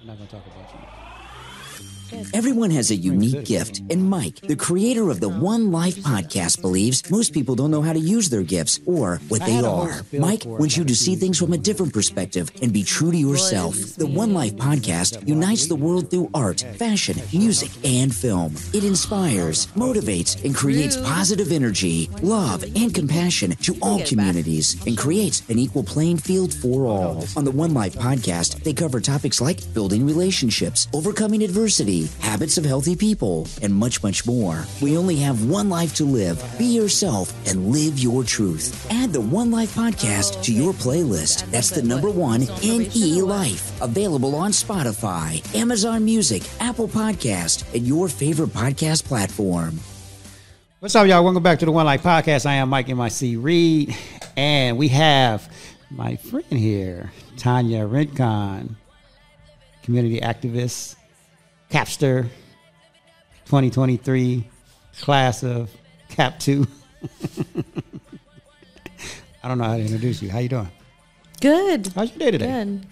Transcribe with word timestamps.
I'm 0.00 0.06
not 0.06 0.16
gonna 0.18 0.28
talk 0.28 0.46
about 0.46 0.72
you. 0.74 0.80
Everyone 2.32 2.70
has 2.70 2.90
a 2.90 2.96
unique 2.96 3.44
gift, 3.44 3.82
and 3.90 4.08
Mike, 4.08 4.40
the 4.40 4.56
creator 4.56 5.10
of 5.10 5.20
the 5.20 5.28
One 5.28 5.72
Life 5.72 5.96
podcast, 5.96 6.60
believes 6.60 7.10
most 7.10 7.32
people 7.34 7.56
don't 7.56 7.70
know 7.70 7.82
how 7.82 7.92
to 7.92 7.98
use 7.98 8.30
their 8.30 8.42
gifts 8.42 8.78
or 8.86 9.20
what 9.28 9.44
they 9.44 9.58
are. 9.58 10.02
Mike 10.12 10.44
wants 10.46 10.76
you 10.76 10.84
to 10.84 10.94
see 10.94 11.16
things 11.16 11.38
from 11.38 11.52
a 11.52 11.58
different 11.58 11.92
perspective 11.92 12.50
and 12.62 12.72
be 12.72 12.84
true 12.84 13.10
to 13.10 13.16
yourself. 13.16 13.74
The 13.96 14.06
One 14.06 14.32
Life 14.32 14.54
podcast 14.54 15.26
unites 15.26 15.66
the 15.66 15.74
world 15.74 16.10
through 16.10 16.30
art, 16.32 16.60
fashion, 16.76 17.16
music, 17.32 17.70
and 17.84 18.14
film. 18.14 18.54
It 18.72 18.84
inspires, 18.84 19.66
motivates, 19.74 20.42
and 20.44 20.54
creates 20.54 20.96
positive 20.96 21.50
energy, 21.50 22.08
love, 22.22 22.62
and 22.76 22.94
compassion 22.94 23.50
to 23.50 23.76
all 23.82 24.00
communities 24.04 24.76
and 24.86 24.96
creates 24.96 25.42
an 25.48 25.58
equal 25.58 25.82
playing 25.82 26.18
field 26.18 26.54
for 26.54 26.86
all. 26.86 27.24
On 27.36 27.44
the 27.44 27.50
One 27.50 27.74
Life 27.74 27.94
podcast, 27.94 28.62
they 28.62 28.72
cover 28.72 29.00
topics 29.00 29.40
like 29.40 29.60
building 29.74 30.06
relationships, 30.06 30.86
overcoming 30.94 31.42
adversity, 31.42 31.65
habits 32.20 32.58
of 32.58 32.64
healthy 32.64 32.94
people, 32.94 33.48
and 33.60 33.74
much, 33.74 34.00
much 34.02 34.24
more. 34.24 34.64
We 34.80 34.96
only 34.96 35.16
have 35.16 35.48
one 35.48 35.68
life 35.68 35.94
to 35.94 36.04
live. 36.04 36.40
Be 36.56 36.66
yourself 36.66 37.34
and 37.48 37.72
live 37.72 37.98
your 37.98 38.22
truth. 38.22 38.86
Add 38.90 39.12
the 39.12 39.20
One 39.20 39.50
Life 39.50 39.74
podcast 39.74 40.44
to 40.44 40.52
your 40.52 40.72
playlist. 40.72 41.50
That's 41.50 41.70
the 41.70 41.82
number 41.82 42.08
one 42.08 42.42
NE 42.62 43.20
Life. 43.22 43.80
Available 43.80 44.36
on 44.36 44.52
Spotify, 44.52 45.42
Amazon 45.56 46.04
Music, 46.04 46.42
Apple 46.60 46.86
Podcast, 46.86 47.64
and 47.74 47.84
your 47.84 48.08
favorite 48.08 48.50
podcast 48.50 49.04
platform. 49.04 49.80
What's 50.78 50.94
up, 50.94 51.08
y'all? 51.08 51.24
Welcome 51.24 51.42
back 51.42 51.58
to 51.58 51.64
the 51.64 51.72
One 51.72 51.86
Life 51.86 52.04
Podcast. 52.04 52.46
I 52.46 52.54
am 52.54 52.68
Mike 52.68 52.86
MIC 52.86 53.42
Reed, 53.42 53.96
and 54.36 54.78
we 54.78 54.86
have 54.88 55.52
my 55.90 56.14
friend 56.14 56.46
here, 56.48 57.10
Tanya 57.36 57.86
Rincon, 57.86 58.76
community 59.82 60.20
activist, 60.20 60.94
Capster 61.70 62.28
2023 63.46 64.46
class 65.00 65.42
of 65.42 65.70
Cap 66.08 66.38
2. 66.38 66.66
I 69.42 69.48
don't 69.48 69.58
know 69.58 69.64
how 69.64 69.76
to 69.76 69.82
introduce 69.82 70.22
you. 70.22 70.30
How 70.30 70.38
you 70.38 70.48
doing? 70.48 70.70
Good. 71.40 71.88
How's 71.94 72.10
your 72.10 72.18
day 72.18 72.30
today? 72.30 72.46
Good. 72.46 72.86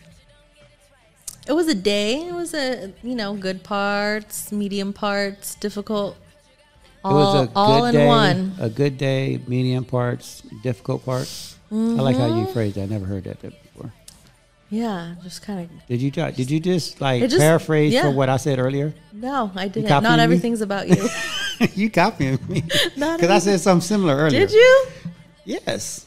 It 1.47 1.53
was 1.53 1.69
a 1.69 1.75
day. 1.75 2.27
It 2.27 2.35
was 2.35 2.55
a 2.55 2.93
you 3.03 3.15
know 3.15 3.35
good 3.35 3.63
parts, 3.63 4.51
medium 4.51 4.93
parts, 4.93 5.55
difficult. 5.57 6.17
All, 7.05 7.13
it 7.13 7.15
was 7.17 7.49
a 7.49 7.53
all 7.55 7.81
good 7.81 7.87
in 7.89 7.95
day, 8.01 8.07
one. 8.07 8.55
A 8.61 8.71
good 8.71 8.97
day, 8.97 9.41
medium 9.47 9.85
parts, 9.85 10.43
difficult 10.63 11.05
parts. 11.05 11.59
I 11.71 11.75
like 11.75 12.17
how 12.17 12.27
you 12.27 12.45
mm-hmm. 12.45 12.53
phrased 12.53 12.77
that. 12.77 12.83
I 12.83 12.87
never 12.87 13.05
heard 13.05 13.25
that. 13.25 13.53
Yeah, 14.75 15.15
just 15.23 15.43
kind 15.43 15.61
of. 15.61 15.87
Did 15.87 16.03
you 16.03 16.11
try, 16.11 16.31
did 16.31 16.51
you 16.51 16.59
just 16.61 17.01
like 17.01 17.23
just- 17.23 17.39
paraphrase 17.39 17.93
yeah. 17.93 18.03
for 18.03 18.11
what 18.11 18.29
I 18.29 18.37
said 18.39 18.59
earlier? 18.59 18.93
No, 19.13 19.51
I 19.55 19.69
didn't. 19.69 19.89
Not 19.89 20.03
me? 20.19 20.23
everything's 20.25 20.61
about 20.61 20.89
you. 20.89 21.09
you 21.75 21.91
copying 21.91 22.39
me 22.49 22.61
because 22.95 23.31
I 23.31 23.39
said 23.39 23.61
something 23.61 23.87
similar 23.87 24.17
earlier. 24.17 24.41
Did 24.47 24.53
you? 24.53 24.87
Yes, 25.45 26.07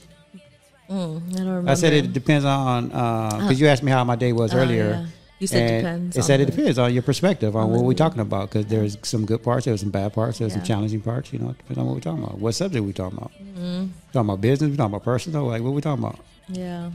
Mm, 0.90 1.18
I 1.34 1.38
don't 1.38 1.48
remember. 1.48 1.72
I 1.72 1.74
said 1.74 1.92
it 1.94 2.14
depends 2.14 2.46
on 2.46 2.88
because 2.88 3.60
you 3.60 3.68
asked 3.68 3.84
me 3.84 3.92
how 3.92 4.04
my 4.06 4.16
day 4.16 4.32
was 4.32 4.54
Oh, 4.54 4.58
earlier. 4.60 4.90
yeah. 4.90 5.06
You 5.40 5.46
said 5.46 5.70
and 5.70 5.84
depends 5.84 6.18
It 6.18 6.24
said 6.24 6.40
on 6.42 6.48
it 6.48 6.56
depends 6.56 6.80
on 6.80 6.94
your 6.94 7.04
perspective 7.04 7.56
on 7.56 7.70
what 7.70 7.84
we're 7.84 7.94
talking 7.94 8.22
about 8.22 8.50
because 8.50 8.66
there's 8.66 8.98
some 9.04 9.26
good 9.26 9.44
parts, 9.44 9.66
there's 9.66 9.82
some 9.82 9.92
bad 9.92 10.14
parts, 10.14 10.40
there's 10.40 10.54
some 10.54 10.64
challenging 10.64 11.02
parts. 11.02 11.32
You 11.32 11.40
know, 11.40 11.50
it 11.52 11.58
depends 11.60 11.78
on 11.78 11.86
what 11.86 11.96
we're 11.96 12.02
talking 12.02 12.24
about. 12.24 12.40
What 12.40 12.54
subject 12.54 12.84
we 12.84 12.94
talking 12.94 13.18
about? 13.18 13.32
Mm-hmm. 13.34 13.86
Talking 14.14 14.30
about 14.30 14.42
business, 14.42 14.72
we 14.72 14.78
talking 14.78 14.96
about 14.96 15.04
personal, 15.04 15.46
like 15.46 15.62
what 15.62 15.74
we 15.74 15.82
talking 15.82 16.04
about. 16.04 16.20
Yeah. 16.48 16.90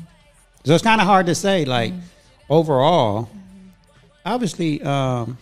So 0.65 0.75
it's 0.75 0.83
kind 0.85 1.01
of 1.01 1.07
hard 1.07 1.27
to 1.27 1.35
say. 1.35 1.65
Like 1.65 1.93
Mm-hmm. 1.93 2.53
overall, 2.53 3.29
obviously, 4.25 4.81
um, 4.83 5.39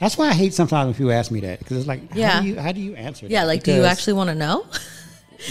that's 0.00 0.16
why 0.18 0.28
I 0.28 0.32
hate 0.34 0.54
sometimes 0.54 0.86
when 0.86 0.94
people 0.94 1.12
ask 1.12 1.30
me 1.30 1.40
that 1.40 1.58
because 1.60 1.76
it's 1.78 1.86
like, 1.86 2.10
how 2.12 2.18
Yeah. 2.18 2.40
do 2.40 2.46
you 2.48 2.58
how 2.60 2.72
do 2.72 2.80
you 2.80 2.94
answer? 2.96 3.26
Yeah. 3.26 3.42
that? 3.42 3.46
Like, 3.48 3.62
do 3.62 3.72
you 3.74 3.84
actually 3.84 4.14
want 4.14 4.30
to 4.30 4.34
know? 4.34 4.66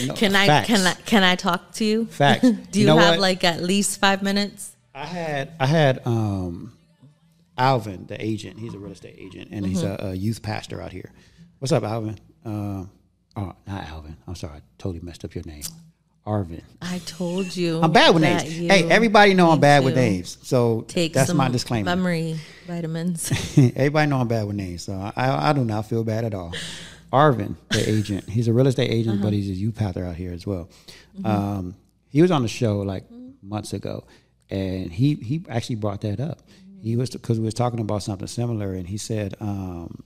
know, 0.05 0.13
Can 0.15 0.35
I? 0.35 0.47
facts. 0.47 0.67
Can 0.67 0.85
I? 0.87 0.93
Can 1.05 1.23
I 1.23 1.35
talk 1.35 1.71
to 1.73 1.85
you? 1.85 2.05
Facts. 2.07 2.41
do 2.49 2.49
You 2.49 2.81
you, 2.81 2.85
know 2.87 2.97
have 2.97 3.11
what? 3.11 3.19
like 3.19 3.43
at 3.43 3.61
least 3.61 3.99
five 3.99 4.21
minutes? 4.21 4.75
I 4.95 5.05
had 5.05 5.53
I 5.59 5.65
had 5.65 6.01
um, 6.05 6.73
Alvin, 7.57 8.05
the 8.07 8.23
agent. 8.23 8.59
He's 8.59 8.73
a 8.73 8.79
real 8.79 8.91
estate 8.91 9.15
agent, 9.17 9.49
and 9.51 9.65
he's 9.65 9.81
Mm-hmm. 9.83 10.05
a, 10.05 10.09
a 10.11 10.13
youth 10.13 10.41
pastor 10.43 10.81
out 10.81 10.91
here. 10.91 11.11
What's 11.59 11.71
up, 11.71 11.83
Alvin? 11.83 12.19
Um, 12.45 12.91
oh, 13.37 13.53
not 13.65 13.83
Alvin. 13.87 14.17
I'm 14.27 14.35
sorry, 14.35 14.57
I 14.57 14.61
totally 14.77 14.99
messed 15.01 15.23
up 15.23 15.33
your 15.33 15.45
name. 15.45 15.63
Arvin. 16.25 16.61
I 16.81 16.99
told 16.99 17.55
you. 17.55 17.81
I'm 17.81 17.91
bad 17.91 18.13
with 18.13 18.23
names. 18.23 18.57
you 18.57 18.69
Hey, 18.69 18.83
everybody 18.89 19.33
know 19.33 19.47
I'm 19.49 19.55
need 19.57 19.61
bad 19.61 19.83
with 19.83 19.95
names, 19.95 20.37
so 20.41 20.81
Take 20.87 21.13
that's 21.13 21.27
some 21.27 21.37
my 21.37 21.49
disclaimer. 21.49 21.85
Memory 21.85 22.39
vitamins. 22.67 23.29
everybody 23.57 24.09
know 24.09 24.17
I'm 24.19 24.27
bad 24.29 24.47
with 24.47 24.55
names, 24.55 24.83
so 24.83 24.93
I, 25.15 25.49
I 25.49 25.53
do 25.53 25.65
not 25.65 25.85
feel 25.87 26.03
bad 26.03 26.23
at 26.23 26.33
all. 26.33 26.53
Arvin, 27.11 27.55
the 27.71 27.89
agent, 27.89 28.29
he's 28.29 28.47
a 28.47 28.53
real 28.53 28.67
estate 28.67 28.89
agent, 28.89 29.15
Uh-huh. 29.15 29.23
but 29.25 29.33
he's 29.33 29.49
a 29.49 29.53
youth 29.53 29.75
pastor 29.75 30.05
out 30.05 30.15
here 30.15 30.31
as 30.31 30.47
well. 30.47 30.69
Mm-hmm. 31.17 31.25
Um, 31.25 31.75
he 32.09 32.21
was 32.21 32.31
on 32.31 32.41
the 32.41 32.47
show 32.47 32.79
like 32.79 33.03
months 33.41 33.73
ago, 33.73 34.05
and 34.49 34.91
he 34.91 35.15
he 35.15 35.43
actually 35.49 35.75
brought 35.75 36.01
that 36.01 36.19
up. 36.21 36.39
He 36.81 36.95
was 36.95 37.09
because 37.09 37.37
we 37.37 37.45
was 37.45 37.53
talking 37.53 37.79
about 37.81 38.01
something 38.01 38.27
similar, 38.27 38.73
and 38.73 38.87
he 38.87 38.97
said 38.97 39.35
um, 39.41 40.03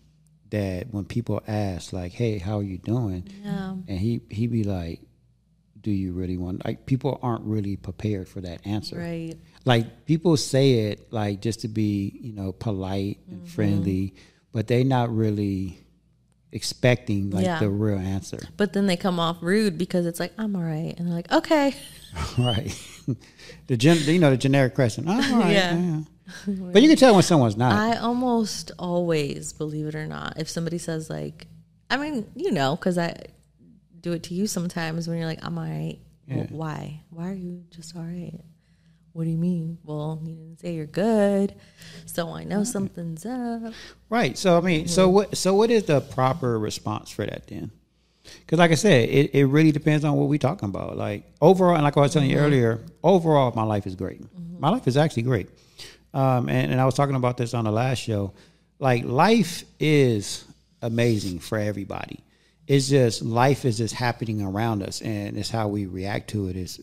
that 0.49 0.87
when 0.91 1.05
people 1.05 1.43
ask 1.47 1.93
like, 1.93 2.11
"Hey, 2.11 2.39
how 2.39 2.57
are 2.59 2.63
you 2.63 2.77
doing?" 2.79 3.27
Yeah. 3.43 3.71
and 3.87 3.99
he 3.99 4.21
he 4.29 4.47
be 4.47 4.63
like, 4.63 4.99
"Do 5.81 5.91
you 5.91 6.13
really 6.13 6.37
want?" 6.37 6.65
Like 6.65 6.85
people 6.85 7.19
aren't 7.21 7.43
really 7.43 7.75
prepared 7.75 8.27
for 8.27 8.41
that 8.41 8.65
answer 8.65 8.97
Right. 8.97 9.35
like 9.65 10.05
people 10.05 10.35
say 10.37 10.89
it 10.91 11.11
like 11.11 11.41
just 11.41 11.61
to 11.61 11.67
be 11.67 12.19
you 12.21 12.33
know 12.33 12.51
polite 12.51 13.19
and 13.29 13.39
Mm-hmm. 13.41 13.47
friendly 13.55 14.13
but 14.53 14.67
they're 14.67 14.83
not 14.83 15.13
really 15.15 15.79
expecting 16.51 17.29
like 17.29 17.45
Yeah. 17.45 17.59
the 17.59 17.69
real 17.69 17.99
answer 17.99 18.39
But 18.55 18.73
then 18.73 18.87
they 18.87 18.95
come 18.97 19.19
off 19.19 19.37
rude 19.41 19.77
because 19.77 20.05
it's 20.05 20.19
like, 20.19 20.33
I'm 20.37 20.55
all 20.55 20.61
right. 20.63 20.95
And 20.97 21.05
they're 21.07 21.13
like, 21.15 21.31
okay. 21.31 21.75
right 22.37 22.73
the 23.67 23.75
gen 23.77 23.97
you 24.05 24.17
know 24.19 24.29
the 24.31 24.37
generic 24.37 24.73
question 24.73 25.05
oh, 25.07 25.11
all 25.13 25.39
right, 25.39 25.51
Yeah. 25.51 25.77
yeah. 25.77 25.99
but 26.73 26.81
you 26.81 26.87
can 26.89 26.97
tell 26.97 27.13
when 27.13 27.23
someone's 27.23 27.57
not 27.57 27.73
I 27.73 27.97
almost 27.97 28.71
always, 28.79 29.53
believe 29.53 29.85
it 29.87 29.95
or 29.95 30.07
not, 30.07 30.37
if 30.37 30.49
somebody 30.49 30.77
says, 30.77 31.09
like, 31.09 31.47
I 31.89 31.95
mean, 31.97 32.25
you 32.35 32.51
know, 32.51 32.75
because 32.75 32.97
I 32.97 33.13
do 34.01 34.13
it 34.13 34.23
to 34.23 34.33
you 34.33 34.47
sometimes 34.47 35.07
when 35.07 35.17
you're 35.17 35.27
like, 35.27 35.43
I'm 35.45 35.57
all 35.57 35.63
right. 35.65 35.97
Well, 36.27 36.39
Yeah. 36.39 36.45
why? 36.49 37.01
Why 37.09 37.29
are 37.29 37.33
you 37.33 37.63
just 37.69 37.95
all 37.95 38.03
right? 38.03 38.39
What 39.13 39.23
do 39.23 39.29
you 39.31 39.37
mean? 39.37 39.79
Well, 39.83 40.21
you 40.23 40.35
didn't 40.35 40.59
say 40.59 40.73
you're 40.75 40.85
good. 40.85 41.55
So 42.05 42.29
I 42.29 42.43
know 42.43 42.63
something's 42.63 43.25
up. 43.25 43.73
right 44.09 44.37
so 44.37 44.57
i 44.57 44.61
mean 44.61 44.81
Mm-hmm. 44.81 44.89
so 44.89 45.09
what 45.09 45.35
so 45.37 45.53
what 45.55 45.69
is 45.71 45.83
the 45.83 46.01
proper 46.01 46.57
response 46.59 47.09
for 47.09 47.25
that 47.25 47.47
then 47.47 47.71
because 48.39 48.59
like 48.59 48.71
i 48.71 48.75
said 48.75 49.09
it, 49.09 49.31
it 49.33 49.45
really 49.45 49.71
depends 49.71 50.05
on 50.05 50.13
what 50.15 50.27
we're 50.29 50.37
talking 50.37 50.69
about 50.69 50.95
like 50.97 51.23
overall 51.41 51.75
and 51.75 51.83
like 51.83 51.97
i 51.97 51.99
was 52.01 52.13
telling 52.13 52.29
Mm-hmm. 52.29 52.37
you 52.37 52.43
earlier 52.45 52.79
overall 53.03 53.51
my 53.55 53.63
life 53.63 53.85
is 53.87 53.95
great 53.95 54.21
my 54.59 54.69
life 54.69 54.87
is 54.87 54.95
actually 54.97 55.23
great 55.23 55.49
um, 56.13 56.47
and, 56.49 56.71
and 56.71 56.79
I 56.81 56.85
was 56.85 56.95
talking 56.95 57.15
about 57.15 57.37
this 57.37 57.53
on 57.53 57.65
the 57.65 57.71
last 57.71 57.99
show. 57.99 58.33
Like 58.79 59.03
life 59.03 59.63
is 59.79 60.45
amazing 60.81 61.39
for 61.39 61.57
everybody. 61.59 62.23
It's 62.67 62.89
just 62.89 63.21
life 63.21 63.63
is 63.63 63.77
just 63.77 63.95
happening 63.95 64.41
around 64.41 64.83
us, 64.83 65.01
and 65.01 65.37
it's 65.37 65.49
how 65.49 65.69
we 65.69 65.85
react 65.85 66.29
to 66.31 66.49
it. 66.49 66.57
Is 66.57 66.79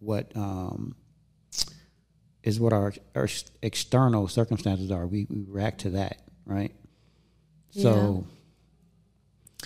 what 0.00 0.32
um, 0.36 0.96
is 2.42 2.58
what 2.58 2.72
our, 2.72 2.92
our 3.14 3.28
external 3.62 4.26
circumstances 4.28 4.90
are. 4.90 5.06
We, 5.06 5.26
we 5.30 5.44
react 5.48 5.82
to 5.82 5.90
that, 5.90 6.18
right? 6.46 6.72
So 7.70 8.24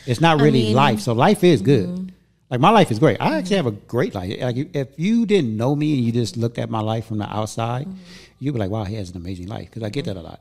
it's 0.06 0.20
not 0.20 0.38
really 0.40 0.52
mean- 0.62 0.66
mm-hmm. 0.68 0.76
life. 0.76 1.00
So 1.00 1.12
life 1.12 1.44
is 1.44 1.62
good. 1.62 2.12
Like 2.50 2.60
my 2.60 2.68
life 2.70 2.90
is 2.90 2.98
great. 2.98 3.16
I 3.18 3.38
actually 3.38 3.56
have 3.56 3.66
a 3.66 3.70
great 3.70 4.14
life. 4.14 4.38
Like 4.38 4.56
if 4.74 4.88
you 4.98 5.24
didn't 5.24 5.56
know 5.56 5.74
me 5.74 5.94
and 5.94 6.04
you 6.04 6.12
just 6.12 6.36
looked 6.36 6.58
at 6.58 6.68
my 6.68 6.80
life 6.80 7.06
from 7.06 7.18
the 7.18 7.24
outside, 7.34 7.86
Mm-hmm. 7.86 7.96
you'd 8.40 8.52
be 8.52 8.58
like, 8.58 8.70
"Wow, 8.70 8.84
he 8.84 8.96
has 8.96 9.08
an 9.10 9.16
amazing 9.16 9.46
life." 9.46 9.70
Because 9.70 9.82
I 9.82 9.88
get 9.88 10.04
that 10.04 10.16
a 10.16 10.20
lot. 10.20 10.40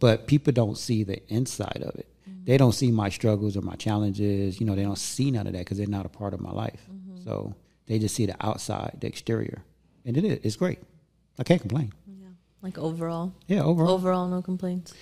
But 0.00 0.26
people 0.26 0.52
don't 0.52 0.76
see 0.78 1.04
the 1.04 1.22
inside 1.32 1.82
of 1.84 1.94
it. 1.96 2.08
Mm-hmm. 2.44 2.50
They 2.50 2.56
don't 2.58 2.72
see 2.72 2.90
my 2.90 3.08
struggles 3.08 3.56
or 3.56 3.62
my 3.62 3.74
challenges. 3.76 4.60
You 4.60 4.66
know, 4.66 4.74
they 4.74 4.82
don't 4.82 4.98
see 4.98 5.30
none 5.30 5.46
of 5.46 5.52
that 5.54 5.60
because 5.60 5.78
they're 5.78 5.86
not 5.86 6.06
a 6.06 6.10
part 6.10 6.34
of 6.34 6.40
my 6.40 6.52
life. 6.52 6.82
Mm-hmm. 6.92 7.24
So 7.24 7.54
they 7.86 7.98
just 7.98 8.14
see 8.14 8.26
the 8.26 8.36
outside, 8.44 8.98
the 9.00 9.06
exterior, 9.06 9.62
and 10.04 10.16
it 10.16 10.24
is. 10.24 10.38
It's 10.42 10.56
great. 10.56 10.78
I 11.38 11.42
can't 11.42 11.60
complain. 11.60 11.92
Yeah. 12.06 12.28
Like 12.62 12.78
overall. 12.78 13.32
Yeah, 13.46 13.62
overall. 13.62 13.90
Overall, 13.92 14.28
no 14.28 14.42
complaints. 14.42 14.94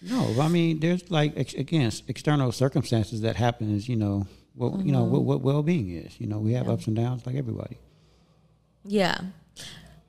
No, 0.00 0.40
I 0.40 0.46
mean, 0.48 0.78
there's 0.78 1.10
like 1.10 1.32
ex- 1.36 1.54
again 1.54 1.90
external 2.06 2.52
circumstances 2.52 3.22
that 3.22 3.34
happens. 3.36 3.88
You 3.88 3.96
know, 3.96 4.26
well, 4.54 4.80
you 4.84 4.92
know 4.92 5.02
what, 5.04 5.22
what 5.24 5.40
well-being 5.40 5.90
is. 5.90 6.20
You 6.20 6.28
know, 6.28 6.38
we 6.38 6.52
have 6.52 6.62
Mm-hmm. 6.62 6.70
Yeah. 6.70 6.74
ups 6.74 6.86
and 6.86 6.96
downs 6.96 7.26
like 7.26 7.34
everybody. 7.34 7.78
Yeah. 8.84 9.18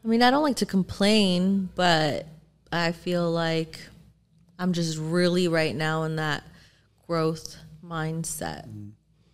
I 0.03 0.07
mean, 0.07 0.21
I 0.21 0.31
don't 0.31 0.43
like 0.43 0.57
to 0.57 0.65
complain, 0.65 1.69
but 1.75 2.27
I 2.71 2.91
feel 2.93 3.29
like 3.31 3.79
I'm 4.57 4.73
just 4.73 4.97
really 4.97 5.47
right 5.47 5.75
now 5.75 6.03
in 6.03 6.15
that 6.17 6.43
growth 7.09 7.57
mindset 7.83 8.69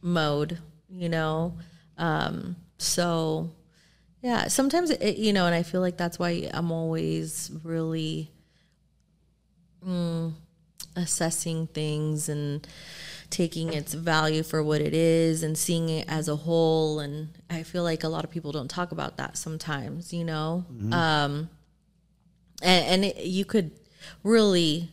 mode, 0.01 0.60
you 0.89 1.10
know? 1.10 1.57
Um, 1.98 2.56
so, 2.77 3.51
yeah, 4.22 4.48
sometimes, 4.48 4.92
it, 4.92 5.18
you 5.18 5.33
know, 5.33 5.45
and 5.45 5.54
I 5.54 5.62
feel 5.63 5.81
like 5.81 5.98
that's 5.98 6.18
why 6.18 6.50
I'm 6.54 6.72
always 6.72 7.51
really 7.63 8.31
mm, 9.86 10.31
assessing 10.95 11.68
things 11.68 12.30
and 12.30 12.66
taking 13.30 13.74
its 13.74 13.94
value 13.94 14.44
for 14.44 14.63
what 14.63 14.80
it 14.80 14.94
is 14.94 15.44
and 15.44 15.57
seeing 15.57 15.89
it 15.89 16.07
as 16.07 16.30
a 16.30 16.38
whole. 16.38 17.01
And 17.01 17.27
I 17.50 17.63
feel 17.63 17.83
like 17.83 18.06
a 18.06 18.10
lot 18.10 18.24
of 18.24 18.31
people 18.31 18.54
don't 18.54 18.69
talk 18.69 18.94
about 18.94 19.18
that 19.18 19.36
sometimes, 19.36 20.13
you 20.13 20.24
know? 20.24 20.63
Mm-hmm. 20.72 20.94
Um, 20.94 21.50
and, 22.62 22.86
and 22.86 23.06
it, 23.06 23.25
you 23.25 23.44
could 23.44 23.72
really, 24.24 24.92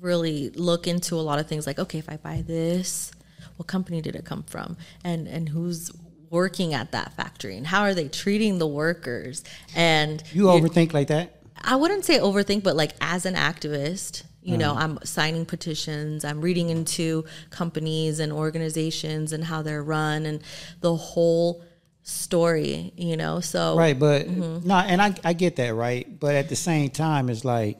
really 0.00 0.50
look 0.50 0.86
into 0.86 1.14
a 1.14 1.22
lot 1.22 1.38
of 1.38 1.46
things 1.46 1.66
like, 1.66 1.78
okay, 1.78 1.98
if 1.98 2.08
I 2.08 2.16
buy 2.16 2.42
this, 2.46 3.12
what 3.56 3.66
company 3.66 4.00
did 4.00 4.16
it 4.16 4.24
come 4.24 4.42
from? 4.44 4.76
And, 5.04 5.26
and 5.26 5.48
who's 5.48 5.92
working 6.30 6.74
at 6.74 6.92
that 6.92 7.14
factory 7.14 7.56
and 7.56 7.66
how 7.66 7.82
are 7.82 7.94
they 7.94 8.08
treating 8.08 8.58
the 8.58 8.66
workers? 8.66 9.44
And 9.74 10.22
you 10.32 10.44
overthink 10.44 10.92
like 10.92 11.08
that? 11.08 11.40
I 11.60 11.76
wouldn't 11.76 12.04
say 12.04 12.18
overthink, 12.18 12.62
but 12.62 12.76
like 12.76 12.92
as 13.00 13.26
an 13.26 13.34
activist, 13.34 14.22
you 14.42 14.56
know, 14.56 14.72
uh-huh. 14.72 14.82
I'm 14.82 14.98
signing 15.04 15.44
petitions, 15.44 16.24
I'm 16.24 16.40
reading 16.40 16.70
into 16.70 17.26
companies 17.50 18.18
and 18.18 18.32
organizations 18.32 19.32
and 19.34 19.44
how 19.44 19.60
they're 19.60 19.82
run 19.82 20.24
and 20.24 20.42
the 20.80 20.94
whole 20.96 21.62
story, 22.02 22.92
you 22.96 23.16
know. 23.16 23.40
So 23.40 23.76
Right, 23.76 23.98
but 23.98 24.26
mm-hmm. 24.26 24.66
no, 24.66 24.76
and 24.76 25.02
I 25.02 25.14
I 25.22 25.34
get 25.34 25.56
that, 25.56 25.74
right? 25.74 26.18
But 26.18 26.34
at 26.34 26.48
the 26.48 26.56
same 26.56 26.88
time 26.88 27.28
it's 27.28 27.44
like 27.44 27.78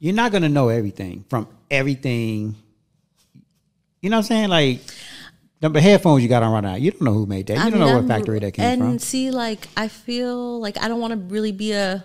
you're 0.00 0.14
not 0.14 0.32
gonna 0.32 0.48
know 0.48 0.68
everything 0.68 1.24
from 1.28 1.46
everything. 1.70 2.56
You 4.00 4.10
know 4.10 4.16
what 4.16 4.30
I'm 4.30 4.48
saying? 4.48 4.48
Like 4.48 4.80
the 5.60 5.80
headphones 5.80 6.22
you 6.22 6.28
got 6.28 6.42
on 6.42 6.52
right 6.52 6.62
now, 6.62 6.74
you 6.74 6.90
don't 6.90 7.02
know 7.02 7.12
who 7.12 7.26
made 7.26 7.46
that. 7.48 7.54
You 7.54 7.60
I 7.60 7.70
don't 7.70 7.80
mean, 7.80 7.88
know 7.88 7.98
what 7.98 8.08
factory 8.08 8.38
that 8.40 8.52
came 8.52 8.64
and 8.64 8.80
from. 8.80 8.90
And 8.90 9.02
see, 9.02 9.30
like, 9.30 9.68
I 9.76 9.88
feel 9.88 10.58
like 10.58 10.82
I 10.82 10.88
don't 10.88 11.00
want 11.00 11.12
to 11.12 11.18
really 11.18 11.52
be 11.52 11.72
a 11.72 12.04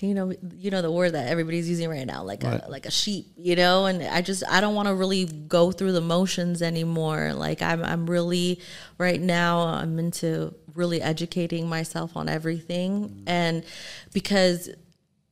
you 0.00 0.12
know 0.12 0.32
you 0.58 0.70
know 0.70 0.82
the 0.82 0.90
word 0.90 1.12
that 1.12 1.28
everybody's 1.28 1.68
using 1.68 1.88
right 1.88 2.06
now 2.06 2.22
like 2.22 2.44
a 2.44 2.64
like 2.68 2.84
a 2.84 2.90
sheep 2.90 3.26
you 3.38 3.56
know 3.56 3.86
and 3.86 4.02
i 4.02 4.20
just 4.20 4.42
i 4.48 4.60
don't 4.60 4.74
want 4.74 4.86
to 4.86 4.94
really 4.94 5.24
go 5.24 5.72
through 5.72 5.92
the 5.92 6.02
motions 6.02 6.60
anymore 6.60 7.32
like 7.32 7.62
i'm 7.62 7.82
i'm 7.82 8.08
really 8.08 8.60
right 8.98 9.22
now 9.22 9.60
i'm 9.60 9.98
into 9.98 10.54
really 10.74 11.00
educating 11.00 11.66
myself 11.66 12.14
on 12.14 12.28
everything 12.28 13.08
mm-hmm. 13.08 13.22
and 13.26 13.64
because 14.12 14.68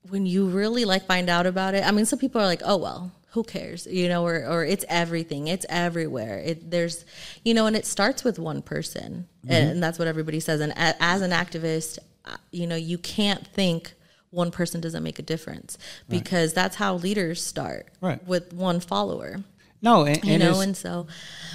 when 0.08 0.26
you 0.26 0.46
really 0.46 0.84
like 0.84 1.06
find 1.06 1.28
out 1.28 1.46
about 1.46 1.74
it 1.74 1.84
i 1.84 1.90
mean 1.90 2.04
some 2.04 2.18
people 2.18 2.40
are 2.40 2.46
like 2.46 2.62
oh 2.64 2.76
well 2.76 3.12
who 3.30 3.42
cares 3.42 3.86
you 3.86 4.08
know 4.08 4.24
or, 4.24 4.46
or 4.46 4.64
it's 4.64 4.84
everything 4.88 5.48
it's 5.48 5.66
everywhere 5.68 6.38
it 6.38 6.70
there's 6.70 7.04
you 7.44 7.54
know 7.54 7.66
and 7.66 7.76
it 7.76 7.84
starts 7.84 8.22
with 8.22 8.38
one 8.38 8.62
person 8.62 9.26
mm-hmm. 9.44 9.52
and 9.52 9.82
that's 9.82 9.98
what 9.98 10.06
everybody 10.08 10.40
says 10.40 10.60
and 10.60 10.72
as 10.76 11.20
an 11.20 11.30
activist 11.30 11.98
uh, 12.26 12.36
you 12.50 12.66
know 12.66 12.76
you 12.76 12.98
can't 12.98 13.46
think 13.48 13.94
one 14.34 14.50
person 14.50 14.80
doesn't 14.80 15.02
make 15.02 15.18
a 15.18 15.22
difference 15.22 15.78
because 16.08 16.50
right. 16.50 16.54
that's 16.56 16.76
how 16.76 16.96
leaders 16.96 17.42
start 17.42 17.86
right. 18.00 18.22
with 18.26 18.52
one 18.52 18.80
follower. 18.80 19.44
No, 19.84 20.06
and, 20.06 20.24
you 20.24 20.38
know, 20.38 20.60
and 20.60 20.74
so 20.74 21.06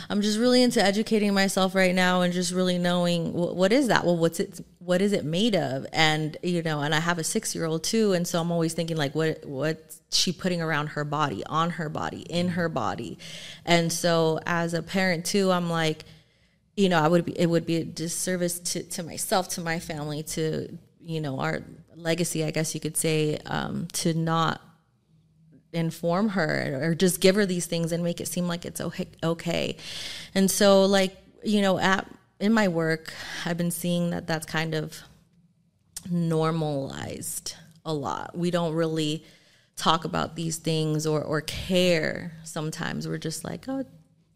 I'm 0.08 0.22
just 0.22 0.38
really 0.38 0.62
into 0.62 0.84
educating 0.84 1.34
myself 1.34 1.74
right 1.74 1.96
now 1.96 2.22
and 2.22 2.32
just 2.32 2.54
really 2.54 2.78
knowing 2.78 3.34
what, 3.34 3.56
what 3.56 3.74
is 3.74 3.88
that? 3.88 4.06
Well, 4.06 4.18
what's 4.18 4.40
it? 4.40 4.62
What 4.78 5.02
is 5.02 5.14
it 5.14 5.26
made 5.26 5.56
of? 5.56 5.88
And 5.92 6.38
you 6.44 6.62
know, 6.62 6.82
and 6.82 6.94
I 6.94 7.00
have 7.00 7.18
a 7.18 7.24
six 7.24 7.56
year 7.56 7.66
old 7.66 7.84
too, 7.84 8.14
and 8.14 8.28
so 8.28 8.40
I'm 8.40 8.52
always 8.52 8.74
thinking 8.76 8.98
like, 8.98 9.16
what 9.16 9.44
what's 9.46 10.02
she 10.12 10.32
putting 10.32 10.62
around 10.62 10.88
her 10.90 11.04
body, 11.04 11.44
on 11.48 11.72
her 11.72 11.90
body, 11.90 12.22
in 12.22 12.50
her 12.50 12.70
body, 12.70 13.18
and 13.66 13.92
so 13.92 14.40
as 14.46 14.76
a 14.76 14.84
parent 14.84 15.26
too, 15.26 15.52
I'm 15.52 15.68
like, 15.68 16.06
you 16.78 16.88
know, 16.88 17.00
I 17.00 17.08
would 17.08 17.26
be 17.26 17.38
it 17.38 17.48
would 17.48 17.66
be 17.66 17.78
a 17.78 17.84
disservice 17.84 18.60
to 18.60 18.84
to 18.84 19.02
myself, 19.02 19.50
to 19.50 19.62
my 19.62 19.80
family, 19.80 20.22
to 20.24 20.78
you 21.02 21.20
know 21.20 21.40
our 21.40 21.64
legacy, 21.96 22.44
I 22.46 22.52
guess 22.52 22.76
you 22.76 22.80
could 22.80 22.96
say, 22.96 23.40
um, 23.48 23.88
to 23.94 24.14
not 24.14 24.62
inform 25.74 26.30
her 26.30 26.80
or 26.82 26.96
just 26.96 27.22
give 27.22 27.36
her 27.36 27.46
these 27.46 27.66
things 27.66 27.92
and 27.92 28.04
make 28.04 28.20
it 28.20 28.28
seem 28.28 28.48
like 28.48 28.66
it's 28.66 28.82
okay. 29.24 29.78
And 30.34 30.50
so, 30.50 30.86
like 30.86 31.16
you 31.44 31.62
know, 31.62 31.78
at 31.78 32.08
in 32.40 32.54
my 32.54 32.68
work, 32.68 33.14
I've 33.46 33.58
been 33.58 33.72
seeing 33.72 34.12
that 34.12 34.28
that's 34.28 34.46
kind 34.46 34.74
of 34.74 34.98
normalized 36.10 37.56
a 37.86 37.94
lot. 37.94 38.38
We 38.38 38.52
don't 38.52 38.74
really 38.74 39.24
talk 39.76 40.06
about 40.06 40.36
these 40.36 40.58
things 40.58 41.06
or 41.06 41.22
or 41.22 41.42
care. 41.42 42.34
Sometimes 42.44 43.08
we're 43.08 43.18
just 43.18 43.44
like, 43.44 43.68
oh. 43.68 43.86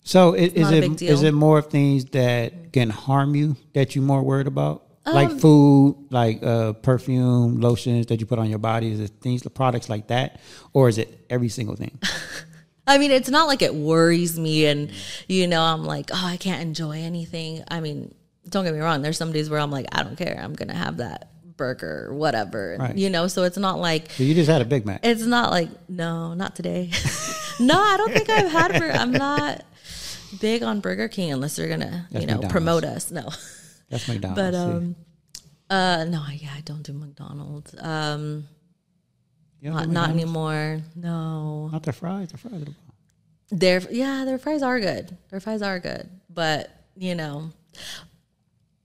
So 0.05 0.33
is, 0.33 0.53
is 0.53 0.71
it 0.71 1.01
is 1.01 1.23
it 1.23 1.33
more 1.33 1.59
of 1.59 1.67
things 1.67 2.05
that 2.05 2.73
can 2.73 2.89
harm 2.89 3.35
you 3.35 3.55
that 3.73 3.95
you're 3.95 4.03
more 4.03 4.21
worried 4.21 4.47
about? 4.47 4.82
Um, 5.05 5.13
like 5.15 5.31
food, 5.31 6.07
like 6.11 6.41
uh, 6.41 6.73
perfume, 6.73 7.59
lotions 7.59 8.05
that 8.07 8.19
you 8.21 8.25
put 8.25 8.39
on 8.39 8.49
your 8.49 8.59
body? 8.59 8.91
Is 8.91 8.99
it 9.01 9.11
things, 9.21 9.41
the 9.41 9.49
products 9.49 9.89
like 9.89 10.07
that, 10.07 10.39
or 10.71 10.87
is 10.87 10.97
it 10.97 11.25
every 11.29 11.49
single 11.49 11.75
thing? 11.75 11.99
I 12.87 12.97
mean, 12.97 13.11
it's 13.11 13.29
not 13.29 13.47
like 13.47 13.61
it 13.61 13.75
worries 13.75 14.39
me, 14.39 14.65
and 14.65 14.91
you 15.27 15.47
know, 15.47 15.61
I'm 15.61 15.83
like, 15.83 16.09
oh, 16.13 16.25
I 16.25 16.37
can't 16.37 16.61
enjoy 16.61 16.97
anything. 16.99 17.63
I 17.69 17.79
mean, 17.79 18.13
don't 18.47 18.63
get 18.63 18.73
me 18.73 18.79
wrong. 18.79 19.01
There's 19.01 19.17
some 19.17 19.31
days 19.31 19.49
where 19.49 19.59
I'm 19.59 19.71
like, 19.71 19.87
I 19.91 20.03
don't 20.03 20.17
care. 20.17 20.39
I'm 20.41 20.53
gonna 20.53 20.75
have 20.75 20.97
that 20.97 21.29
burger 21.57 22.07
or 22.09 22.15
whatever. 22.15 22.77
Right. 22.79 22.95
You 22.95 23.09
know, 23.09 23.27
so 23.27 23.43
it's 23.43 23.57
not 23.57 23.79
like 23.79 24.11
so 24.11 24.23
you 24.23 24.33
just 24.33 24.49
had 24.49 24.61
a 24.61 24.65
Big 24.65 24.85
Mac. 24.85 25.01
It's 25.03 25.23
not 25.25 25.51
like 25.51 25.69
no, 25.89 26.33
not 26.33 26.55
today. 26.55 26.91
no, 27.59 27.79
I 27.79 27.97
don't 27.97 28.11
think 28.11 28.29
I've 28.29 28.51
had. 28.51 28.79
Bur- 28.79 28.91
I'm 28.91 29.11
not 29.11 29.63
big 30.39 30.63
on 30.63 30.79
Burger 30.79 31.07
King 31.07 31.31
unless 31.31 31.55
they're 31.55 31.69
gonna, 31.69 32.07
That's 32.11 32.21
you 32.21 32.27
know, 32.27 32.35
McDonald's. 32.35 32.51
promote 32.51 32.83
us. 32.83 33.11
No. 33.11 33.29
That's 33.93 34.07
McDonald's. 34.07 34.41
But 34.41 34.55
um, 34.55 34.95
uh, 35.69 36.05
no, 36.05 36.23
yeah, 36.33 36.49
I 36.55 36.61
don't 36.61 36.83
do 36.83 36.93
McDonald's. 36.93 37.75
Um, 37.79 38.47
not, 39.61 39.87
not 39.87 40.09
anymore. 40.09 40.81
No, 40.95 41.69
not 41.69 41.83
their 41.83 41.93
fries. 41.93 42.29
Their 42.29 42.37
fries. 42.37 42.63
Are 42.63 43.55
Their 43.55 43.81
yeah, 43.91 44.25
their 44.25 44.37
fries 44.37 44.61
are 44.61 44.79
good. 44.79 45.17
Their 45.29 45.39
fries 45.39 45.61
are 45.61 45.79
good, 45.79 46.09
but 46.29 46.69
you 46.95 47.15
know, 47.15 47.51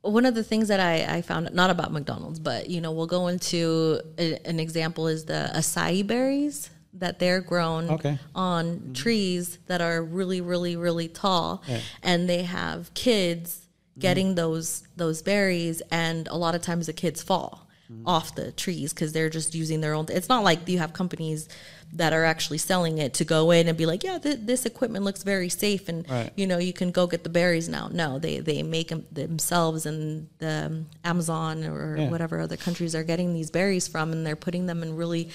one 0.03 0.25
of 0.25 0.35
the 0.35 0.45
things 0.45 0.69
that 0.69 0.81
I, 0.81 1.17
I 1.17 1.23
found 1.23 1.53
not 1.53 1.71
about 1.71 1.93
McDonald's, 1.93 2.39
but 2.39 2.71
you 2.71 2.81
know, 2.81 2.93
we'll 2.93 3.07
go 3.07 3.27
into 3.27 4.01
a, 4.19 4.39
an 4.47 4.61
example 4.61 5.09
is 5.09 5.25
the 5.25 5.51
acai 5.55 6.07
berries 6.07 6.71
that 6.95 7.19
they're 7.19 7.41
grown 7.41 7.91
okay. 7.91 8.19
on 8.35 8.77
mm-hmm. 8.77 8.93
trees 8.93 9.59
that 9.67 9.81
are 9.81 10.03
really, 10.03 10.41
really, 10.41 10.77
really 10.77 11.09
tall, 11.09 11.63
yeah. 11.67 11.81
and 12.03 12.29
they 12.29 12.45
have 12.45 12.95
kids 12.95 13.68
getting 13.99 14.35
those 14.35 14.87
those 14.97 15.23
berries 15.23 15.83
and 15.91 16.29
a 16.29 16.37
lot 16.37 16.55
of 16.55 16.63
times 16.63 16.87
the 16.87 16.93
kids 16.93 17.23
fall 17.23 17.69
mm. 17.91 18.03
off 18.07 18.35
the 18.35 18.53
trees 18.53 18.93
because 18.93 19.13
they're 19.13 19.31
just 19.31 19.55
using 19.55 19.81
their 19.81 19.95
own 19.95 20.07
it's 20.11 20.29
not 20.29 20.45
like 20.45 20.69
you 20.69 20.79
have 20.79 20.93
companies 20.93 21.49
that 21.93 22.13
are 22.13 22.25
actually 22.25 22.59
selling 22.59 22.99
it 22.99 23.15
to 23.15 23.25
go 23.25 23.51
in 23.51 23.67
and 23.67 23.77
be 23.77 23.87
like 23.87 24.05
yeah 24.05 24.19
th- 24.19 24.41
this 24.43 24.67
equipment 24.67 25.05
looks 25.05 25.23
very 25.23 25.49
safe 25.49 25.89
and 25.89 26.09
right. 26.11 26.33
you 26.37 26.47
know 26.47 26.59
you 26.59 26.73
can 26.73 26.91
go 26.91 27.07
get 27.07 27.25
the 27.25 27.31
berries 27.31 27.69
now 27.69 27.89
no 27.93 28.19
they 28.19 28.41
they 28.41 28.63
make 28.63 28.89
them 28.89 29.07
themselves 29.11 29.87
and 29.87 30.29
the 30.39 30.67
um, 30.67 30.87
amazon 31.05 31.65
or 31.65 31.97
yeah. 31.97 32.11
whatever 32.11 32.41
other 32.41 32.57
countries 32.57 32.95
are 32.95 33.05
getting 33.05 33.33
these 33.33 33.51
berries 33.51 33.89
from 33.89 34.13
and 34.13 34.27
they're 34.27 34.37
putting 34.37 34.67
them 34.67 34.83
in 34.83 34.97
really 34.97 35.31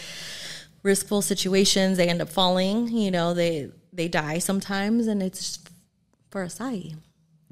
riskful 0.84 1.24
situations 1.24 1.98
they 1.98 2.08
end 2.08 2.22
up 2.22 2.29
falling 2.29 2.88
you 2.89 3.10
know 3.10 3.34
they 3.34 3.70
they 3.91 4.08
die 4.08 4.38
sometimes 4.38 5.08
and 5.08 5.24
it's 5.24 5.60
for 6.29 6.46
acai 6.46 6.96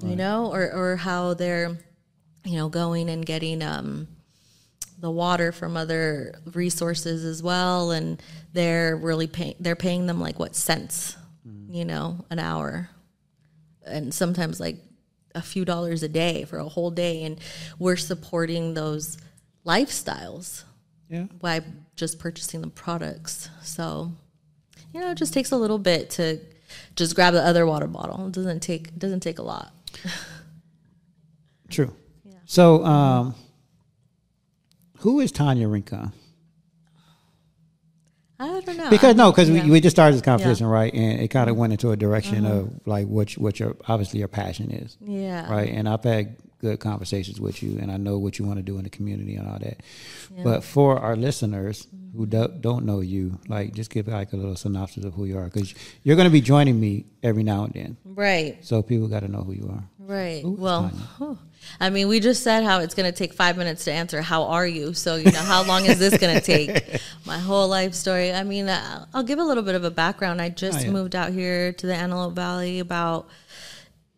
right. 0.04 0.10
you 0.10 0.16
know, 0.16 0.52
or 0.52 0.72
or 0.72 0.96
how 0.96 1.34
they're, 1.34 1.78
you 2.44 2.58
know, 2.58 2.70
going 2.70 3.10
and 3.10 3.26
getting 3.26 3.62
um, 3.62 4.08
the 5.00 5.12
water 5.12 5.52
from 5.52 5.78
other 5.78 6.40
resources 6.54 7.26
as 7.26 7.42
well, 7.42 7.92
and 7.92 8.22
they're 8.54 8.96
really 8.96 9.28
paying. 9.28 9.56
They're 9.60 9.76
paying 9.76 10.08
them 10.08 10.20
like 10.20 10.40
what 10.40 10.56
cents, 10.56 11.18
mm. 11.48 11.74
you 11.74 11.86
know, 11.86 12.26
an 12.30 12.40
hour, 12.40 12.90
and 13.86 14.14
sometimes 14.14 14.60
like 14.60 14.78
a 15.34 15.42
few 15.42 15.66
dollars 15.66 16.04
a 16.04 16.10
day 16.10 16.44
for 16.46 16.58
a 16.58 16.68
whole 16.68 16.92
day, 16.92 17.24
and 17.24 17.40
we're 17.80 17.98
supporting 17.98 18.74
those 18.74 19.18
lifestyles. 19.66 20.64
Yeah. 21.10 21.26
By 21.42 21.62
just 21.98 22.20
purchasing 22.20 22.62
the 22.62 22.70
products. 22.70 23.50
So, 23.64 24.14
you 24.94 25.02
know, 25.02 25.12
it 25.12 25.18
just 25.18 25.34
takes 25.34 25.52
a 25.52 25.58
little 25.58 25.78
bit 25.78 26.10
to 26.12 26.40
just 26.96 27.16
grab 27.16 27.34
the 27.34 27.44
other 27.44 27.66
water 27.66 27.88
bottle. 27.88 28.28
It 28.28 28.34
doesn't 28.34 28.62
take 28.62 28.88
it 28.88 29.00
doesn't 29.00 29.20
take 29.20 29.40
a 29.40 29.44
lot. 29.44 29.74
True. 31.70 31.96
Yeah. 32.26 32.34
So, 32.46 32.84
um, 32.84 33.36
who 35.00 35.20
is 35.20 35.32
Tanya 35.32 35.68
Rincon? 35.68 36.12
I 38.40 38.60
don't 38.62 38.78
know. 38.78 38.90
Because 38.90 39.16
no, 39.16 39.32
because 39.32 39.50
yeah. 39.50 39.66
we, 39.66 39.72
we 39.72 39.82
just 39.82 39.96
started 39.96 40.16
this 40.16 40.24
conversation, 40.24 40.68
yeah. 40.68 40.74
right? 40.74 40.94
And 40.94 41.22
it 41.22 41.28
kind 41.28 41.50
of 41.50 41.56
went 41.56 41.74
into 41.74 41.92
a 41.92 41.98
direction 41.98 42.46
uh-huh. 42.46 42.56
of 42.56 42.88
like 42.88 43.08
what 43.08 43.32
what 43.34 43.60
your 43.60 43.76
obviously 43.88 44.20
your 44.20 44.28
passion 44.28 44.72
is. 44.72 44.98
Yeah. 45.00 45.52
Right. 45.52 45.70
And 45.70 45.88
I've 45.88 46.04
had 46.04 46.38
good 46.62 46.80
conversations 46.80 47.42
with 47.42 47.62
you, 47.62 47.78
and 47.80 47.92
I 47.92 47.98
know 47.98 48.18
what 48.18 48.40
you 48.40 48.46
want 48.46 48.58
to 48.58 48.64
do 48.64 48.78
in 48.78 48.84
the 48.84 48.90
community 48.90 49.36
and 49.36 49.48
all 49.48 49.60
that. 49.60 49.82
But 50.44 50.64
for 50.64 51.00
our 51.00 51.16
listeners, 51.16 51.86
mm-hmm 51.88 52.02
who 52.16 52.26
do, 52.26 52.48
don't 52.60 52.86
know 52.86 53.00
you, 53.00 53.40
like 53.48 53.74
just 53.74 53.90
give 53.90 54.08
like 54.08 54.34
a 54.34 54.36
little 54.36 54.56
synopsis 54.56 55.06
of 55.06 55.14
who 55.14 55.26
you 55.26 55.38
are, 55.38 55.46
because 55.46 55.74
you're 56.04 56.16
going 56.16 56.28
to 56.28 56.32
be 56.32 56.42
joining 56.42 56.80
me 56.80 57.06
every 57.24 57.44
now 57.44 57.64
and 57.64 57.74
then. 57.74 57.98
Right. 58.04 58.58
So 58.62 58.82
people 58.82 59.08
got 59.08 59.22
to 59.22 59.28
know 59.28 59.42
who 59.42 59.54
you 59.54 59.70
are. 59.72 59.84
Right. 60.00 60.44
Ooh, 60.44 60.52
well. 60.52 60.92
I 61.80 61.92
mean, 61.92 62.08
we 62.08 62.20
just 62.20 62.44
said 62.44 62.64
how 62.64 62.80
it's 62.80 62.96
going 62.96 63.10
to 63.10 63.18
take 63.18 63.34
five 63.34 63.56
minutes 63.56 63.86
to 63.86 63.94
answer. 63.94 64.22
How 64.22 64.46
are 64.46 64.66
you? 64.66 64.94
So 64.94 65.16
you 65.16 65.32
know, 65.32 65.40
how 65.40 65.64
long 65.64 65.86
is 65.86 66.00
this 66.00 66.18
going 66.18 66.36
to 66.36 66.42
take? 66.42 67.00
My 67.26 67.38
whole 67.38 67.68
life 67.68 67.94
story. 67.94 68.34
I 68.34 68.44
mean, 68.44 68.68
I'll 68.70 69.24
give 69.24 69.40
a 69.40 69.44
little 69.44 69.64
bit 69.64 69.76
of 69.76 69.84
a 69.84 69.92
background. 69.92 70.42
I 70.42 70.50
just 70.50 70.80
oh, 70.80 70.82
yeah. 70.86 70.92
moved 70.92 71.16
out 71.16 71.32
here 71.32 71.72
to 71.72 71.88
the 71.88 71.96
Antelope 71.96 72.34
Valley 72.34 72.80
about 72.80 73.30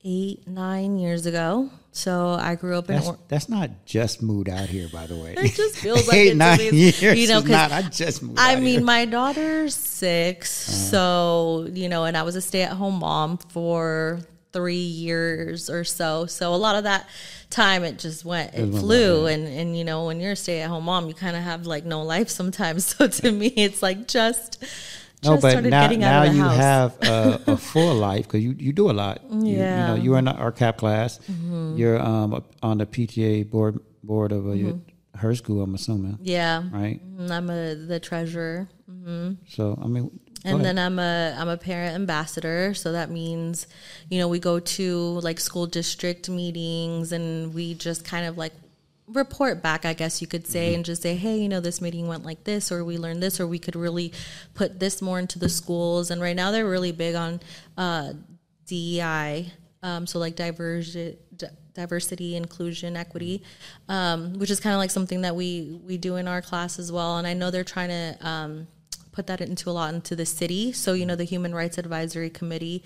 eight, 0.03 0.47
nine 0.47 0.97
years 0.97 1.25
ago. 1.25 1.69
So 1.95 2.31
I 2.31 2.55
grew 2.55 2.75
up 2.75 2.89
in. 2.89 2.95
That's, 2.95 3.07
or- 3.07 3.19
that's 3.27 3.47
not 3.47 3.85
just 3.85 4.23
moved 4.23 4.49
out 4.49 4.67
here, 4.67 4.89
by 4.91 5.05
the 5.05 5.15
way. 5.15 5.35
It 5.37 5.53
just 5.53 5.77
feels 5.77 6.07
like 6.07 6.17
eight, 6.17 6.35
nine 6.35 6.59
years. 6.59 7.01
You 7.01 7.27
know, 7.27 7.39
not. 7.39 7.71
I 7.71 7.83
just 7.83 8.23
moved. 8.23 8.39
I 8.39 8.55
mean, 8.55 8.79
here. 8.79 8.81
my 8.81 9.05
daughter's 9.05 9.75
6 9.75 10.69
uh-huh. 10.69 10.77
so 10.89 11.67
you 11.71 11.87
know, 11.89 12.05
and 12.05 12.17
I 12.17 12.23
was 12.23 12.35
a 12.35 12.41
stay-at-home 12.41 12.99
mom 12.99 13.37
for 13.37 14.19
three 14.53 14.75
years 14.75 15.69
or 15.69 15.83
so. 15.83 16.25
So 16.25 16.53
a 16.53 16.57
lot 16.57 16.75
of 16.75 16.85
that 16.85 17.07
time 17.51 17.83
it 17.83 17.99
just 17.99 18.25
went, 18.25 18.55
it, 18.55 18.61
it 18.61 18.71
flew, 18.71 19.27
and 19.27 19.47
and 19.47 19.77
you 19.77 19.83
know, 19.83 20.07
when 20.07 20.19
you're 20.19 20.31
a 20.31 20.35
stay-at-home 20.35 20.85
mom, 20.85 21.07
you 21.07 21.13
kind 21.13 21.37
of 21.37 21.43
have 21.43 21.67
like 21.67 21.85
no 21.85 22.01
life 22.01 22.29
sometimes. 22.29 22.95
So 22.97 23.07
to 23.07 23.31
me, 23.31 23.47
it's 23.47 23.83
like 23.83 24.07
just 24.07 24.63
no, 25.23 25.37
but 25.37 25.63
now, 25.63 25.87
now 25.87 26.23
you 26.23 26.41
house. 26.41 26.55
have 26.57 26.97
a, 27.03 27.41
a 27.47 27.57
full 27.57 27.95
life 27.95 28.25
because 28.25 28.43
you, 28.43 28.55
you 28.57 28.73
do 28.73 28.89
a 28.89 28.93
lot. 28.93 29.21
Yeah. 29.29 29.37
You, 29.39 29.51
you 29.51 29.57
know, 29.57 29.95
you're 29.95 30.17
in 30.19 30.27
our 30.27 30.51
CAP 30.51 30.77
class. 30.77 31.19
Mm-hmm. 31.19 31.77
You're 31.77 32.01
um, 32.01 32.43
on 32.61 32.77
the 32.77 32.85
PTA 32.85 33.49
board 33.49 33.79
board 34.03 34.31
of 34.31 34.47
a, 34.47 34.55
mm-hmm. 34.55 35.17
her 35.17 35.35
school, 35.35 35.63
I'm 35.63 35.75
assuming. 35.75 36.19
Yeah. 36.21 36.63
Right. 36.71 36.99
Mm-hmm. 37.03 37.31
I'm 37.31 37.49
a 37.49 37.75
the 37.75 37.99
treasurer. 37.99 38.67
Mm-hmm. 38.89 39.33
So 39.47 39.79
I 39.81 39.87
mean, 39.87 40.19
and 40.45 40.55
ahead. 40.55 40.65
then 40.65 40.79
I'm 40.79 40.99
a 40.99 41.35
I'm 41.37 41.49
a 41.49 41.57
parent 41.57 41.95
ambassador, 41.95 42.73
so 42.73 42.91
that 42.91 43.09
means, 43.09 43.67
you 44.09 44.19
know, 44.19 44.27
we 44.27 44.39
go 44.39 44.59
to 44.59 45.19
like 45.21 45.39
school 45.39 45.67
district 45.67 46.29
meetings 46.29 47.11
and 47.11 47.53
we 47.53 47.73
just 47.75 48.03
kind 48.03 48.25
of 48.25 48.37
like 48.37 48.53
report 49.07 49.61
back, 49.61 49.85
I 49.85 49.93
guess 49.93 50.21
you 50.21 50.27
could 50.27 50.47
say, 50.47 50.67
mm-hmm. 50.67 50.75
and 50.75 50.85
just 50.85 51.01
say, 51.01 51.15
hey, 51.15 51.37
you 51.37 51.49
know, 51.49 51.59
this 51.59 51.81
meeting 51.81 52.07
went 52.07 52.23
like 52.23 52.43
this, 52.43 52.71
or 52.71 52.83
we 52.83 52.97
learned 52.97 53.21
this, 53.21 53.39
or 53.39 53.47
we 53.47 53.59
could 53.59 53.75
really 53.75 54.13
put 54.53 54.79
this 54.79 55.01
more 55.01 55.19
into 55.19 55.39
the 55.39 55.49
schools. 55.49 56.11
And 56.11 56.21
right 56.21 56.35
now 56.35 56.51
they're 56.51 56.67
really 56.67 56.91
big 56.91 57.15
on 57.15 57.39
uh, 57.77 58.13
DEI, 58.65 59.51
um, 59.81 60.07
so 60.07 60.19
like 60.19 60.35
diversity, 60.35 61.17
diversity, 61.73 62.35
inclusion, 62.35 62.95
equity, 62.95 63.43
um, 63.89 64.33
which 64.39 64.49
is 64.49 64.59
kind 64.59 64.73
of 64.73 64.79
like 64.79 64.91
something 64.91 65.21
that 65.21 65.35
we 65.35 65.79
we 65.85 65.97
do 65.97 66.15
in 66.15 66.27
our 66.27 66.41
class 66.41 66.79
as 66.79 66.91
well. 66.91 67.17
And 67.17 67.27
I 67.27 67.33
know 67.33 67.51
they're 67.51 67.63
trying 67.63 67.89
to. 67.89 68.27
Um, 68.27 68.67
put 69.11 69.27
that 69.27 69.41
into 69.41 69.69
a 69.69 69.71
lot 69.71 69.93
into 69.93 70.15
the 70.15 70.25
city 70.25 70.71
so 70.71 70.93
you 70.93 71.05
know 71.05 71.15
the 71.15 71.23
human 71.23 71.53
rights 71.53 71.77
advisory 71.77 72.31
committee 72.31 72.83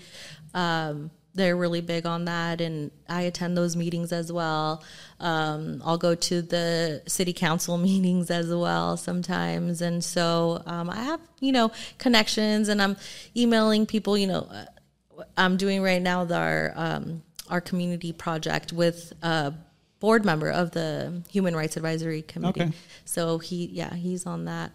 um, 0.52 1.10
they're 1.34 1.56
really 1.56 1.80
big 1.80 2.06
on 2.06 2.24
that 2.24 2.60
and 2.60 2.90
i 3.08 3.22
attend 3.22 3.56
those 3.56 3.76
meetings 3.76 4.12
as 4.12 4.32
well. 4.32 4.82
Um, 5.20 5.82
i'll 5.84 5.98
go 5.98 6.14
to 6.14 6.42
the 6.42 7.02
city 7.06 7.32
council 7.32 7.78
meetings 7.88 8.30
as 8.30 8.52
well 8.52 8.96
sometimes 8.96 9.80
and 9.80 10.02
so 10.02 10.62
um, 10.66 10.90
i 10.90 10.96
have 10.96 11.20
you 11.40 11.52
know 11.52 11.70
connections 11.98 12.68
and 12.68 12.80
i'm 12.82 12.96
emailing 13.36 13.86
people 13.86 14.16
you 14.16 14.26
know 14.26 14.48
uh, 14.50 15.24
i'm 15.36 15.56
doing 15.56 15.82
right 15.82 16.02
now 16.02 16.26
our 16.32 16.72
um, 16.76 17.22
our 17.50 17.60
community 17.60 18.12
project 18.12 18.72
with 18.72 19.12
a 19.22 19.54
board 20.00 20.24
member 20.24 20.50
of 20.50 20.70
the 20.72 21.22
human 21.28 21.56
rights 21.56 21.76
advisory 21.76 22.22
committee. 22.22 22.62
Okay. 22.62 22.72
so 23.04 23.38
he 23.38 23.66
yeah 23.66 23.94
he's 23.94 24.26
on 24.26 24.44
that 24.44 24.70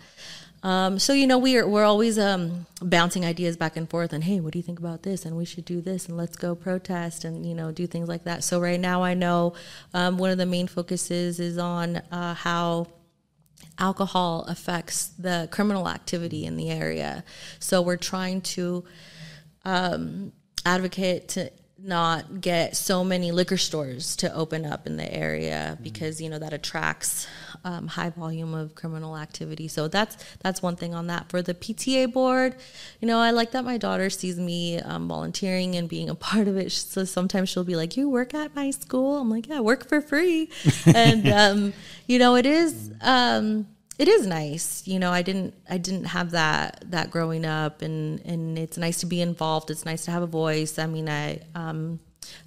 um, 0.63 0.97
so 0.97 1.11
you 1.13 1.27
know 1.27 1.37
we're 1.37 1.67
we're 1.67 1.83
always 1.83 2.17
um, 2.17 2.65
bouncing 2.81 3.25
ideas 3.25 3.57
back 3.57 3.75
and 3.75 3.89
forth 3.89 4.13
and 4.13 4.23
hey 4.23 4.39
what 4.39 4.53
do 4.53 4.59
you 4.59 4.63
think 4.63 4.79
about 4.79 5.03
this? 5.03 5.25
And 5.25 5.35
we 5.35 5.45
should 5.45 5.65
do 5.65 5.81
this 5.81 6.07
and 6.07 6.17
let's 6.17 6.37
go 6.37 6.55
protest 6.55 7.25
and 7.25 7.45
you 7.45 7.53
know 7.53 7.71
do 7.71 7.85
things 7.85 8.07
like 8.07 8.23
that. 8.23 8.43
So 8.43 8.59
right 8.59 8.79
now 8.79 9.03
i 9.03 9.13
know 9.13 9.53
um, 9.93 10.17
one 10.17 10.31
of 10.31 10.37
the 10.37 10.45
main 10.45 10.67
focuses 10.67 11.39
is 11.39 11.57
on 11.57 11.97
uh, 12.11 12.33
how 12.33 12.87
alcohol 13.77 14.45
affects 14.47 15.07
the 15.07 15.49
criminal 15.51 15.89
activity 15.89 16.45
in 16.45 16.55
the 16.57 16.69
area. 16.69 17.23
So 17.59 17.81
we're 17.81 17.97
trying 17.97 18.41
to 18.41 18.85
um, 19.65 20.31
advocate 20.65 21.27
to 21.29 21.51
not 21.83 22.39
get 22.39 22.77
so 22.77 23.03
many 23.03 23.31
liquor 23.31 23.57
stores 23.57 24.15
to 24.15 24.33
open 24.33 24.65
up 24.65 24.87
in 24.87 24.95
the 24.95 25.13
area 25.13 25.77
because 25.81 26.21
you 26.21 26.29
know 26.29 26.39
that 26.39 26.53
attracts 26.53 27.27
um, 27.65 27.87
high 27.87 28.09
volume 28.09 28.53
of 28.53 28.73
criminal 28.75 29.17
activity. 29.17 29.67
So 29.67 29.87
that's 29.87 30.17
that's 30.39 30.61
one 30.61 30.75
thing 30.75 30.93
on 30.93 31.07
that. 31.07 31.29
For 31.29 31.41
the 31.41 31.53
PTA 31.53 32.11
board, 32.11 32.55
you 33.01 33.07
know, 33.07 33.19
I 33.19 33.31
like 33.31 33.51
that 33.51 33.65
my 33.65 33.77
daughter 33.77 34.09
sees 34.09 34.39
me 34.39 34.79
um, 34.79 35.07
volunteering 35.07 35.75
and 35.75 35.89
being 35.89 36.09
a 36.09 36.15
part 36.23 36.47
of 36.47 36.57
it. 36.57 36.71
So 36.71 37.03
sometimes 37.03 37.49
she'll 37.49 37.63
be 37.63 37.75
like, 37.75 37.97
"You 37.97 38.09
work 38.09 38.33
at 38.33 38.55
my 38.55 38.71
school?" 38.71 39.17
I'm 39.17 39.29
like, 39.29 39.47
"Yeah, 39.47 39.59
work 39.59 39.87
for 39.87 40.01
free," 40.01 40.49
and 40.85 41.27
um, 41.27 41.73
you 42.07 42.19
know, 42.19 42.35
it 42.35 42.45
is 42.45 42.91
um, 43.01 43.67
it 43.99 44.07
is 44.07 44.25
nice 44.25 44.87
you 44.87 44.97
know 44.97 45.11
i 45.11 45.21
didn't 45.21 45.53
i 45.69 45.77
didn't 45.77 46.05
have 46.05 46.31
that 46.31 46.83
that 46.89 47.11
growing 47.11 47.45
up 47.45 47.81
and 47.81 48.19
and 48.25 48.57
it's 48.57 48.77
nice 48.77 48.99
to 48.99 49.05
be 49.05 49.21
involved. 49.21 49.69
It's 49.69 49.85
nice 49.85 50.05
to 50.05 50.11
have 50.11 50.23
a 50.23 50.27
voice. 50.27 50.79
I 50.79 50.87
mean 50.87 51.09
i 51.09 51.39
um 51.55 51.99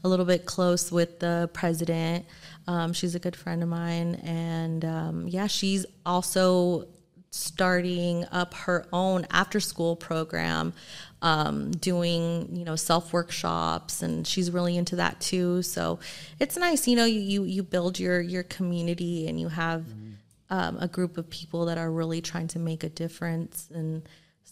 a 0.02 0.08
little 0.08 0.24
bit 0.24 0.46
close 0.46 0.90
with 0.90 1.20
the 1.20 1.50
president. 1.52 2.24
Um, 2.66 2.94
she's 2.94 3.14
a 3.14 3.18
good 3.18 3.36
friend 3.36 3.62
of 3.62 3.68
mine 3.68 4.16
and 4.16 4.84
um, 4.84 5.28
yeah 5.28 5.46
she's 5.46 5.86
also 6.04 6.88
starting 7.30 8.24
up 8.32 8.54
her 8.54 8.86
own 8.92 9.26
after 9.30 9.60
school 9.60 9.94
program 9.94 10.72
um, 11.20 11.70
doing 11.72 12.48
you 12.56 12.64
know 12.64 12.76
self 12.76 13.12
workshops 13.12 14.02
and 14.02 14.26
she's 14.26 14.50
really 14.50 14.76
into 14.76 14.96
that 14.96 15.20
too. 15.20 15.62
So 15.62 16.00
it's 16.40 16.56
nice 16.56 16.88
you 16.88 16.96
know 16.96 17.04
you 17.04 17.44
you 17.44 17.62
build 17.62 18.00
your 18.00 18.20
your 18.20 18.42
community 18.42 19.28
and 19.28 19.38
you 19.38 19.48
have 19.48 19.82
mm-hmm 19.82 20.05
um, 20.50 20.78
a 20.80 20.88
group 20.88 21.18
of 21.18 21.28
people 21.30 21.66
that 21.66 21.78
are 21.78 21.90
really 21.90 22.20
trying 22.20 22.48
to 22.48 22.58
make 22.58 22.84
a 22.84 22.88
difference 22.88 23.68
and 23.74 24.02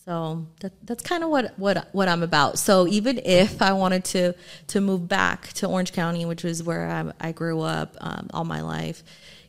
so 0.05 0.47
that, 0.61 0.73
that's 0.87 1.03
kind 1.03 1.25
of 1.25 1.31
what, 1.31 1.59
what 1.59 1.89
what 1.93 2.09
I'm 2.09 2.23
about. 2.23 2.59
So 2.59 2.87
even 2.89 3.21
if 3.25 3.63
I 3.63 3.73
wanted 3.73 4.05
to 4.07 4.35
to 4.69 4.81
move 4.81 5.09
back 5.09 5.49
to 5.55 5.67
Orange 5.67 5.93
County, 5.95 6.27
which 6.27 6.45
is 6.45 6.63
where 6.63 6.91
I, 6.91 7.29
I 7.29 7.33
grew 7.33 7.63
up 7.63 7.97
um, 8.03 8.29
all 8.35 8.45
my 8.45 8.61
life, 8.61 9.03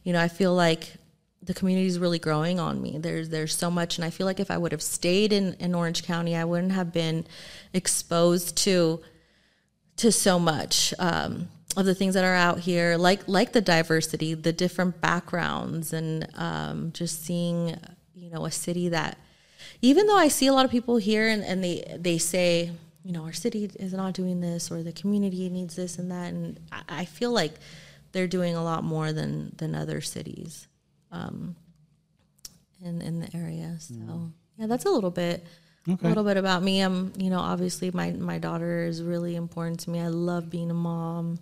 you 0.04 0.14
know, 0.14 0.22
I 0.22 0.30
feel 0.30 0.54
like 0.54 0.94
the 1.44 1.54
community 1.54 1.88
is 1.88 2.00
really 2.00 2.20
growing 2.20 2.60
on 2.60 2.82
me. 2.82 2.98
There's 2.98 3.30
there's 3.30 3.56
so 3.56 3.70
much, 3.70 3.98
and 3.98 4.06
I 4.06 4.10
feel 4.10 4.25
like 4.25 4.40
if 4.40 4.50
I 4.50 4.58
would 4.58 4.72
have 4.72 4.82
stayed 4.82 5.34
in, 5.34 5.56
in 5.56 5.75
Orange 5.75 6.04
County, 6.04 6.38
I 6.38 6.46
wouldn't 6.46 6.72
have 6.72 6.94
been 6.94 7.25
exposed 7.74 8.56
to 8.58 9.02
to 9.98 10.12
so 10.12 10.40
much. 10.40 10.94
Um, 11.00 11.50
of 11.77 11.86
the 11.86 11.96
things 11.96 12.13
that 12.13 12.24
are 12.24 12.36
out 12.36 12.60
here, 12.60 12.98
like 12.98 13.27
like 13.27 13.51
the 13.51 13.62
diversity, 13.62 14.34
the 14.34 14.53
different 14.53 15.01
backgrounds, 15.01 15.94
and 15.94 16.27
um, 16.36 16.91
just 16.94 17.24
seeing, 17.25 17.75
you 18.13 18.29
know, 18.29 18.46
a 18.46 18.51
city 18.51 18.89
that, 18.89 19.17
even 19.82 20.08
though 20.08 20.17
I 20.17 20.29
see 20.29 20.48
a 20.48 20.53
lot 20.53 20.65
of 20.65 20.72
people 20.72 20.98
here 20.98 21.27
and, 21.27 21.44
and 21.44 21.63
they 21.63 21.98
they 21.98 22.17
say, 22.17 22.72
you 23.03 23.12
know, 23.12 23.24
our 23.24 23.34
city 23.34 23.70
is 23.79 23.94
not 23.94 24.13
doing 24.13 24.41
this 24.41 24.72
or 24.72 24.84
the 24.84 24.94
community 24.94 25.50
needs 25.50 25.75
this 25.75 25.98
and 26.00 26.12
that, 26.12 26.34
and 26.34 26.60
I, 26.72 27.01
I 27.01 27.05
feel 27.05 27.32
like 27.32 27.53
they're 28.12 28.27
doing 28.27 28.55
a 28.55 28.63
lot 28.63 28.84
more 28.84 29.12
than 29.12 29.53
than 29.58 29.75
other 29.75 30.01
cities, 30.01 30.67
um, 31.12 31.55
in 32.82 33.01
in 33.01 33.20
the 33.20 33.36
area. 33.36 33.75
So 33.79 33.96
mm. 33.96 34.32
yeah, 34.58 34.67
that's 34.67 34.86
a 34.86 34.89
little 34.89 35.12
bit. 35.12 35.46
Okay. 35.88 36.08
A 36.08 36.10
little 36.10 36.24
bit 36.24 36.38
about 36.38 36.63
me. 36.63 36.82
I'm, 36.82 37.13
you 37.15 37.29
know, 37.29 37.39
obviously 37.39 37.91
my 37.91 38.12
my 38.12 38.39
daughter 38.39 38.86
is 38.86 39.03
really 39.03 39.36
important 39.36 39.82
to 39.82 39.91
me. 39.91 40.00
I 40.00 40.08
love 40.08 40.50
being 40.50 40.72
a 40.72 40.74
mom 40.74 41.38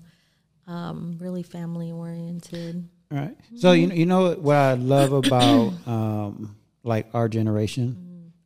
um, 0.67 1.17
really 1.19 1.43
family 1.43 1.91
oriented. 1.91 2.87
All 3.11 3.17
right. 3.17 3.37
So 3.57 3.73
you 3.73 3.87
know, 3.87 3.95
you 3.95 4.05
know 4.05 4.31
what 4.33 4.55
I 4.55 4.73
love 4.73 5.13
about 5.13 5.73
um, 5.87 6.55
like 6.83 7.07
our 7.13 7.29
generation 7.29 7.97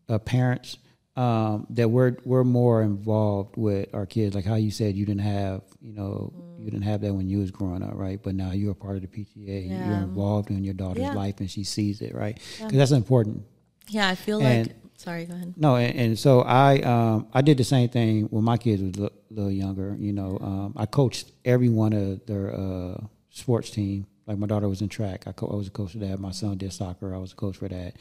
mm-hmm. 0.08 0.14
of 0.14 0.26
parents 0.26 0.78
um, 1.16 1.66
that 1.72 1.90
we're 1.90 2.18
we're 2.26 2.44
more 2.44 2.84
involved 2.84 3.58
with 3.58 3.94
our 3.94 4.06
kids. 4.06 4.36
Like 4.36 4.46
how 4.46 4.56
you 4.56 4.72
said 4.72 4.96
you 4.96 5.06
didn't 5.06 5.22
have 5.22 5.64
you 5.82 5.94
know 5.94 6.32
mm-hmm. 6.36 6.64
you 6.64 6.72
didn't 6.72 6.84
have 6.84 7.02
that 7.02 7.14
when 7.14 7.28
you 7.28 7.40
was 7.40 7.52
growing 7.52 7.82
up, 7.82 7.94
right? 7.96 8.22
But 8.22 8.36
now 8.36 8.52
you're 8.52 8.72
a 8.72 8.76
part 8.76 8.96
of 8.98 9.02
the 9.02 9.08
PTA. 9.08 9.70
Yeah. 9.70 9.88
You're 9.88 9.98
involved 9.98 10.52
in 10.52 10.64
your 10.64 10.76
daughter's 10.76 11.04
yeah. 11.04 11.14
life, 11.14 11.40
and 11.40 11.50
she 11.50 11.64
sees 11.64 12.02
it, 12.02 12.14
right? 12.14 12.36
Because 12.36 12.74
yeah. 12.74 12.80
that's 12.80 12.92
important. 12.92 13.44
Yeah, 13.90 14.10
I 14.10 14.16
feel 14.16 14.42
and, 14.42 14.68
like 14.68 14.76
Sorry, 14.98 15.26
go 15.26 15.36
ahead. 15.36 15.54
No, 15.56 15.76
and, 15.76 15.96
and 15.98 16.20
so 16.20 16.42
I 16.42 16.80
um, 16.82 17.28
I 17.34 17.42
did 17.42 17.58
the 17.58 17.64
same 17.64 17.88
thing 17.90 18.26
when 18.26 18.44
my 18.44 18.58
kids 18.58 18.82
was 18.82 18.98
a 18.98 19.12
little 19.30 19.52
younger. 19.52 19.96
You 19.98 20.12
know, 20.12 20.40
um, 20.42 20.74
I 20.76 20.88
coached 20.88 21.32
every 21.46 21.70
one 21.70 21.94
of 21.94 22.26
their 22.26 22.54
uh, 22.54 22.98
sports 23.30 23.70
team. 23.70 24.08
Like 24.26 24.40
my 24.40 24.48
daughter 24.48 24.68
was 24.68 24.82
in 24.82 24.90
track, 24.90 25.24
I, 25.26 25.32
co- 25.32 25.48
I 25.48 25.56
was 25.56 25.68
a 25.68 25.72
coach 25.72 25.94
for 25.94 26.00
that. 26.00 26.20
My 26.20 26.32
son 26.32 26.58
did 26.58 26.74
soccer, 26.74 27.16
I 27.16 27.18
was 27.18 27.32
a 27.32 27.36
coach 27.36 27.56
for 27.56 27.70
that. 27.70 27.94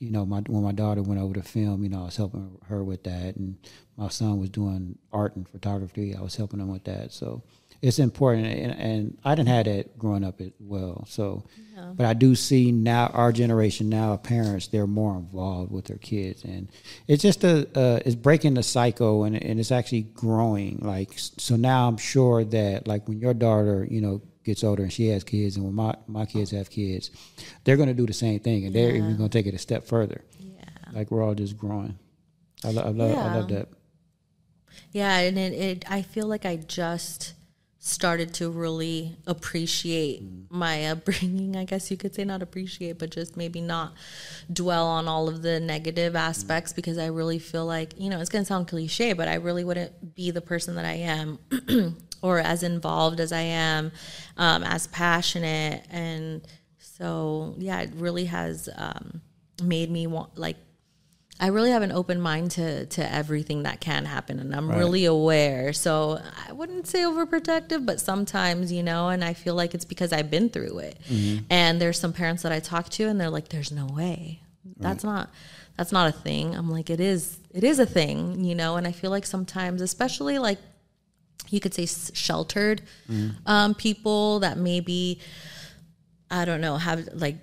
You 0.00 0.10
know, 0.10 0.26
my 0.26 0.40
when 0.40 0.62
my 0.62 0.72
daughter 0.72 1.00
went 1.00 1.18
over 1.20 1.32
to 1.34 1.42
film, 1.42 1.82
you 1.84 1.88
know, 1.88 2.02
I 2.02 2.04
was 2.06 2.16
helping 2.16 2.58
her 2.66 2.84
with 2.84 3.04
that, 3.04 3.36
and 3.36 3.56
my 3.96 4.08
son 4.08 4.38
was 4.38 4.50
doing 4.50 4.98
art 5.12 5.36
and 5.36 5.48
photography. 5.48 6.14
I 6.14 6.20
was 6.20 6.36
helping 6.36 6.60
him 6.60 6.70
with 6.70 6.84
that. 6.84 7.12
So 7.12 7.42
it's 7.82 7.98
important, 7.98 8.46
and, 8.46 8.72
and 8.72 9.18
I 9.24 9.34
didn't 9.34 9.48
have 9.48 9.64
that 9.64 9.98
growing 9.98 10.22
up 10.22 10.40
as 10.40 10.52
well. 10.60 11.04
So, 11.08 11.44
but 11.94 12.06
I 12.06 12.14
do 12.14 12.36
see 12.36 12.70
now 12.70 13.08
our 13.08 13.32
generation 13.32 13.88
now 13.88 14.16
parents 14.16 14.68
they're 14.68 14.86
more 14.86 15.16
involved 15.16 15.72
with 15.72 15.86
their 15.86 15.98
kids, 15.98 16.44
and 16.44 16.68
it's 17.08 17.22
just 17.22 17.42
a 17.42 17.66
uh, 17.76 18.00
it's 18.06 18.14
breaking 18.14 18.54
the 18.54 18.62
cycle, 18.62 19.24
and 19.24 19.34
and 19.34 19.58
it's 19.58 19.72
actually 19.72 20.02
growing. 20.02 20.78
Like 20.80 21.10
so 21.16 21.56
now, 21.56 21.88
I'm 21.88 21.96
sure 21.96 22.44
that 22.44 22.86
like 22.86 23.08
when 23.08 23.18
your 23.18 23.34
daughter, 23.34 23.86
you 23.90 24.00
know 24.00 24.22
gets 24.44 24.64
older 24.64 24.84
and 24.84 24.92
she 24.92 25.08
has 25.08 25.24
kids, 25.24 25.56
and 25.56 25.64
when 25.64 25.74
my, 25.74 25.94
my 26.06 26.24
kids 26.24 26.50
have 26.52 26.70
kids, 26.70 27.10
they're 27.64 27.76
going 27.76 27.88
to 27.88 27.94
do 27.94 28.06
the 28.06 28.12
same 28.12 28.40
thing, 28.40 28.64
and 28.64 28.74
they're 28.74 28.90
even 28.90 29.16
going 29.16 29.28
to 29.28 29.38
take 29.38 29.46
it 29.46 29.54
a 29.54 29.58
step 29.58 29.86
further. 29.86 30.24
Yeah. 30.38 30.64
Like 30.92 31.10
we're 31.10 31.22
all 31.22 31.34
just 31.34 31.56
growing. 31.56 31.98
I, 32.64 32.70
lo- 32.70 32.82
I 32.82 32.88
love 32.90 33.18
I 33.18 33.34
love 33.34 33.48
that. 33.48 33.68
Yeah, 34.92 35.18
and 35.18 35.36
it, 35.36 35.52
it 35.52 35.84
I 35.90 36.02
feel 36.02 36.28
like 36.28 36.46
I 36.46 36.56
just 36.56 37.34
started 37.84 38.32
to 38.32 38.48
really 38.48 39.16
appreciate 39.26 40.22
my 40.48 40.86
upbringing, 40.86 41.56
I 41.56 41.64
guess 41.64 41.90
you 41.90 41.96
could 41.96 42.14
say 42.14 42.22
not 42.22 42.40
appreciate, 42.40 42.96
but 42.96 43.10
just 43.10 43.36
maybe 43.36 43.60
not 43.60 43.92
dwell 44.52 44.86
on 44.86 45.08
all 45.08 45.28
of 45.28 45.42
the 45.42 45.58
negative 45.58 46.14
aspects 46.14 46.72
because 46.72 46.96
I 46.96 47.06
really 47.06 47.40
feel 47.40 47.66
like, 47.66 47.94
you 47.98 48.08
know, 48.08 48.20
it's 48.20 48.30
going 48.30 48.44
to 48.44 48.46
sound 48.46 48.68
cliche, 48.68 49.14
but 49.14 49.26
I 49.26 49.34
really 49.34 49.64
wouldn't 49.64 50.14
be 50.14 50.30
the 50.30 50.40
person 50.40 50.76
that 50.76 50.84
I 50.84 50.92
am 50.92 51.40
or 52.22 52.38
as 52.38 52.62
involved 52.62 53.18
as 53.18 53.32
I 53.32 53.40
am, 53.40 53.90
um, 54.36 54.62
as 54.62 54.86
passionate. 54.86 55.84
And 55.90 56.46
so 56.78 57.56
yeah, 57.58 57.80
it 57.80 57.90
really 57.96 58.26
has 58.26 58.68
um, 58.76 59.20
made 59.60 59.90
me 59.90 60.06
want 60.06 60.38
like 60.38 60.56
I 61.40 61.48
really 61.48 61.70
have 61.70 61.82
an 61.82 61.90
open 61.92 62.20
mind 62.20 62.52
to 62.52 62.86
to 62.86 63.12
everything 63.12 63.64
that 63.64 63.80
can 63.80 64.04
happen, 64.04 64.38
and 64.38 64.54
I'm 64.54 64.70
really 64.70 65.04
aware. 65.06 65.72
So 65.72 66.20
I 66.48 66.52
wouldn't 66.52 66.86
say 66.86 67.00
overprotective, 67.00 67.84
but 67.84 68.00
sometimes 68.00 68.70
you 68.70 68.82
know, 68.82 69.08
and 69.08 69.24
I 69.24 69.32
feel 69.34 69.54
like 69.54 69.74
it's 69.74 69.84
because 69.84 70.12
I've 70.12 70.30
been 70.30 70.50
through 70.50 70.78
it. 70.78 70.98
And 71.50 71.80
there's 71.80 71.98
some 71.98 72.12
parents 72.12 72.42
that 72.44 72.52
I 72.52 72.60
talk 72.60 72.90
to, 72.90 73.08
and 73.08 73.20
they're 73.20 73.30
like, 73.30 73.48
"There's 73.48 73.72
no 73.72 73.86
way. 73.86 74.40
That's 74.78 75.02
not." 75.04 75.30
That's 75.78 75.90
not 75.90 76.06
a 76.06 76.12
thing. 76.12 76.54
I'm 76.54 76.70
like, 76.70 76.90
it 76.90 77.00
is. 77.00 77.38
It 77.50 77.64
is 77.64 77.78
a 77.78 77.86
thing, 77.86 78.44
you 78.44 78.54
know. 78.54 78.76
And 78.76 78.86
I 78.86 78.92
feel 78.92 79.10
like 79.10 79.24
sometimes, 79.24 79.80
especially 79.80 80.38
like 80.38 80.58
you 81.48 81.60
could 81.60 81.72
say 81.72 81.86
sheltered 81.86 82.82
um, 83.46 83.74
people 83.74 84.40
that 84.40 84.58
maybe 84.58 85.18
I 86.30 86.44
don't 86.44 86.60
know 86.60 86.76
have 86.76 87.08
like 87.14 87.36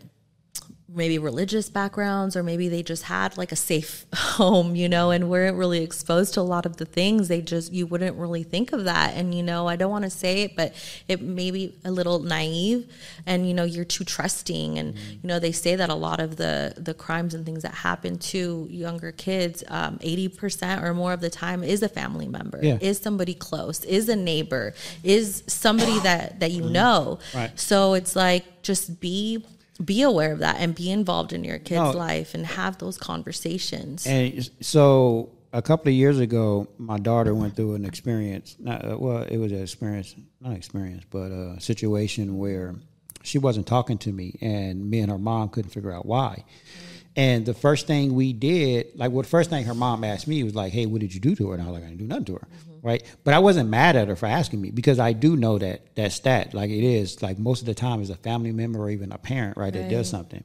maybe 0.95 1.19
religious 1.19 1.69
backgrounds 1.69 2.35
or 2.35 2.41
maybe 2.43 2.67
they 2.67 2.81
just 2.81 3.03
had 3.03 3.37
like 3.37 3.51
a 3.51 3.55
safe 3.55 4.05
home 4.13 4.75
you 4.75 4.89
know 4.89 5.11
and 5.11 5.29
weren't 5.29 5.55
really 5.55 5.83
exposed 5.83 6.33
to 6.33 6.39
a 6.41 6.41
lot 6.41 6.65
of 6.65 6.77
the 6.77 6.85
things. 6.85 7.27
They 7.27 7.41
just 7.41 7.71
you 7.71 7.85
wouldn't 7.85 8.17
really 8.17 8.43
think 8.43 8.73
of 8.73 8.85
that. 8.85 9.13
And 9.15 9.33
you 9.35 9.43
know 9.43 9.67
i 9.67 9.75
don't 9.75 9.91
want 9.91 10.03
to 10.05 10.09
say 10.09 10.41
it 10.43 10.55
but 10.55 10.73
it 11.07 11.21
may 11.21 11.51
be 11.51 11.75
a 11.85 11.91
little 11.91 12.19
naive 12.19 12.87
and 13.25 13.47
you 13.47 13.53
know 13.53 13.63
you're 13.63 13.85
too 13.85 14.03
trusting. 14.03 14.79
And 14.79 14.95
you 14.97 15.27
know 15.27 15.39
they 15.39 15.51
say 15.51 15.75
that 15.75 15.89
a 15.89 15.95
lot 15.95 16.19
of 16.19 16.37
the 16.37 16.73
the 16.77 16.93
crimes 16.93 17.33
and 17.33 17.45
things 17.45 17.61
that 17.63 17.73
happen 17.73 18.17
to 18.33 18.67
younger 18.69 19.11
kids 19.11 19.63
um, 19.67 19.99
80% 19.99 20.81
or 20.83 20.93
more 20.93 21.13
of 21.13 21.21
the 21.21 21.29
time 21.29 21.63
is 21.63 21.83
a 21.83 21.89
family 21.89 22.27
member 22.27 22.59
Yeah. 22.61 22.77
is 22.81 22.97
somebody 22.99 23.33
close 23.33 23.83
is 23.85 24.09
a 24.09 24.15
neighbor 24.15 24.73
is 25.03 25.43
somebody 25.47 25.99
that 25.99 26.39
that 26.39 26.51
you 26.51 26.63
know. 26.69 27.19
Right. 27.35 27.51
so 27.59 27.93
it's 27.93 28.15
like 28.15 28.63
just 28.63 28.99
be 28.99 29.45
be 29.83 30.01
aware 30.01 30.33
of 30.33 30.39
that 30.39 30.57
and 30.59 30.75
be 30.75 30.91
involved 30.91 31.31
in 31.33 31.43
your 31.43 31.57
kid's 31.59 31.79
No. 31.81 31.91
life 31.91 32.33
and 32.33 32.45
have 32.45 32.77
those 32.79 32.97
conversations. 32.97 34.05
And 34.05 34.49
so 34.61 35.29
a 35.53 35.61
couple 35.61 35.89
of 35.89 35.93
years 35.95 36.19
ago, 36.19 36.67
my 36.77 36.97
daughter 36.97 37.33
went 37.33 37.55
through 37.55 37.75
an 37.75 37.85
experience. 37.85 38.55
Not 38.59 38.85
uh, 38.85 38.97
well, 38.99 39.23
it 39.23 39.37
was 39.37 39.51
an 39.51 39.61
experience, 39.61 40.15
not 40.41 40.55
experience, 40.55 41.03
but 41.09 41.31
a 41.31 41.59
situation 41.59 42.37
where 42.37 42.75
she 43.23 43.37
wasn't 43.37 43.67
talking 43.67 43.97
to 43.99 44.11
me, 44.11 44.37
and 44.41 44.89
me 44.89 44.99
and 44.99 45.11
her 45.11 45.17
mom 45.17 45.49
couldn't 45.49 45.71
figure 45.71 45.91
out 45.91 46.05
why. 46.05 46.43
And 47.15 47.45
the 47.45 47.53
first 47.53 47.85
thing 47.87 48.13
we 48.13 48.31
did, 48.31 48.87
like, 48.95 49.11
well, 49.11 49.23
the 49.23 49.27
first 49.27 49.49
thing 49.49 49.65
her 49.65 49.73
mom 49.73 50.03
asked 50.03 50.27
me 50.27 50.41
was 50.43 50.55
like, 50.55 50.71
"Hey, 50.71 50.85
what 50.85 51.01
did 51.01 51.13
you 51.13 51.19
do 51.19 51.35
to 51.35 51.47
her?" 51.49 51.53
And 51.55 51.63
I 51.63 51.65
was 51.65 51.73
like, 51.73 51.83
"I 51.83 51.87
didn't 51.87 51.99
do 51.99 52.07
nothing 52.07 52.25
to 52.25 52.33
her." 52.35 52.47
Right, 52.81 53.03
but 53.25 53.33
I 53.33 53.39
wasn't 53.39 53.69
mad 53.69 53.97
at 53.97 54.07
her 54.07 54.15
for 54.15 54.25
asking 54.25 54.61
me 54.61 54.71
because 54.71 54.99
I 54.99 55.11
do 55.11 55.35
know 55.35 55.57
that 55.57 55.95
that 55.95 56.13
stat, 56.13 56.53
like 56.53 56.69
it 56.69 56.83
is, 56.83 57.21
like 57.21 57.37
most 57.37 57.59
of 57.59 57.65
the 57.65 57.73
time, 57.73 58.01
is 58.01 58.09
a 58.09 58.15
family 58.15 58.53
member 58.53 58.79
or 58.79 58.89
even 58.89 59.11
a 59.11 59.17
parent, 59.17 59.57
right, 59.57 59.73
that 59.73 59.89
does 59.89 60.09
something. 60.09 60.43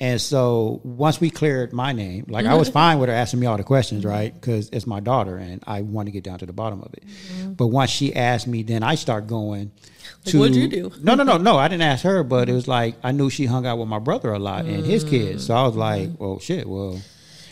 And 0.00 0.20
so 0.20 0.80
once 0.82 1.20
we 1.20 1.30
cleared 1.30 1.72
my 1.72 1.92
name, 1.92 2.26
like 2.28 2.46
I 2.46 2.54
was 2.54 2.68
mm-hmm. 2.68 2.74
fine 2.74 2.98
with 2.98 3.08
her 3.08 3.14
asking 3.14 3.40
me 3.40 3.46
all 3.46 3.56
the 3.56 3.64
questions, 3.64 4.00
mm-hmm. 4.02 4.10
right? 4.10 4.34
Because 4.34 4.68
it's 4.70 4.86
my 4.86 5.00
daughter, 5.00 5.36
and 5.36 5.62
I 5.66 5.82
want 5.82 6.06
to 6.06 6.12
get 6.12 6.24
down 6.24 6.38
to 6.40 6.46
the 6.46 6.52
bottom 6.52 6.80
of 6.80 6.92
it. 6.94 7.04
Mm-hmm. 7.06 7.52
But 7.52 7.68
once 7.68 7.90
she 7.90 8.14
asked 8.14 8.46
me, 8.46 8.62
then 8.64 8.82
I 8.82 8.96
start 8.96 9.26
going. 9.28 9.70
To, 10.26 10.40
what'd 10.40 10.56
you 10.56 10.68
do? 10.68 10.92
No, 11.00 11.14
no, 11.14 11.22
no, 11.22 11.38
no. 11.38 11.56
I 11.58 11.68
didn't 11.68 11.82
ask 11.82 12.02
her, 12.04 12.24
but 12.24 12.48
it 12.48 12.54
was 12.54 12.66
like 12.66 12.96
I 13.04 13.12
knew 13.12 13.30
she 13.30 13.46
hung 13.46 13.66
out 13.66 13.78
with 13.78 13.88
my 13.88 14.00
brother 14.00 14.32
a 14.32 14.38
lot 14.38 14.64
and 14.64 14.84
his 14.84 15.04
kids. 15.04 15.46
So 15.46 15.54
I 15.54 15.62
was 15.62 15.76
like, 15.76 16.10
well, 16.18 16.38
shit, 16.40 16.68
well. 16.68 16.94
You 16.94 17.00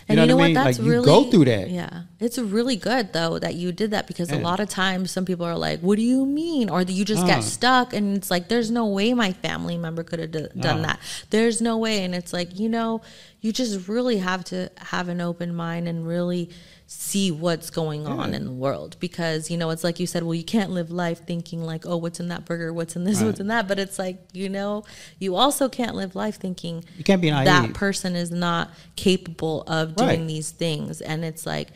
and 0.08 0.16
know, 0.16 0.22
you 0.22 0.28
know 0.28 0.36
what 0.36 0.42
I 0.42 0.42
what? 0.42 0.46
mean? 0.46 0.54
That's 0.54 0.78
like 0.78 0.86
you 0.86 1.04
go 1.04 1.30
through 1.30 1.44
that. 1.44 1.70
Yeah, 1.70 2.02
it's 2.22 2.38
really 2.38 2.76
good 2.76 3.12
though 3.12 3.38
that 3.38 3.54
you 3.54 3.72
did 3.72 3.90
that 3.90 4.06
because 4.06 4.30
a 4.30 4.38
lot 4.38 4.60
of 4.60 4.68
times 4.68 5.10
some 5.10 5.24
people 5.24 5.44
are 5.46 5.56
like, 5.58 5.80
"What 5.80 5.96
do 5.96 6.02
you 6.02 6.24
mean?" 6.26 6.70
Or 6.70 6.82
you 6.82 7.04
just 7.04 7.24
Uh. 7.24 7.26
get 7.26 7.42
stuck, 7.42 7.92
and 7.92 8.16
it's 8.16 8.30
like, 8.30 8.48
"There's 8.48 8.70
no 8.70 8.86
way 8.86 9.12
my 9.14 9.32
family 9.32 9.76
member 9.78 10.02
could 10.02 10.18
have 10.20 10.30
d- 10.30 10.46
done 10.58 10.80
Uh. 10.80 10.86
that. 10.88 10.98
There's 11.30 11.60
no 11.60 11.76
way." 11.78 12.04
And 12.04 12.14
it's 12.14 12.32
like, 12.32 12.58
you 12.58 12.68
know, 12.68 13.00
you 13.40 13.52
just 13.52 13.88
really 13.88 14.18
have 14.18 14.44
to 14.46 14.70
have 14.78 15.08
an 15.08 15.20
open 15.20 15.54
mind 15.54 15.88
and 15.88 16.06
really 16.06 16.48
see 16.86 17.30
what's 17.30 17.70
going 17.70 18.06
on 18.06 18.34
in 18.34 18.44
the 18.44 18.52
world 18.52 18.96
because 19.00 19.50
you 19.50 19.56
know 19.56 19.70
it's 19.70 19.82
like 19.82 19.98
you 19.98 20.06
said 20.06 20.22
well 20.22 20.34
you 20.34 20.44
can't 20.44 20.70
live 20.70 20.90
life 20.90 21.22
thinking 21.26 21.64
like 21.64 21.86
oh 21.86 21.96
what's 21.96 22.20
in 22.20 22.28
that 22.28 22.44
burger 22.44 22.70
what's 22.70 22.94
in 22.96 23.04
this 23.04 23.18
Right. 23.20 23.28
what's 23.28 23.40
in 23.40 23.46
that 23.46 23.66
but 23.66 23.78
it's 23.78 23.98
like 23.98 24.18
you 24.34 24.50
know 24.50 24.84
you 25.18 25.34
also 25.34 25.70
can't 25.70 25.94
live 25.96 26.14
life 26.14 26.36
thinking 26.38 26.84
You 26.98 27.02
can't 27.04 27.22
be 27.22 27.30
that 27.30 27.72
person 27.72 28.14
is 28.14 28.30
not 28.30 28.72
capable 28.94 29.62
of 29.66 29.96
doing 29.96 30.08
Right. 30.20 30.28
these 30.28 30.50
things 30.50 31.00
and 31.00 31.24
it's 31.24 31.46
like 31.46 31.68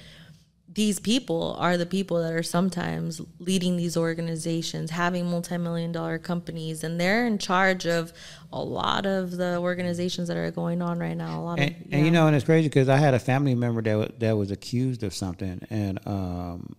these 0.76 1.00
people 1.00 1.56
are 1.58 1.78
the 1.78 1.86
people 1.86 2.22
that 2.22 2.34
are 2.34 2.42
sometimes 2.42 3.22
leading 3.38 3.78
these 3.78 3.96
organizations 3.96 4.90
having 4.90 5.24
multi-million 5.24 5.90
dollar 5.90 6.18
companies 6.18 6.84
and 6.84 7.00
they're 7.00 7.26
in 7.26 7.38
charge 7.38 7.86
of 7.86 8.12
a 8.52 8.60
lot 8.62 9.06
of 9.06 9.38
the 9.38 9.56
organizations 9.56 10.28
that 10.28 10.36
are 10.36 10.50
going 10.50 10.82
on 10.82 10.98
right 10.98 11.16
now 11.16 11.40
a 11.40 11.42
lot 11.42 11.58
and, 11.58 11.70
of 11.70 11.76
and 11.90 12.04
you 12.04 12.10
know, 12.10 12.26
and 12.26 12.36
it's 12.36 12.44
crazy 12.44 12.68
because 12.68 12.90
I 12.90 12.98
had 12.98 13.14
a 13.14 13.18
family 13.18 13.54
member 13.54 13.80
that 13.80 13.94
was, 13.94 14.10
that 14.18 14.36
was 14.36 14.50
accused 14.50 15.02
of 15.02 15.14
something, 15.14 15.66
and 15.70 15.98
um, 16.06 16.76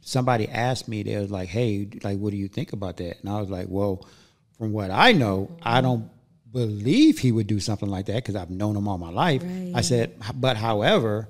somebody 0.00 0.46
asked 0.48 0.86
me, 0.86 1.02
they 1.02 1.16
was 1.18 1.30
like, 1.30 1.48
"Hey, 1.48 1.88
like, 2.02 2.18
what 2.18 2.30
do 2.30 2.36
you 2.36 2.48
think 2.48 2.72
about 2.72 2.98
that?" 2.98 3.20
And 3.20 3.30
I 3.30 3.40
was 3.40 3.50
like, 3.50 3.66
"Well, 3.68 4.06
from 4.58 4.72
what 4.72 4.90
I 4.90 5.12
know, 5.12 5.50
I 5.62 5.80
don't 5.80 6.10
believe 6.52 7.18
he 7.18 7.32
would 7.32 7.46
do 7.46 7.60
something 7.60 7.88
like 7.88 8.06
that 8.06 8.16
because 8.16 8.36
I've 8.36 8.50
known 8.50 8.76
him 8.76 8.88
all 8.88 8.98
my 8.98 9.10
life." 9.10 9.42
I 9.74 9.80
said, 9.80 10.14
"But 10.34 10.56
however." 10.56 11.28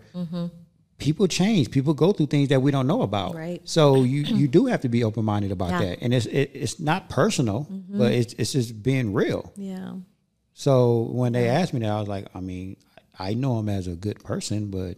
People 0.98 1.28
change. 1.28 1.70
People 1.70 1.94
go 1.94 2.12
through 2.12 2.26
things 2.26 2.48
that 2.48 2.60
we 2.60 2.70
don't 2.72 2.86
know 2.88 3.02
about. 3.02 3.34
Right. 3.36 3.60
So 3.64 4.02
you 4.02 4.22
you 4.22 4.48
do 4.48 4.66
have 4.66 4.80
to 4.80 4.88
be 4.88 5.04
open 5.04 5.24
minded 5.24 5.52
about 5.52 5.70
Yeah. 5.70 5.80
that, 5.80 5.98
and 6.02 6.12
it's 6.12 6.26
it, 6.26 6.50
it's 6.54 6.80
not 6.80 7.08
personal, 7.08 7.66
mm-hmm. 7.70 7.98
but 7.98 8.12
it's 8.12 8.34
it's 8.34 8.52
just 8.52 8.82
being 8.82 9.12
real. 9.12 9.52
yeah 9.56 9.92
So 10.54 11.02
when 11.12 11.32
they 11.32 11.48
asked 11.48 11.72
me 11.72 11.80
that, 11.80 11.90
I 11.90 12.00
was 12.00 12.08
like, 12.08 12.26
I 12.34 12.40
mean, 12.40 12.76
I 13.18 13.34
know 13.34 13.58
him 13.60 13.68
as 13.68 13.86
a 13.86 13.94
good 13.94 14.22
person, 14.24 14.70
but 14.70 14.96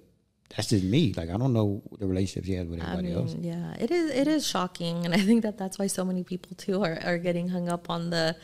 that's 0.56 0.68
just 0.70 0.84
me. 0.84 1.12
Like, 1.14 1.28
I 1.30 1.36
don't 1.36 1.52
know 1.52 1.82
the 1.98 2.06
relationships 2.06 2.46
he 2.48 2.54
has 2.54 2.66
with 2.66 2.80
I 2.82 2.92
everybody 2.92 3.12
else. 3.12 3.36
yeah, 3.38 3.74
it 3.78 3.90
is. 3.90 4.10
It 4.10 4.26
is 4.26 4.46
shocking, 4.46 5.04
and 5.04 5.12
I 5.14 5.18
think 5.20 5.42
that 5.42 5.58
that's 5.58 5.78
why 5.78 5.86
so 5.86 6.04
many 6.04 6.24
people 6.24 6.56
too 6.56 6.82
are, 6.82 6.98
are 7.04 7.18
getting 7.18 7.48
hung 7.50 7.68
up 7.68 7.88
on 7.90 8.08
the, 8.10 8.34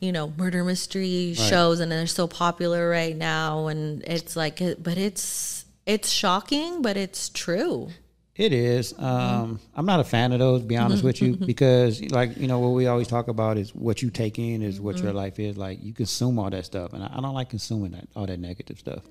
you 0.00 0.10
know, 0.10 0.32
murder 0.38 0.64
mystery 0.64 1.34
shows, 1.34 1.80
and 1.80 1.92
they're 1.92 2.06
so 2.06 2.26
popular 2.26 2.88
right 2.88 3.16
now. 3.16 3.66
And 3.68 4.02
it's 4.04 4.34
like, 4.36 4.58
but 4.82 4.96
it's 4.98 5.64
it's 5.88 6.08
shocking, 6.10 6.82
but 6.82 6.96
it's 6.96 7.28
true. 7.30 7.88
It 8.36 8.52
is. 8.52 8.92
Mm-hmm. 8.92 9.04
Um, 9.04 9.60
I'm 9.74 9.84
not 9.86 9.98
a 9.98 10.04
fan 10.04 10.30
of 10.32 10.38
those, 10.38 10.60
to 10.60 10.66
be 10.68 10.76
honest 10.76 11.02
with 11.02 11.20
you, 11.20 11.34
because 11.52 12.00
like 12.12 12.36
you 12.36 12.46
know 12.46 12.60
what 12.60 12.68
we 12.68 12.86
always 12.86 13.08
talk 13.08 13.26
about 13.26 13.58
is 13.58 13.74
what 13.74 14.00
you 14.02 14.10
take 14.10 14.38
in 14.38 14.62
is 14.62 14.80
what 14.80 14.94
Mm-hmm. 14.94 15.04
your 15.06 15.12
life 15.14 15.40
is. 15.40 15.56
Like 15.56 15.82
you 15.82 15.92
consume 15.92 16.38
all 16.38 16.48
that 16.50 16.64
stuff, 16.64 16.92
and 16.92 17.02
I, 17.02 17.20
don't 17.20 17.34
like 17.34 17.48
consuming 17.50 17.90
that 17.92 18.06
all 18.14 18.26
that 18.26 18.38
negative 18.38 18.78
stuff. 18.78 19.02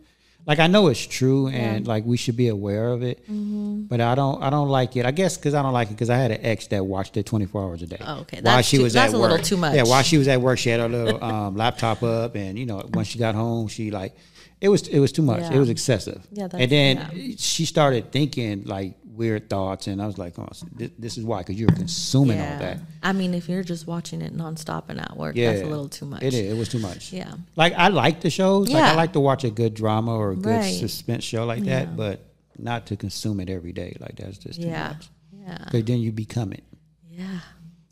Like 0.45 0.59
I 0.59 0.67
know 0.67 0.87
it's 0.87 1.05
true, 1.05 1.49
and 1.49 1.85
like 1.85 2.05
we 2.05 2.15
should 2.15 2.37
be 2.37 2.47
aware 2.47 2.87
of 2.87 3.03
it, 3.03 3.21
Mm-hmm. 3.23 3.87
but 3.87 3.99
I 3.99 4.15
don't. 4.15 4.41
I 4.41 4.49
don't 4.49 4.69
like 4.69 4.95
it. 4.95 5.05
I 5.05 5.11
guess 5.11 5.35
because 5.35 5.53
I 5.55 5.61
don't 5.61 5.73
like 5.73 5.89
it 5.89 5.95
because 5.95 6.09
I 6.09 6.15
had 6.15 6.31
an 6.31 6.39
ex 6.45 6.67
that 6.67 6.85
watched 6.85 7.17
it 7.17 7.25
24 7.25 7.63
hours 7.63 7.81
a 7.81 7.87
day. 7.87 7.97
Oh, 7.99 8.19
okay. 8.21 8.37
while 8.37 8.55
That's 8.55 8.67
she 8.69 8.77
too- 8.77 8.83
was 8.83 8.93
that's 8.93 9.13
at 9.13 9.17
a 9.17 9.19
little 9.21 9.39
too 9.39 9.57
much. 9.57 9.75
Yeah, 9.75 9.83
while 9.83 10.03
she 10.03 10.17
was 10.17 10.29
at 10.29 10.39
work, 10.39 10.57
she 10.57 10.69
had 10.69 10.79
her 10.79 10.87
little 10.87 11.21
um, 11.31 11.57
laptop 11.57 12.01
up, 12.01 12.35
and 12.35 12.57
you 12.57 12.65
know, 12.65 12.79
when 12.93 13.03
she 13.03 13.19
got 13.19 13.35
home, 13.35 13.67
she 13.67 13.91
like 13.91 14.15
it 14.61 14.69
was 14.69 14.87
it 14.87 14.99
was 14.99 15.11
too 15.11 15.21
much. 15.21 15.41
Yeah. 15.41 15.53
It 15.53 15.59
was 15.59 15.69
excessive. 15.69 16.25
Yeah, 16.31 16.47
that's- 16.47 16.61
and 16.61 16.71
then 16.71 17.09
yeah. 17.13 17.35
she 17.37 17.65
started 17.65 18.11
thinking 18.11 18.63
like 18.65 18.95
weird 19.03 19.49
thoughts, 19.49 19.87
and 19.87 19.99
I 20.01 20.05
was 20.05 20.17
like, 20.19 20.37
oh, 20.37 20.47
this, 20.75 20.91
this 20.99 21.17
is 21.17 21.23
why 21.23 21.39
because 21.39 21.59
you're 21.59 21.69
consuming 21.69 22.39
all 22.39 22.59
that. 22.59 22.77
I 23.01 23.13
mean, 23.13 23.33
if 23.33 23.49
you're 23.49 23.63
just 23.63 23.87
watching 23.87 24.21
it 24.21 24.35
nonstop 24.37 24.89
and 24.89 24.99
at 25.01 25.17
work, 25.17 25.35
Yeah, 25.35 25.53
that's 25.53 25.63
a 25.63 25.69
little 25.69 25.89
too 25.89 26.05
much. 26.05 26.21
It 26.21 26.33
is. 26.35 26.51
It 26.53 26.57
was 26.57 26.69
too 26.69 26.77
much. 26.79 27.11
Yeah. 27.11 27.33
Like 27.55 27.73
I 27.73 27.87
like 27.87 28.21
the 28.21 28.29
shows. 28.29 28.69
Like 28.69 28.83
I 28.83 28.93
like 28.95 29.13
to 29.13 29.19
watch 29.19 29.43
a 29.43 29.49
good 29.49 29.73
drama 29.73 30.15
or 30.15 30.31
a 30.31 30.35
good 30.35 30.45
Right. 30.57 30.73
suspense 30.75 31.23
show 31.23 31.45
like 31.45 31.63
that, 31.63 31.95
but 31.97 32.21
not 32.59 32.87
to 32.87 32.95
consume 32.95 33.39
it 33.39 33.49
every 33.49 33.71
day. 33.73 33.95
Like 33.99 34.15
that's 34.17 34.37
just 34.37 34.61
too 34.61 34.67
Yeah. 34.67 34.89
much. 34.89 35.09
Yeah. 35.47 35.57
Because 35.65 35.83
then 35.85 35.99
you 35.99 36.11
become 36.11 36.51
it. 36.53 36.63
Yeah. 37.09 37.39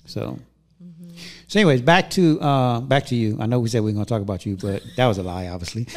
So, 0.06 0.38
so 1.48 1.60
anyways, 1.60 1.82
back 1.82 2.10
to 2.12 2.40
uh, 2.42 2.80
back 2.82 3.06
to 3.08 3.16
you. 3.16 3.38
I 3.40 3.46
know 3.46 3.60
we 3.60 3.70
said 3.70 3.84
we 3.84 3.92
are 3.92 3.94
going 3.94 4.06
to 4.06 4.10
talk 4.10 4.22
about 4.22 4.46
you, 4.46 4.58
but 4.58 4.84
that 4.96 5.06
was 5.06 5.18
a 5.18 5.24
lie, 5.24 5.48
obviously, 5.48 5.88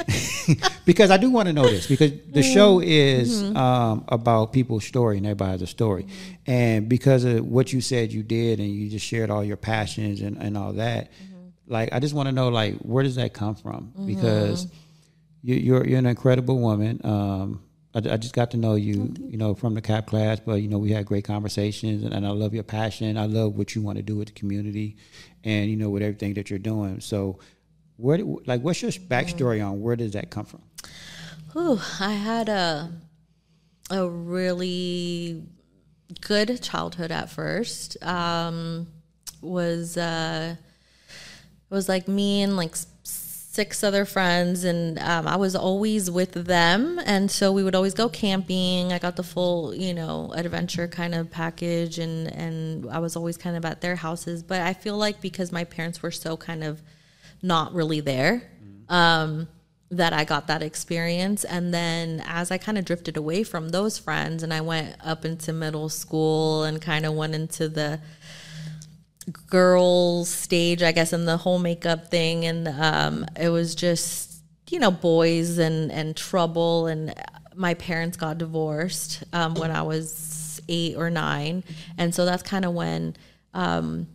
because 0.85 1.11
I 1.11 1.17
do 1.17 1.31
want 1.31 1.47
to 1.47 1.53
know 1.53 1.67
this 1.67 1.87
because 1.87 2.13
the 2.31 2.43
show 2.43 2.81
is 2.81 3.43
mm-hmm. 3.43 3.57
um, 3.57 4.05
about 4.09 4.53
people's 4.53 4.85
story 4.85 5.17
and 5.17 5.27
everybody 5.27 5.53
has 5.53 5.63
a 5.63 5.67
story, 5.67 6.05
mm-hmm. 6.05 6.51
and 6.51 6.89
because 6.89 7.25
of 7.25 7.47
what 7.47 7.73
you 7.73 7.81
said 7.81 8.13
you 8.13 8.23
did 8.23 8.61
and 8.61 8.69
you 8.69 8.91
just 8.91 9.07
shared 9.07 9.31
all 9.31 9.43
your 9.43 9.57
passions 9.57 10.21
and, 10.21 10.37
and 10.37 10.57
all 10.57 10.75
that, 10.75 11.11
mm-hmm. 11.13 11.73
like 11.73 11.89
I 11.93 11.99
just 11.99 12.15
want 12.15 12.29
to 12.29 12.33
know 12.33 12.49
like 12.49 12.77
where 12.79 13.03
does 13.03 13.17
that 13.17 13.33
come 13.33 13.55
from 13.55 13.93
because 14.07 14.67
you, 15.43 15.55
are 15.55 15.59
you're, 15.59 15.87
you're 15.87 15.99
an 15.99 16.07
incredible 16.07 16.59
woman. 16.59 17.01
Um, 17.05 17.63
I, 18.07 18.15
I, 18.15 18.17
just 18.17 18.35
got 18.35 18.51
to 18.53 18.57
know 18.57 18.75
you, 18.75 19.15
you 19.19 19.37
know, 19.37 19.55
from 19.55 19.75
the 19.75 19.81
CAP 19.81 20.07
class, 20.07 20.41
but 20.41 20.55
you 20.55 20.69
know, 20.69 20.79
we 20.79 20.93
had 20.93 21.07
great 21.07 21.25
conversations, 21.25 22.05
and, 22.05 22.13
and, 22.15 22.27
I 22.27 22.31
love 22.31 22.55
your 22.55 22.63
passion. 22.63 23.17
I 23.17 23.27
love 23.27 23.57
what 23.57 23.75
you 23.75 23.83
want 23.83 23.97
to 23.97 24.03
do 24.03 24.17
with 24.17 24.29
the 24.29 24.35
community, 24.35 24.97
and 25.45 25.71
you 25.71 25.77
know, 25.77 25.91
with 25.91 26.03
everything 26.03 26.35
that 26.35 26.51
you're 26.51 26.59
doing. 26.59 27.01
So, 27.01 27.39
where, 27.97 28.19
like, 28.47 28.63
what's 28.63 28.83
your 28.83 28.91
backstory 28.93 29.65
on 29.65 29.81
where 29.81 29.97
does 29.97 30.13
that 30.13 30.31
come 30.31 30.45
from? 30.45 30.63
Ooh, 31.57 31.81
I 32.01 32.13
had 32.13 32.49
a 32.49 32.93
a 33.91 34.09
really 34.09 35.43
good 36.21 36.63
childhood 36.63 37.11
at 37.11 37.31
first. 37.31 38.03
Um, 38.03 38.89
was 39.41 39.97
uh, 39.97 40.57
was 41.71 41.89
like 41.89 42.09
me 42.09 42.43
and 42.43 42.57
like 42.57 42.77
six 43.59 43.83
other 43.83 44.05
friends, 44.05 44.63
and 44.63 45.01
um, 45.01 45.27
I 45.27 45.35
was 45.35 45.57
always 45.57 46.09
with 46.09 46.33
them. 46.47 47.01
And 47.05 47.29
so 47.29 47.51
we 47.51 47.65
would 47.65 47.75
always 47.75 47.93
go 47.93 48.09
camping. 48.09 48.93
I 48.93 49.01
got 49.01 49.17
the 49.17 49.25
full, 49.25 49.75
you 49.75 49.93
know, 49.93 50.33
adventure 50.33 50.87
kind 50.87 51.13
of 51.13 51.29
package, 51.29 51.99
and 51.99 52.29
and 52.33 52.89
I 52.89 53.01
was 53.01 53.17
always 53.17 53.37
kind 53.37 53.57
of 53.57 53.65
at 53.65 53.81
their 53.81 53.97
houses. 53.97 54.45
But 54.45 54.61
I 54.61 54.75
feel 54.75 54.97
like 54.97 55.21
because 55.21 55.51
my 55.51 55.65
parents 55.65 56.01
were 56.05 56.13
so 56.13 56.37
kind 56.37 56.63
of 56.63 56.81
not 57.43 57.75
really 57.75 57.99
there. 57.99 58.49
Um, 58.89 59.49
that 59.91 60.13
I 60.13 60.25
got 60.25 60.47
that 60.49 60.63
experience. 60.63 61.45
And 61.45 61.73
then 61.73 62.23
as 62.27 62.51
I 62.51 62.59
kind 62.59 62.77
of 62.79 62.85
drifted 62.85 63.17
away 63.17 63.43
from 63.43 63.71
those 63.71 63.97
friends 63.99 64.43
and 64.43 64.53
I 64.53 64.61
went 64.61 64.97
up 65.03 65.25
into 65.25 65.53
middle 65.53 65.89
school 65.89 66.65
and 66.65 66.81
kind 66.81 67.07
of 67.07 67.15
went 67.15 67.35
into 67.35 67.71
the 67.71 68.01
girls 69.47 70.29
stage, 70.29 70.83
I 70.83 70.93
guess, 70.93 71.13
and 71.13 71.27
the 71.27 71.37
whole 71.37 71.59
makeup 71.59 72.11
thing, 72.11 72.45
and 72.45 72.69
um, 72.69 73.27
it 73.39 73.49
was 73.49 73.75
just 73.75 74.43
you 74.71 74.79
know 74.79 74.91
boys 74.91 75.59
and 75.59 75.91
and 75.93 76.17
trouble. 76.17 76.87
And 76.87 77.15
my 77.55 77.75
parents 77.75 78.17
got 78.17 78.39
divorced 78.39 79.25
um, 79.33 79.55
when 79.55 79.71
I 79.71 79.83
was 79.83 80.61
eight 80.69 80.97
or 80.97 81.11
nine, 81.11 81.65
and 81.97 82.15
so 82.15 82.25
that's 82.25 82.43
kind 82.43 82.65
of 82.65 82.75
when 82.75 83.17
um, 83.55 84.07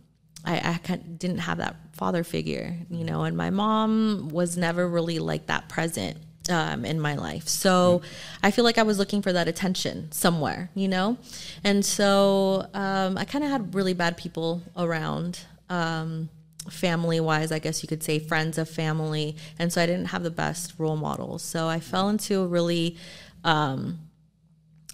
I, 0.44 0.78
I 0.88 0.96
didn't 0.96 1.38
have 1.38 1.58
that 1.58 1.76
father 1.92 2.24
figure, 2.24 2.76
you 2.90 3.04
know. 3.04 3.22
And 3.24 3.36
my 3.36 3.50
mom 3.50 4.28
was 4.30 4.56
never 4.56 4.88
really 4.88 5.18
like 5.18 5.46
that 5.46 5.68
present 5.68 6.18
um, 6.50 6.84
in 6.84 7.00
my 7.00 7.14
life. 7.14 7.48
So 7.48 8.02
I 8.42 8.50
feel 8.50 8.64
like 8.64 8.78
I 8.78 8.82
was 8.82 8.98
looking 8.98 9.22
for 9.22 9.32
that 9.32 9.48
attention 9.48 10.12
somewhere, 10.12 10.70
you 10.74 10.88
know? 10.88 11.16
And 11.62 11.84
so 11.84 12.68
um, 12.74 13.16
I 13.16 13.24
kind 13.24 13.44
of 13.44 13.50
had 13.50 13.74
really 13.74 13.94
bad 13.94 14.16
people 14.16 14.62
around. 14.76 15.40
Um, 15.68 16.28
family 16.70 17.20
wise, 17.20 17.52
I 17.52 17.58
guess 17.58 17.82
you 17.82 17.88
could 17.88 18.02
say 18.02 18.18
friends 18.18 18.58
of 18.58 18.68
family. 18.68 19.36
And 19.58 19.72
so 19.72 19.82
I 19.82 19.86
didn't 19.86 20.06
have 20.06 20.22
the 20.22 20.30
best 20.30 20.74
role 20.78 20.96
models. 20.96 21.42
So 21.42 21.68
I 21.68 21.80
fell 21.80 22.08
into 22.08 22.40
a 22.40 22.46
really, 22.46 22.96
um, 23.44 23.98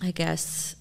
I 0.03 0.11
guess, 0.11 0.75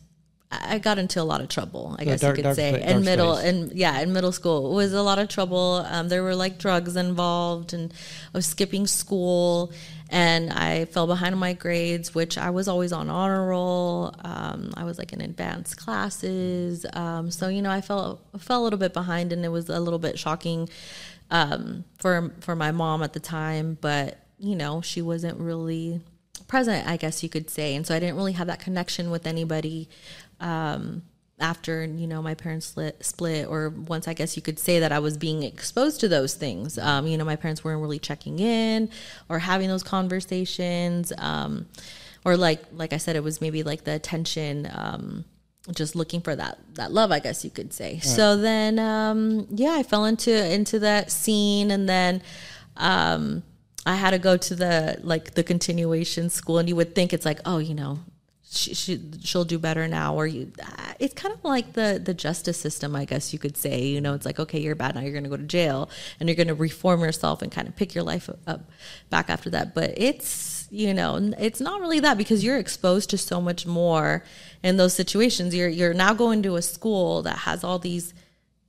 I 0.52 0.80
got 0.80 0.98
into 0.98 1.22
a 1.22 1.24
lot 1.24 1.42
of 1.42 1.50
trouble, 1.50 1.96
I 2.00 2.06
guess 2.06 2.22
dark, 2.22 2.38
you 2.38 2.44
could 2.44 2.56
say, 2.56 2.82
in 2.82 3.06
middle 3.06 3.36
and 3.36 3.72
yeah, 3.72 4.00
in 4.00 4.14
middle 4.14 4.32
school 4.32 4.72
it 4.72 4.76
was 4.76 4.94
a 4.94 5.02
lot 5.04 5.20
of 5.20 5.30
trouble. 5.30 5.86
Um, 5.88 6.10
there 6.10 6.24
were 6.24 6.34
like 6.34 6.58
drugs 6.58 6.96
involved, 6.96 7.72
and 7.72 7.94
I 8.34 8.38
was 8.38 8.48
skipping 8.48 8.88
school, 8.88 9.72
and 10.10 10.52
I 10.52 10.86
fell 10.86 11.06
behind 11.06 11.34
on 11.34 11.40
my 11.40 11.54
grades, 11.54 12.16
which 12.16 12.38
I 12.38 12.50
was 12.50 12.68
always 12.68 12.92
on 12.92 13.10
honor 13.10 13.48
roll. 13.48 14.14
Um, 14.24 14.74
I 14.76 14.84
was 14.84 14.98
like 14.98 15.14
in 15.14 15.22
advanced 15.22 15.78
classes, 15.78 16.86
um, 16.94 17.30
so 17.30 17.48
you 17.48 17.62
know 17.62 17.70
I 17.70 17.82
fell 17.82 18.20
fell 18.38 18.62
a 18.62 18.64
little 18.64 18.80
bit 18.80 18.94
behind, 18.94 19.32
and 19.32 19.46
it 19.46 19.50
was 19.50 19.70
a 19.70 19.80
little 19.80 20.00
bit 20.00 20.18
shocking 20.18 20.68
um, 21.30 21.84
for 22.00 22.34
for 22.40 22.56
my 22.56 22.72
mom 22.72 23.04
at 23.04 23.14
the 23.14 23.20
time. 23.20 23.78
But 23.80 24.20
you 24.40 24.56
know 24.56 24.82
she 24.82 25.02
wasn't 25.02 25.38
really 25.40 26.02
present, 26.48 26.88
I 26.88 26.98
guess 26.98 27.22
you 27.22 27.30
could 27.30 27.50
say, 27.50 27.76
and 27.76 27.86
so 27.86 27.94
I 27.94 28.00
didn't 28.00 28.16
really 28.16 28.34
have 28.34 28.48
that 28.48 28.60
connection 28.60 29.12
with 29.12 29.28
anybody. 29.28 29.90
Um, 30.40 31.04
after 31.40 31.84
you 31.84 32.08
know 32.08 32.22
my 32.22 32.34
parents 32.34 32.68
split, 32.68 33.04
split 33.04 33.48
or 33.48 33.70
once 33.70 34.08
i 34.08 34.14
guess 34.14 34.36
you 34.36 34.42
could 34.42 34.60
say 34.60 34.80
that 34.80 34.92
i 34.92 35.00
was 35.00 35.18
being 35.18 35.44
exposed 35.44 36.00
to 36.00 36.08
those 36.08 36.34
things 36.34 36.78
um, 36.78 37.08
you 37.08 37.18
know 37.18 37.26
my 37.26 37.36
parents 37.36 37.64
weren't 37.64 37.82
really 37.82 38.00
checking 38.00 38.40
in 38.40 38.90
or 39.30 39.40
having 39.40 39.68
those 39.68 39.84
conversations 39.84 41.12
um, 41.18 41.68
or 42.26 42.38
like 42.38 42.62
like 42.74 42.94
i 42.94 42.98
said 42.98 43.16
it 43.16 43.24
was 43.24 43.42
maybe 43.42 43.64
like 43.64 43.84
the 43.84 43.94
attention 43.94 44.70
um, 44.74 45.26
just 45.74 45.96
looking 45.96 46.22
for 46.22 46.36
that 46.36 46.60
that 46.76 46.92
love 46.92 47.12
i 47.12 47.20
guess 47.20 47.44
you 47.44 47.52
could 47.52 47.74
say 47.74 47.94
right. 47.94 48.04
so 48.04 48.38
then 48.38 48.80
um, 48.80 49.48
yeah 49.50 49.72
i 49.74 49.84
fell 49.84 50.06
into 50.06 50.54
into 50.54 50.80
that 50.80 51.12
scene 51.12 51.72
and 51.72 51.88
then 51.88 52.22
um, 52.78 53.44
I 53.86 53.96
had 53.96 54.12
to 54.12 54.20
go 54.20 54.38
to 54.38 54.56
the 54.56 55.00
like 55.04 55.34
the 55.34 55.44
continuation 55.44 56.30
school, 56.30 56.58
and 56.58 56.70
you 56.70 56.76
would 56.76 56.96
think 56.96 57.14
it's 57.14 57.26
like, 57.26 57.40
oh, 57.46 57.58
you 57.58 57.74
know, 57.74 58.00
she, 58.52 58.74
she 58.74 59.00
she'll 59.22 59.46
do 59.46 59.60
better 59.60 59.88
now 59.88 60.16
or 60.16 60.26
you 60.26 60.52
it's 61.00 61.14
kind 61.14 61.34
of 61.34 61.44
like 61.44 61.74
the 61.74 62.02
the 62.04 62.16
justice 62.16 62.58
system 62.58 62.96
i 62.96 63.06
guess 63.06 63.32
you 63.32 63.38
could 63.38 63.56
say 63.56 63.84
you 63.84 64.02
know 64.02 64.16
it's 64.16 64.26
like 64.26 64.40
okay 64.40 64.60
you're 64.60 64.76
bad 64.76 64.96
now 64.96 65.02
you're 65.02 65.12
going 65.12 65.24
to 65.24 65.30
go 65.30 65.38
to 65.38 65.44
jail 65.44 65.90
and 66.20 66.28
you're 66.28 66.36
going 66.36 66.48
to 66.48 66.56
reform 66.56 67.02
yourself 67.02 67.42
and 67.42 67.52
kind 67.52 67.68
of 67.68 67.76
pick 67.76 67.94
your 67.94 68.04
life 68.04 68.30
up 68.48 68.70
back 69.10 69.30
after 69.30 69.50
that. 69.52 69.74
But 69.74 69.94
it's 69.98 70.68
you 70.72 70.94
know 70.94 71.32
it's 71.40 71.60
not 71.60 71.82
really 71.82 72.00
that 72.02 72.18
because 72.18 72.44
you're 72.44 72.58
exposed 72.58 73.10
to 73.12 73.18
so 73.18 73.42
much 73.42 73.66
more 73.66 74.24
in 74.64 74.78
those 74.78 74.94
situations. 74.94 75.56
You're 75.56 75.70
you're 75.70 75.94
now 75.94 76.14
going 76.14 76.44
to 76.44 76.56
a 76.56 76.62
school 76.62 77.24
that 77.24 77.40
has 77.40 77.64
all 77.64 77.80
these 77.80 78.14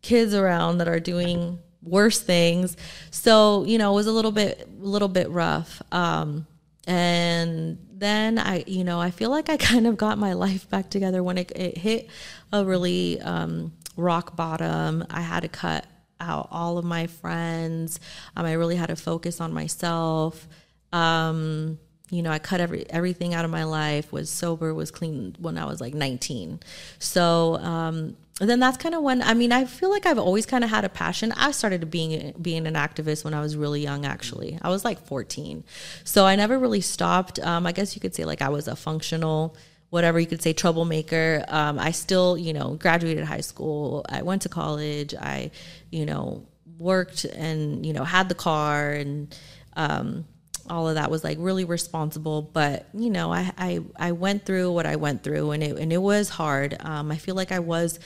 kids 0.03 0.35
around 0.35 0.79
that 0.79 0.89
are 0.89 1.01
doing 1.01 1.59
worse 1.83 2.21
things. 2.21 2.77
So 3.11 3.65
you 3.65 3.79
know 3.79 3.93
it 3.93 3.97
was 3.97 4.07
a 4.07 4.13
little 4.13 4.33
bit 4.33 4.69
a 4.69 4.85
little 4.85 5.09
bit 5.09 5.31
rough 5.31 5.83
um 5.93 6.47
and 6.87 7.79
then 8.01 8.39
I, 8.39 8.65
you 8.67 8.83
know, 8.83 9.01
I 9.01 9.11
feel 9.11 9.31
like 9.31 9.49
I 9.49 9.57
kind 9.71 9.87
of 9.87 9.97
got 9.97 10.19
my 10.19 10.33
life 10.33 10.69
back 10.69 10.91
together 10.91 11.23
when 11.23 11.39
it, 11.39 11.53
it 11.55 11.79
hit 11.79 12.09
a 12.53 12.65
really 12.65 13.21
um, 13.21 13.73
rock 13.97 14.37
bottom. 14.37 15.05
I 15.11 15.21
had 15.21 15.41
to 15.41 15.49
cut 15.49 15.87
out 16.21 16.49
all 16.51 16.79
of 16.79 16.85
my 16.85 17.07
friends. 17.07 18.01
Um, 18.37 18.45
I 18.47 18.53
really 18.53 18.77
had 18.77 18.89
to 18.89 18.97
focus 18.97 19.41
on 19.41 19.53
myself. 19.53 20.49
Um, 20.93 21.79
you 22.11 22.23
know, 22.23 22.33
I 22.33 22.41
cut 22.41 22.61
every 22.61 22.91
everything 22.91 23.35
out 23.35 23.45
of 23.45 23.51
my 23.51 23.65
life. 23.65 24.13
Was 24.13 24.31
sober, 24.31 24.75
was 24.75 24.91
clean 24.91 25.37
when 25.39 25.57
I 25.57 25.65
was 25.65 25.81
like 25.81 25.95
19. 25.95 26.61
So 26.99 27.57
um, 27.57 28.17
then 28.49 28.59
that's 28.59 28.79
kind 28.79 28.95
of 28.95 29.03
when 29.03 29.21
I 29.23 29.35
mean 29.35 29.53
I 29.53 29.67
feel 29.67 29.91
like 29.91 30.07
I've 30.07 30.19
always 30.19 30.47
kind 30.47 30.65
of 30.65 30.71
had 30.71 30.85
a 30.85 30.89
passion. 30.89 31.33
I 31.33 31.51
started 31.51 31.91
being 31.91 32.33
being 32.41 32.67
an 32.67 32.75
activist 32.75 33.23
when 33.23 33.35
I 33.35 33.41
was 33.41 33.57
really 33.57 33.83
young. 33.83 34.07
Actually, 34.07 34.59
I 34.63 34.71
was 34.71 34.85
like 34.85 35.07
14, 35.07 35.63
so 36.05 36.25
I 36.25 36.37
never 36.37 36.59
really 36.59 36.81
stopped. 36.81 37.39
Um, 37.39 37.67
I 37.67 37.73
guess 37.73 37.95
you 37.95 38.01
could 38.01 38.15
say 38.15 38.25
like 38.25 38.41
I 38.41 38.49
was 38.49 38.67
a 38.67 38.77
functional, 38.77 39.57
whatever 39.91 40.19
you 40.19 40.27
could 40.27 40.43
say, 40.43 40.55
troublemaker. 40.55 41.45
Um, 41.49 41.79
I 41.79 41.91
still, 41.91 42.39
you 42.39 42.55
know, 42.55 42.75
graduated 42.75 43.25
high 43.25 43.43
school. 43.43 44.07
I 44.09 44.23
went 44.23 44.43
to 44.43 44.49
college. 44.49 45.15
I, 45.15 45.51
you 45.91 46.07
know, 46.07 46.47
worked 46.79 47.25
and 47.25 47.85
you 47.85 47.93
know 47.93 48.05
had 48.05 48.29
the 48.29 48.35
car 48.35 48.91
and. 48.93 49.37
Um, 49.77 50.25
all 50.71 50.89
of 50.89 50.95
that 50.95 51.11
was 51.11 51.25
like 51.25 51.37
really 51.41 51.65
responsible 51.65 52.41
but 52.43 52.87
you 52.95 53.11
know 53.11 53.33
I, 53.33 53.53
I 53.59 53.81
i 53.97 54.13
went 54.13 54.47
through 54.47 54.73
what 54.73 54.87
i 54.87 54.97
went 54.97 55.23
through 55.23 55.51
and 55.51 55.63
it 55.63 55.77
and 55.77 55.93
it 55.93 55.99
was 55.99 56.29
hard. 56.29 56.77
Um, 56.81 57.11
i 57.11 57.17
feel 57.17 57.35
like 57.35 57.53
i 57.53 57.59
was 57.59 57.99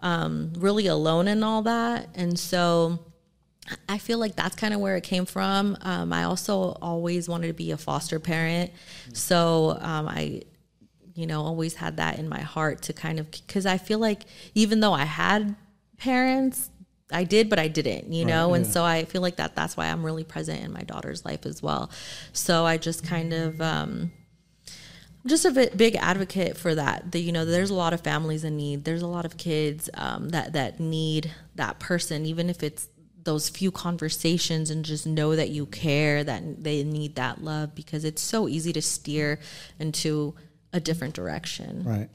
um, 0.00 0.52
really 0.58 0.86
alone 0.86 1.28
in 1.28 1.42
all 1.42 1.62
that 1.62 2.08
and 2.14 2.38
so 2.38 2.98
i 3.88 3.98
feel 3.98 4.18
like 4.18 4.36
that's 4.36 4.54
kind 4.54 4.74
of 4.74 4.80
where 4.80 4.96
it 4.96 5.02
came 5.02 5.24
from. 5.26 5.76
Um, 5.82 6.12
i 6.12 6.24
also 6.24 6.76
always 6.80 7.28
wanted 7.28 7.48
to 7.48 7.54
be 7.54 7.70
a 7.70 7.76
foster 7.76 8.20
parent 8.20 8.70
so 9.12 9.76
um, 9.80 10.08
i 10.08 10.42
you 11.14 11.26
know 11.26 11.42
always 11.42 11.74
had 11.74 11.96
that 11.96 12.18
in 12.18 12.28
my 12.28 12.40
heart 12.40 12.82
to 12.82 12.92
kind 12.92 13.18
of 13.18 13.30
because 13.30 13.66
i 13.66 13.78
feel 13.78 13.98
like 13.98 14.22
even 14.54 14.80
though 14.80 14.92
i 14.92 15.04
had 15.04 15.54
parents 15.96 16.70
I 17.12 17.24
did, 17.24 17.50
but 17.50 17.58
I 17.58 17.68
didn't, 17.68 18.12
you 18.12 18.24
know? 18.24 18.50
Right, 18.50 18.56
and 18.56 18.66
so 18.66 18.82
I 18.82 19.04
feel 19.04 19.22
like 19.22 19.36
that 19.36 19.54
that's 19.54 19.76
why 19.76 19.86
I'm 19.86 20.04
really 20.04 20.24
present 20.24 20.62
in 20.62 20.72
my 20.72 20.82
daughter's 20.82 21.24
life 21.24 21.46
as 21.46 21.62
well. 21.62 21.90
So 22.32 22.64
I 22.64 22.78
just 22.78 23.04
kind 23.04 23.32
of, 23.32 23.60
um, 23.60 24.10
just 25.26 25.44
a 25.44 25.50
bit, 25.50 25.76
big 25.76 25.96
advocate 25.96 26.56
for 26.56 26.74
that. 26.74 27.12
That 27.12 27.20
you 27.20 27.32
know, 27.32 27.44
there's 27.44 27.70
a 27.70 27.74
lot 27.74 27.94
of 27.94 28.02
families 28.02 28.44
in 28.44 28.56
need. 28.56 28.84
There's 28.84 29.02
a 29.02 29.06
lot 29.06 29.24
of 29.24 29.36
kids 29.36 29.88
um, 29.94 30.30
that 30.30 30.52
that 30.52 30.80
need 30.80 31.30
that 31.54 31.78
person, 31.78 32.26
even 32.26 32.50
if 32.50 32.62
it's 32.62 32.88
those 33.22 33.48
few 33.48 33.70
conversations, 33.70 34.70
and 34.70 34.84
just 34.84 35.06
know 35.06 35.34
that 35.34 35.48
you 35.48 35.64
care, 35.64 36.24
that 36.24 36.62
they 36.62 36.84
need 36.84 37.14
that 37.14 37.42
love, 37.42 37.74
because 37.74 38.04
it's 38.04 38.20
so 38.20 38.48
easy 38.48 38.70
to 38.74 38.82
steer 38.82 39.38
into 39.78 40.34
a 40.74 40.80
different 40.80 41.14
direction. 41.14 41.84
Right. 41.84 42.08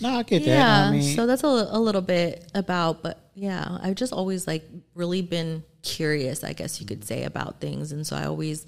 No, 0.00 0.18
I 0.18 0.22
get 0.24 0.42
yeah, 0.42 0.56
that. 0.56 0.88
I 0.88 0.90
mean, 0.90 1.14
so 1.14 1.26
that's 1.26 1.44
a, 1.44 1.46
a 1.46 1.78
little 1.78 2.02
bit 2.02 2.50
about, 2.52 3.02
but 3.02 3.25
yeah, 3.36 3.78
I've 3.82 3.96
just 3.96 4.14
always 4.14 4.46
like 4.46 4.64
really 4.94 5.20
been 5.20 5.62
curious, 5.82 6.42
I 6.42 6.54
guess 6.54 6.80
you 6.80 6.86
could 6.86 7.04
say, 7.04 7.24
about 7.24 7.60
things, 7.60 7.92
and 7.92 8.06
so 8.06 8.16
I 8.16 8.24
always 8.24 8.64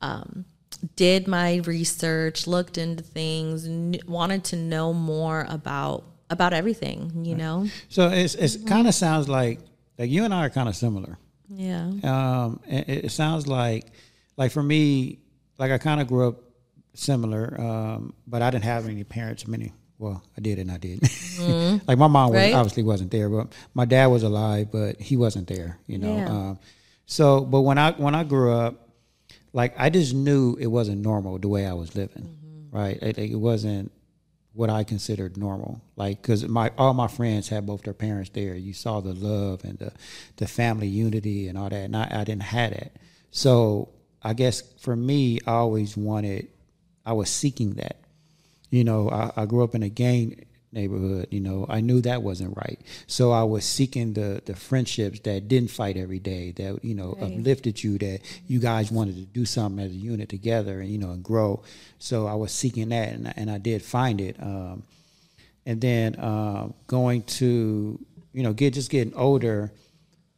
um, 0.00 0.44
did 0.96 1.28
my 1.28 1.58
research, 1.64 2.48
looked 2.48 2.76
into 2.76 3.04
things, 3.04 3.64
kn- 3.64 4.00
wanted 4.08 4.42
to 4.44 4.56
know 4.56 4.92
more 4.92 5.46
about 5.48 6.04
about 6.28 6.52
everything. 6.52 7.24
You 7.24 7.36
know. 7.36 7.68
So 7.88 8.08
it's 8.08 8.34
it's 8.34 8.56
kind 8.56 8.88
of 8.88 8.94
sounds 8.94 9.28
like 9.28 9.60
like 9.96 10.10
you 10.10 10.24
and 10.24 10.34
I 10.34 10.46
are 10.46 10.50
kind 10.50 10.68
of 10.68 10.74
similar. 10.74 11.16
Yeah. 11.48 11.92
Um, 12.02 12.60
it, 12.66 13.04
it 13.04 13.12
sounds 13.12 13.46
like 13.46 13.86
like 14.36 14.50
for 14.50 14.62
me, 14.62 15.20
like 15.56 15.70
I 15.70 15.78
kind 15.78 16.00
of 16.00 16.08
grew 16.08 16.26
up 16.26 16.40
similar, 16.94 17.60
um, 17.60 18.14
but 18.26 18.42
I 18.42 18.50
didn't 18.50 18.64
have 18.64 18.88
any 18.88 19.04
parents. 19.04 19.46
Many, 19.46 19.72
well, 20.00 20.22
I 20.36 20.40
did 20.40 20.58
and 20.58 20.72
I 20.72 20.78
didn't 20.78 21.02
like 21.86 21.98
my 21.98 22.08
mom 22.08 22.30
was, 22.30 22.36
Right. 22.38 22.54
obviously 22.54 22.82
wasn't 22.82 23.10
there, 23.10 23.28
but 23.28 23.52
my 23.74 23.84
dad 23.84 24.06
was 24.06 24.22
alive, 24.24 24.72
but 24.72 25.00
he 25.00 25.16
wasn't 25.16 25.46
there. 25.46 25.78
You 25.86 25.98
know. 25.98 26.16
Yeah. 26.16 26.28
Um, 26.30 26.58
so, 27.06 27.42
but 27.42 27.60
when 27.62 27.76
I 27.78 27.92
when 27.92 28.14
I 28.14 28.24
grew 28.24 28.52
up, 28.52 28.88
like 29.52 29.74
I 29.78 29.90
just 29.90 30.14
knew 30.14 30.56
it 30.58 30.66
wasn't 30.68 31.02
normal 31.02 31.38
the 31.38 31.48
way 31.48 31.66
I 31.66 31.74
was 31.74 31.94
living, 31.94 32.68
right? 32.72 32.96
It, 33.02 33.18
it 33.18 33.36
wasn't 33.36 33.92
what 34.52 34.70
I 34.70 34.82
considered 34.84 35.36
normal. 35.36 35.80
Like, 35.96 36.22
cause 36.22 36.44
my 36.48 36.70
all 36.78 36.94
my 36.94 37.08
friends 37.08 37.48
had 37.48 37.66
both 37.66 37.82
their 37.82 37.94
parents 37.94 38.30
there. 38.30 38.54
You 38.54 38.72
saw 38.72 39.00
the 39.00 39.12
love 39.14 39.64
and 39.64 39.78
the 39.78 39.92
the 40.36 40.46
family 40.48 40.88
unity 40.88 41.48
and 41.48 41.58
all 41.58 41.68
that, 41.68 41.84
and 41.84 41.96
I, 41.96 42.08
I 42.10 42.24
didn't 42.24 42.42
have 42.44 42.70
that. 42.70 42.92
So 43.32 43.90
I 44.22 44.32
guess 44.34 44.62
for 44.80 44.96
me, 44.96 45.38
I 45.46 45.52
always 45.52 45.96
wanted, 45.96 46.48
I 47.06 47.12
was 47.12 47.30
seeking 47.30 47.74
that. 47.74 47.99
You 48.70 48.84
know, 48.84 49.10
I, 49.10 49.32
I 49.42 49.46
grew 49.46 49.64
up 49.64 49.74
in 49.74 49.82
a 49.82 49.88
gang 49.88 50.46
neighborhood. 50.72 51.26
You 51.32 51.40
know, 51.40 51.66
I 51.68 51.80
knew 51.80 52.00
that 52.02 52.22
wasn't 52.22 52.56
right. 52.56 52.78
So 53.08 53.32
I 53.32 53.42
was 53.42 53.64
seeking 53.64 54.12
the 54.14 54.40
the 54.44 54.54
friendships 54.54 55.18
that 55.20 55.48
didn't 55.48 55.70
fight 55.70 55.96
every 55.96 56.20
day, 56.20 56.52
that 56.52 56.84
you 56.84 56.94
know 56.94 57.16
Right. 57.20 57.32
uplifted 57.32 57.82
you, 57.82 57.98
that 57.98 58.20
you 58.46 58.60
guys 58.60 58.92
wanted 58.92 59.16
to 59.16 59.22
do 59.26 59.44
something 59.44 59.84
as 59.84 59.90
a 59.90 59.96
unit 59.96 60.28
together, 60.28 60.80
and 60.80 60.88
you 60.88 60.98
know, 60.98 61.10
and 61.10 61.22
grow. 61.24 61.62
So 61.98 62.26
I 62.26 62.34
was 62.34 62.52
seeking 62.52 62.90
that, 62.90 63.08
and, 63.12 63.28
I- 63.28 63.34
and 63.36 63.50
I 63.50 63.58
did 63.58 63.82
find 63.82 64.20
it. 64.20 64.36
Um, 64.40 64.84
and 65.66 65.80
then 65.80 66.18
um, 66.20 66.74
going 66.86 67.22
to 67.22 67.98
you 68.32 68.42
know 68.44 68.52
get 68.52 68.74
just 68.74 68.90
getting 68.90 69.14
older, 69.14 69.72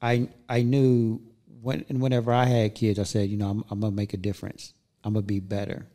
I 0.01 0.29
I 0.49 0.62
knew 0.62 1.21
when 1.61 1.85
and 1.90 2.01
whenever 2.01 2.33
I 2.33 2.47
had 2.47 2.75
kids, 2.75 2.99
I 2.99 3.05
said, 3.05 3.29
you 3.29 3.37
know, 3.37 3.51
I'm, 3.51 3.64
I'm 3.71 3.81
gonna 3.81 3.95
make 3.95 4.14
a 4.14 4.16
difference. 4.16 4.73
I'm 5.05 5.12
gonna 5.12 5.23
be 5.27 5.38
better, 5.40 5.87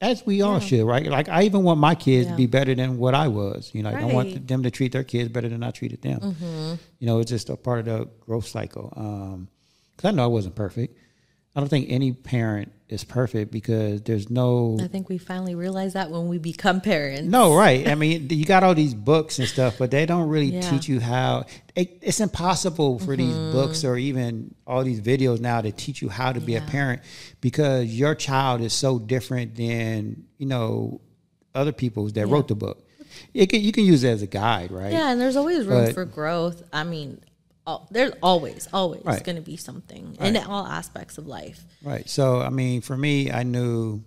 as 0.00 0.24
we 0.24 0.42
all 0.42 0.60
should, 0.60 0.84
right? 0.84 1.06
Like 1.06 1.28
I 1.28 1.42
even 1.42 1.62
want 1.62 1.78
my 1.78 1.94
kids 1.94 2.28
to 2.28 2.34
be 2.34 2.46
better 2.46 2.74
than 2.74 2.98
what 2.98 3.14
I 3.14 3.28
was. 3.28 3.70
You 3.74 3.82
know, 3.82 3.90
I 3.90 4.04
want 4.04 4.46
them 4.46 4.62
to 4.62 4.70
treat 4.70 4.92
their 4.92 5.04
kids 5.04 5.28
better 5.28 5.48
than 5.48 5.62
I 5.62 5.70
treated 5.70 6.02
them. 6.02 6.20
Mm-hmm. 6.20 6.74
You 6.98 7.06
know, 7.06 7.18
it's 7.20 7.30
just 7.30 7.50
a 7.50 7.56
part 7.56 7.80
of 7.80 7.84
the 7.84 8.08
growth 8.20 8.46
cycle. 8.46 8.92
Um, 8.96 9.48
Cause 9.96 10.08
I 10.08 10.12
know 10.12 10.24
I 10.24 10.28
wasn't 10.28 10.54
perfect. 10.54 10.96
I 11.54 11.60
don't 11.60 11.68
think 11.68 11.86
any 11.90 12.12
parent 12.12 12.70
is 12.88 13.02
perfect 13.02 13.50
because 13.50 14.02
there's 14.02 14.30
no 14.30 14.78
I 14.80 14.86
think 14.86 15.08
we 15.08 15.18
finally 15.18 15.54
realize 15.56 15.94
that 15.94 16.10
when 16.10 16.28
we 16.28 16.38
become 16.38 16.80
parents. 16.80 17.28
no, 17.28 17.54
right. 17.56 17.88
I 17.88 17.94
mean, 17.96 18.28
you 18.30 18.44
got 18.44 18.62
all 18.62 18.74
these 18.74 18.94
books 18.94 19.38
and 19.40 19.46
stuff, 19.48 19.76
but 19.78 19.90
they 19.90 20.06
don't 20.06 20.28
really 20.28 20.46
Yeah. 20.54 20.60
teach 20.60 20.88
you 20.88 21.00
how. 21.00 21.44
It, 21.74 21.98
it's 22.02 22.20
impossible 22.20 22.98
for 23.00 23.16
these 23.16 23.34
Mm-hmm. 23.34 23.52
books 23.52 23.84
or 23.84 23.96
even 23.96 24.54
all 24.66 24.84
these 24.84 25.00
videos 25.00 25.40
now 25.40 25.60
to 25.60 25.72
teach 25.72 26.02
you 26.02 26.08
how 26.08 26.32
to 26.32 26.40
be 26.40 26.54
a 26.56 26.60
parent 26.62 27.02
because 27.40 27.86
your 27.86 28.14
child 28.14 28.60
is 28.60 28.72
so 28.72 28.98
different 28.98 29.56
than 29.56 30.24
you 30.38 30.46
know 30.46 31.00
other 31.54 31.72
people's 31.72 32.12
that 32.12 32.26
wrote 32.28 32.46
the 32.48 32.54
book. 32.54 32.86
It 33.34 33.46
can, 33.50 33.60
you 33.60 33.72
can 33.72 33.84
use 33.84 34.04
it 34.04 34.10
as 34.10 34.22
a 34.22 34.26
guide, 34.28 34.70
right? 34.70 34.92
Yeah, 34.92 35.10
and 35.10 35.20
there's 35.20 35.34
always 35.36 35.66
room 35.66 35.86
But- 35.86 35.94
for 35.94 36.04
growth. 36.04 36.62
I 36.72 36.84
mean, 36.84 37.20
al- 37.66 37.86
there's 37.90 38.12
always, 38.22 38.68
always 38.72 39.02
Right. 39.04 39.22
going 39.22 39.36
to 39.36 39.42
be 39.42 39.56
something 39.56 40.16
in 40.20 40.36
all 40.36 40.66
aspects 40.66 41.18
of 41.18 41.26
life. 41.26 41.64
Right. 41.82 42.08
So 42.08 42.40
I 42.40 42.50
mean, 42.50 42.80
for 42.80 42.96
me, 42.96 43.30
I 43.30 43.42
knew, 43.42 44.02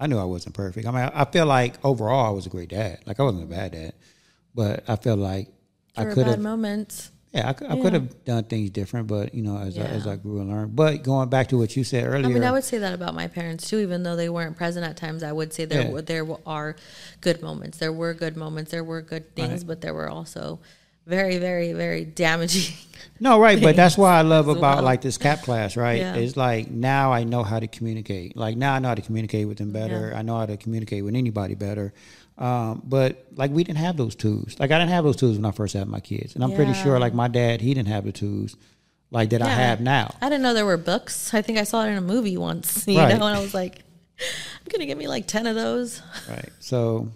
I 0.00 0.06
knew 0.06 0.18
I 0.18 0.24
wasn't 0.24 0.54
perfect. 0.54 0.86
I 0.86 0.90
mean, 0.90 1.00
I, 1.00 1.22
I 1.22 1.24
feel 1.30 1.46
like 1.46 1.74
overall 1.84 2.26
I 2.26 2.30
was 2.30 2.46
a 2.46 2.50
great 2.50 2.68
dad. 2.70 3.00
Like 3.06 3.18
I 3.20 3.22
wasn't 3.22 3.44
a 3.44 3.46
bad 3.46 3.72
dad, 3.72 3.92
but 4.54 4.84
I 4.88 4.96
feel 4.96 5.16
like 5.16 5.48
I 5.96 6.00
There 6.02 6.08
were 6.10 6.14
could 6.14 6.24
bad 6.26 6.30
have. 6.32 6.40
moments. 6.40 7.10
Yeah, 7.32 7.48
I, 7.60 7.64
I 7.72 7.74
Yeah. 7.76 7.82
could 7.82 7.92
have 7.92 8.24
done 8.24 8.44
things 8.44 8.70
different, 8.70 9.06
but 9.06 9.34
you 9.34 9.42
know, 9.42 9.58
as 9.58 9.76
I, 9.78 9.82
as 9.82 10.06
I 10.06 10.16
grew 10.16 10.40
and 10.40 10.48
learned. 10.48 10.74
But 10.74 11.02
going 11.02 11.28
back 11.28 11.48
to 11.48 11.58
what 11.58 11.76
you 11.76 11.84
said 11.84 12.04
earlier, 12.06 12.24
I 12.26 12.32
mean, 12.32 12.42
I 12.42 12.52
would 12.52 12.64
say 12.64 12.78
that 12.78 12.94
about 12.94 13.14
my 13.14 13.26
parents 13.28 13.68
too, 13.68 13.78
even 13.80 14.02
though 14.02 14.16
they 14.16 14.30
weren't 14.30 14.56
present 14.56 14.86
at 14.86 14.96
times. 14.96 15.22
I 15.22 15.32
would 15.32 15.52
say 15.52 15.66
there 15.66 15.82
Yeah. 15.82 15.90
were 15.90 16.00
there 16.02 16.26
are 16.46 16.74
good 17.20 17.42
moments. 17.42 17.78
There 17.78 17.92
were 17.92 18.14
good 18.14 18.34
moments. 18.36 18.70
There 18.70 18.82
were 18.84 19.02
good 19.02 19.34
things, 19.36 19.60
Right. 19.60 19.66
but 19.66 19.80
there 19.82 19.92
were 19.92 20.08
also 20.08 20.60
very, 21.08 21.38
very, 21.38 21.72
very 21.72 22.04
damaging. 22.04 22.74
no, 23.18 23.40
right. 23.40 23.60
But 23.60 23.74
that's 23.76 23.96
why 23.96 24.18
I 24.18 24.22
love 24.22 24.48
about 24.56 24.76
well. 24.76 24.84
like 24.84 25.00
this 25.00 25.18
cap 25.18 25.42
class, 25.42 25.76
right? 25.76 26.00
Yeah. 26.00 26.14
It's 26.14 26.36
like 26.36 26.70
now 26.70 27.12
I 27.12 27.24
know 27.24 27.42
how 27.42 27.58
to 27.58 27.66
communicate. 27.66 28.36
Like 28.36 28.56
now 28.56 28.74
I 28.74 28.78
know 28.78 28.88
how 28.88 28.94
to 28.94 29.02
communicate 29.02 29.48
with 29.48 29.58
them 29.58 29.72
better. 29.72 30.10
Yeah. 30.12 30.18
I 30.18 30.22
know 30.22 30.36
how 30.38 30.46
to 30.46 30.56
communicate 30.56 31.04
with 31.04 31.14
anybody 31.14 31.54
better. 31.54 31.92
Um, 32.36 32.82
but 32.84 33.26
like 33.34 33.50
we 33.50 33.64
didn't 33.64 33.78
have 33.78 33.96
those 33.96 34.14
tools. 34.14 34.56
Like 34.60 34.70
I 34.70 34.78
didn't 34.78 34.90
have 34.92 35.02
those 35.04 35.16
tools 35.16 35.36
when 35.36 35.44
I 35.44 35.50
first 35.50 35.74
had 35.74 35.88
my 35.88 35.98
kids, 36.00 36.34
and 36.36 36.44
I'm 36.44 36.52
pretty 36.54 36.72
sure 36.74 37.00
like 37.00 37.12
my 37.14 37.26
dad, 37.28 37.60
he 37.60 37.74
didn't 37.74 37.88
have 37.88 38.04
the 38.04 38.12
tools 38.12 38.56
like 39.10 39.30
that 39.30 39.42
I 39.42 39.48
have 39.48 39.80
now. 39.80 40.14
I 40.20 40.28
didn't 40.28 40.42
know 40.42 40.54
there 40.54 40.66
were 40.66 40.76
books. 40.76 41.32
I 41.34 41.42
think 41.42 41.58
I 41.58 41.64
saw 41.64 41.82
it 41.84 41.88
in 41.88 41.96
a 41.96 42.00
movie 42.00 42.36
once, 42.36 42.84
you 42.86 42.98
Right. 42.98 43.08
know, 43.18 43.26
and 43.26 43.36
I 43.36 43.40
was 43.40 43.54
like, 43.54 43.80
I'm 44.20 44.68
gonna 44.70 44.86
give 44.86 44.98
me 44.98 45.08
like 45.08 45.26
ten 45.26 45.46
of 45.48 45.56
those. 45.56 46.00
Right. 46.28 46.48
So, 46.60 47.10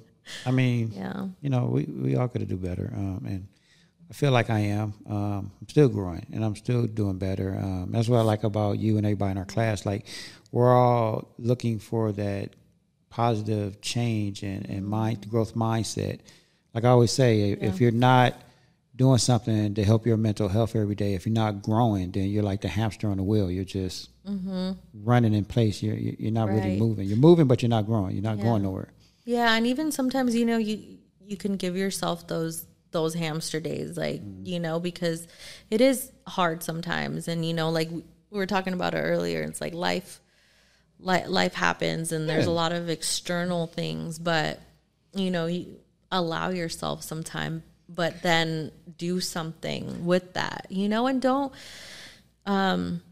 I 0.44 0.50
mean, 0.50 0.90
Yeah. 0.96 1.26
you 1.40 1.50
know, 1.50 1.66
we, 1.66 1.84
we 1.84 2.16
all 2.16 2.26
could 2.26 2.48
do 2.48 2.56
better. 2.56 2.90
Um, 2.92 3.22
and 3.26 3.46
I 4.12 4.14
feel 4.14 4.30
like 4.30 4.50
I 4.50 4.58
am. 4.58 4.92
Um, 5.08 5.50
I'm 5.58 5.68
still 5.68 5.88
growing 5.88 6.26
and 6.34 6.44
I'm 6.44 6.54
still 6.54 6.86
doing 6.86 7.16
better. 7.16 7.56
Um, 7.58 7.92
that's 7.92 8.08
what 8.10 8.18
I 8.18 8.20
like 8.22 8.44
about 8.44 8.78
you 8.78 8.98
and 8.98 9.06
everybody 9.06 9.30
in 9.30 9.38
our 9.38 9.46
class. 9.46 9.86
Like 9.86 10.04
we're 10.50 10.70
all 10.76 11.32
looking 11.38 11.78
for 11.78 12.12
that 12.12 12.50
positive 13.08 13.80
change 13.80 14.42
and, 14.42 14.68
and 14.68 14.86
mind 14.86 15.26
growth 15.30 15.54
mindset. 15.54 16.20
Like 16.74 16.84
I 16.84 16.88
always 16.88 17.10
say, 17.10 17.52
if, 17.52 17.62
if 17.62 17.80
you're 17.80 17.90
not 17.90 18.34
doing 18.96 19.16
something 19.16 19.72
to 19.76 19.82
help 19.82 20.04
your 20.04 20.18
mental 20.18 20.46
health 20.48 20.76
every 20.76 20.94
day, 20.94 21.14
if 21.14 21.24
you're 21.24 21.32
not 21.32 21.62
growing, 21.62 22.10
then 22.10 22.24
you're 22.28 22.42
like 22.42 22.60
the 22.60 22.68
hamster 22.68 23.08
on 23.08 23.16
the 23.16 23.22
wheel. 23.22 23.50
You're 23.50 23.64
just 23.64 24.10
running 24.92 25.32
in 25.32 25.46
place. 25.46 25.82
You're, 25.82 25.96
you're 25.96 26.32
not 26.32 26.50
really 26.50 26.78
moving. 26.78 27.08
You're 27.08 27.16
moving, 27.16 27.46
but 27.46 27.62
you're 27.62 27.70
not 27.70 27.86
growing. 27.86 28.14
You're 28.14 28.22
not 28.22 28.36
Yeah. 28.36 28.44
going 28.44 28.62
nowhere. 28.62 28.88
Yeah, 29.24 29.54
and 29.54 29.66
even 29.66 29.90
sometimes 29.90 30.34
you 30.34 30.44
know 30.44 30.58
you 30.58 30.98
you 31.24 31.38
can 31.38 31.56
give 31.56 31.76
yourself 31.78 32.26
those 32.26 32.66
those 32.92 33.14
hamster 33.14 33.60
days, 33.60 33.96
like 33.96 34.22
you 34.44 34.60
know, 34.60 34.78
because 34.78 35.26
it 35.70 35.80
is 35.80 36.12
hard 36.26 36.62
sometimes, 36.62 37.28
and 37.28 37.44
you 37.44 37.54
know, 37.54 37.70
like 37.70 37.90
we 37.90 38.04
we 38.30 38.38
were 38.38 38.46
talking 38.46 38.72
about 38.72 38.94
it 38.94 38.98
earlier. 38.98 39.42
It's 39.42 39.60
like 39.60 39.74
life, 39.74 40.20
li- 40.98 41.26
life 41.26 41.54
happens, 41.54 42.12
and 42.12 42.28
there's 42.28 42.46
a 42.46 42.50
lot 42.50 42.72
of 42.72 42.88
external 42.88 43.66
things, 43.66 44.18
but 44.18 44.58
you 45.14 45.30
know, 45.30 45.46
you 45.46 45.76
allow 46.10 46.48
yourself 46.48 47.02
some 47.02 47.22
time, 47.22 47.62
but 47.88 48.22
then 48.22 48.72
do 48.96 49.20
something 49.20 50.06
with 50.06 50.32
that, 50.32 50.66
you 50.70 50.88
know, 50.88 51.06
and 51.06 51.20
don't. 51.20 51.52
Um, 52.46 53.02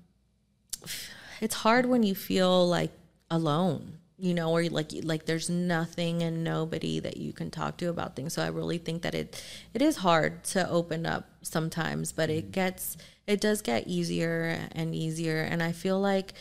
it's 1.40 1.54
hard 1.54 1.86
when 1.86 2.02
you 2.02 2.14
feel 2.14 2.66
like 2.66 2.90
alone 3.30 3.99
you 4.20 4.35
know 4.35 4.50
or 4.50 4.64
like 4.64 4.92
like 5.02 5.24
there's 5.24 5.48
nothing 5.48 6.22
and 6.22 6.44
nobody 6.44 7.00
that 7.00 7.16
you 7.16 7.33
can 7.33 7.50
talk 7.50 7.76
to 7.78 7.87
about 7.87 8.14
things. 8.14 8.35
So 8.35 8.42
i 8.42 8.48
really 8.48 8.78
think 8.78 9.02
that 9.02 9.14
it 9.14 9.42
it 9.74 9.83
is 9.83 9.96
hard 9.96 10.44
to 10.44 10.68
open 10.68 11.06
up 11.06 11.28
sometimes 11.42 12.12
but 12.12 12.28
it 12.30 12.52
gets 12.52 12.96
it 13.26 13.40
does 13.40 13.62
get 13.62 13.87
easier 13.87 14.68
and 14.72 14.94
easier. 14.94 15.40
And 15.40 15.62
i 15.62 15.72
feel 15.72 15.98
like 16.00 16.35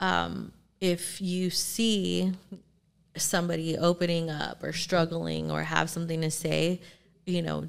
um 0.00 0.52
if 0.80 1.20
you 1.20 1.50
see 1.50 2.32
somebody 3.16 3.76
opening 3.76 4.30
up 4.30 4.62
or 4.64 4.72
struggling 4.72 5.50
or 5.50 5.62
have 5.62 5.90
something 5.90 6.22
to 6.22 6.30
say 6.30 6.80
you 7.26 7.42
know 7.42 7.66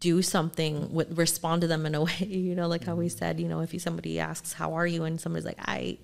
do 0.00 0.22
something 0.22 0.94
with 0.94 1.16
respond 1.18 1.60
to 1.60 1.68
them 1.68 1.84
in 1.84 1.94
a 1.94 2.02
way 2.04 2.26
you 2.26 2.54
know 2.54 2.66
like 2.66 2.84
how 2.84 2.94
we 2.94 3.08
said 3.08 3.38
you 3.38 3.46
know 3.46 3.60
if 3.60 3.72
you, 3.74 3.78
somebody 3.78 4.18
asks 4.18 4.54
how 4.54 4.72
are 4.72 4.86
you? 4.86 5.04
and 5.04 5.20
somebody's 5.20 5.44
like 5.44 5.58
i 5.66 5.98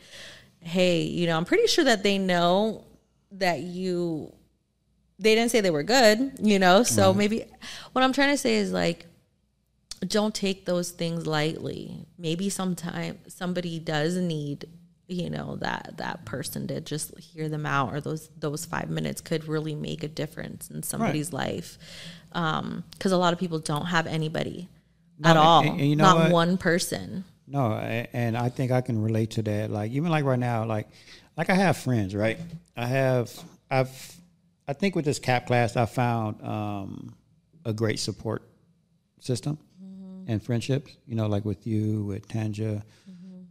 hey 0.67 1.03
you 1.03 1.27
know 1.27 1.37
i'm 1.37 1.45
pretty 1.45 1.67
sure 1.67 1.85
that 1.85 2.03
they 2.03 2.19
know 2.19 2.85
that 3.33 3.61
you 3.61 4.33
they 5.19 5.35
didn't 5.35 5.51
say 5.51 5.61
they 5.61 5.71
were 5.71 5.83
good 5.83 6.33
you 6.43 6.59
know? 6.59 6.83
So 6.83 7.15
maybe 7.15 7.45
what 7.93 8.03
i'm 8.05 8.13
trying 8.13 8.33
to 8.35 8.39
say 8.39 8.57
is 8.57 8.73
like 8.73 9.07
don't 10.07 10.35
take 10.35 10.67
those 10.67 10.91
things 10.91 11.27
lightly. 11.27 12.05
Maybe 12.19 12.51
sometime 12.51 13.19
somebody 13.29 13.79
does 13.79 14.15
need 14.17 14.69
you 15.09 15.31
know 15.31 15.57
that 15.57 15.95
that 15.97 16.25
person 16.27 16.67
to 16.69 16.81
just 16.83 17.17
hear 17.19 17.49
them 17.49 17.65
out 17.65 17.95
or 17.95 18.01
those 18.03 18.29
those 18.39 18.67
five 18.67 18.91
minutes 18.91 19.21
could 19.23 19.47
really 19.49 19.75
make 19.75 20.03
a 20.03 20.09
difference 20.09 20.69
in 20.69 20.83
somebody's 20.83 21.33
life. 21.33 21.79
Um 22.33 22.85
because 22.91 23.13
a 23.13 23.17
lot 23.17 23.33
of 23.33 23.39
people 23.39 23.59
don't 23.59 23.87
have 23.87 24.07
anybody 24.07 24.69
No, 25.19 25.31
at 25.31 25.37
and- 25.37 25.39
all. 25.39 25.61
and- 25.63 25.81
and 25.81 25.89
you 25.91 25.97
know 25.97 26.05
not 26.05 26.17
what? 26.19 26.31
one 26.33 26.59
person 26.59 27.25
No, 27.49 27.73
and 27.73 28.37
I 28.37 28.49
think 28.49 28.73
I 28.73 28.81
can 28.81 29.01
relate 29.01 29.33
to 29.33 29.43
that. 29.43 29.71
Like 29.71 29.93
even 29.93 30.11
like 30.11 30.25
right 30.25 30.39
now, 30.39 30.65
like 30.65 30.89
like 31.37 31.49
I 31.51 31.55
have 31.55 31.77
friends, 31.77 32.15
right? 32.15 32.39
I 32.77 32.87
have 32.87 33.33
I've 33.71 34.17
I 34.67 34.73
think 34.73 34.97
with 34.97 35.05
this 35.05 35.19
cap 35.19 35.47
class 35.47 35.77
I 35.77 35.87
found 35.87 36.43
um, 36.43 37.15
a 37.65 37.73
great 37.73 38.01
support 38.01 38.43
system. 39.21 39.59
and 40.27 40.43
friendships. 40.43 40.97
You 41.07 41.15
know, 41.15 41.27
like 41.27 41.45
with 41.45 41.67
you, 41.67 42.05
with 42.05 42.27
Tanja, 42.29 42.83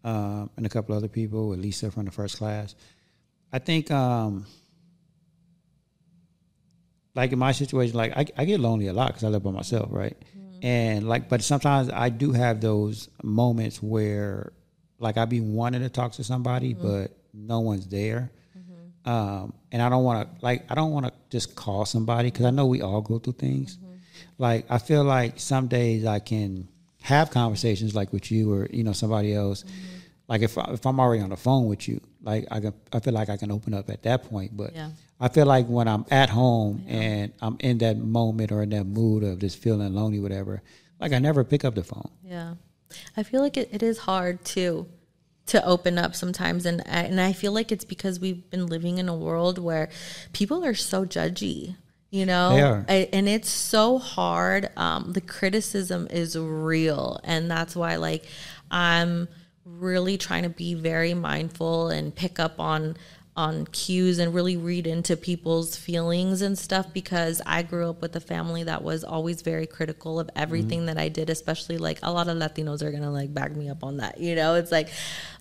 um, 0.03 0.49
and 0.57 0.65
a 0.65 0.69
couple 0.69 0.95
other 0.95 1.07
people, 1.07 1.49
with 1.49 1.59
Lisa 1.59 1.89
from 1.91 2.05
the 2.05 2.11
first 2.11 2.37
class. 2.37 2.75
I 3.51 3.59
think, 3.59 3.89
um, 3.91 4.45
like 7.15 7.31
in 7.31 7.39
my 7.39 7.53
situation, 7.53 7.95
like 7.95 8.11
I, 8.15 8.25
I 8.37 8.45
get 8.45 8.59
lonely 8.59 8.87
a 8.87 8.93
lot 8.93 9.07
because 9.07 9.23
I 9.23 9.29
live 9.29 9.43
by 9.43 9.51
myself, 9.51 9.87
right? 9.89 10.17
And 10.65 11.07
like, 11.07 11.29
but 11.29 11.43
sometimes 11.43 11.91
I 11.91 12.09
do 12.09 12.31
have 12.31 12.59
those 12.59 13.07
moments 13.21 13.83
where, 13.83 14.51
like, 14.97 15.15
I 15.15 15.25
be 15.25 15.39
wanting 15.39 15.81
to 15.81 15.89
talk 15.89 16.13
to 16.13 16.23
somebody, 16.23 16.73
mm-hmm. 16.73 17.03
but 17.03 17.11
no 17.33 17.59
one's 17.59 17.85
there. 17.85 18.31
Mm-hmm. 18.57 19.09
Um, 19.09 19.53
and 19.71 19.79
I 19.79 19.89
don't 19.89 20.03
want 20.03 20.27
to, 20.27 20.43
like, 20.43 20.65
I 20.71 20.73
don't 20.73 20.91
want 20.91 21.05
to 21.05 21.13
just 21.29 21.55
call 21.55 21.85
somebody 21.85 22.31
because 22.31 22.45
I 22.45 22.49
know 22.49 22.65
we 22.65 22.81
all 22.81 23.01
go 23.01 23.19
through 23.19 23.33
things. 23.33 23.77
Mm-hmm. 23.77 23.93
Like, 24.39 24.65
I 24.67 24.79
feel 24.79 25.03
like 25.03 25.39
some 25.39 25.67
days 25.67 26.03
I 26.03 26.17
can 26.17 26.67
have 27.05 27.29
conversations 27.29 27.93
like 27.93 28.11
with 28.11 28.31
you 28.31 28.51
or 28.51 28.67
you 28.71 28.83
know 28.83 28.91
somebody 28.91 29.35
else. 29.35 29.63
Like 30.27 30.41
if 30.41 30.57
I, 30.57 30.71
if 30.71 30.87
I'm 30.87 30.99
already 30.99 31.21
on 31.21 31.29
the 31.29 31.37
phone 31.37 31.67
with 31.67 31.87
you, 31.87 32.01
like 32.23 32.47
I 32.49 32.59
can, 32.59 32.73
I 32.91 32.99
feel 32.99 33.13
like 33.13 33.29
I 33.29 33.37
can 33.37 33.51
open 33.51 33.75
up 33.75 33.91
at 33.91 34.01
that 34.03 34.23
point. 34.23 34.57
But 34.57 34.73
Yeah. 34.73 34.89
I 35.19 35.29
feel 35.29 35.45
like 35.45 35.67
when 35.67 35.87
I'm 35.87 36.05
at 36.11 36.29
home 36.29 36.83
and 36.87 37.31
I'm 37.41 37.57
in 37.59 37.77
that 37.79 37.97
moment 37.97 38.51
or 38.51 38.63
in 38.63 38.69
that 38.71 38.83
mood 38.83 39.23
of 39.23 39.39
just 39.39 39.57
feeling 39.57 39.93
lonely, 39.93 40.19
whatever, 40.19 40.61
like 40.99 41.13
I 41.13 41.19
never 41.19 41.43
pick 41.43 41.63
up 41.63 41.75
the 41.75 41.83
phone. 41.83 42.09
Yeah. 42.23 42.55
I 43.15 43.23
feel 43.23 43.41
like 43.41 43.57
it, 43.57 43.69
it 43.71 43.81
is 43.81 43.99
hard 43.99 44.43
too 44.43 44.87
to 45.47 45.63
open 45.65 45.97
up 45.97 46.15
sometimes 46.15 46.65
and 46.65 46.81
I, 46.81 47.01
and 47.01 47.21
I 47.21 47.31
feel 47.31 47.51
like 47.51 47.71
it's 47.71 47.85
because 47.85 48.19
we've 48.19 48.49
been 48.49 48.67
living 48.67 48.97
in 48.97 49.07
a 49.07 49.15
world 49.15 49.57
where 49.57 49.89
people 50.33 50.65
are 50.65 50.73
so 50.73 51.05
judgy, 51.05 51.75
you 52.09 52.25
know? 52.25 52.83
I, 52.89 53.09
and 53.13 53.29
it's 53.29 53.49
so 53.49 53.99
hard. 53.99 54.69
Um, 54.75 55.13
the 55.13 55.21
criticism 55.21 56.07
is 56.09 56.37
real 56.37 57.19
and 57.23 57.49
that's 57.49 57.75
why 57.75 57.95
like 57.97 58.25
I'm 58.69 59.29
really 59.63 60.17
trying 60.17 60.43
to 60.43 60.49
be 60.49 60.73
very 60.73 61.13
mindful 61.13 61.89
and 61.89 62.13
pick 62.13 62.39
up 62.39 62.59
on 62.59 62.97
on 63.37 63.65
cues 63.67 64.17
and 64.17 64.33
really 64.33 64.55
read 64.55 64.87
into 64.87 65.17
people's 65.17 65.75
feelings 65.75 66.41
and 66.41 66.57
stuff 66.57 66.93
because 66.93 67.41
I 67.45 67.63
grew 67.63 67.89
up 67.89 68.01
with 68.01 68.15
a 68.15 68.21
family 68.21 68.63
that 68.63 68.81
was 68.81 69.03
always 69.03 69.41
very 69.41 69.67
critical 69.67 70.19
of 70.21 70.29
everything 70.35 70.79
mm-hmm. 70.79 70.85
that 70.87 70.97
I 70.97 71.09
did, 71.09 71.29
especially 71.29 71.77
like 71.77 71.99
a 72.01 72.11
lot 72.11 72.29
of 72.29 72.37
Latinos 72.37 72.81
are 72.81 72.91
gonna 72.91 73.11
like 73.11 73.33
back 73.33 73.53
me 73.55 73.69
up 73.69 73.83
on 73.83 73.97
that. 73.97 74.19
You 74.21 74.35
know, 74.35 74.55
it's 74.55 74.71
like, 74.71 74.89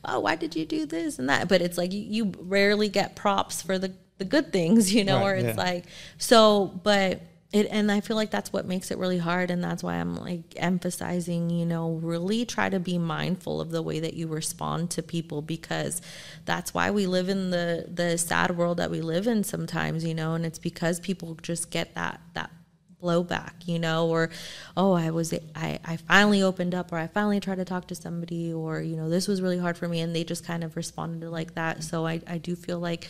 oh, 0.04 0.20
why 0.20 0.34
did 0.34 0.56
you 0.56 0.64
do 0.64 0.86
this 0.86 1.20
and 1.20 1.28
that? 1.28 1.48
But 1.48 1.62
it's 1.62 1.78
like 1.78 1.92
you, 1.92 2.00
you 2.00 2.32
rarely 2.40 2.88
get 2.88 3.14
props 3.14 3.62
for 3.62 3.78
the 3.78 3.92
the 4.18 4.24
good 4.24 4.52
things, 4.52 4.92
you 4.94 5.04
know, 5.04 5.18
Right, 5.18 5.26
or 5.26 5.34
it's 5.36 5.56
yeah. 5.56 5.64
like 5.64 5.84
so 6.18 6.80
but 6.82 7.22
it 7.54 7.68
and 7.70 7.90
I 7.90 8.00
feel 8.00 8.16
like 8.16 8.32
that's 8.32 8.52
what 8.52 8.66
makes 8.66 8.90
it 8.90 8.98
really 8.98 9.18
hard 9.18 9.48
and 9.48 9.62
that's 9.62 9.82
why 9.82 9.94
I'm 9.94 10.16
like 10.16 10.42
emphasizing, 10.56 11.50
you 11.50 11.64
know, 11.64 11.92
really 11.92 12.44
try 12.44 12.68
to 12.68 12.80
be 12.80 12.98
mindful 12.98 13.60
of 13.60 13.70
the 13.70 13.80
way 13.80 14.00
that 14.00 14.14
you 14.14 14.26
respond 14.26 14.90
to 14.90 15.04
people 15.04 15.40
because 15.40 16.02
that's 16.46 16.74
why 16.74 16.90
we 16.90 17.06
live 17.06 17.28
in 17.28 17.50
the 17.50 17.86
the 17.88 18.18
sad 18.18 18.56
world 18.56 18.78
that 18.78 18.90
we 18.90 19.00
live 19.00 19.28
in 19.28 19.44
sometimes, 19.44 20.04
you 20.04 20.14
know, 20.14 20.34
and 20.34 20.44
it's 20.44 20.58
because 20.58 20.98
people 20.98 21.36
just 21.42 21.70
get 21.70 21.94
that 21.94 22.20
that 22.34 22.50
blowback, 23.00 23.52
you 23.66 23.78
know, 23.78 24.08
or 24.08 24.30
oh, 24.76 24.92
I 24.92 25.10
was 25.10 25.32
I 25.54 25.78
I 25.84 25.96
finally 25.96 26.42
opened 26.42 26.74
up 26.74 26.92
or 26.92 26.98
I 26.98 27.06
finally 27.06 27.38
tried 27.38 27.58
to 27.58 27.64
talk 27.64 27.86
to 27.88 27.94
somebody 27.94 28.52
or 28.52 28.80
you 28.80 28.96
know, 28.96 29.08
this 29.08 29.28
was 29.28 29.40
really 29.40 29.58
hard 29.58 29.78
for 29.78 29.86
me 29.86 30.00
and 30.00 30.14
they 30.14 30.24
just 30.24 30.44
kind 30.44 30.64
of 30.64 30.74
responded 30.74 31.30
like 31.30 31.54
that. 31.54 31.84
So 31.84 32.04
I 32.04 32.20
I 32.26 32.38
do 32.38 32.56
feel 32.56 32.80
like 32.80 33.08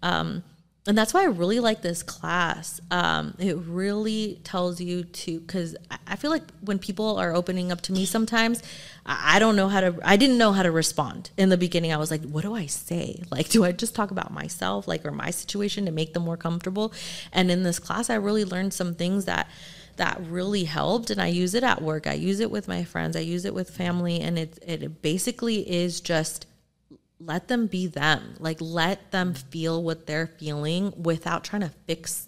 um 0.00 0.44
and 0.86 0.96
that's 0.96 1.12
why 1.12 1.22
I 1.22 1.26
really 1.26 1.60
like 1.60 1.82
this 1.82 2.02
class. 2.02 2.80
Um, 2.90 3.34
it 3.38 3.56
really 3.58 4.40
tells 4.44 4.80
you 4.80 5.04
to, 5.04 5.40
because 5.40 5.76
I 6.06 6.16
feel 6.16 6.30
like 6.30 6.42
when 6.62 6.78
people 6.78 7.18
are 7.18 7.34
opening 7.34 7.70
up 7.70 7.82
to 7.82 7.92
me 7.92 8.06
sometimes, 8.06 8.62
I 9.04 9.38
don't 9.38 9.56
know 9.56 9.68
how 9.68 9.82
to, 9.82 9.98
I 10.02 10.16
didn't 10.16 10.38
know 10.38 10.52
how 10.52 10.62
to 10.62 10.70
respond. 10.70 11.30
In 11.36 11.50
the 11.50 11.58
beginning, 11.58 11.92
I 11.92 11.98
was 11.98 12.10
like, 12.10 12.22
what 12.22 12.42
do 12.42 12.54
I 12.54 12.64
say? 12.66 13.22
Like, 13.30 13.50
do 13.50 13.64
I 13.64 13.72
just 13.72 13.94
talk 13.94 14.10
about 14.10 14.32
myself, 14.32 14.88
like, 14.88 15.04
or 15.04 15.10
my 15.10 15.30
situation 15.30 15.84
to 15.84 15.92
make 15.92 16.14
them 16.14 16.22
more 16.22 16.38
comfortable? 16.38 16.94
And 17.32 17.50
in 17.50 17.62
this 17.62 17.78
class, 17.78 18.08
I 18.08 18.14
really 18.14 18.44
learned 18.44 18.72
some 18.72 18.94
things 18.94 19.26
that, 19.26 19.48
that 19.96 20.18
really 20.28 20.64
helped 20.64 21.10
and 21.10 21.20
I 21.20 21.26
use 21.26 21.54
it 21.54 21.62
at 21.62 21.82
work. 21.82 22.06
I 22.06 22.14
use 22.14 22.40
it 22.40 22.50
with 22.50 22.68
my 22.68 22.84
friends. 22.84 23.16
I 23.16 23.20
use 23.20 23.44
it 23.44 23.52
with 23.52 23.68
family 23.68 24.20
and 24.20 24.38
it 24.38 24.58
it 24.66 25.02
basically 25.02 25.70
is 25.70 26.00
just 26.00 26.46
let 27.20 27.48
them 27.48 27.66
be 27.66 27.86
them. 27.86 28.34
Like 28.38 28.58
let 28.60 29.10
them 29.10 29.34
feel 29.34 29.82
what 29.82 30.06
they're 30.06 30.26
feeling 30.26 30.92
without 30.96 31.44
trying 31.44 31.62
to 31.62 31.72
fix 31.86 32.26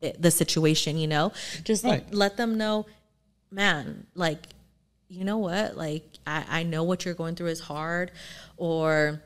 it, 0.00 0.20
the 0.20 0.30
situation, 0.30 0.96
you 0.96 1.06
know? 1.06 1.32
Just 1.62 1.84
Right. 1.84 2.04
let 2.12 2.36
them 2.36 2.56
know, 2.56 2.86
man, 3.50 4.06
like 4.14 4.46
you 5.08 5.24
know 5.24 5.38
what? 5.38 5.76
Like 5.76 6.04
I 6.26 6.44
I 6.48 6.62
know 6.62 6.84
what 6.84 7.04
you're 7.04 7.14
going 7.14 7.34
through 7.34 7.48
is 7.48 7.60
hard 7.60 8.12
or 8.56 9.20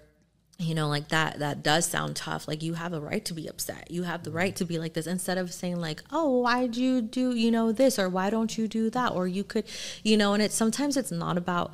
you 0.58 0.74
know 0.74 0.88
like 0.88 1.08
that 1.08 1.40
that 1.40 1.64
does 1.64 1.84
sound 1.84 2.14
tough 2.14 2.46
like 2.46 2.62
you 2.62 2.74
have 2.74 2.92
a 2.92 3.00
right 3.00 3.24
to 3.24 3.34
be 3.34 3.48
upset 3.48 3.90
you 3.90 4.04
have 4.04 4.22
the 4.22 4.30
right 4.30 4.54
to 4.54 4.64
be 4.64 4.78
like 4.78 4.94
this 4.94 5.04
instead 5.04 5.36
of 5.36 5.52
saying 5.52 5.80
like 5.80 6.00
oh 6.12 6.38
why'd 6.38 6.76
you 6.76 7.02
do 7.02 7.34
you 7.34 7.50
know 7.50 7.72
this 7.72 7.98
or 7.98 8.08
why 8.08 8.30
don't 8.30 8.56
you 8.56 8.68
do 8.68 8.88
that 8.88 9.10
or 9.10 9.26
you 9.26 9.42
could 9.42 9.64
you 10.04 10.16
know 10.16 10.32
and 10.32 10.40
it's 10.40 10.54
sometimes 10.54 10.96
it's 10.96 11.10
not 11.10 11.36
about 11.36 11.72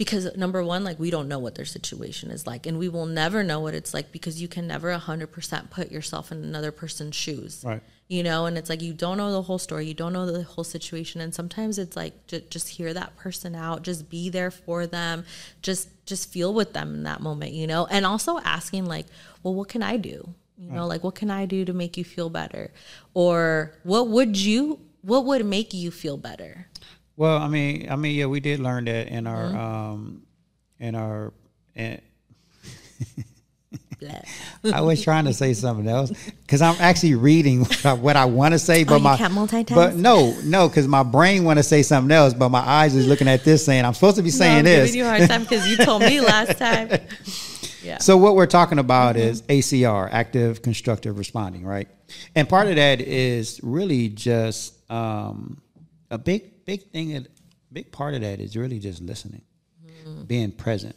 because 0.00 0.34
number 0.34 0.64
one 0.64 0.82
like 0.82 0.98
we 0.98 1.10
don't 1.10 1.28
know 1.28 1.38
what 1.38 1.56
their 1.56 1.66
situation 1.66 2.30
is 2.30 2.46
like 2.46 2.64
and 2.64 2.78
we 2.78 2.88
will 2.88 3.04
never 3.04 3.44
know 3.44 3.60
what 3.60 3.74
it's 3.74 3.92
like 3.92 4.10
because 4.10 4.40
you 4.40 4.48
can 4.48 4.66
never 4.66 4.90
100% 4.96 5.68
put 5.68 5.92
yourself 5.92 6.32
in 6.32 6.42
another 6.42 6.72
person's 6.72 7.14
shoes. 7.14 7.62
Right. 7.62 7.82
you 8.08 8.22
know 8.22 8.46
and 8.46 8.56
it's 8.56 8.70
like 8.70 8.80
you 8.80 8.94
don't 8.94 9.18
know 9.18 9.30
the 9.30 9.42
whole 9.42 9.58
story 9.58 9.84
you 9.84 9.92
don't 9.92 10.14
know 10.14 10.24
the 10.24 10.42
whole 10.42 10.64
situation 10.64 11.20
and 11.20 11.34
sometimes 11.34 11.78
it's 11.78 11.96
like 11.96 12.14
ju- 12.26 12.40
just 12.48 12.70
hear 12.70 12.94
that 12.94 13.14
person 13.18 13.54
out 13.54 13.82
just 13.82 14.08
be 14.08 14.30
there 14.30 14.50
for 14.50 14.86
them 14.86 15.26
just 15.60 15.90
just 16.06 16.32
feel 16.32 16.54
with 16.54 16.72
them 16.72 16.94
in 16.94 17.02
that 17.02 17.20
moment 17.20 17.52
you 17.52 17.66
know? 17.66 17.84
And 17.84 18.06
also 18.06 18.38
asking 18.38 18.86
like 18.86 19.04
well 19.42 19.54
what 19.54 19.68
can 19.68 19.82
i 19.82 19.98
do? 19.98 20.34
You 20.56 20.72
know 20.72 20.86
like 20.86 21.04
what 21.04 21.14
can 21.14 21.30
i 21.30 21.44
do 21.44 21.66
to 21.66 21.74
make 21.74 21.98
you 21.98 22.04
feel 22.04 22.30
better? 22.30 22.72
Or 23.12 23.74
what 23.82 24.08
would 24.08 24.38
you 24.38 24.80
what 25.02 25.26
would 25.26 25.44
make 25.44 25.74
you 25.74 25.90
feel 25.90 26.16
better 26.16 26.68
Well, 27.20 27.36
I 27.36 27.48
mean, 27.48 27.86
I 27.90 27.96
mean, 27.96 28.16
yeah, 28.16 28.24
we 28.24 28.40
did 28.40 28.60
learn 28.60 28.86
that 28.86 29.08
in 29.08 29.26
our, 29.26 29.54
um, 29.54 30.22
in 30.78 30.94
our, 30.94 31.34
in, 31.74 32.00
I 34.72 34.80
was 34.80 35.02
trying 35.02 35.26
to 35.26 35.34
say 35.34 35.52
something 35.52 35.86
else 35.86 36.12
because 36.40 36.62
I'm 36.62 36.76
actually 36.80 37.16
reading 37.16 37.64
what 37.66 37.84
I, 37.84 37.92
what 37.92 38.16
I 38.16 38.24
want 38.24 38.54
to 38.54 38.58
say, 38.58 38.84
but 38.84 38.94
Oh, 38.94 38.98
my 39.00 39.18
multitask? 39.18 39.74
But 39.74 39.96
no, 39.96 40.34
no, 40.44 40.66
because 40.66 40.88
my 40.88 41.02
brain 41.02 41.44
want 41.44 41.58
to 41.58 41.62
say 41.62 41.82
something 41.82 42.10
else, 42.10 42.32
but 42.32 42.48
my 42.48 42.60
eyes 42.66 42.94
is 42.94 43.06
looking 43.06 43.28
at 43.28 43.44
this, 43.44 43.66
saying 43.66 43.84
I'm 43.84 43.92
supposed 43.92 44.16
to 44.16 44.22
be 44.22 44.30
No, 44.30 44.36
saying 44.36 44.58
I'm 44.60 44.64
this. 44.64 44.86
giving 44.86 44.98
you 45.00 45.04
a 45.04 45.08
hard 45.18 45.28
time 45.28 45.42
because 45.42 45.68
you 45.68 45.76
told 45.76 46.00
me 46.00 46.22
last 46.22 46.56
time 46.58 46.88
yeah 47.82 47.98
So 47.98 48.16
what 48.16 48.34
we're 48.34 48.46
talking 48.46 48.78
about 48.78 49.16
Mm-hmm. 49.16 49.28
is 49.28 49.42
ACR, 49.42 50.08
active 50.10 50.62
constructive 50.62 51.18
responding, 51.18 51.66
right? 51.66 51.88
And 52.34 52.48
part 52.48 52.66
of 52.68 52.76
that 52.76 53.02
is 53.02 53.60
really 53.62 54.08
just 54.08 54.90
um, 54.90 55.60
a 56.10 56.18
big, 56.18 56.64
big 56.64 56.82
thing. 56.90 57.12
That, 57.14 57.26
big 57.72 57.92
part 57.92 58.14
of 58.14 58.20
that 58.22 58.40
is 58.40 58.56
really 58.56 58.78
just 58.80 59.00
listening, 59.02 59.42
being 60.26 60.52
present, 60.52 60.96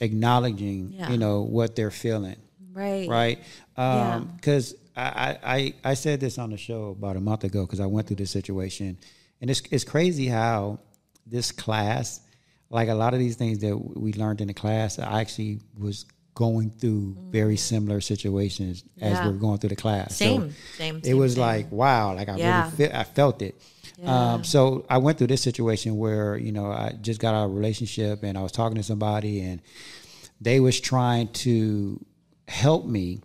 acknowledging, 0.00 0.88
Mm-hmm. 0.88 1.00
Yeah. 1.00 1.10
you 1.10 1.18
know, 1.18 1.42
what 1.42 1.76
they're 1.76 1.90
feeling, 1.90 2.36
right 2.72 3.08
right? 3.08 3.38
Yeah. 3.78 4.22
Because 4.36 4.74
I, 4.96 5.02
I, 5.44 5.54
I 5.56 5.74
I 5.90 5.94
said 5.94 6.20
this 6.20 6.38
on 6.38 6.50
the 6.50 6.56
show 6.56 6.90
about 6.90 7.16
a 7.16 7.20
month 7.20 7.44
ago 7.44 7.64
because 7.66 7.80
I 7.80 7.86
went 7.86 8.06
through 8.06 8.16
this 8.16 8.30
situation, 8.30 8.98
and 9.40 9.50
it's 9.50 9.62
it's 9.70 9.84
crazy 9.84 10.26
how 10.26 10.78
this 11.26 11.52
class, 11.52 12.20
like 12.70 12.88
a 12.88 12.94
lot 12.94 13.12
of 13.14 13.18
these 13.20 13.36
things 13.36 13.58
that 13.60 13.76
we 13.76 14.12
learned 14.14 14.40
in 14.40 14.48
the 14.48 14.54
class, 14.54 14.98
I 14.98 15.20
actually 15.20 15.60
was 15.78 16.06
going 16.34 16.70
through 16.70 17.16
very 17.30 17.56
similar 17.56 18.00
situations 18.00 18.84
as. 19.00 19.12
Yeah. 19.14 19.26
we 19.26 19.32
were 19.32 19.38
going 19.38 19.58
through 19.58 19.70
the 19.70 19.76
class. 19.76 20.16
So 20.16 20.24
Same, 20.24 20.54
same, 20.76 20.96
It 20.98 21.04
same, 21.06 21.18
was 21.18 21.32
same. 21.34 21.40
like 21.42 21.72
wow, 21.72 22.14
like 22.14 22.28
I 22.28 22.36
Yeah. 22.36 22.70
really 22.78 22.92
I 22.92 23.04
felt 23.04 23.40
it. 23.42 23.54
Um, 24.04 24.44
so 24.44 24.84
I 24.90 24.98
went 24.98 25.16
through 25.18 25.28
this 25.28 25.42
situation 25.42 25.96
where 25.96 26.36
you 26.36 26.52
know 26.52 26.66
I 26.66 26.94
just 27.00 27.20
got 27.20 27.34
out 27.34 27.44
of 27.46 27.50
a 27.50 27.54
relationship 27.54 28.22
and 28.22 28.36
I 28.36 28.42
was 28.42 28.52
talking 28.52 28.76
to 28.76 28.82
somebody 28.82 29.40
and 29.40 29.62
they 30.40 30.60
was 30.60 30.78
trying 30.80 31.28
to 31.28 32.04
help 32.48 32.84
me, 32.86 33.20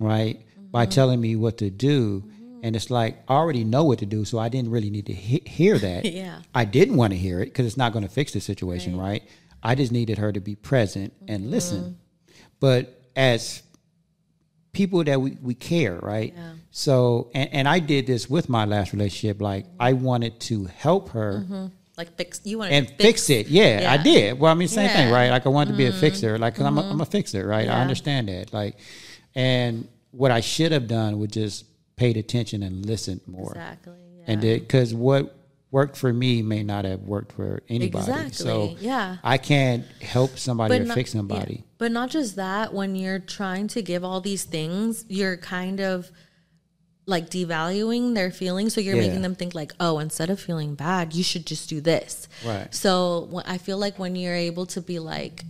right, 0.00 0.40
by 0.70 0.84
Mm-hmm. 0.84 0.90
telling 0.90 1.20
me 1.20 1.36
what 1.36 1.58
to 1.58 1.70
do. 1.70 2.24
And 2.62 2.76
it's 2.76 2.90
like 2.90 3.16
I 3.28 3.34
already 3.34 3.64
know 3.64 3.84
what 3.84 3.98
to 4.00 4.06
do, 4.06 4.24
so 4.24 4.38
I 4.38 4.48
didn't 4.48 4.70
really 4.70 4.90
need 4.90 5.06
to 5.06 5.14
he- 5.14 5.42
hear 5.46 5.78
that. 5.86 6.04
Yeah. 6.04 6.42
I 6.54 6.64
didn't 6.64 6.96
want 6.96 7.12
to 7.12 7.18
hear 7.18 7.40
it 7.40 7.46
because 7.46 7.66
it's 7.66 7.76
not 7.78 7.92
going 7.92 8.04
to 8.04 8.10
fix 8.10 8.32
the 8.32 8.40
situation, 8.40 8.96
right. 8.98 9.22
I 9.62 9.74
just 9.76 9.92
needed 9.92 10.18
her 10.18 10.30
to 10.32 10.40
be 10.40 10.54
present 10.56 11.12
Mm-hmm. 11.20 11.32
and 11.34 11.50
listen. 11.50 11.98
But 12.60 13.00
as 13.16 13.62
people 14.72 15.04
that 15.04 15.20
we, 15.20 15.36
we 15.42 15.54
care, 15.54 15.98
right? 16.02 16.32
Yeah. 16.34 16.52
So, 16.70 17.30
and, 17.34 17.48
and 17.52 17.68
I 17.68 17.78
did 17.78 18.06
this 18.06 18.28
with 18.28 18.48
my 18.48 18.64
last 18.64 18.92
relationship. 18.92 19.40
Like, 19.40 19.66
I 19.78 19.92
wanted 19.92 20.40
to 20.40 20.64
help 20.64 21.10
her 21.10 21.70
like 21.98 22.16
fix 22.16 22.40
you 22.44 22.58
want 22.58 22.72
and 22.72 22.88
to 22.88 22.94
fix, 22.94 23.28
it. 23.28 23.48
Yeah, 23.48 23.86
I 23.90 24.02
did. 24.02 24.38
Well, 24.38 24.50
I 24.50 24.54
mean, 24.54 24.68
same 24.68 24.88
thing, 24.88 24.96
Yeah. 24.96 25.04
Mm-hmm. 25.04 25.14
right? 25.14 25.30
Like, 25.30 25.46
I 25.46 25.50
wanted 25.50 25.72
to 25.72 25.76
be 25.76 25.86
a 25.86 25.92
fixer. 25.92 26.38
Like, 26.38 26.58
i 26.60 26.64
I'm, 26.66 26.78
a, 26.78 26.90
I'm 26.90 27.00
a 27.00 27.06
fixer, 27.06 27.46
right? 27.46 27.68
I 27.68 27.80
understand 27.80 28.28
that. 28.28 28.52
Like, 28.52 28.78
and 29.34 29.88
what 30.10 30.30
I 30.30 30.40
should 30.40 30.72
have 30.72 30.88
done 30.88 31.18
was 31.18 31.30
just 31.30 31.66
paid 31.96 32.16
attention 32.16 32.62
and 32.62 32.84
listened 32.86 33.20
more. 33.26 33.50
exactly 33.50 33.94
yeah. 34.18 34.24
And 34.26 34.40
because 34.40 34.94
what 34.94 35.36
worked 35.70 35.96
for 35.96 36.12
me 36.12 36.42
may 36.42 36.62
not 36.62 36.84
have 36.84 37.00
worked 37.00 37.32
for 37.32 37.62
anybody. 37.68 38.10
Exactly, 38.10 38.32
So 38.32 38.76
yeah. 38.78 39.16
I 39.24 39.38
can't 39.38 39.84
help 40.00 40.38
somebody 40.38 40.76
or 40.76 40.84
not- 40.84 40.94
fix 40.94 41.14
yeah. 41.14 41.18
somebody. 41.18 41.64
But 41.82 41.90
not 41.90 42.10
just 42.10 42.36
that, 42.36 42.72
when 42.72 42.94
you're 42.94 43.18
trying 43.18 43.66
to 43.74 43.82
give 43.82 44.04
all 44.04 44.20
these 44.20 44.44
things, 44.44 45.04
you're 45.08 45.36
kind 45.36 45.80
of 45.80 46.12
like 47.06 47.28
devaluing 47.28 48.14
their 48.14 48.30
feelings. 48.30 48.72
So 48.72 48.80
you're 48.80 48.94
Yeah. 48.94 49.06
making 49.08 49.22
them 49.22 49.34
think 49.34 49.52
like, 49.52 49.72
oh, 49.80 49.98
instead 49.98 50.30
of 50.30 50.38
feeling 50.38 50.76
bad, 50.76 51.12
you 51.12 51.24
should 51.24 51.44
just 51.44 51.68
do 51.68 51.80
this. 51.80 52.28
Right. 52.44 52.72
So 52.72 53.42
I 53.46 53.58
feel 53.58 53.78
like 53.78 53.98
when 53.98 54.14
you're 54.14 54.32
able 54.50 54.66
to 54.66 54.80
be 54.80 55.00
like, 55.00 55.44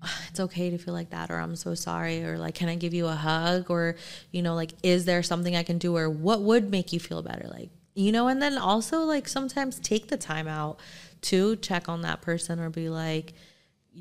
ah, 0.00 0.22
it's 0.28 0.38
okay 0.38 0.70
to 0.70 0.78
feel 0.78 0.94
like 0.94 1.10
that, 1.10 1.32
or 1.32 1.38
I'm 1.40 1.56
so 1.56 1.74
sorry, 1.74 2.22
or 2.22 2.38
like, 2.38 2.54
can 2.54 2.68
I 2.68 2.76
give 2.76 2.94
you 2.94 3.08
a 3.08 3.16
hug, 3.16 3.68
or 3.68 3.96
you 4.30 4.42
know, 4.42 4.54
like, 4.54 4.74
is 4.84 5.06
there 5.06 5.24
something 5.24 5.56
I 5.56 5.64
can 5.64 5.78
do, 5.78 5.96
or 5.96 6.08
what 6.08 6.40
would 6.42 6.70
make 6.70 6.92
you 6.92 7.00
feel 7.00 7.20
better, 7.20 7.48
like, 7.48 7.70
you 7.96 8.12
know, 8.12 8.28
and 8.28 8.40
then 8.40 8.58
also 8.58 9.00
like 9.00 9.26
sometimes 9.26 9.80
take 9.80 10.06
the 10.06 10.16
time 10.16 10.46
out 10.46 10.78
to 11.22 11.56
check 11.56 11.88
on 11.88 12.02
that 12.02 12.20
person, 12.22 12.60
or 12.60 12.70
be 12.70 12.88
like, 12.88 13.32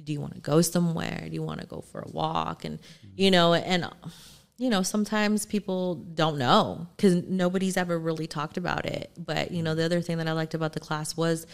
do 0.04 0.14
you 0.14 0.22
want 0.22 0.36
to 0.36 0.42
go 0.42 0.62
somewhere? 0.62 1.26
Do 1.28 1.34
you 1.34 1.44
want 1.44 1.62
to 1.62 1.68
go 1.68 1.82
for 1.82 2.02
a 2.02 2.10
walk? 2.10 2.66
And 2.66 2.80
you 3.16 3.32
know, 3.32 3.54
and 3.54 3.90
you 4.58 4.70
know, 4.70 4.84
sometimes 4.84 5.46
people 5.46 5.96
don't 5.96 6.38
know 6.38 6.88
because 6.96 7.24
nobody's 7.24 7.78
ever 7.78 7.98
really 7.98 8.28
talked 8.28 8.58
about 8.58 8.86
it. 8.86 9.12
But 9.18 9.52
you 9.52 9.64
know, 9.64 9.76
the 9.76 9.84
other 9.84 10.02
thing 10.02 10.18
that 10.18 10.28
I 10.28 10.34
liked 10.34 10.54
about 10.54 10.74
the 10.74 10.80
class 10.80 11.18
was 11.18 11.46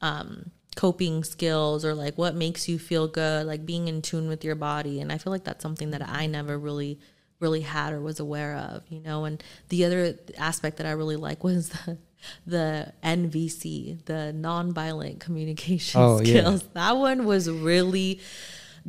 um, 0.00 0.50
coping 0.74 1.24
skills 1.24 1.84
or 1.84 1.94
like 1.94 2.16
what 2.18 2.34
makes 2.34 2.68
you 2.68 2.78
feel 2.78 3.08
good, 3.08 3.46
like 3.46 3.66
being 3.66 3.88
in 3.88 4.02
tune 4.02 4.28
with 4.28 4.44
your 4.44 4.54
body. 4.54 5.00
And 5.00 5.12
I 5.12 5.18
feel 5.18 5.32
like 5.32 5.44
that's 5.44 5.62
something 5.62 5.90
that 5.90 6.06
I 6.06 6.26
never 6.26 6.58
really 6.58 6.98
really 7.38 7.60
had 7.60 7.92
or 7.92 8.00
was 8.00 8.18
aware 8.18 8.56
of, 8.56 8.82
you 8.88 9.00
know. 9.00 9.24
And 9.24 9.42
the 9.68 9.84
other 9.84 10.18
aspect 10.38 10.78
that 10.78 10.86
I 10.86 10.92
really 10.92 11.16
like 11.16 11.44
was 11.44 11.68
the 11.86 11.98
the 12.46 12.92
NVC, 13.02 14.04
the 14.06 14.34
nonviolent 14.36 15.20
communication 15.20 16.00
Oh, 16.00 16.18
yeah. 16.20 16.24
skills. 16.40 16.62
That 16.74 16.96
one 16.96 17.24
was 17.24 17.48
really 17.50 18.20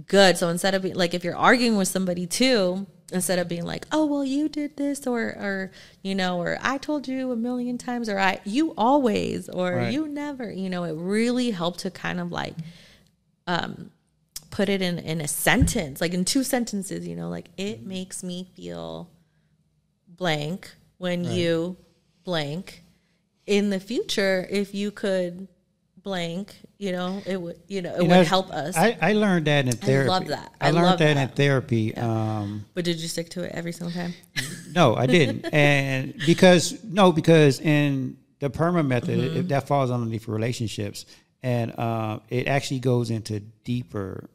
good. 0.08 0.38
So 0.38 0.50
instead 0.50 0.74
of 0.76 0.82
being 0.82 0.96
like 0.96 1.14
if 1.14 1.24
you're 1.24 1.36
arguing 1.36 1.78
with 1.78 1.88
somebody 1.88 2.26
too, 2.28 2.88
instead 3.12 3.40
of 3.40 3.48
being 3.48 3.64
like, 3.66 3.86
"Oh, 3.92 4.06
well, 4.06 4.24
you 4.24 4.50
did 4.50 4.76
this," 4.78 5.08
or 5.08 5.22
or 5.22 5.72
you 6.02 6.14
know, 6.16 6.40
or 6.40 6.58
I 6.62 6.78
told 6.78 7.08
you 7.08 7.32
a 7.32 7.36
million 7.36 7.78
times, 7.78 8.10
or 8.10 8.20
I 8.20 8.40
you 8.44 8.74
always, 8.78 9.50
or 9.50 9.74
Right. 9.74 9.94
you 9.94 10.08
never, 10.08 10.52
you 10.52 10.70
know, 10.70 10.84
it 10.84 10.94
really 10.96 11.52
helped 11.52 11.80
to 11.82 11.92
kind 11.92 12.20
of 12.20 12.32
like 12.32 12.56
um 13.48 13.92
put 14.50 14.70
it 14.70 14.82
in 14.82 15.00
in 15.00 15.22
a 15.22 15.28
sentence, 15.28 16.02
like 16.02 16.14
in 16.14 16.26
two 16.26 16.44
sentences, 16.44 17.08
you 17.08 17.16
know, 17.16 17.30
like 17.30 17.50
it 17.58 17.86
makes 17.86 18.24
me 18.24 18.50
feel 18.56 19.10
blank 20.08 20.74
when 20.98 21.24
you 21.24 21.78
blank. 22.24 22.84
In 23.48 23.70
the 23.72 23.80
future, 23.80 24.46
if 24.50 24.76
you 24.76 24.92
could 24.92 25.48
blank, 26.04 26.56
you 26.78 26.92
know, 26.92 27.22
it 27.26 27.42
would, 27.42 27.60
you 27.68 27.82
know, 27.82 27.94
it 27.96 28.04
You 28.04 28.08
would 28.10 28.16
know, 28.16 28.24
help 28.24 28.50
us. 28.52 28.78
I, 28.78 28.98
I 29.02 29.14
learned 29.14 29.48
that 29.48 29.66
in 29.66 29.72
therapy. 29.74 30.10
I 30.10 30.12
love 30.14 30.28
that. 30.28 30.54
I, 30.62 30.68
I 30.68 30.72
learned 30.72 30.86
love 30.86 31.00
that, 31.00 31.10
in 31.12 31.16
that. 31.18 31.36
therapy. 31.36 31.96
Um, 31.96 32.66
but 32.74 32.86
did 32.86 33.00
you 33.00 33.08
stick 33.08 33.30
to 33.32 33.44
it 33.44 33.52
every 33.54 33.72
single 33.72 33.92
time? 33.94 34.14
no, 34.74 34.96
I 34.96 35.06
didn't, 35.08 35.46
and 35.54 36.14
because 36.26 36.84
no, 36.84 37.12
because 37.12 37.60
in 37.60 38.18
the 38.40 38.50
PERMA 38.50 38.86
method, 38.86 39.18
Mm-hmm. 39.20 39.38
it, 39.38 39.48
that 39.50 39.68
falls 39.68 39.90
underneath 39.92 40.28
relationships, 40.28 41.06
and 41.42 41.72
uh, 41.80 42.20
it 42.30 42.48
actually 42.48 42.80
goes 42.80 43.10
into 43.10 43.40
deeper 43.64 44.30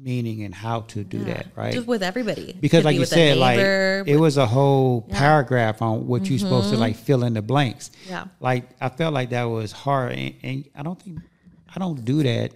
meaning 0.00 0.44
and 0.44 0.54
how 0.54 0.82
to 0.82 1.02
do 1.02 1.18
that, 1.24 1.46
right? 1.56 1.72
Just 1.74 1.86
with 1.86 2.02
everybody. 2.02 2.54
because 2.60 2.78
Could 2.80 2.84
like 2.84 2.94
be 2.96 3.00
you 3.00 3.06
said 3.06 3.36
like 3.38 3.58
it 3.58 4.16
was 4.18 4.36
a 4.36 4.46
whole 4.46 5.02
paragraph 5.02 5.82
on 5.82 6.06
what 6.06 6.28
you're 6.28 6.38
supposed 6.38 6.70
to 6.70 6.76
like 6.76 6.96
fill 6.96 7.24
in 7.24 7.34
the 7.34 7.42
blanks 7.42 7.90
Mm-hmm. 7.90 8.10
Yeah. 8.10 8.24
like 8.40 8.68
i 8.80 8.88
felt 8.88 9.12
like 9.14 9.30
that 9.30 9.44
was 9.44 9.72
hard 9.72 10.12
and, 10.12 10.34
and 10.42 10.64
i 10.76 10.82
don't 10.82 11.00
think 11.02 11.18
i 11.74 11.78
don't 11.78 12.04
do 12.04 12.22
that 12.22 12.52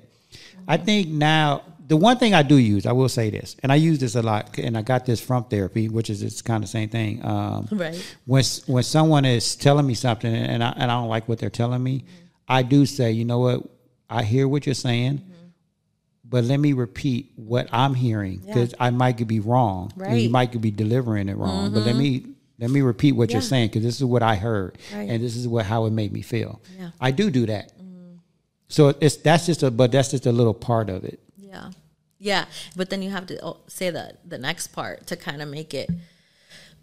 i 0.69 0.77
think 0.77 1.09
now 1.09 1.63
the 1.89 1.97
one 1.97 2.19
thing 2.19 2.35
i 2.35 2.43
do 2.43 2.57
use 2.57 2.87
i 2.87 2.93
will 2.93 3.09
say 3.09 3.31
this 3.31 3.57
and 3.63 3.73
i 3.73 3.75
use 3.75 3.99
this 3.99 4.15
a 4.15 4.23
lot 4.23 4.57
and 4.59 4.79
i 4.79 4.83
got 4.83 5.07
this 5.07 5.21
from 5.21 5.43
therapy 5.45 5.89
which 5.89 6.09
is 6.09 6.23
it's 6.23 6.41
kind 6.43 6.63
of 6.63 6.69
the 6.69 6.73
same 6.73 6.89
thing 6.89 7.25
um, 7.25 7.67
Right. 7.73 7.97
when 8.27 8.45
when 8.67 8.83
someone 8.85 9.25
is 9.25 9.57
telling 9.57 9.87
me 9.87 9.95
something 9.95 10.33
and 10.33 10.63
I, 10.63 10.71
and 10.77 10.85
I 10.91 10.95
don't 11.01 11.09
like 11.09 11.29
what 11.29 11.39
they're 11.41 11.51
telling 11.51 11.83
me 11.83 12.05
i 12.49 12.63
do 12.63 12.87
say 12.87 13.11
you 13.11 13.25
know 13.25 13.41
what 13.41 13.63
i 14.09 14.23
hear 14.23 14.47
what 14.47 14.67
you're 14.67 14.75
saying 14.75 15.23
but 16.31 16.45
let 16.45 16.61
me 16.61 16.73
repeat 16.73 17.33
what 17.37 17.69
I'm 17.73 17.95
hearing 17.95 18.39
because 18.47 18.73
I 18.79 18.91
might 18.91 19.27
be 19.27 19.41
wrong. 19.41 19.93
and 19.97 20.17
You 20.21 20.29
Mm-hmm. 20.29 20.33
might 20.33 20.61
be 20.61 20.71
delivering 20.71 21.29
it 21.29 21.37
wrong. 21.37 21.73
But 21.75 21.85
let 21.85 21.97
me 21.97 22.25
let 22.59 22.71
me 22.71 22.81
repeat 22.83 23.13
what 23.13 23.31
you're 23.33 23.41
saying 23.43 23.69
because 23.69 23.83
this 23.83 23.97
is 23.97 24.05
what 24.05 24.23
I 24.23 24.37
heard 24.37 24.79
Right. 24.95 25.09
and 25.11 25.23
this 25.23 25.35
is 25.37 25.49
what 25.49 25.67
how 25.67 25.87
it 25.87 25.91
made 25.93 26.13
me 26.13 26.23
feel. 26.23 26.61
Yeah. 26.79 26.87
Mm-hmm. 26.87 27.05
I 27.05 27.11
do 27.11 27.31
do 27.31 27.47
that. 27.47 27.73
So 28.69 28.95
it's 29.01 29.17
that's 29.17 29.47
just 29.47 29.63
a 29.63 29.71
but 29.71 29.91
that's 29.93 30.11
just 30.13 30.27
a 30.27 30.33
little 30.33 30.55
part 30.55 30.89
of 30.91 31.05
it. 31.05 31.19
Yeah. 31.37 31.71
Yeah. 32.19 32.45
But 32.77 32.91
then 32.91 33.03
you 33.03 33.11
have 33.11 33.27
to 33.27 33.45
oh, 33.45 33.57
say 33.67 33.91
the 33.91 34.15
the 34.25 34.39
next 34.39 34.69
part 34.69 35.07
to 35.09 35.17
kind 35.17 35.43
of 35.43 35.49
make 35.49 35.75
it 35.75 35.91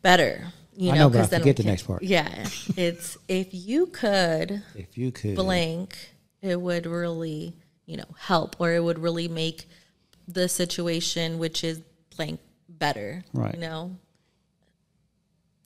better. 0.01 0.47
You 0.75 0.91
know, 0.91 0.97
know, 0.97 1.09
but 1.09 1.17
I 1.17 1.21
'cause 1.21 1.29
then 1.31 1.43
we 1.43 1.51
the 1.53 1.63
next 1.63 1.83
part. 1.83 2.03
Yeah. 2.03 2.45
It's 2.75 3.17
if 3.27 3.47
you 3.51 3.87
could 3.87 4.61
If 4.75 4.97
you 4.97 5.11
could 5.11 5.35
blank, 5.35 5.95
it 6.41 6.59
would 6.61 6.85
really, 6.85 7.55
you 7.87 7.97
know, 7.97 8.05
help 8.19 8.55
or 8.59 8.73
it 8.73 8.83
would 8.83 8.99
really 8.99 9.27
make 9.27 9.67
the 10.27 10.47
situation 10.47 11.39
which 11.39 11.63
is 11.63 11.81
blank 12.15 12.39
better. 12.69 13.23
Right. 13.33 13.55
You 13.55 13.59
know? 13.61 13.95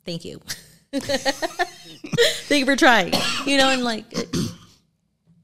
Thank 0.06 0.24
you. 0.24 0.40
Thank 0.94 2.60
you 2.62 2.66
for 2.66 2.76
trying. 2.76 3.14
You 3.46 3.58
know, 3.58 3.70
and 3.70 3.84
like 3.84 4.06
it, 4.12 4.36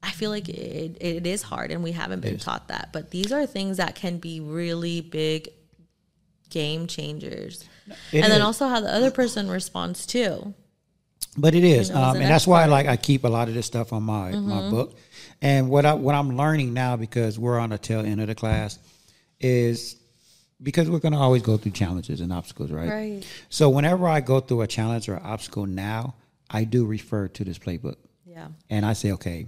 I 0.02 0.10
feel 0.12 0.30
like 0.30 0.48
it, 0.48 0.96
it 1.00 1.26
is 1.26 1.42
hard 1.42 1.70
and 1.70 1.82
we 1.82 1.92
haven't 1.92 2.20
been 2.20 2.38
taught 2.38 2.68
that. 2.68 2.90
But 2.92 3.10
these 3.10 3.32
are 3.32 3.46
things 3.46 3.76
that 3.78 3.94
can 3.94 4.18
be 4.18 4.40
really 4.40 5.00
big 5.00 5.48
game 6.50 6.86
changers. 6.86 7.64
It 8.12 8.22
and 8.22 8.32
then 8.32 8.42
also 8.42 8.68
how 8.68 8.80
the 8.80 8.92
other 8.92 9.10
person 9.10 9.48
responds 9.50 10.06
too. 10.06 10.54
But 11.36 11.54
it 11.54 11.62
is, 11.64 11.88
You 11.88 11.94
know, 11.94 12.02
um, 12.02 12.16
and 12.16 12.24
that's 12.24 12.46
why 12.46 12.60
part. 12.62 12.70
like 12.70 12.86
I 12.86 12.96
keep 12.96 13.24
a 13.24 13.28
lot 13.28 13.48
of 13.48 13.54
this 13.54 13.66
stuff 13.66 13.92
on 13.92 14.02
my 14.02 14.32
Mm-hmm. 14.32 14.48
my 14.48 14.70
book. 14.70 14.96
And 15.40 15.68
what 15.70 15.86
I 15.86 15.94
what 15.94 16.14
I'm 16.14 16.36
learning 16.36 16.74
now 16.74 16.96
because 16.96 17.38
we're 17.38 17.58
on 17.58 17.70
the 17.70 17.78
tail 17.78 18.00
end 18.00 18.20
of 18.20 18.26
the 18.26 18.34
class 18.34 18.78
is 19.40 19.96
because 20.62 20.90
we're 20.90 20.98
going 20.98 21.12
to 21.12 21.18
always 21.18 21.42
go 21.42 21.56
through 21.56 21.72
challenges 21.72 22.20
and 22.20 22.32
obstacles, 22.32 22.70
right? 22.72 22.88
Right. 22.88 23.22
So 23.48 23.70
whenever 23.70 24.08
I 24.08 24.20
go 24.20 24.40
through 24.40 24.62
a 24.62 24.66
challenge 24.66 25.08
or 25.08 25.20
obstacle 25.22 25.66
now, 25.66 26.14
I 26.50 26.64
do 26.64 26.84
refer 26.84 27.28
to 27.28 27.44
this 27.44 27.58
playbook, 27.58 27.96
Yeah. 28.26 28.48
and 28.68 28.84
I 28.84 28.94
say, 28.94 29.12
okay, 29.12 29.46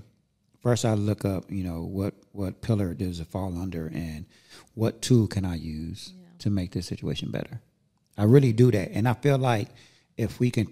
first 0.63 0.85
I 0.85 0.95
look 0.95 1.25
up, 1.25 1.51
you 1.51 1.65
know, 1.65 1.83
what 1.83 2.15
what 2.33 2.63
pillar 2.63 2.95
does 2.95 3.19
it 3.19 3.27
fall 3.27 3.59
under, 3.61 3.89
and 3.89 4.27
what 4.75 5.03
tool 5.03 5.27
can 5.27 5.45
I 5.45 5.57
use 5.57 6.13
to 6.39 6.51
make 6.51 6.71
this 6.71 6.87
situation 6.87 7.31
better. 7.33 7.61
I 8.17 8.25
really 8.25 8.53
do 8.53 8.71
that, 8.71 8.93
and 8.93 9.09
I 9.09 9.15
feel 9.15 9.39
like 9.39 9.69
if 10.17 10.39
we 10.39 10.51
can 10.53 10.69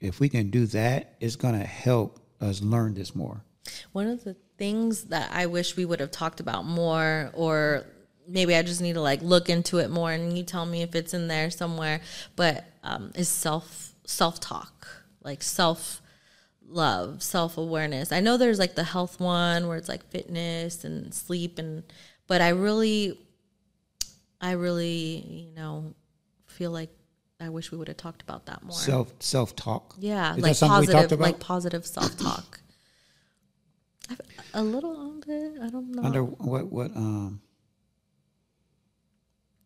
if 0.00 0.20
we 0.20 0.28
can 0.30 0.48
do 0.50 0.64
that, 0.68 1.16
it's 1.20 1.36
going 1.36 1.58
to 1.58 1.66
help 1.66 2.20
us 2.40 2.62
learn 2.62 2.94
this 2.94 3.14
more. 3.14 3.42
One 3.92 4.06
of 4.06 4.22
the 4.24 4.36
things 4.56 5.04
that 5.04 5.30
I 5.32 5.46
wish 5.46 5.76
we 5.76 5.84
would 5.84 6.00
have 6.00 6.10
talked 6.10 6.40
about 6.40 6.64
more, 6.64 7.30
or 7.34 7.84
maybe 8.28 8.54
I 8.54 8.62
just 8.62 8.80
need 8.80 8.94
to 8.94 9.00
like 9.00 9.22
look 9.22 9.48
into 9.50 9.78
it 9.78 9.90
more, 9.90 10.12
and 10.12 10.36
you 10.36 10.44
tell 10.44 10.66
me 10.66 10.82
if 10.82 10.94
it's 10.94 11.14
in 11.14 11.28
there 11.28 11.50
somewhere. 11.50 12.00
But 12.36 12.64
um, 12.82 13.12
is 13.14 13.28
self 13.28 13.94
self 14.06 14.40
talk, 14.40 14.86
like 15.22 15.42
self 15.42 16.00
love, 16.66 17.22
self 17.22 17.58
awareness. 17.58 18.12
I 18.12 18.20
know 18.20 18.36
there's 18.36 18.58
like 18.58 18.74
the 18.74 18.84
health 18.84 19.20
one 19.20 19.66
where 19.68 19.76
it's 19.76 19.88
like 19.88 20.08
fitness 20.10 20.84
and 20.84 21.12
sleep, 21.14 21.58
and 21.58 21.82
but 22.26 22.40
I 22.40 22.50
really, 22.50 23.18
I 24.40 24.52
really, 24.52 25.24
you 25.28 25.52
know, 25.54 25.94
feel 26.46 26.70
like 26.70 26.90
I 27.40 27.48
wish 27.48 27.72
we 27.72 27.78
would 27.78 27.88
have 27.88 27.96
talked 27.96 28.22
about 28.22 28.46
that 28.46 28.62
more. 28.62 28.76
Self 28.76 29.12
self 29.20 29.56
talk. 29.56 29.96
Yeah, 29.98 30.36
Is 30.36 30.42
like 30.42 30.58
positive, 30.58 31.20
like 31.20 31.40
positive 31.40 31.86
self 31.86 32.16
talk. 32.16 32.60
A 34.54 34.62
little 34.62 34.96
on 34.96 35.22
it. 35.26 35.60
I 35.62 35.68
don't 35.68 35.90
know. 35.94 36.02
Under 36.02 36.24
what 36.24 36.70
what 36.72 36.96
um 36.96 37.40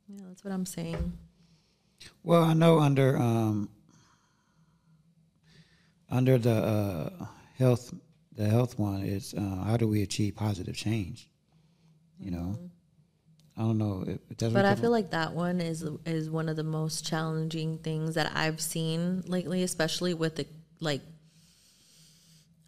yeah, 0.08 0.22
that's 0.26 0.42
what 0.42 0.52
I'm 0.52 0.66
saying. 0.66 1.12
Well, 2.22 2.42
I 2.42 2.54
know 2.54 2.78
under 2.78 3.16
um, 3.16 3.68
under 6.10 6.38
the 6.38 6.54
uh, 6.54 7.26
health 7.58 7.92
the 8.34 8.48
health 8.48 8.78
one 8.78 9.02
is 9.02 9.34
uh, 9.34 9.64
how 9.64 9.76
do 9.76 9.86
we 9.86 10.02
achieve 10.02 10.34
positive 10.34 10.76
change? 10.76 11.28
You 12.18 12.30
know, 12.30 12.58
I 13.56 13.60
don't 13.60 13.76
know 13.76 14.04
if 14.06 14.18
if 14.30 14.38
that's. 14.38 14.44
Mm-hmm. 14.44 14.54
But 14.54 14.64
I 14.64 14.76
feel 14.76 14.90
like 14.90 15.10
that 15.10 15.34
one 15.34 15.60
is 15.60 15.86
is 16.06 16.30
one 16.30 16.48
of 16.48 16.56
the 16.56 16.64
most 16.64 17.04
challenging 17.04 17.78
things 17.78 18.14
that 18.14 18.32
I've 18.34 18.62
seen 18.62 19.22
lately, 19.26 19.62
especially 19.62 20.14
with 20.14 20.36
the 20.36 20.46
like. 20.80 21.02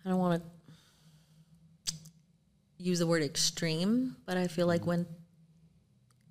I 0.05 0.09
don't 0.11 0.19
want 0.19 0.43
to 0.43 0.49
use 2.81 2.99
the 2.99 3.07
word 3.07 3.23
extreme, 3.23 4.17
but 4.27 4.37
I 4.37 4.47
feel 4.47 4.67
like 4.67 4.81
mm-hmm. 4.83 4.91
when 4.91 5.07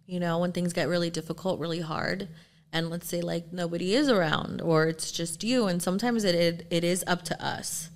you 0.05 0.19
know 0.19 0.39
when 0.39 0.51
things 0.51 0.73
get 0.73 0.87
really 0.87 1.09
difficult, 1.09 1.59
really 1.59 1.81
hard, 1.81 2.27
and 2.73 2.89
let's 2.89 3.07
say 3.07 3.21
like 3.21 3.53
nobody 3.53 3.93
is 3.93 4.09
around 4.09 4.61
or 4.61 4.87
it's 4.87 5.11
just 5.11 5.43
you, 5.43 5.67
and 5.67 5.81
sometimes 5.81 6.23
it 6.23 6.35
it, 6.35 6.67
it 6.69 6.83
is 6.83 7.03
up 7.07 7.21
to 7.23 7.45
us 7.45 7.89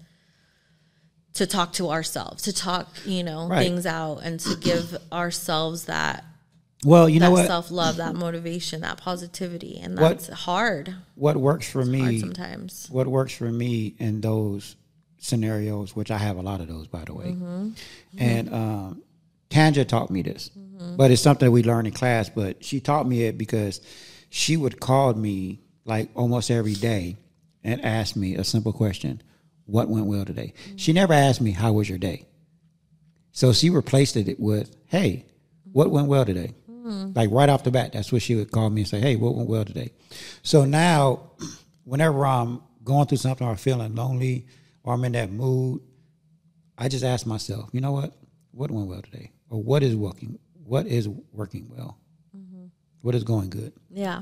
to 1.34 1.48
talk 1.48 1.74
to 1.74 1.90
ourselves, 1.90 2.44
to 2.44 2.54
talk, 2.54 2.88
you 3.06 3.24
know, 3.24 3.48
Right. 3.48 3.64
things 3.64 3.88
out 3.88 4.18
and 4.24 4.40
to 4.42 4.56
give 4.56 4.96
ourselves 5.12 5.86
that 5.86 6.24
Well, 6.86 7.10
you 7.10 7.20
know 7.20 7.28
that 7.28 7.32
what? 7.32 7.48
self 7.48 7.72
love, 7.72 7.96
that 7.98 8.14
motivation, 8.16 8.82
that 8.82 8.98
positivity. 8.98 9.80
And 9.80 9.98
What- 9.98 10.20
that's 10.20 10.28
hard. 10.42 10.94
what 11.16 11.36
works 11.38 11.68
for 11.68 11.80
Hard 11.80 11.92
me 11.92 12.20
sometimes. 12.20 12.88
what 12.92 13.08
works 13.08 13.34
for 13.34 13.52
me 13.52 13.96
in 13.98 14.22
those 14.22 14.76
scenarios, 15.24 15.96
which 15.96 16.12
I 16.12 16.18
have 16.18 16.38
a 16.38 16.42
lot 16.42 16.60
of 16.60 16.68
those, 16.68 16.88
by 16.88 17.06
the 17.06 17.14
way. 17.14 17.28
Mm-hmm. 17.28 17.46
Mm-hmm. 17.46 18.20
And 18.20 18.54
um, 18.54 19.04
Tanya 19.50 19.86
taught 19.86 20.12
me 20.12 20.22
this, 20.22 20.52
mm-hmm. 20.58 20.98
but 20.98 21.12
it's 21.12 21.22
something 21.22 21.50
we 21.50 21.64
learned 21.64 21.88
in 21.88 21.94
class. 21.94 22.30
But 22.30 22.64
she 22.64 22.80
taught 22.82 23.08
me 23.08 23.24
it 23.24 23.38
because 23.38 23.80
she 24.30 24.58
would 24.58 24.80
call 24.80 25.14
me 25.14 25.62
like 25.86 26.10
almost 26.14 26.52
every 26.52 26.74
day 26.74 27.18
and 27.64 27.84
ask 27.84 28.16
me 28.16 28.36
a 28.36 28.44
simple 28.44 28.74
question: 28.74 29.22
"What 29.66 29.88
went 29.88 30.08
well 30.08 30.26
today?" 30.26 30.54
She 30.76 30.92
never 30.92 31.14
asked 31.14 31.40
me, 31.42 31.52
"How 31.52 31.72
was 31.72 31.88
your 31.88 31.98
day?" 31.98 32.26
So 33.32 33.54
she 33.54 33.70
replaced 33.70 34.18
it 34.18 34.40
with, 34.40 34.76
"Hey, 34.88 35.26
what 35.72 35.90
went 35.90 36.08
well 36.08 36.26
today?" 36.26 36.54
Like 37.16 37.32
right 37.32 37.48
off 37.48 37.64
the 37.64 37.72
bat, 37.72 37.94
that's 37.94 38.12
what 38.12 38.22
she 38.22 38.36
would 38.36 38.52
call 38.52 38.70
me 38.70 38.82
and 38.82 38.90
say, 38.90 39.00
"Hey, 39.00 39.16
what 39.16 39.36
went 39.36 39.48
well 39.48 39.64
today?" 39.64 39.94
So 40.42 40.66
now, 40.66 41.32
whenever 41.86 42.26
I'm 42.26 42.62
going 42.84 43.08
through 43.08 43.20
something 43.20 43.48
or 43.48 43.56
feeling 43.56 43.96
lonely 43.96 44.48
or 44.84 44.94
I'm 44.94 45.06
in 45.06 45.14
that 45.14 45.32
mood, 45.32 45.82
I 46.78 46.88
just 46.90 47.04
ask 47.04 47.26
myself, 47.26 47.70
you 47.72 47.82
know 47.82 47.92
what? 47.92 48.14
What 48.52 48.72
went 48.72 48.88
well 48.88 49.02
today? 49.02 49.32
Or 49.50 49.62
what 49.62 49.84
is 49.84 49.96
working? 49.96 50.40
What 50.66 50.88
is 50.88 51.08
working 51.08 51.70
well? 51.76 51.98
Mm-hmm. 52.36 52.66
What 53.02 53.16
is 53.16 53.24
going 53.24 53.50
good? 53.50 53.74
Yeah. 53.90 54.22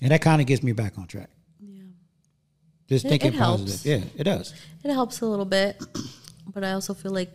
And 0.00 0.10
that 0.10 0.20
kind 0.20 0.40
of 0.40 0.46
gets 0.46 0.62
me 0.62 0.72
back 0.72 0.98
on 0.98 1.06
track. 1.06 1.30
Yeah. 1.60 1.82
Just 2.88 3.04
It- 3.04 3.08
thinking 3.08 3.34
it 3.34 3.38
positive. 3.38 3.84
Yeah, 3.84 4.08
it 4.16 4.24
does. 4.24 4.54
It 4.84 4.92
helps 4.92 5.20
a 5.20 5.26
little 5.26 5.44
bit. 5.44 5.82
But 6.52 6.64
I 6.64 6.72
also 6.72 6.94
feel 6.94 7.12
like 7.12 7.30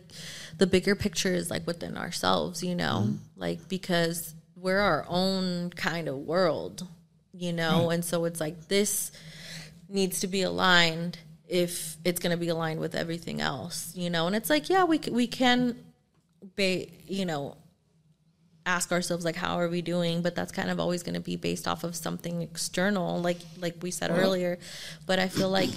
the 0.58 0.66
bigger 0.66 0.94
picture 0.94 1.32
is 1.32 1.50
like 1.50 1.66
within 1.66 1.96
ourselves, 1.96 2.62
you 2.62 2.74
know, 2.74 3.04
mm-hmm. 3.06 3.16
like 3.34 3.66
because 3.66 4.34
we're 4.54 4.78
our 4.78 5.06
own 5.08 5.70
kind 5.70 6.06
of 6.06 6.16
world, 6.18 6.86
you 7.32 7.54
know, 7.54 7.88
and 7.88 8.04
so 8.04 8.26
it's 8.26 8.40
like 8.40 8.68
this 8.68 9.10
needs 9.88 10.20
to 10.20 10.26
be 10.26 10.42
aligned 10.42 11.16
if 11.48 11.96
it's 12.04 12.20
going 12.20 12.32
to 12.32 12.36
be 12.36 12.48
aligned 12.48 12.80
with 12.80 12.94
everything 12.94 13.40
else, 13.40 13.92
you 13.94 14.10
know, 14.10 14.26
and 14.26 14.34
it's 14.34 14.50
like, 14.50 14.68
yeah, 14.68 14.84
we, 14.84 14.98
we 15.10 15.26
can, 15.26 15.76
ba- 16.56 16.86
you 17.06 17.24
know, 17.24 17.56
ask 18.64 18.90
ourselves 18.90 19.24
like 19.24 19.36
how 19.36 19.60
are 19.60 19.68
we 19.68 19.80
doing? 19.80 20.22
But 20.22 20.34
that's 20.34 20.50
kind 20.50 20.70
of 20.70 20.80
always 20.80 21.02
going 21.02 21.14
to 21.14 21.20
be 21.20 21.36
based 21.36 21.68
off 21.68 21.84
of 21.84 21.94
something 21.94 22.42
external 22.42 23.20
like 23.20 23.38
like 23.60 23.76
we 23.80 23.92
said 23.92 24.10
earlier. 24.10 24.58
But 25.06 25.20
i 25.20 25.28
feel 25.28 25.48
like 25.48 25.70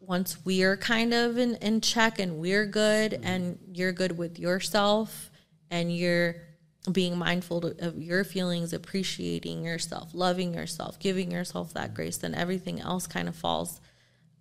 once 0.00 0.36
we're 0.44 0.76
kind 0.76 1.14
of 1.14 1.38
in, 1.38 1.54
in 1.56 1.80
check 1.80 2.18
and 2.18 2.38
we're 2.38 2.66
good 2.66 3.12
mm-hmm. 3.12 3.24
and 3.24 3.58
you're 3.72 3.92
good 3.92 4.16
with 4.16 4.38
yourself 4.38 5.30
and 5.70 5.94
you're 5.94 6.36
being 6.90 7.16
mindful 7.16 7.60
to- 7.60 7.86
of 7.86 8.02
your 8.02 8.24
feelings 8.24 8.72
appreciating 8.72 9.64
yourself 9.64 10.10
loving 10.14 10.54
yourself 10.54 10.98
giving 10.98 11.30
yourself 11.30 11.74
that 11.74 11.94
grace 11.94 12.16
then 12.18 12.34
everything 12.34 12.80
else 12.80 13.06
kind 13.06 13.28
of 13.28 13.36
falls 13.36 13.79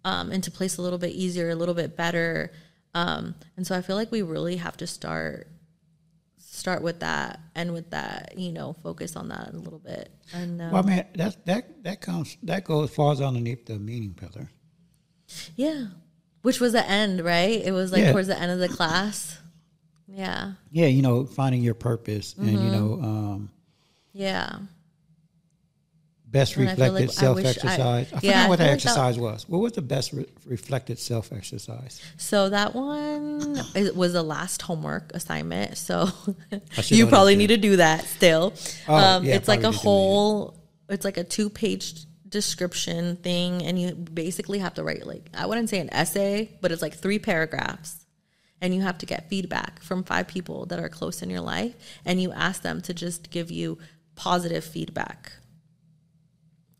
um, 0.05 0.31
into 0.31 0.49
place 0.51 0.77
a 0.77 0.81
little 0.81 0.99
bit 0.99 1.11
easier 1.11 1.49
a 1.49 1.55
little 1.55 1.75
bit 1.75 1.95
better. 1.97 2.51
Um, 2.95 3.35
and 3.55 3.65
so 3.67 3.75
i 3.77 3.81
feel 3.81 3.95
like 3.95 4.11
we 4.11 4.21
really 4.23 4.55
have 4.57 4.75
to 4.77 4.87
start 4.87 5.47
start 6.39 6.81
with 6.81 6.99
that 7.01 7.39
and 7.55 7.71
with 7.73 7.91
that 7.91 8.33
you 8.37 8.51
know 8.51 8.73
focus 8.83 9.15
on 9.15 9.29
that 9.29 9.53
a 9.53 9.57
little 9.57 9.79
bit. 9.79 10.09
And 10.33 10.61
um, 10.61 10.71
Well, 10.71 10.83
man, 10.83 11.05
that's 11.15 11.35
that 11.45 11.83
that 11.83 12.01
comes 12.01 12.37
that 12.43 12.63
goes 12.63 12.89
falls 12.89 13.21
underneath 13.21 13.65
the 13.65 13.77
meaning 13.79 14.13
pillar. 14.13 14.49
yeah. 15.55 15.87
Which 16.41 16.59
was 16.59 16.71
the 16.73 16.87
end 16.89 17.21
right? 17.23 17.61
It 17.63 17.71
was 17.71 17.91
like 17.91 18.01
Yeah. 18.01 18.11
towards 18.11 18.27
the 18.27 18.39
end 18.39 18.51
of 18.51 18.59
the 18.59 18.69
class. 18.69 19.37
Yeah. 20.07 20.53
Yeah, 20.71 20.87
you 20.87 21.01
know, 21.01 21.25
finding 21.25 21.61
your 21.61 21.75
purpose 21.75 22.33
and 22.37 22.47
Mm-hmm. 22.49 22.65
you 22.65 22.71
know, 22.71 22.93
um, 23.03 23.49
yeah 24.13 24.57
best 26.31 26.55
And 26.57 26.69
I 26.69 26.73
like 26.73 26.79
reflected 26.79 27.11
self 27.11 27.37
I- 27.37 27.41
exercise. 27.41 27.79
I, 28.13 28.19
yeah, 28.21 28.43
forgot 28.43 28.45
I 28.45 28.49
what 28.49 28.59
that 28.59 28.63
like 28.65 28.69
that- 28.69 28.71
exercise 28.85 29.17
was. 29.19 29.49
What 29.49 29.59
was 29.61 29.71
the 29.73 29.81
best 29.81 30.13
re- 30.13 30.25
reflected 30.45 30.99
self 30.99 31.31
exercise? 31.33 32.01
so 32.17 32.49
that 32.49 32.75
one 32.75 33.59
it 33.75 33.95
was 33.95 34.13
the 34.13 34.23
last 34.23 34.61
homework 34.61 35.11
assignment 35.13 35.77
so 35.77 36.09
you 36.85 37.07
probably 37.07 37.35
need 37.35 37.47
to 37.47 37.57
do 37.57 37.77
that 37.77 38.05
still 38.05 38.53
Oh, 38.87 38.95
um, 38.95 39.23
yeah, 39.25 39.35
it's 39.35 39.47
like 39.47 39.63
a 39.63 39.71
whole 39.71 40.55
it's 40.89 41.05
like 41.05 41.17
a 41.17 41.23
two 41.23 41.49
page 41.49 42.05
description 42.27 43.15
thing 43.17 43.63
and 43.63 43.79
you 43.81 43.93
basically 43.95 44.59
have 44.59 44.73
to 44.75 44.83
write 44.83 45.05
like 45.07 45.29
i 45.33 45.45
wouldn't 45.47 45.67
say 45.69 45.79
an 45.79 45.91
essay 45.91 46.49
but 46.61 46.71
it's 46.71 46.81
like 46.81 46.93
three 46.93 47.17
paragraphs 47.17 48.05
and 48.61 48.75
you 48.75 48.81
have 48.81 48.97
to 48.99 49.05
get 49.07 49.29
feedback 49.29 49.81
from 49.81 50.03
five 50.03 50.27
people 50.27 50.65
that 50.67 50.79
are 50.79 50.89
close 50.89 51.21
in 51.23 51.29
your 51.31 51.41
life 51.41 51.73
and 52.05 52.21
you 52.21 52.31
ask 52.31 52.61
them 52.61 52.81
to 52.81 52.93
just 52.93 53.31
give 53.31 53.49
you 53.49 53.77
positive 54.15 54.63
feedback 54.63 55.31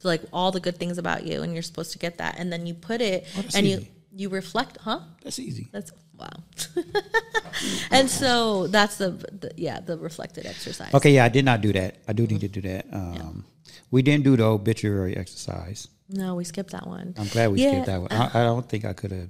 like 0.03 0.21
all 0.31 0.51
the 0.51 0.59
good 0.59 0.77
things 0.77 0.97
about 0.97 1.25
you 1.25 1.41
and 1.41 1.53
you're 1.53 1.61
supposed 1.63 1.91
to 1.91 1.99
get 1.99 2.17
that 2.17 2.35
and 2.39 2.51
then 2.51 2.65
you 2.65 2.73
put 2.73 3.01
it 3.01 3.27
Oh, 3.37 3.43
and 3.55 3.67
you 3.67 3.77
easy. 3.77 3.91
you 4.15 4.29
reflect 4.29 4.77
huh 4.81 4.99
That's 5.23 5.39
easy. 5.39 5.67
that's 5.71 5.91
wow 6.17 6.29
and 7.91 8.09
so 8.09 8.67
that's 8.67 8.97
the, 8.97 9.11
the 9.11 9.51
yeah 9.57 9.79
the 9.79 9.97
reflected 9.97 10.45
exercise 10.45 10.93
Okay, 10.93 11.11
yeah, 11.11 11.25
I 11.25 11.29
did 11.29 11.45
not 11.45 11.61
do 11.61 11.73
that. 11.73 11.97
I 12.07 12.13
do 12.13 12.25
need 12.27 12.41
to 12.41 12.47
do 12.47 12.61
that. 12.61 12.85
Um, 12.93 13.45
We 13.91 14.01
didn't 14.01 14.23
do 14.23 14.35
the 14.37 14.43
obituary 14.45 15.15
exercise. 15.17 15.87
no 16.09 16.35
we 16.35 16.43
skipped 16.43 16.71
that 16.71 16.87
one 16.87 17.13
I'm 17.17 17.27
glad 17.27 17.51
we 17.51 17.61
Yeah, 17.63 17.71
skipped 17.71 17.85
that 17.87 18.01
one. 18.01 18.11
I, 18.11 18.41
I 18.41 18.43
don't 18.43 18.67
think 18.67 18.85
I 18.85 18.93
could 18.93 19.11
have. 19.11 19.29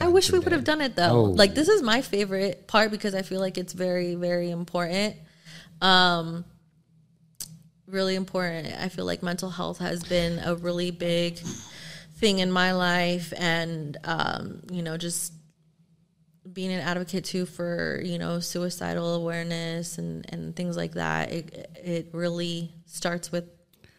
I 0.00 0.08
wish 0.08 0.32
we 0.32 0.38
would 0.38 0.52
have 0.52 0.64
done 0.64 0.80
it 0.80 0.96
though. 0.96 1.10
Oh. 1.10 1.22
Like 1.24 1.54
this 1.54 1.68
is 1.68 1.82
my 1.82 2.00
favorite 2.00 2.66
part 2.66 2.90
because 2.90 3.14
I 3.14 3.20
feel 3.22 3.38
like 3.40 3.58
it's 3.58 3.74
very, 3.74 4.14
very 4.14 4.50
important. 4.50 5.16
Um 5.82 6.44
really 7.90 8.14
important. 8.14 8.72
I 8.80 8.88
feel 8.88 9.04
like 9.04 9.22
mental 9.22 9.50
health 9.50 9.78
has 9.78 10.02
been 10.02 10.38
a 10.38 10.54
really 10.54 10.90
big 10.90 11.38
thing 12.16 12.38
in 12.38 12.50
my 12.50 12.72
life 12.72 13.32
and 13.36 13.96
um, 14.04 14.62
you 14.70 14.82
know, 14.82 14.96
just 14.96 15.32
being 16.52 16.72
an 16.72 16.80
advocate 16.80 17.24
too 17.24 17.46
for, 17.46 18.00
you 18.04 18.18
know, 18.18 18.40
suicidal 18.40 19.14
awareness 19.14 19.98
and, 19.98 20.26
and 20.32 20.54
things 20.56 20.76
like 20.76 20.92
that. 20.92 21.32
It 21.32 21.70
it 21.76 22.08
really 22.12 22.72
starts 22.86 23.32
with 23.32 23.44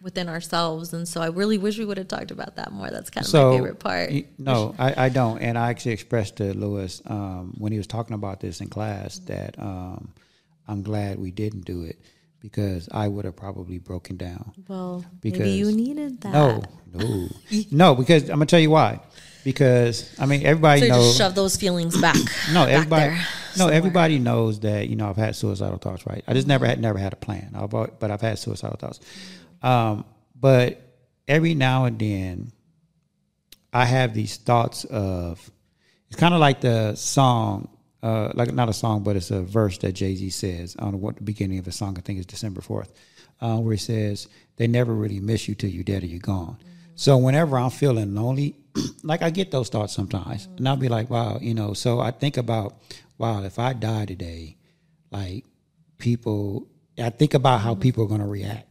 within 0.02 0.28
ourselves 0.28 0.94
and 0.94 1.08
so 1.08 1.22
I 1.22 1.28
really 1.28 1.60
wish 1.60 1.78
we 1.78 1.86
would 1.86 1.98
have 1.98 2.08
talked 2.08 2.32
about 2.32 2.56
that 2.56 2.72
more. 2.72 2.90
That's 2.90 3.12
kind 3.12 3.24
of 3.24 3.30
So 3.30 3.52
my 3.52 3.58
favorite 3.58 3.80
part. 3.80 4.12
No, 4.40 4.74
I, 4.80 5.06
I 5.06 5.10
don't, 5.10 5.40
and 5.40 5.60
I 5.60 5.70
actually 5.70 5.92
expressed 5.92 6.38
to 6.38 6.56
Lewis 6.56 7.04
um, 7.06 7.54
when 7.60 7.72
he 7.72 7.78
was 7.78 7.86
talking 7.86 8.16
about 8.16 8.40
this 8.40 8.62
in 8.62 8.68
class 8.68 9.20
that 9.20 9.60
um, 9.60 10.12
I'm 10.68 10.82
glad 10.82 11.20
we 11.20 11.30
didn't 11.30 11.66
do 11.66 11.84
it 11.84 12.00
because 12.42 12.90
I 12.92 13.08
would 13.08 13.26
have 13.26 13.36
probably 13.36 13.78
broken 13.78 14.18
down. 14.18 14.52
Well, 14.68 15.06
Because- 15.22 15.40
maybe 15.40 15.52
you 15.52 15.72
needed 15.72 16.22
that. 16.22 16.34
No, 16.34 16.64
no, 16.94 17.28
no, 17.72 17.96
because 17.96 18.24
I'm 18.24 18.36
gonna 18.38 18.46
tell 18.48 18.60
you 18.60 18.72
why. 18.72 19.00
Because 19.44 20.10
I 20.20 20.26
mean, 20.28 20.46
everybody 20.46 20.82
So 20.82 20.86
you 20.86 20.92
knows. 20.92 21.06
just 21.08 21.18
shove 21.18 21.36
those 21.36 21.56
feelings 21.58 22.00
back. 22.00 22.16
No, 22.54 22.66
back 22.66 22.70
everybody. 22.70 23.04
there 23.10 23.16
No, 23.18 23.26
somewhere. 23.56 23.76
everybody 23.76 24.20
knows 24.20 24.60
that 24.62 24.88
you 24.88 24.96
know 24.96 25.10
I've 25.10 25.18
had 25.18 25.36
suicidal 25.36 25.78
thoughts. 25.78 26.06
Right, 26.06 26.24
I 26.28 26.34
just 26.34 26.48
never 26.48 26.66
had 26.66 26.80
never 26.80 27.00
had 27.00 27.14
a 27.14 27.16
plan. 27.16 27.52
I've, 27.56 27.70
but 27.72 28.12
I've 28.12 28.22
had 28.22 28.38
suicidal 28.40 28.78
thoughts. 28.78 29.00
Um, 29.64 30.06
but 30.40 30.80
every 31.28 31.54
now 31.56 31.86
and 31.86 31.98
then, 32.00 32.52
I 33.74 33.86
have 33.86 34.14
these 34.14 34.38
thoughts 34.38 34.86
of. 34.86 35.50
It's 36.10 36.20
kind 36.20 36.34
of 36.34 36.40
like 36.42 36.60
the 36.62 36.94
song, 36.96 37.70
uh, 38.04 38.32
like 38.34 38.54
not 38.54 38.70
a 38.70 38.74
song, 38.74 39.04
but 39.04 39.16
it's 39.16 39.32
a 39.32 39.42
verse 39.42 39.78
that 39.80 39.94
Jay 39.94 40.16
Z 40.16 40.30
says 40.32 40.76
on 40.78 41.00
what 41.02 41.18
the 41.18 41.24
beginning 41.24 41.60
of 41.60 41.66
the 41.66 41.72
song. 41.72 41.98
I 41.98 42.02
think 42.02 42.18
it's 42.18 42.28
December 42.28 42.62
fourth, 42.62 42.92
uh, 43.42 43.58
where 43.58 43.74
he 43.74 43.78
says, 43.78 44.28
"They 44.58 44.68
never 44.68 44.94
really 44.94 45.20
miss 45.20 45.48
you 45.48 45.56
till 45.56 45.70
you're 45.70 45.84
dead 45.84 46.04
or 46.04 46.08
you're 46.08 46.20
gone." 46.20 46.58
So 46.96 47.18
whenever 47.18 47.58
I'm 47.58 47.70
feeling 47.70 48.16
lonely, 48.16 48.56
like 49.04 49.22
I 49.22 49.30
get 49.30 49.52
those 49.52 49.70
thoughts 49.70 49.94
sometimes, 49.94 50.48
and 50.58 50.68
I'll 50.68 50.78
be 50.78 50.90
like, 50.90 51.10
"Wow," 51.10 51.40
you 51.42 51.54
know. 51.54 51.74
So 51.74 52.00
I 52.00 52.12
think 52.12 52.38
about, 52.38 52.76
"Wow, 53.18 53.44
if 53.44 53.60
I 53.60 53.74
die 53.74 54.06
today, 54.06 54.58
like 55.12 55.46
people." 55.98 56.68
I 57.00 57.10
think 57.10 57.34
about 57.34 57.62
how 57.62 57.74
people 57.74 58.04
are 58.04 58.08
going 58.08 58.20
to 58.22 58.28
react. 58.28 58.68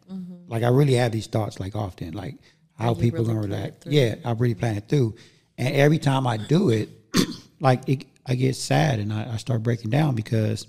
Like 0.47 0.63
I 0.63 0.69
really 0.69 0.95
have 0.95 1.11
these 1.13 1.27
thoughts, 1.27 1.59
like 1.59 1.75
often, 1.75 2.13
like 2.13 2.37
how 2.77 2.95
people 2.95 3.25
really 3.25 3.35
going 3.35 3.51
to 3.51 3.57
react. 3.57 3.87
Yeah, 3.87 4.17
I 4.25 4.33
really 4.33 4.55
plan 4.55 4.77
it 4.77 4.89
through, 4.89 5.15
and 5.57 5.75
every 5.75 5.99
time 5.99 6.27
I 6.27 6.37
do 6.37 6.71
it, 6.71 6.89
like 7.61 7.89
it, 7.89 8.07
I 8.27 8.35
get 8.35 8.57
sad 8.57 8.99
and 8.99 9.13
I, 9.13 9.33
I 9.33 9.37
start 9.37 9.63
breaking 9.63 9.91
down 9.91 10.15
because 10.15 10.67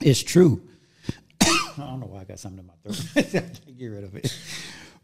it's 0.00 0.22
true. 0.22 0.62
I 1.42 1.58
don't 1.76 2.00
know 2.00 2.06
why 2.06 2.20
I 2.20 2.24
got 2.24 2.38
something 2.38 2.60
in 2.60 2.66
my 2.66 2.74
throat. 2.82 3.06
I 3.16 3.22
can't 3.22 3.78
get 3.78 3.86
rid 3.86 4.04
of 4.04 4.14
it, 4.14 4.36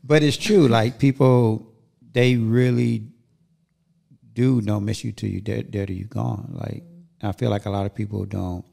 but 0.05 0.23
it's 0.23 0.37
true. 0.37 0.69
Like 0.69 0.99
people, 0.99 1.73
they 2.13 2.37
really 2.37 3.05
do 4.33 4.61
don't 4.61 4.85
miss 4.85 5.05
you 5.05 5.13
till 5.13 5.29
you 5.29 5.41
dead, 5.41 5.71
dead 5.71 5.91
or 5.91 5.93
you 5.93 6.05
gone. 6.05 6.53
Like 6.55 6.85
I 7.23 7.33
feel 7.33 7.51
like 7.51 7.67
a 7.67 7.71
lot 7.71 7.87
of 7.87 7.95
people 7.95 8.25
don't 8.25 8.65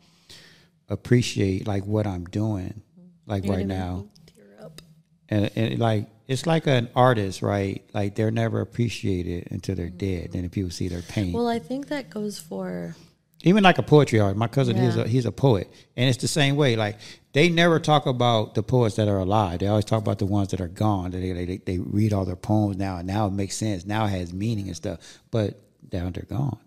appreciate 0.88 1.68
like 1.68 1.86
what 1.86 2.08
I'm 2.08 2.26
doing, 2.26 2.82
like 3.26 3.46
You're 3.46 3.56
right 3.56 3.68
now 3.68 4.08
tear 4.36 4.66
up. 4.66 4.82
and, 5.30 5.52
and 5.56 5.80
like 5.80 6.08
it's 6.30 6.46
like 6.46 6.68
an 6.68 6.90
artist, 6.96 7.42
right? 7.42 7.84
Like 7.94 8.14
they're 8.16 8.32
never 8.32 8.62
appreciated 8.62 9.52
until 9.52 9.76
they're 9.76 9.90
dead. 9.90 10.36
and 10.36 10.46
if 10.46 10.52
people 10.52 10.70
see 10.70 10.88
their 10.88 11.02
pain. 11.02 11.34
Well, 11.34 11.48
I 11.48 11.58
think 11.58 11.88
that 11.88 12.10
goes 12.10 12.38
for 12.38 12.96
even 13.42 13.64
like 13.64 13.80
a 13.80 13.84
poetry 13.84 14.20
art. 14.20 14.38
My 14.38 14.48
cousin, 14.48 14.78
he's 14.78 14.96
a 14.96 15.08
he's 15.08 15.26
a 15.26 15.32
poet, 15.32 15.68
and 15.98 16.08
it's 16.08 16.20
the 16.20 16.28
same 16.28 16.56
way. 16.56 16.76
Like 16.76 16.98
they 17.34 17.50
never 17.50 17.80
talk 17.80 18.06
about 18.06 18.54
the 18.54 18.62
poets 18.62 18.96
that 18.98 19.08
are 19.08 19.18
alive. 19.18 19.60
They 19.60 19.68
always 19.68 19.86
talk 19.86 20.00
about 20.00 20.20
the 20.20 20.28
ones 20.28 20.50
that 20.50 20.62
are 20.62 20.68
gone. 20.68 21.12
They 21.12 21.32
they, 21.32 21.46
they, 21.46 21.58
they 21.58 21.80
read 21.80 22.14
all 22.14 22.26
their 22.26 22.36
poems 22.36 22.78
now, 22.78 22.98
and 22.98 23.08
now 23.08 23.26
it 23.26 23.34
makes 23.34 23.56
sense. 23.56 23.86
Now 23.86 24.06
it 24.06 24.10
has 24.10 24.32
meaning 24.32 24.68
and 24.68 24.76
stuff. 24.76 25.00
But 25.32 25.60
now 25.92 26.12
they're 26.12 26.24
gone. 26.30 26.60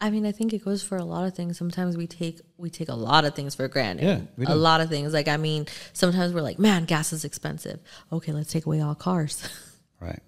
I 0.00 0.10
mean, 0.10 0.26
I 0.26 0.32
think 0.32 0.52
it 0.52 0.64
goes 0.64 0.82
for 0.82 0.96
a 0.96 1.04
lot 1.04 1.26
of 1.26 1.34
things. 1.34 1.56
Sometimes 1.56 1.96
we 1.96 2.06
take 2.06 2.40
we 2.56 2.70
take 2.70 2.88
a 2.88 2.94
lot 2.94 3.24
of 3.24 3.34
things 3.34 3.54
for 3.54 3.66
granted. 3.68 4.28
Yeah, 4.38 4.46
a 4.46 4.54
lot 4.54 4.80
of 4.80 4.88
things. 4.88 5.12
Like 5.12 5.28
I 5.28 5.36
mean, 5.36 5.66
sometimes 5.92 6.34
we're 6.34 6.42
like, 6.42 6.58
man, 6.58 6.84
gas 6.84 7.12
is 7.12 7.24
expensive. 7.24 7.80
Okay, 8.12 8.32
let's 8.32 8.52
take 8.52 8.66
away 8.66 8.80
all 8.80 8.94
cars. 8.94 9.48
Right. 9.98 10.20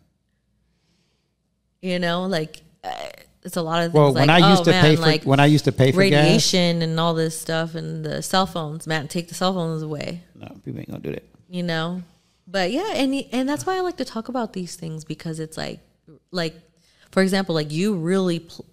you 1.83 1.99
know, 1.99 2.23
like 2.25 2.63
uh, 2.83 3.11
it's 3.43 3.59
a 3.59 3.63
lot 3.63 3.85
of 3.85 3.93
things. 3.93 4.01
Well, 4.01 4.13
like, 4.15 4.21
when 4.23 4.31
I 4.31 4.49
used 4.49 4.63
oh, 4.63 4.65
to 4.65 4.71
man, 4.71 4.83
pay 4.83 4.97
for 4.97 5.03
like 5.03 5.25
when 5.25 5.41
I 5.41 5.45
used 5.45 5.67
to 5.67 5.73
pay 5.73 5.93
for 5.93 6.03
gas, 6.03 6.25
radiation 6.25 6.81
and 6.81 6.99
all 6.99 7.13
this 7.13 7.39
stuff 7.39 7.75
and 7.75 8.03
the 8.03 8.23
cell 8.23 8.47
phones. 8.47 8.87
Man, 8.87 9.09
take 9.09 9.29
the 9.29 9.35
cell 9.35 9.53
phones 9.53 9.83
away. 9.83 10.23
no, 10.35 10.49
people 10.65 10.81
ain't 10.81 10.89
gonna 10.89 11.03
do 11.03 11.13
that. 11.13 11.25
you 11.51 11.63
know 11.63 12.03
but 12.49 12.73
yeah 12.73 12.95
and 12.95 13.15
and 13.31 13.49
that's 13.49 13.67
why 13.67 13.77
i 13.77 13.81
like 13.81 13.97
to 13.97 14.05
talk 14.05 14.29
about 14.29 14.53
these 14.55 14.75
things 14.75 15.05
because 15.05 15.39
it's 15.39 15.57
like 15.57 15.81
like 16.31 16.55
for 17.13 17.23
example 17.23 17.55
like 17.55 17.71
you 17.71 17.95
really 17.95 18.41
pl- 18.41 18.65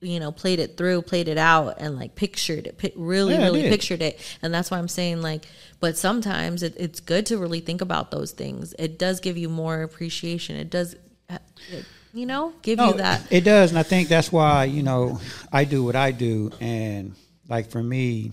you 0.00 0.18
know 0.18 0.32
played 0.32 0.58
it 0.58 0.76
through 0.76 1.02
played 1.02 1.28
it 1.28 1.36
out 1.36 1.74
and 1.78 1.94
like 1.94 2.14
pictured 2.14 2.66
it 2.66 2.78
pi- 2.78 2.92
really 2.96 3.34
Yeah, 3.34 3.44
really 3.44 3.62
pictured 3.68 4.00
it. 4.00 4.18
And 4.40 4.52
that's 4.52 4.70
why 4.70 4.78
i'm 4.78 4.88
saying 4.88 5.20
like 5.20 5.46
but 5.78 5.96
sometimes 5.96 6.62
it, 6.62 6.74
it's 6.78 7.00
good 7.00 7.26
to 7.26 7.38
really 7.38 7.60
think 7.60 7.80
about 7.80 8.10
those 8.10 8.32
things. 8.32 8.74
It 8.78 8.98
does 8.98 9.20
give 9.20 9.36
you 9.38 9.48
more 9.48 9.82
appreciation. 9.82 10.56
It 10.56 10.70
does 10.70 10.94
uh, 11.28 11.38
it, 11.70 11.84
you 12.12 12.26
know 12.26 12.52
give 12.62 12.78
you 12.80 12.94
that 12.94 13.22
It 13.30 13.42
does, 13.44 13.70
and 13.70 13.78
I 13.78 13.82
think 13.82 14.08
that's 14.08 14.32
why 14.32 14.64
you 14.64 14.82
know 14.82 15.20
I 15.52 15.64
do 15.64 15.84
what 15.84 15.96
I 15.96 16.10
do, 16.12 16.50
and 16.60 17.14
like 17.48 17.70
for 17.70 17.82
me, 17.82 18.32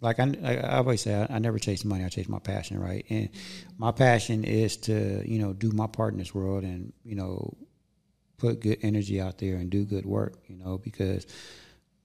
like 0.00 0.18
I, 0.18 0.32
I 0.42 0.56
I 0.56 0.76
always 0.78 1.02
say, 1.02 1.14
I, 1.14 1.36
I 1.36 1.38
never 1.38 1.58
chase 1.58 1.84
money. 1.84 2.04
I 2.04 2.08
chase 2.08 2.28
my 2.28 2.38
passion, 2.38 2.80
right? 2.80 3.04
And 3.10 3.28
my 3.78 3.92
passion 3.92 4.44
is 4.44 4.76
to 4.78 5.22
you 5.24 5.38
know 5.38 5.52
do 5.52 5.70
my 5.72 5.86
part 5.86 6.12
in 6.14 6.18
this 6.18 6.34
world, 6.34 6.64
and 6.64 6.92
you 7.04 7.16
know 7.16 7.54
put 8.40 8.60
good 8.60 8.78
energy 8.82 9.20
out 9.20 9.38
there 9.38 9.56
and 9.56 9.70
do 9.70 9.84
good 9.84 10.06
work. 10.06 10.34
You 10.48 10.56
know, 10.56 10.78
because 10.78 11.26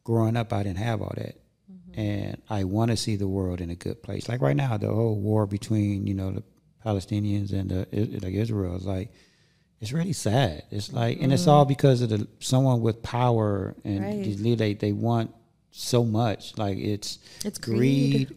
growing 0.04 0.38
up, 0.38 0.54
I 0.54 0.64
didn't 0.64 0.80
have 0.80 1.02
all 1.02 1.14
that. 1.16 1.36
Mm-hmm. 1.72 2.00
And 2.00 2.42
I 2.50 2.64
want 2.66 2.92
to 2.92 2.98
see 2.98 3.16
the 3.16 3.28
world 3.28 3.62
in 3.62 3.70
a 3.70 3.76
good 3.76 4.04
place. 4.04 4.30
Like 4.30 4.42
right 4.42 4.56
now, 4.56 4.78
the 4.78 4.88
whole 4.94 5.16
war 5.16 5.46
between 5.46 6.08
you 6.08 6.14
know 6.14 6.32
the 6.32 6.44
Palestinians 6.86 7.52
and 7.54 7.70
the 7.70 8.20
like 8.22 8.34
Israel 8.34 8.76
is 8.76 8.86
like 8.86 9.12
it's 9.82 9.92
really 9.92 10.14
sad. 10.14 10.64
It's 10.72 10.92
like, 10.94 11.22
and 11.22 11.34
it's 11.34 11.44
mm-hmm. 11.44 11.52
all 11.52 11.66
because 11.66 12.02
of 12.02 12.10
the 12.10 12.28
someone 12.40 12.82
with 12.82 13.04
power 13.04 13.76
and 13.84 14.02
Right. 14.02 14.58
they 14.58 14.74
they 14.74 14.92
want 14.94 15.34
so 15.72 16.04
much. 16.04 16.58
Like 16.58 16.78
it's 16.78 17.20
It's 17.44 17.58
greed. 17.58 18.36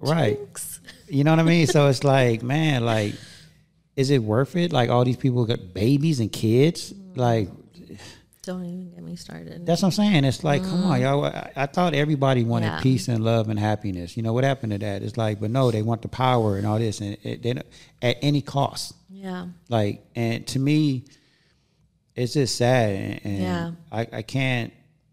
right? 0.00 0.38
You 1.08 1.24
know 1.24 1.30
what 1.32 1.40
I 1.40 1.44
mean? 1.44 1.66
so 1.66 1.88
it's 1.88 2.04
like, 2.04 2.42
man, 2.42 2.84
like, 2.84 3.14
is 3.96 4.10
it 4.10 4.22
worth 4.22 4.56
it? 4.56 4.72
Like 4.72 4.90
all 4.90 5.04
these 5.04 5.16
people 5.16 5.44
got 5.44 5.74
babies 5.74 6.20
and 6.20 6.32
kids. 6.32 6.92
Mm. 6.92 7.16
Like 7.16 7.48
don't 8.42 8.64
even 8.64 8.90
get 8.90 9.02
me 9.04 9.14
started 9.14 9.64
that's 9.64 9.82
what 9.82 9.88
I'm 9.88 9.92
saying. 9.92 10.24
It's 10.24 10.42
like, 10.42 10.62
come 10.64 10.82
on, 10.84 10.98
mm. 10.98 11.02
y'all. 11.02 11.24
I, 11.24 11.52
I 11.54 11.66
thought 11.66 11.94
everybody 11.94 12.42
wanted 12.42 12.66
Yeah. 12.66 12.80
peace 12.80 13.06
and 13.06 13.22
love 13.22 13.48
and 13.48 13.58
happiness. 13.58 14.16
You 14.16 14.24
know 14.24 14.32
what 14.32 14.42
happened 14.42 14.72
to 14.72 14.78
that? 14.78 15.02
It's 15.02 15.16
like, 15.16 15.38
but 15.40 15.50
no, 15.50 15.70
they 15.70 15.82
want 15.82 16.02
the 16.02 16.08
power 16.08 16.56
and 16.56 16.66
all 16.66 16.78
this, 16.78 17.00
and 17.00 17.16
it, 17.22 17.42
they 17.42 17.54
at 18.02 18.18
any 18.20 18.42
cost. 18.42 18.94
yeah 19.10 19.46
Like, 19.68 20.04
and 20.16 20.44
to 20.48 20.58
me, 20.58 21.04
it's 22.16 22.32
just 22.34 22.56
sad, 22.56 22.90
and, 22.96 23.20
and 23.24 23.42
Yeah. 23.42 23.70
I, 23.92 24.08
I 24.12 24.22
can't, 24.22 24.72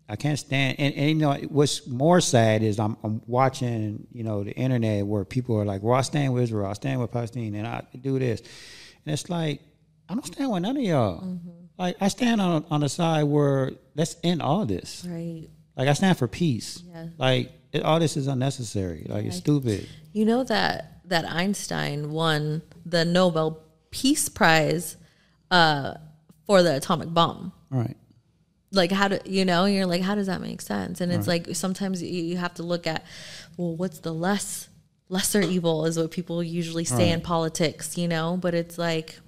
I 0.10 0.16
can't 0.16 0.40
stand. 0.40 0.78
And, 0.80 0.94
and 0.96 1.10
you 1.10 1.16
know, 1.16 1.34
what's 1.50 1.86
more 1.86 2.20
sad 2.20 2.64
is 2.64 2.80
I'm, 2.80 2.98
I'm 3.04 3.22
watching, 3.28 4.08
you 4.12 4.24
know, 4.24 4.44
the 4.44 4.52
internet 4.52 5.06
where 5.06 5.24
people 5.24 5.56
are 5.58 5.66
like, 5.66 5.84
"Well, 5.84 5.96
I 5.96 6.02
stand 6.02 6.34
with 6.34 6.44
Israel, 6.44 6.66
I 6.66 6.74
stand 6.74 7.00
with 7.00 7.12
Palestine, 7.12 7.54
and 7.54 7.68
I 7.68 7.84
do 8.02 8.18
this," 8.18 8.42
and 9.06 9.14
it's 9.14 9.30
like, 9.30 9.62
I 10.10 10.16
don't 10.16 10.26
stand 10.26 10.52
with 10.52 10.64
none 10.64 10.76
of 10.78 10.84
y'all. 10.84 11.22
Mm-hmm. 11.22 11.50
Like, 11.78 11.96
I 12.02 12.08
stand 12.08 12.42
on 12.42 12.66
on 12.72 12.82
the 12.82 12.90
side 12.90 13.24
where 13.24 13.74
let's 13.96 14.16
end 14.24 14.42
all 14.42 14.66
this. 14.66 15.06
right 15.08 15.48
Like, 15.78 15.88
I 15.88 15.94
stand 15.94 16.18
for 16.18 16.28
peace. 16.28 16.82
Yeah. 16.88 17.08
Like, 17.18 17.52
it, 17.72 17.84
all 17.84 18.00
this 18.00 18.18
is 18.18 18.26
unnecessary. 18.26 19.06
Like, 19.08 19.26
it's 19.26 19.38
stupid. 19.38 19.88
You 20.12 20.26
know 20.26 20.44
that 20.44 21.02
that 21.06 21.30
Einstein 21.30 22.12
won 22.12 22.64
the 22.84 23.06
Nobel 23.06 23.64
Peace 23.92 24.28
Prize 24.28 24.98
uh, 25.52 25.94
for 26.48 26.64
the 26.64 26.78
atomic 26.78 27.14
bomb. 27.14 27.52
All 27.72 27.80
right. 27.80 27.96
Like 28.72 28.92
how 28.92 29.08
do 29.08 29.20
you 29.26 29.46
know? 29.46 29.66
You're 29.66 29.86
like, 29.86 30.02
how 30.02 30.16
does 30.16 30.28
that 30.28 30.42
make 30.42 30.62
sense? 30.62 31.02
And 31.02 31.12
it's 31.12 31.28
like 31.28 31.56
sometimes 31.56 32.04
you, 32.04 32.10
you 32.10 32.38
have 32.38 32.54
to 32.56 32.64
look 32.64 32.86
at, 32.86 33.04
well, 33.58 33.76
what's 33.76 34.00
the 34.00 34.14
less 34.14 34.70
lesser 35.10 35.42
evil 35.42 35.86
is 35.86 35.98
what 35.98 36.12
people 36.12 36.44
usually 36.44 36.86
say 36.86 37.10
in 37.12 37.22
politics, 37.22 37.98
you 37.98 38.08
know. 38.08 38.38
But 38.40 38.54
it's 38.54 38.78
like, 38.78 39.20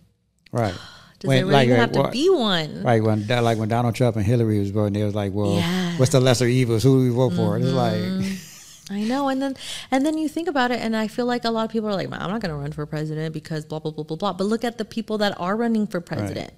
Right. 0.51 0.73
does 1.19 1.27
When- 1.27 1.37
there 1.37 1.45
really 1.47 1.67
like, 1.69 1.79
have 1.79 1.91
to 1.93 1.99
what- 2.01 2.11
be 2.11 2.29
one? 2.29 2.83
Right 2.83 3.01
when 3.01 3.25
like 3.27 3.57
when 3.57 3.69
Donald 3.69 3.95
Trump 3.95 4.15
and 4.15 4.25
Hillary 4.25 4.59
was 4.59 4.69
voting, 4.69 4.93
they 4.93 5.03
was 5.03 5.15
like, 5.15 5.33
"Well, 5.33 5.59
what's 5.97 6.11
the 6.11 6.19
lesser 6.19 6.45
evils? 6.45 6.83
Who 6.83 6.99
do 6.99 7.09
we 7.09 7.15
vote 7.15 7.33
for?" 7.33 7.55
And 7.55 7.65
it's 7.65 7.73
like, 7.73 7.93
mm-hmm. 7.95 8.93
I 8.93 9.03
know, 9.03 9.29
and 9.29 9.41
then 9.41 9.55
and 9.89 10.05
then 10.05 10.17
you 10.17 10.27
think 10.27 10.47
about 10.49 10.69
it, 10.71 10.81
and 10.81 10.95
I 10.95 11.07
feel 11.07 11.25
like 11.25 11.45
a 11.45 11.49
lot 11.49 11.63
of 11.65 11.71
people 11.71 11.87
are 11.89 11.95
like, 11.95 12.07
I'm 12.11 12.29
not 12.29 12.41
going 12.41 12.51
to 12.51 12.55
run 12.57 12.73
for 12.73 12.85
president 12.85 13.33
because 13.33 13.65
blah 13.65 13.79
blah 13.79 13.91
blah 13.91 14.03
blah 14.03 14.17
blah. 14.17 14.33
But 14.33 14.43
look 14.45 14.63
at 14.63 14.77
the 14.77 14.85
people 14.85 15.17
that 15.19 15.39
are 15.39 15.55
running 15.55 15.87
for 15.87 16.01
president, 16.01 16.51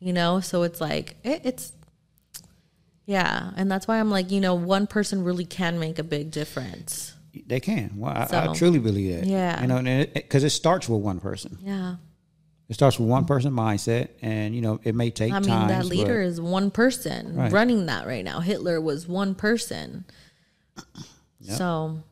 you 0.00 0.12
know. 0.12 0.40
So 0.40 0.64
it's 0.64 0.80
like 0.80 1.16
it, 1.22 1.42
it's, 1.44 1.72
yeah, 3.10 3.50
and 3.56 3.68
that's 3.68 3.88
why 3.88 3.98
I'm 3.98 4.08
like, 4.08 4.30
you 4.30 4.40
know, 4.40 4.54
one 4.54 4.86
person 4.86 5.24
really 5.24 5.44
can 5.44 5.80
make 5.80 5.98
a 5.98 6.04
big 6.04 6.30
difference. 6.30 7.12
they 7.46 7.58
can. 7.58 7.94
Well, 7.96 8.12
I, 8.12 8.50
I 8.50 8.54
truly 8.54 8.78
believe 8.78 9.20
that. 9.20 9.26
yeah. 9.26 9.60
you 9.60 9.66
know, 9.66 10.06
because 10.14 10.44
it, 10.44 10.50
starts 10.50 10.88
with 10.88 11.00
one 11.00 11.18
person. 11.18 11.58
Yeah, 11.60 11.96
It 12.68 12.74
starts 12.74 13.00
with 13.00 13.08
one 13.08 13.24
person 13.24 13.52
mindset, 13.52 14.10
and 14.22 14.54
you 14.54 14.60
know, 14.62 14.78
it 14.84 14.94
may 14.94 15.10
take 15.10 15.32
I 15.32 15.40
mean 15.40 15.48
time. 15.48 15.68
that 15.68 15.86
leader 15.86 16.20
is 16.22 16.40
one 16.40 16.70
person 16.70 17.34
Right. 17.34 17.50
running 17.50 17.86
that 17.86 18.06
right 18.06 18.24
now. 18.24 18.38
Hitler 18.38 18.80
was 18.80 19.08
one 19.08 19.34
person, 19.34 20.04
so 21.42 22.02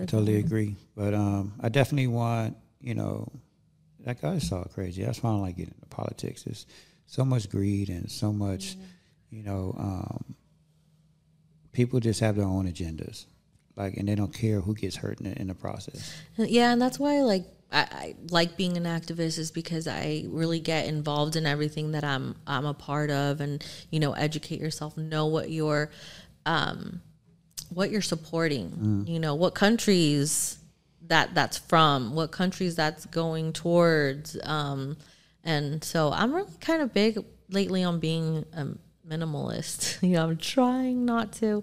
I 0.00 0.06
totally 0.06 0.36
agree, 0.36 0.76
but 0.96 1.12
um, 1.12 1.52
I 1.60 1.68
definitely 1.68 2.06
want 2.06 2.56
you 2.80 2.94
know, 2.94 3.30
like 4.06 4.24
I 4.24 4.38
saw 4.38 4.64
crazy. 4.64 5.04
That's 5.04 5.22
why 5.22 5.28
I 5.28 5.32
don't 5.34 5.42
like 5.42 5.56
getting 5.56 5.74
into 5.74 5.86
politics. 5.88 6.44
There's 6.44 6.64
so 7.06 7.24
much 7.24 7.50
greed 7.50 7.88
and 7.90 8.10
so 8.10 8.32
much, 8.32 8.76
you 9.30 9.42
know, 9.42 9.74
um, 9.78 10.36
people 11.72 12.00
just 12.00 12.20
have 12.20 12.36
their 12.36 12.46
own 12.46 12.70
agendas, 12.70 13.26
like, 13.76 13.96
and 13.96 14.08
they 14.08 14.14
don't 14.14 14.32
care 14.32 14.60
who 14.60 14.74
gets 14.74 14.96
hurt 14.96 15.20
in 15.20 15.30
the, 15.30 15.40
in 15.40 15.46
the 15.48 15.54
process. 15.54 16.16
Yeah, 16.36 16.72
and 16.72 16.80
that's 16.80 16.98
why 16.98 17.22
like 17.22 17.44
I, 17.72 17.80
I 17.80 18.14
like 18.30 18.56
being 18.56 18.76
an 18.76 18.84
activist 18.84 19.38
is 19.38 19.50
because 19.50 19.88
I 19.88 20.24
really 20.28 20.60
get 20.60 20.86
involved 20.86 21.36
in 21.36 21.46
everything 21.46 21.92
that 21.92 22.04
I'm 22.04 22.36
I'm 22.46 22.64
a 22.64 22.74
part 22.74 23.10
of, 23.10 23.40
and 23.40 23.64
you 23.90 24.00
know, 24.00 24.12
educate 24.12 24.60
yourself, 24.60 24.96
know 24.96 25.26
what 25.26 25.50
you're, 25.50 25.90
um, 26.46 27.00
what 27.68 27.90
you're 27.90 28.02
supporting. 28.02 29.04
You 29.06 29.20
know, 29.20 29.34
what 29.34 29.54
countries 29.54 30.58
that 31.08 31.34
that's 31.34 31.58
from, 31.58 32.14
what 32.14 32.30
countries 32.30 32.74
that's 32.76 33.06
going 33.06 33.52
towards, 33.52 34.38
um, 34.44 34.96
and 35.44 35.82
so 35.84 36.12
I'm 36.12 36.32
really 36.34 36.52
kind 36.60 36.82
of 36.82 36.94
big 36.94 37.18
lately 37.50 37.84
on 37.84 38.00
being 38.00 38.44
a 38.52 38.66
minimalist. 39.08 40.02
you 40.06 40.14
know, 40.14 40.24
I'm 40.28 40.36
trying 40.36 41.04
not 41.04 41.32
to 41.34 41.62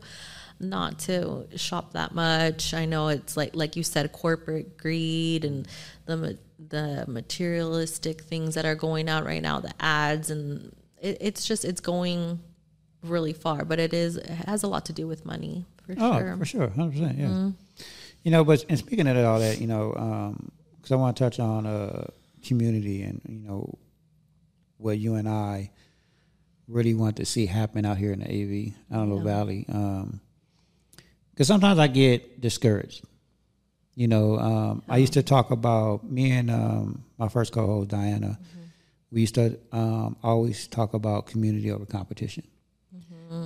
not 0.59 0.99
to 0.99 1.47
shop 1.55 1.93
that 1.93 2.13
much. 2.13 2.73
I 2.73 2.85
know 2.85 3.09
it's 3.09 3.35
like 3.35 3.55
like 3.55 3.75
you 3.75 3.83
said, 3.83 4.11
corporate 4.11 4.77
greed 4.77 5.45
and 5.45 5.67
the 6.05 6.37
the 6.69 7.05
materialistic 7.07 8.21
things 8.21 8.55
that 8.55 8.65
are 8.65 8.75
going 8.75 9.09
out 9.09 9.25
right 9.25 9.41
now, 9.41 9.59
the 9.59 9.73
ads, 9.79 10.29
and 10.29 10.73
it, 11.01 11.17
it's 11.19 11.45
just 11.45 11.65
it's 11.65 11.81
going 11.81 12.39
really 13.03 13.33
far. 13.33 13.65
But 13.65 13.79
it 13.79 13.93
is 13.93 14.17
it 14.17 14.29
has 14.29 14.63
a 14.63 14.67
lot 14.67 14.85
to 14.85 14.93
do 14.93 15.07
with 15.07 15.25
money 15.25 15.65
for 15.85 15.95
Oh, 15.99 16.17
sure. 16.19 16.37
for 16.37 16.45
sure, 16.45 16.69
hundred 16.69 16.91
percent, 16.93 17.17
yeah. 17.17 17.49
You 18.23 18.31
know, 18.31 18.45
but 18.45 18.63
and 18.69 18.79
speaking 18.79 19.05
of 19.07 19.17
all 19.25 19.39
that, 19.39 19.59
you 19.59 19.67
know, 19.67 20.37
because 20.77 20.91
I 20.91 20.95
want 20.95 21.17
to 21.17 21.23
touch 21.23 21.39
on 21.41 21.65
uh, 21.65 22.07
community 22.45 23.01
and 23.03 23.21
you 23.27 23.39
know 23.39 23.77
what 24.77 24.97
you 24.97 25.15
and 25.15 25.27
I 25.27 25.71
really 26.73 26.93
want 26.93 27.17
to 27.17 27.25
see 27.25 27.45
happen 27.45 27.85
out 27.85 27.97
here 27.97 28.11
in 28.11 28.19
the 28.19 28.25
AV, 28.25 28.73
Antelope 28.91 29.23
Valley. 29.23 29.65
Because 31.31 31.47
sometimes 31.47 31.79
I 31.79 31.87
get 31.87 32.41
discouraged. 32.41 33.05
You 33.95 34.07
know, 34.07 34.39
um, 34.39 34.83
I 34.89 34.97
used 34.97 35.13
to 35.13 35.23
talk 35.23 35.51
about 35.51 36.03
me 36.03 36.31
and 36.31 36.49
um, 36.49 37.03
my 37.17 37.29
first 37.29 37.53
co-host 37.53 37.89
Diana. 37.89 38.39
We 39.11 39.21
used 39.21 39.35
to 39.35 39.59
um, 39.71 40.17
always 40.23 40.67
talk 40.67 40.95
about 40.95 41.27
community 41.27 41.71
over 41.71 41.85
competition 41.85 42.43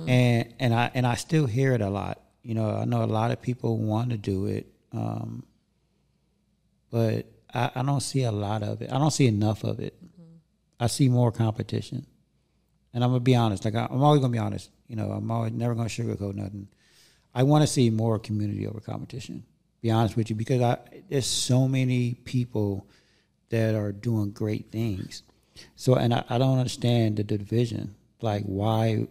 and 0.06 0.54
and 0.58 0.74
I 0.74 0.90
and 0.94 1.06
I 1.06 1.14
still 1.14 1.46
hear 1.46 1.72
it 1.72 1.80
a 1.80 1.90
lot. 1.90 2.20
You 2.42 2.54
know, 2.54 2.70
I 2.70 2.84
know 2.84 3.02
a 3.02 3.06
lot 3.06 3.30
of 3.30 3.40
people 3.42 3.78
want 3.78 4.10
to 4.10 4.16
do 4.16 4.46
it, 4.46 4.66
um, 4.92 5.44
but 6.90 7.26
I, 7.52 7.70
I, 7.74 7.82
don't 7.82 8.00
see 8.00 8.22
a 8.22 8.32
lot 8.32 8.62
of 8.62 8.80
it. 8.80 8.90
I 8.90 8.98
don't 8.98 9.10
see 9.10 9.26
enough 9.26 9.64
of 9.64 9.80
it. 9.80 9.94
Mm-hmm. 10.02 10.36
I 10.80 10.86
see 10.86 11.08
more 11.08 11.30
competition, 11.30 12.06
and 12.92 13.04
I'm 13.04 13.10
gonna 13.10 13.20
be 13.20 13.36
honest. 13.36 13.64
Like 13.64 13.74
I, 13.74 13.86
I'm 13.90 14.02
always 14.02 14.20
gonna 14.20 14.32
be 14.32 14.38
honest. 14.38 14.70
You 14.88 14.96
know, 14.96 15.10
I'm 15.10 15.30
always 15.30 15.52
never 15.52 15.74
gonna 15.74 15.88
sugarcoat 15.88 16.34
nothing. 16.34 16.68
I 17.34 17.42
want 17.42 17.62
to 17.62 17.66
see 17.66 17.90
more 17.90 18.18
community 18.18 18.66
over 18.66 18.80
competition. 18.80 19.44
Be 19.80 19.90
honest 19.90 20.16
with 20.16 20.30
you, 20.30 20.36
because 20.36 20.60
I, 20.60 20.78
there's 21.08 21.26
so 21.26 21.68
many 21.68 22.14
people 22.24 22.86
that 23.50 23.74
are 23.74 23.92
doing 23.92 24.32
great 24.32 24.72
things. 24.72 25.22
So, 25.76 25.94
and 25.94 26.12
I, 26.12 26.24
I 26.28 26.38
don't 26.38 26.58
understand 26.58 27.16
the 27.16 27.24
division, 27.24 27.94
like 28.20 28.42
why 28.44 29.06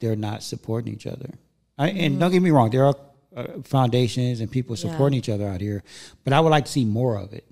they're 0.00 0.16
not 0.16 0.42
supporting 0.42 0.92
each 0.92 1.06
other. 1.06 1.30
I, 1.78 1.88
and 1.88 1.98
mm-hmm. 1.98 2.18
don't 2.18 2.32
get 2.32 2.42
me 2.42 2.50
wrong, 2.50 2.70
there 2.70 2.86
are 2.86 2.96
uh, 3.36 3.46
foundations 3.64 4.40
and 4.40 4.50
people 4.50 4.76
supporting 4.76 5.14
yeah. 5.14 5.18
each 5.18 5.28
other 5.28 5.46
out 5.46 5.60
here, 5.60 5.82
but 6.24 6.32
I 6.32 6.40
would 6.40 6.50
like 6.50 6.66
to 6.66 6.72
see 6.72 6.84
more 6.84 7.16
of 7.16 7.32
it. 7.32 7.44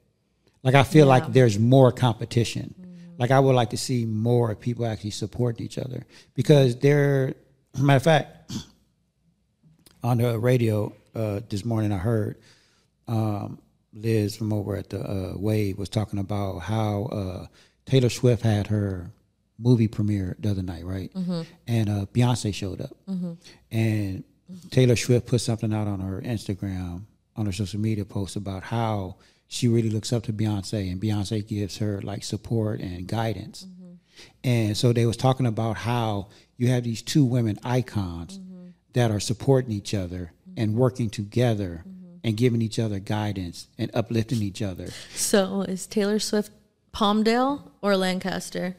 Like 0.63 0.75
I 0.75 0.83
feel 0.85 1.07
yeah. 1.07 1.11
like 1.11 1.33
there's 1.33 1.59
more 1.59 1.93
competition. 1.93 2.75
Like 3.23 3.31
I 3.31 3.39
would 3.39 3.55
like 3.55 3.71
to 3.71 3.77
see 3.77 4.05
more 4.05 4.53
people 4.57 4.85
actually 4.85 5.13
support 5.13 5.61
each 5.61 5.79
other 5.79 6.05
because 6.35 6.77
they're. 6.81 7.35
Matter 7.79 7.97
of 7.97 8.03
fact, 8.03 8.53
on 10.03 10.19
the 10.19 10.41
radio 10.41 10.93
uh, 11.15 11.39
this 11.49 11.65
morning, 11.65 11.93
I 11.93 11.99
heard 11.99 12.41
um, 13.07 13.61
Liz 13.95 14.35
from 14.35 14.53
over 14.53 14.75
at 14.75 14.91
the 14.91 15.09
uh, 15.09 15.35
Wave 15.37 15.79
was 15.79 15.89
talking 15.89 16.19
about 16.19 16.63
how 16.63 17.05
uh, 17.13 17.47
Taylor 17.87 18.09
Swift 18.09 18.43
had 18.43 18.67
her 18.67 19.13
movie 19.57 19.87
premiere 19.87 20.35
the 20.41 20.51
other 20.51 20.63
night, 20.63 20.85
right? 20.85 21.15
Mm-hmm. 21.15 21.43
And 21.69 21.89
uh, 21.89 22.07
Beyonce 22.07 22.53
showed 22.53 22.81
up, 22.81 22.97
mm-hmm. 23.09 23.35
and 23.71 24.25
Taylor 24.73 24.97
Swift 24.97 25.29
put 25.29 25.41
something 25.43 25.73
out 25.73 25.87
on 25.87 26.01
her 26.01 26.21
Instagram, 26.23 27.03
on 27.37 27.47
her 27.47 27.53
social 27.53 27.79
media 27.79 28.05
post 28.05 28.35
about 28.35 28.65
how 28.65 29.15
she 29.53 29.69
really 29.69 29.91
looks 29.91 30.15
up 30.15 30.23
to 30.23 30.33
Beyonce, 30.33 30.91
and 30.91 30.99
Beyonce 30.99 31.47
gives 31.47 31.77
her 31.77 32.01
like 32.01 32.25
support 32.25 32.81
and 32.81 33.07
guidance. 33.07 33.67
Mm-hmm. 33.67 33.93
And 34.43 34.77
so 34.77 34.95
they 34.95 35.05
was 35.05 35.19
talking 35.19 35.45
about 35.45 35.77
how 35.77 36.29
you 36.57 36.69
have 36.69 36.85
these 36.85 37.03
two 37.03 37.23
women 37.23 37.59
icons 37.63 38.39
mm-hmm. 38.39 38.69
that 38.95 39.11
are 39.11 39.21
supporting 39.21 39.73
each 39.73 39.93
other 39.93 40.33
and 40.57 40.75
working 40.75 41.11
together 41.11 41.85
mm-hmm. 41.87 42.17
and 42.25 42.35
giving 42.35 42.63
each 42.63 42.79
other 42.79 42.99
guidance 42.99 43.69
and 43.77 43.91
uplifting 43.93 44.41
each 44.41 44.63
other. 44.63 44.89
So 45.15 45.61
is 45.61 45.87
Taylor 45.87 46.19
Swift 46.19 46.51
Palmdale 46.95 47.73
or 47.83 47.95
Lancaster? 47.95 48.77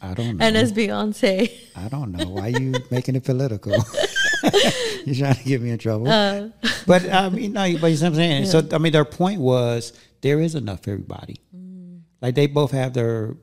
I 0.00 0.14
don't 0.14 0.36
know. 0.36 0.44
And 0.46 0.56
as 0.56 0.72
Beyonce. 0.72 1.52
I 1.74 1.88
don't 1.88 2.12
know. 2.12 2.28
Why 2.28 2.52
are 2.52 2.60
you 2.60 2.74
making 2.92 3.16
it 3.16 3.24
political? 3.24 3.74
You're 5.04 5.16
trying 5.16 5.34
to 5.34 5.44
get 5.44 5.60
me 5.60 5.70
in 5.70 5.78
trouble. 5.78 6.08
Uh, 6.08 6.48
but 6.86 7.08
I 7.10 7.28
mean, 7.28 7.52
no, 7.52 7.60
but 7.60 7.66
you 7.66 7.78
know 7.78 7.86
what 7.86 8.02
I'm 8.02 8.14
saying? 8.14 8.44
Yeah. 8.44 8.48
So, 8.48 8.68
I 8.72 8.78
mean, 8.78 8.92
their 8.92 9.04
point 9.04 9.40
was 9.40 9.92
there 10.20 10.40
is 10.40 10.54
enough 10.54 10.84
for 10.84 10.90
everybody. 10.90 11.40
Mm. 11.54 12.00
Like, 12.20 12.34
they 12.34 12.46
both 12.46 12.72
have 12.72 12.92
their, 12.92 13.36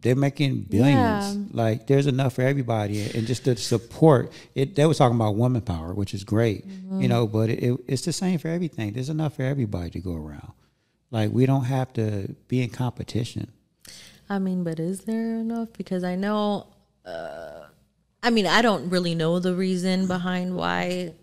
they're 0.00 0.16
making 0.16 0.62
billions. 0.62 1.36
Yeah. 1.36 1.42
Like, 1.52 1.86
there's 1.86 2.06
enough 2.06 2.34
for 2.34 2.42
everybody. 2.42 3.02
And 3.02 3.26
just 3.26 3.44
the 3.44 3.56
support, 3.56 4.32
it, 4.54 4.76
they 4.76 4.86
were 4.86 4.94
talking 4.94 5.16
about 5.16 5.36
woman 5.36 5.62
power, 5.62 5.94
which 5.94 6.14
is 6.14 6.24
great, 6.24 6.66
mm-hmm. 6.66 7.00
you 7.00 7.08
know, 7.08 7.26
but 7.26 7.50
it, 7.50 7.62
it, 7.62 7.80
it's 7.86 8.02
the 8.02 8.12
same 8.12 8.38
for 8.38 8.48
everything. 8.48 8.92
There's 8.92 9.10
enough 9.10 9.36
for 9.36 9.42
everybody 9.42 9.90
to 9.90 10.00
go 10.00 10.14
around. 10.14 10.52
Like, 11.10 11.32
we 11.32 11.46
don't 11.46 11.64
have 11.64 11.92
to 11.94 12.34
be 12.48 12.62
in 12.62 12.70
competition. 12.70 13.52
I 14.28 14.38
mean, 14.38 14.62
but 14.62 14.78
is 14.78 15.00
there 15.00 15.40
enough? 15.40 15.72
Because 15.72 16.04
I 16.04 16.14
know, 16.14 16.68
uh, 17.04 17.39
I 18.22 18.30
mean, 18.30 18.46
I 18.46 18.62
don't 18.62 18.90
really 18.90 19.14
know 19.14 19.38
the 19.38 19.54
reason 19.54 20.06
behind 20.06 20.54
why, 20.54 21.14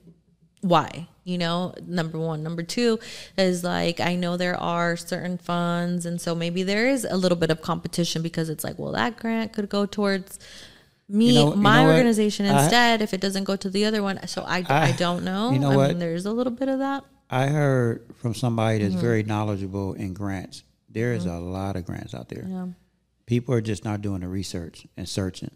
why, 0.61 1.07
you 1.23 1.37
know, 1.37 1.73
number 1.85 2.17
one. 2.17 2.43
Number 2.43 2.63
two 2.63 2.99
is 3.37 3.63
like, 3.63 3.99
I 3.99 4.15
know 4.15 4.37
there 4.37 4.59
are 4.59 4.97
certain 4.97 5.37
funds. 5.37 6.05
And 6.05 6.19
so 6.19 6.33
maybe 6.33 6.63
there 6.63 6.87
is 6.87 7.05
a 7.05 7.15
little 7.15 7.37
bit 7.37 7.51
of 7.51 7.61
competition 7.61 8.21
because 8.21 8.49
it's 8.49 8.63
like, 8.63 8.79
well, 8.79 8.93
that 8.93 9.17
grant 9.17 9.53
could 9.53 9.69
go 9.69 9.85
towards 9.85 10.39
me, 11.09 11.27
you 11.27 11.33
know, 11.33 11.55
my 11.55 11.81
you 11.81 11.87
know 11.87 11.93
organization 11.93 12.45
instead 12.45 13.01
if 13.01 13.13
it 13.13 13.21
doesn't 13.21 13.45
go 13.45 13.55
to 13.55 13.69
the 13.69 13.85
other 13.85 14.03
one. 14.03 14.25
So 14.27 14.43
I, 14.43 14.65
I, 14.67 14.89
I 14.89 14.91
don't 14.93 15.23
know. 15.23 15.51
You 15.51 15.59
know 15.59 15.71
I 15.71 15.75
what? 15.75 15.89
Mean, 15.89 15.99
there's 15.99 16.25
a 16.25 16.31
little 16.31 16.51
bit 16.51 16.67
of 16.67 16.79
that. 16.79 17.03
I 17.29 17.47
heard 17.47 18.05
from 18.15 18.33
somebody 18.33 18.79
that's 18.79 18.93
mm-hmm. 18.93 19.01
very 19.01 19.23
knowledgeable 19.23 19.93
in 19.93 20.13
grants. 20.13 20.63
There 20.89 21.13
is 21.13 21.25
mm-hmm. 21.25 21.35
a 21.35 21.39
lot 21.39 21.75
of 21.75 21.85
grants 21.85 22.13
out 22.13 22.29
there. 22.29 22.45
Yeah 22.47 22.67
people 23.27 23.53
are 23.53 23.61
just 23.61 23.85
not 23.85 24.01
doing 24.01 24.21
the 24.21 24.27
research 24.27 24.87
and 24.97 25.07
searching 25.07 25.51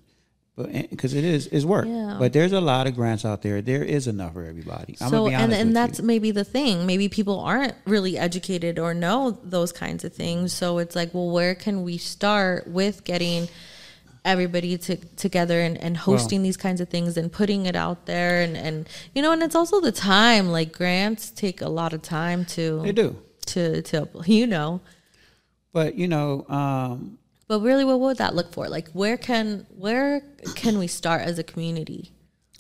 but 0.56 0.72
because 0.90 1.14
it 1.14 1.24
is 1.24 1.48
is 1.48 1.66
work. 1.66 1.86
Yeah. 1.88 2.18
but 2.20 2.34
there's 2.34 2.52
a 2.52 2.60
lot 2.60 2.86
of 2.88 2.96
grants 2.96 3.24
out 3.24 3.42
there. 3.42 3.62
There 3.62 3.84
is 3.84 4.08
enough 4.08 4.34
for 4.34 4.44
everybody. 4.44 4.98
I'm 5.00 5.10
so 5.10 5.28
and, 5.28 5.54
and 5.54 5.76
that's 5.76 6.00
you. 6.00 6.06
maybe 6.06 6.32
the 6.32 6.44
thing. 6.44 6.86
Maybe 6.86 7.08
people 7.08 7.40
aren't 7.40 7.76
really 7.86 8.18
educated 8.18 8.78
or 8.78 8.94
know 8.94 9.32
those 9.44 9.72
kinds 9.72 10.04
of 10.04 10.14
things. 10.14 10.52
So 10.52 10.80
it's 10.80 10.96
like 10.96 11.14
well 11.14 11.30
where 11.30 11.56
can 11.56 11.84
we 11.84 11.98
start 11.98 12.68
with 12.68 13.04
getting 13.06 13.48
everybody 14.24 14.78
to, 14.78 14.98
together 15.16 15.60
and, 15.60 15.78
and 15.78 15.98
hosting 15.98 16.40
well, 16.40 16.44
these 16.44 16.58
kinds 16.58 16.80
of 16.80 16.90
things 16.90 17.18
and 17.18 17.32
putting 17.32 17.66
it 17.66 17.76
out 17.76 18.06
there? 18.06 18.42
And, 18.42 18.58
and 18.58 18.90
you 19.16 19.22
know 19.22 19.32
and 19.32 19.42
it's 19.44 19.56
also 19.56 19.80
the 19.80 19.94
time. 19.94 20.50
Like 20.50 20.74
grants 20.74 21.32
take 21.32 21.62
a 21.62 21.70
lot 21.70 21.94
of 21.94 22.02
time 22.02 22.44
to 22.46 22.82
they 22.82 22.92
do. 22.92 23.16
to 23.48 23.82
to 23.84 24.10
you 24.26 24.48
know. 24.48 24.82
But 25.72 25.96
you 25.96 26.10
know 26.10 26.46
um 26.50 27.20
but 27.52 27.60
really, 27.60 27.84
what 27.84 28.00
would 28.00 28.20
that 28.20 28.34
look 28.34 28.54
for? 28.54 28.70
Like, 28.70 28.88
where 28.92 29.18
can 29.18 29.68
where 29.76 30.22
can 30.56 30.80
we 30.80 30.88
start 30.88 31.24
as 31.24 31.38
a 31.38 31.44
community? 31.44 32.14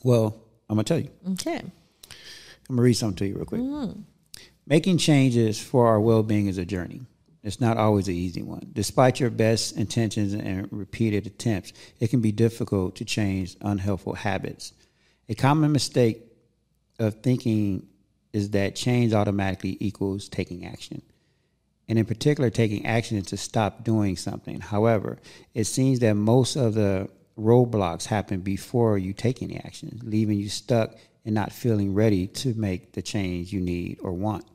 Well, 0.03 0.43
I'm 0.69 0.75
gonna 0.75 0.83
tell 0.83 0.99
you. 0.99 1.09
Okay. 1.31 1.59
I'm 1.59 2.75
gonna 2.75 2.81
read 2.81 2.95
something 2.95 3.15
to 3.15 3.25
you 3.25 3.35
real 3.35 3.45
quick. 3.45 3.61
Mm. 3.61 4.03
Making 4.67 4.97
changes 4.97 5.61
for 5.61 5.87
our 5.87 6.01
well-being 6.01 6.47
is 6.47 6.57
a 6.57 6.65
journey. 6.65 7.03
It's 7.41 7.61
not 7.61 7.77
always 7.77 8.09
an 8.09 8.15
easy 8.15 8.41
one. 8.41 8.69
Despite 8.73 9.17
your 9.21 9.29
best 9.29 9.77
intentions 9.77 10.33
and 10.33 10.67
repeated 10.73 11.25
attempts, 11.25 11.71
it 12.01 12.09
can 12.09 12.19
be 12.19 12.33
difficult 12.33 12.97
to 12.97 13.05
change 13.05 13.55
unhelpful 13.61 14.15
habits. 14.15 14.73
A 15.29 15.35
common 15.35 15.71
mistake 15.71 16.21
of 16.99 17.21
thinking 17.21 17.87
is 18.33 18.49
that 18.49 18.75
change 18.75 19.13
automatically 19.13 19.77
equals 19.79 20.27
taking 20.27 20.65
action 20.65 21.01
and 21.91 21.99
in 21.99 22.05
particular 22.05 22.49
taking 22.49 22.85
action 22.85 23.21
to 23.21 23.35
stop 23.35 23.83
doing 23.83 24.15
something. 24.15 24.61
However, 24.61 25.19
it 25.53 25.65
seems 25.65 25.99
that 25.99 26.13
most 26.13 26.55
of 26.55 26.73
the 26.73 27.09
roadblocks 27.37 28.05
happen 28.05 28.39
before 28.39 28.97
you 28.97 29.11
take 29.11 29.43
any 29.43 29.57
action, 29.57 29.99
leaving 30.01 30.39
you 30.39 30.47
stuck 30.47 30.95
and 31.25 31.35
not 31.35 31.51
feeling 31.51 31.93
ready 31.93 32.27
to 32.27 32.53
make 32.53 32.93
the 32.93 33.01
change 33.01 33.51
you 33.51 33.59
need 33.59 33.97
or 34.01 34.13
want. 34.13 34.45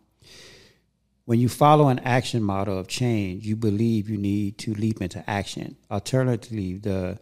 When 1.27 1.39
you 1.39 1.51
follow 1.51 1.89
an 1.89 1.99
action 1.99 2.43
model 2.43 2.79
of 2.79 2.89
change, 2.89 3.45
you 3.45 3.55
believe 3.55 4.09
you 4.09 4.17
need 4.17 4.57
to 4.61 4.73
leap 4.73 5.03
into 5.03 5.23
action. 5.29 5.77
Alternatively, 5.91 6.79
the 6.79 7.19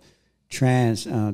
trans 0.49 1.09
uh, 1.09 1.33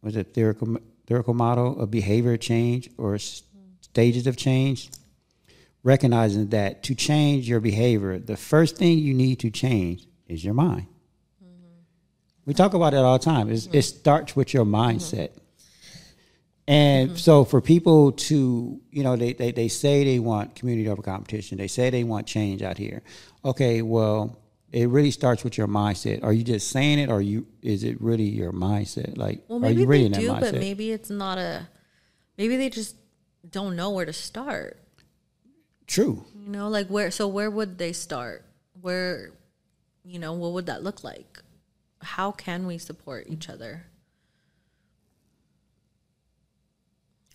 was 0.00 0.14
it 0.14 0.32
theoretical, 0.32 0.78
theoretical 1.08 1.34
model 1.34 1.80
of 1.80 1.90
behavior 1.90 2.36
change 2.36 2.88
or 2.98 3.18
stages 3.18 4.28
of 4.28 4.36
change 4.36 4.90
recognizing 5.86 6.48
that 6.48 6.82
to 6.82 6.96
change 6.96 7.48
your 7.48 7.60
behavior, 7.60 8.18
the 8.18 8.36
first 8.36 8.76
thing 8.76 8.98
you 8.98 9.14
need 9.14 9.38
to 9.38 9.50
change 9.50 10.04
is 10.26 10.44
your 10.44 10.52
mind. 10.52 10.88
Mm-hmm. 11.42 11.76
We 12.44 12.54
talk 12.54 12.74
about 12.74 12.92
it 12.92 12.96
all 12.96 13.16
the 13.16 13.24
time. 13.24 13.48
Mm-hmm. 13.48 13.72
It 13.72 13.82
starts 13.82 14.34
with 14.34 14.52
your 14.52 14.64
mindset. 14.64 15.30
And 16.66 17.16
so 17.16 17.44
for 17.44 17.60
people 17.60 18.10
to, 18.10 18.80
you 18.90 19.04
know, 19.04 19.14
they, 19.14 19.32
they, 19.32 19.52
they 19.52 19.68
say 19.68 20.02
they 20.02 20.18
want 20.18 20.56
community 20.56 20.88
over 20.88 21.00
competition. 21.00 21.56
They 21.56 21.68
say 21.68 21.90
they 21.90 22.02
want 22.02 22.26
change 22.26 22.62
out 22.62 22.76
here. 22.76 23.02
Okay, 23.44 23.82
well, 23.82 24.36
it 24.72 24.88
really 24.88 25.12
starts 25.12 25.44
with 25.44 25.56
your 25.56 25.68
mindset. 25.68 26.24
Are 26.24 26.32
you 26.32 26.42
just 26.42 26.68
saying 26.70 26.98
it 26.98 27.08
or 27.08 27.22
you 27.22 27.46
is 27.62 27.84
it 27.84 28.00
really 28.00 28.24
your 28.24 28.50
mindset? 28.50 29.16
Like 29.16 29.44
well, 29.46 29.60
maybe 29.60 29.76
are 29.76 29.80
you 29.82 29.86
really 29.86 30.08
they 30.08 30.18
do, 30.18 30.32
But 30.32 30.54
maybe 30.54 30.90
it's 30.90 31.10
not 31.10 31.38
a 31.38 31.68
maybe 32.36 32.56
they 32.56 32.70
just 32.70 32.96
don't 33.48 33.76
know 33.76 33.90
where 33.90 34.04
to 34.04 34.12
start. 34.12 34.80
True. 35.86 36.24
You 36.34 36.50
know, 36.50 36.68
like 36.68 36.88
where 36.88 37.10
so 37.10 37.28
where 37.28 37.50
would 37.50 37.78
they 37.78 37.92
start? 37.92 38.44
Where 38.80 39.30
you 40.04 40.18
know, 40.18 40.32
what 40.32 40.52
would 40.52 40.66
that 40.66 40.82
look 40.82 41.02
like? 41.02 41.42
How 42.02 42.30
can 42.30 42.66
we 42.66 42.78
support 42.78 43.26
each 43.28 43.48
other? 43.48 43.86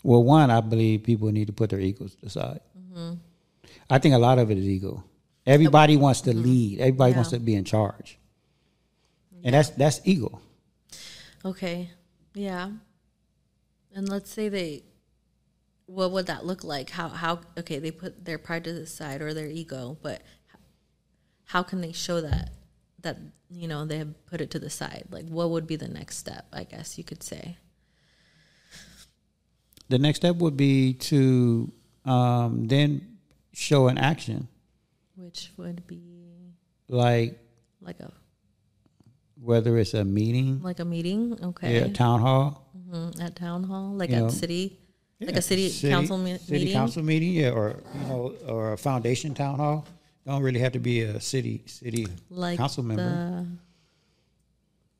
Well, 0.03 0.23
one, 0.23 0.49
I 0.49 0.61
believe 0.61 1.03
people 1.03 1.31
need 1.31 1.47
to 1.47 1.53
put 1.53 1.69
their 1.69 1.79
egos 1.79 2.17
aside. 2.23 2.61
Mm-hmm. 2.77 3.13
I 3.89 3.99
think 3.99 4.15
a 4.15 4.17
lot 4.17 4.39
of 4.39 4.49
it 4.49 4.57
is 4.57 4.65
ego. 4.65 5.03
Everybody 5.45 5.97
wants 5.97 6.21
to 6.21 6.31
mm-hmm. 6.31 6.43
lead. 6.43 6.79
Everybody 6.79 7.11
yeah. 7.11 7.17
wants 7.17 7.29
to 7.31 7.39
be 7.39 7.55
in 7.55 7.65
charge, 7.65 8.17
and 9.43 9.53
that's 9.53 9.69
that's 9.71 10.01
ego. 10.05 10.39
Okay, 11.43 11.89
yeah, 12.33 12.69
and 13.93 14.07
let's 14.07 14.31
say 14.31 14.49
they 14.49 14.83
what 15.93 16.11
would 16.11 16.27
that 16.27 16.45
look 16.45 16.63
like? 16.63 16.89
How 16.91 17.09
how 17.09 17.41
okay, 17.57 17.79
they 17.79 17.91
put 17.91 18.23
their 18.25 18.37
pride 18.37 18.63
to 18.63 18.73
the 18.73 18.87
side 18.87 19.21
or 19.21 19.33
their 19.33 19.47
ego, 19.47 19.97
but 20.01 20.21
how 21.45 21.63
can 21.63 21.81
they 21.81 21.91
show 21.91 22.21
that 22.21 22.51
that 23.01 23.17
you 23.49 23.67
know 23.67 23.85
they 23.85 23.97
have 23.97 24.25
put 24.25 24.39
it 24.41 24.49
to 24.51 24.59
the 24.59 24.69
side? 24.69 25.05
Like 25.09 25.27
what 25.27 25.49
would 25.49 25.67
be 25.67 25.75
the 25.75 25.89
next 25.89 26.17
step, 26.17 26.45
I 26.53 26.63
guess 26.63 26.97
you 26.97 27.03
could 27.03 27.23
say. 27.23 27.57
The 29.89 29.99
next 29.99 30.19
step 30.19 30.37
would 30.37 30.55
be 30.55 30.93
to 31.11 31.69
um, 32.05 32.67
then 32.67 33.17
show 33.51 33.89
an 33.89 33.97
action. 33.97 34.47
Which 35.15 35.51
would 35.57 35.85
be? 35.87 36.55
Like 36.87 37.37
like 37.81 37.99
a 37.99 38.11
whether 39.41 39.77
it's 39.77 39.93
a 39.93 40.05
meeting, 40.05 40.61
like 40.61 40.79
a 40.79 40.85
meeting, 40.85 41.37
okay, 41.43 41.81
yeah, 41.81 41.87
town 41.91 42.21
hall, 42.21 42.69
Mhm, 42.77 43.19
at 43.19 43.35
town 43.35 43.63
hall, 43.63 43.93
like 43.93 44.11
You 44.11 44.17
at 44.17 44.21
know, 44.23 44.29
city, 44.29 44.77
like 45.21 45.35
a 45.37 45.41
city, 45.41 45.69
council 45.89 46.17
me- 46.17 46.37
city 46.37 46.59
meeting. 46.59 46.73
council 46.73 47.03
meeting, 47.03 47.33
yeah, 47.33 47.49
or 47.51 47.75
you 47.93 48.07
know, 48.07 48.33
or 48.47 48.73
a 48.73 48.77
foundation 48.77 49.33
town 49.33 49.55
hall. 49.57 49.85
Don't 50.25 50.41
really 50.43 50.59
have 50.59 50.73
to 50.73 50.79
be 50.79 51.01
a 51.01 51.19
city 51.19 51.63
city 51.65 52.07
like 52.29 52.57
council 52.57 52.83
member. 52.83 53.03
the 53.03 53.47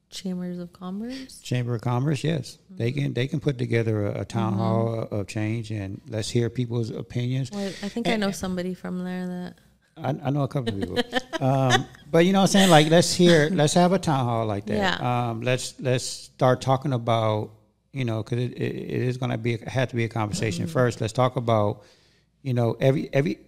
chambers 0.10 0.60
of 0.60 0.74
commerce. 0.74 1.40
Chamber 1.42 1.76
of 1.76 1.82
Commerce, 1.82 2.24
yes, 2.24 2.58
they 2.70 2.92
Mm-hmm. 2.92 3.00
can 3.02 3.14
they 3.14 3.28
can 3.28 3.40
put 3.40 3.58
together 3.58 4.08
a, 4.08 4.22
a 4.22 4.26
town 4.26 4.54
hall 4.54 5.08
of 5.12 5.28
change 5.28 5.72
and 5.72 6.02
let's 6.08 6.30
hear 6.30 6.50
people's 6.50 6.90
opinions. 6.90 7.52
Well, 7.52 7.68
I 7.82 7.90
think 7.90 8.08
I 8.08 8.16
know 8.18 8.32
somebody 8.32 8.74
from 8.74 9.04
there 9.04 9.28
that. 9.28 9.56
I, 9.98 10.10
I 10.28 10.30
know 10.32 10.44
a 10.44 10.48
couple 10.48 10.74
of 10.74 10.80
people, 10.80 11.46
um, 11.46 11.86
but 12.10 12.26
you 12.26 12.32
know 12.34 12.40
what 12.40 12.44
I'm 12.50 12.52
saying. 12.54 12.70
Like, 12.70 12.90
let's 12.90 13.14
hear, 13.14 13.50
let's 13.52 13.74
have 13.76 13.92
a 13.92 14.00
town 14.00 14.26
hall 14.26 14.46
like 14.46 14.66
that. 14.66 14.76
Yeah. 14.78 15.30
Um, 15.30 15.42
let's 15.42 15.76
let's 15.80 16.04
start 16.06 16.62
talking 16.62 16.94
about 16.94 17.52
you 17.94 18.06
know 18.06 18.24
because 18.24 18.40
it, 18.40 18.54
it, 18.54 18.76
it 18.76 19.02
is 19.02 19.18
going 19.18 19.32
to 19.32 19.38
be 19.38 19.58
have 19.58 19.90
to 19.90 19.96
be 19.96 20.04
a 20.06 20.10
conversation 20.10 20.66
Mm-hmm. 20.66 20.74
first. 20.74 21.02
Let's 21.02 21.14
talk 21.14 21.36
about 21.36 21.84
you 22.42 22.54
know 22.54 22.76
every 22.80 23.10
every 23.14 23.40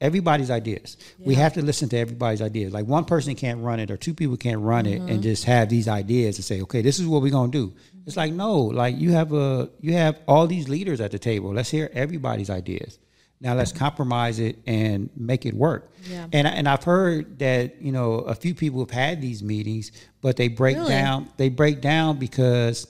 everybody's 0.00 0.50
ideas. 0.50 0.96
We 1.18 1.34
have 1.36 1.52
to 1.54 1.62
listen 1.62 1.88
to 1.90 1.96
everybody's 1.98 2.42
ideas. 2.42 2.72
Like 2.72 2.86
one 2.86 3.04
person 3.04 3.34
can't 3.36 3.60
run 3.62 3.78
it 3.78 3.90
or 3.90 3.96
two 3.96 4.14
people 4.14 4.36
can't 4.36 4.60
run 4.60 4.86
it 4.86 4.98
Mm-hmm. 5.00 5.08
and 5.08 5.22
just 5.22 5.44
have 5.44 5.68
these 5.68 5.86
ideas 5.88 6.36
and 6.38 6.44
say, 6.44 6.60
okay, 6.62 6.82
this 6.82 6.98
is 6.98 7.06
what 7.06 7.22
we're 7.22 7.30
gonna 7.30 7.52
do. 7.52 7.72
It's 8.06 8.16
like 8.16 8.32
no, 8.32 8.60
like 8.62 8.98
you 8.98 9.12
have 9.12 9.32
a 9.32 9.70
you 9.80 9.92
have 9.92 10.18
all 10.26 10.46
these 10.46 10.68
leaders 10.68 11.00
at 11.00 11.10
the 11.12 11.18
table. 11.18 11.52
Let's 11.54 11.70
hear 11.70 11.88
everybody's 11.92 12.50
ideas. 12.50 12.98
Now 13.40 13.54
let's 13.54 13.72
compromise 13.72 14.38
it 14.38 14.58
and 14.66 15.10
make 15.16 15.46
it 15.46 15.54
work. 15.54 15.92
Yeah. 16.08 16.26
And 16.32 16.46
and 16.48 16.68
I've 16.68 16.82
heard 16.84 17.38
that 17.40 17.80
you 17.82 17.92
know 17.92 18.14
a 18.20 18.34
few 18.34 18.54
people 18.54 18.80
have 18.80 18.90
had 18.90 19.20
these 19.20 19.42
meetings, 19.42 19.92
but 20.20 20.36
they 20.36 20.48
break 20.48 20.76
Really? 20.76 20.88
down. 20.88 21.28
They 21.36 21.48
break 21.48 21.80
down 21.80 22.18
because 22.18 22.86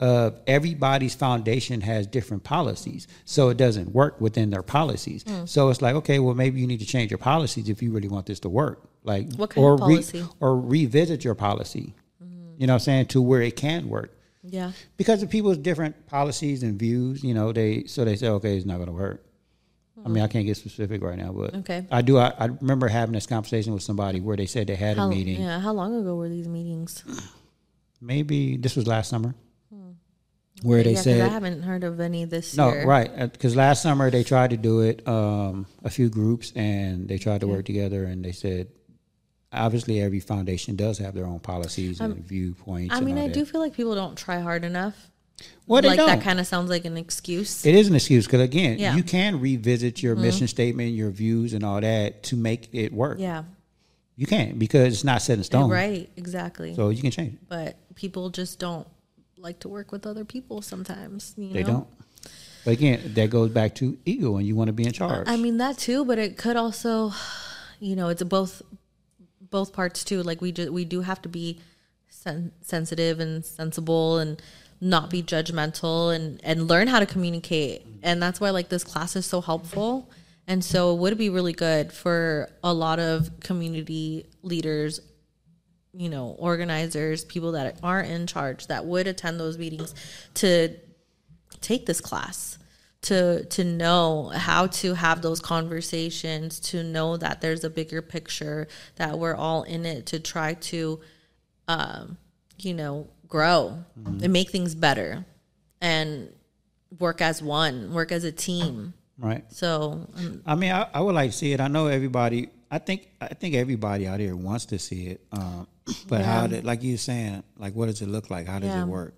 uh, 0.00 0.30
everybody's 0.46 1.14
foundation 1.14 1.80
has 1.80 2.06
different 2.06 2.44
policies, 2.44 3.08
so 3.24 3.48
it 3.48 3.56
doesn't 3.56 3.92
work 3.92 4.20
within 4.20 4.50
their 4.50 4.62
policies. 4.62 5.22
Hmm. 5.26 5.46
So 5.46 5.70
it's 5.70 5.80
like, 5.80 5.94
okay, 5.96 6.18
well, 6.18 6.34
maybe 6.34 6.60
you 6.60 6.66
need 6.66 6.80
to 6.80 6.86
change 6.86 7.10
your 7.10 7.18
policies 7.18 7.68
if 7.68 7.82
you 7.82 7.92
really 7.92 8.08
want 8.08 8.26
this 8.26 8.40
to 8.40 8.48
work. 8.48 8.82
Like, 9.04 9.32
What 9.36 9.50
kind 9.50 9.64
or 9.64 9.74
of 9.74 9.80
policy? 9.80 10.20
Hmm. 10.20 10.26
or 10.40 10.58
revisit 10.60 11.24
your 11.24 11.34
policy. 11.34 11.94
You 12.58 12.66
know, 12.66 12.72
what 12.72 12.82
I'm 12.82 12.84
saying 12.84 13.06
to 13.08 13.20
where 13.22 13.42
it 13.42 13.54
can 13.56 13.88
work 13.88 14.16
Yeah. 14.42 14.72
because 14.96 15.22
of 15.22 15.28
people's 15.30 15.58
different 15.58 16.06
policies 16.06 16.62
and 16.62 16.78
views. 16.78 17.22
You 17.22 17.34
know, 17.34 17.52
they 17.52 17.84
so 17.84 18.04
they 18.04 18.16
say, 18.16 18.28
okay, 18.28 18.56
it's 18.56 18.64
not 18.66 18.76
going 18.76 18.86
to 18.88 18.92
work. 18.94 19.22
I 20.04 20.08
mean, 20.08 20.22
I 20.22 20.26
can't 20.28 20.46
get 20.46 20.56
specific 20.56 21.02
right 21.02 21.18
now, 21.18 21.32
but 21.32 21.54
Okay. 21.56 21.84
I 21.90 22.00
do. 22.00 22.16
I, 22.18 22.32
I 22.38 22.44
remember 22.46 22.86
having 22.88 23.12
this 23.14 23.26
conversation 23.26 23.72
with 23.74 23.82
somebody 23.82 24.20
where 24.20 24.36
they 24.36 24.46
said 24.46 24.68
they 24.68 24.76
had 24.76 24.96
How, 24.98 25.06
a 25.06 25.08
meeting. 25.08 25.40
Yeah. 25.40 25.58
How 25.58 25.72
long 25.72 25.94
ago 25.96 26.14
were 26.16 26.28
these 26.28 26.46
meetings? 26.48 27.02
Maybe 28.00 28.56
this 28.56 28.76
was 28.76 28.86
last 28.86 29.08
summer, 29.08 29.34
where 30.62 30.82
they 30.82 30.94
yeah, 30.94 31.00
said 31.00 31.20
I 31.20 31.28
haven't 31.28 31.62
heard 31.62 31.84
of 31.84 32.00
any 32.00 32.24
this 32.24 32.56
no, 32.56 32.70
year. 32.72 32.86
right? 32.86 33.32
Because 33.32 33.54
last 33.56 33.82
summer 33.82 34.10
they 34.10 34.24
tried 34.24 34.50
to 34.50 34.56
do 34.56 34.80
it, 34.80 35.06
um, 35.06 35.66
a 35.84 35.90
few 35.90 36.08
groups, 36.08 36.52
and 36.56 37.08
they 37.08 37.18
tried 37.18 37.40
to 37.40 37.46
work 37.46 37.64
together, 37.66 38.04
and 38.04 38.24
they 38.24 38.32
said, 38.32 38.68
obviously, 39.52 40.00
every 40.00 40.20
foundation 40.20 40.76
does 40.76 40.98
have 40.98 41.14
their 41.14 41.26
own 41.26 41.40
policies 41.40 42.00
and 42.00 42.16
viewpoints. 42.26 42.94
Um, 42.94 43.02
I 43.02 43.04
mean, 43.04 43.18
I 43.18 43.28
that. 43.28 43.34
do 43.34 43.44
feel 43.44 43.60
like 43.60 43.74
people 43.74 43.94
don't 43.94 44.16
try 44.16 44.40
hard 44.40 44.64
enough. 44.64 45.10
Well, 45.66 45.82
they 45.82 45.88
like 45.88 45.98
don't. 45.98 46.06
that 46.08 46.22
kind 46.22 46.40
of 46.40 46.46
sounds 46.46 46.70
like 46.70 46.86
an 46.86 46.96
excuse. 46.96 47.66
It 47.66 47.74
is 47.74 47.88
an 47.88 47.94
excuse 47.94 48.24
because 48.26 48.40
again, 48.40 48.78
Yeah. 48.78 48.88
Mm-hmm. 48.90 48.96
you 48.98 49.04
can 49.04 49.40
revisit 49.40 50.02
your 50.02 50.16
mission 50.16 50.48
statement, 50.48 50.92
your 50.94 51.10
views, 51.10 51.52
and 51.52 51.62
all 51.62 51.80
that 51.80 52.22
to 52.24 52.36
make 52.36 52.70
it 52.72 52.92
work. 52.92 53.18
yeah. 53.20 53.44
You 54.18 54.26
can 54.26 54.56
because 54.58 54.94
it's 54.94 55.04
not 55.04 55.20
set 55.20 55.36
in 55.36 55.44
stone, 55.44 55.68
Right. 55.68 56.08
Exactly. 56.16 56.74
So 56.74 56.88
you 56.88 57.02
can 57.02 57.10
change 57.10 57.34
it. 57.34 57.48
but 57.50 57.76
people 57.96 58.30
just 58.30 58.58
don't 58.58 58.86
like 59.38 59.60
to 59.60 59.68
work 59.68 59.92
with 59.92 60.06
other 60.06 60.24
people 60.24 60.62
sometimes. 60.62 61.34
You 61.36 61.52
They 61.52 61.62
know? 61.62 61.68
don't. 61.68 61.88
But 62.64 62.72
again, 62.72 63.12
that 63.14 63.30
goes 63.30 63.50
back 63.50 63.76
to 63.76 63.96
ego, 64.04 64.36
and 64.36 64.46
you 64.46 64.56
want 64.56 64.68
to 64.68 64.72
be 64.72 64.84
in 64.84 64.92
charge. 64.92 65.28
I 65.28 65.36
mean 65.36 65.58
that 65.58 65.78
too, 65.78 66.04
but 66.04 66.18
it 66.18 66.36
could 66.36 66.56
also, 66.56 67.12
you 67.78 67.94
know, 67.94 68.08
it's 68.08 68.22
both 68.24 68.60
both 69.40 69.72
parts 69.72 70.02
too. 70.02 70.22
Like 70.22 70.40
we 70.40 70.50
do, 70.50 70.72
we 70.72 70.84
do 70.84 71.02
have 71.02 71.22
to 71.22 71.28
be 71.28 71.60
sen- 72.08 72.50
sensitive 72.62 73.20
and 73.20 73.44
sensible 73.44 74.18
and 74.18 74.42
not 74.80 75.10
be 75.10 75.22
judgmental 75.22 76.14
and 76.14 76.40
and 76.42 76.66
learn 76.66 76.88
how 76.88 76.98
to 76.98 77.06
communicate. 77.06 77.86
Mm-hmm. 77.86 77.98
And 78.02 78.22
that's 78.22 78.40
why 78.40 78.50
like 78.50 78.68
this 78.68 78.82
class 78.82 79.14
is 79.14 79.26
so 79.26 79.40
helpful. 79.40 80.10
And 80.48 80.64
so 80.64 80.94
it 80.94 80.98
would 80.98 81.18
be 81.18 81.28
really 81.28 81.52
good 81.52 81.92
for 81.92 82.48
a 82.62 82.72
lot 82.72 82.98
of 82.98 83.30
community 83.40 84.26
leaders, 84.42 85.00
you 85.96 86.08
know, 86.08 86.36
organizers, 86.38 87.24
people 87.24 87.52
that 87.52 87.78
are 87.82 88.00
in 88.00 88.26
charge 88.26 88.66
that 88.66 88.84
would 88.84 89.06
attend 89.06 89.40
those 89.40 89.56
meetings 89.56 89.94
to 90.34 90.76
take 91.60 91.86
this 91.86 92.00
class 92.00 92.58
to 93.02 93.44
to 93.46 93.62
know 93.62 94.30
how 94.34 94.66
to 94.66 94.94
have 94.94 95.22
those 95.22 95.40
conversations 95.40 96.58
to 96.58 96.82
know 96.82 97.16
that 97.16 97.40
there's 97.40 97.62
a 97.62 97.70
bigger 97.70 98.02
picture 98.02 98.66
that 98.96 99.18
we're 99.18 99.34
all 99.34 99.62
in 99.62 99.86
it 99.86 100.06
to 100.06 100.18
try 100.18 100.54
to 100.54 101.00
um 101.68 102.16
you 102.58 102.74
know 102.74 103.06
grow 103.28 103.78
and 103.94 104.32
make 104.32 104.50
things 104.50 104.74
better 104.74 105.24
and 105.80 106.28
work 106.98 107.20
as 107.20 107.42
one 107.42 107.92
work 107.92 108.10
as 108.10 108.24
a 108.24 108.32
team 108.32 108.94
right. 109.18 109.44
so 109.52 110.08
um, 110.16 110.42
I 110.46 110.54
mean, 110.54 110.72
I, 110.72 110.88
I 110.94 111.00
would 111.00 111.14
like 111.14 111.30
to 111.30 111.36
see 111.36 111.52
it. 111.52 111.60
I 111.60 111.68
know 111.68 111.86
everybody. 111.86 112.48
I 112.70 112.78
think 112.78 113.08
I 113.20 113.28
think 113.28 113.54
everybody 113.54 114.06
out 114.06 114.20
here 114.20 114.34
wants 114.36 114.66
to 114.66 114.78
see 114.78 115.06
it. 115.08 115.20
Um, 115.32 115.66
but 116.08 116.22
how 116.24 116.46
did, 116.46 116.64
like 116.64 116.82
you 116.82 116.96
saying, 116.96 117.42
like 117.58 117.74
what 117.74 117.86
does 117.86 118.02
it 118.02 118.08
look 118.08 118.30
like? 118.30 118.46
How 118.46 118.58
does 118.58 118.70
Yeah. 118.70 118.82
it 118.82 118.86
work? 118.88 119.14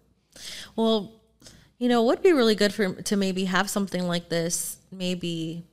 Well, 0.77 1.13
you 1.79 1.89
know, 1.89 2.03
it 2.03 2.07
would 2.07 2.23
be 2.23 2.33
really 2.33 2.55
good 2.55 2.75
for 2.75 2.93
to 3.03 3.17
maybe 3.17 3.45
have 3.47 3.71
something 3.71 4.07
like 4.07 4.29
this. 4.29 4.79
Maybe 4.91 5.65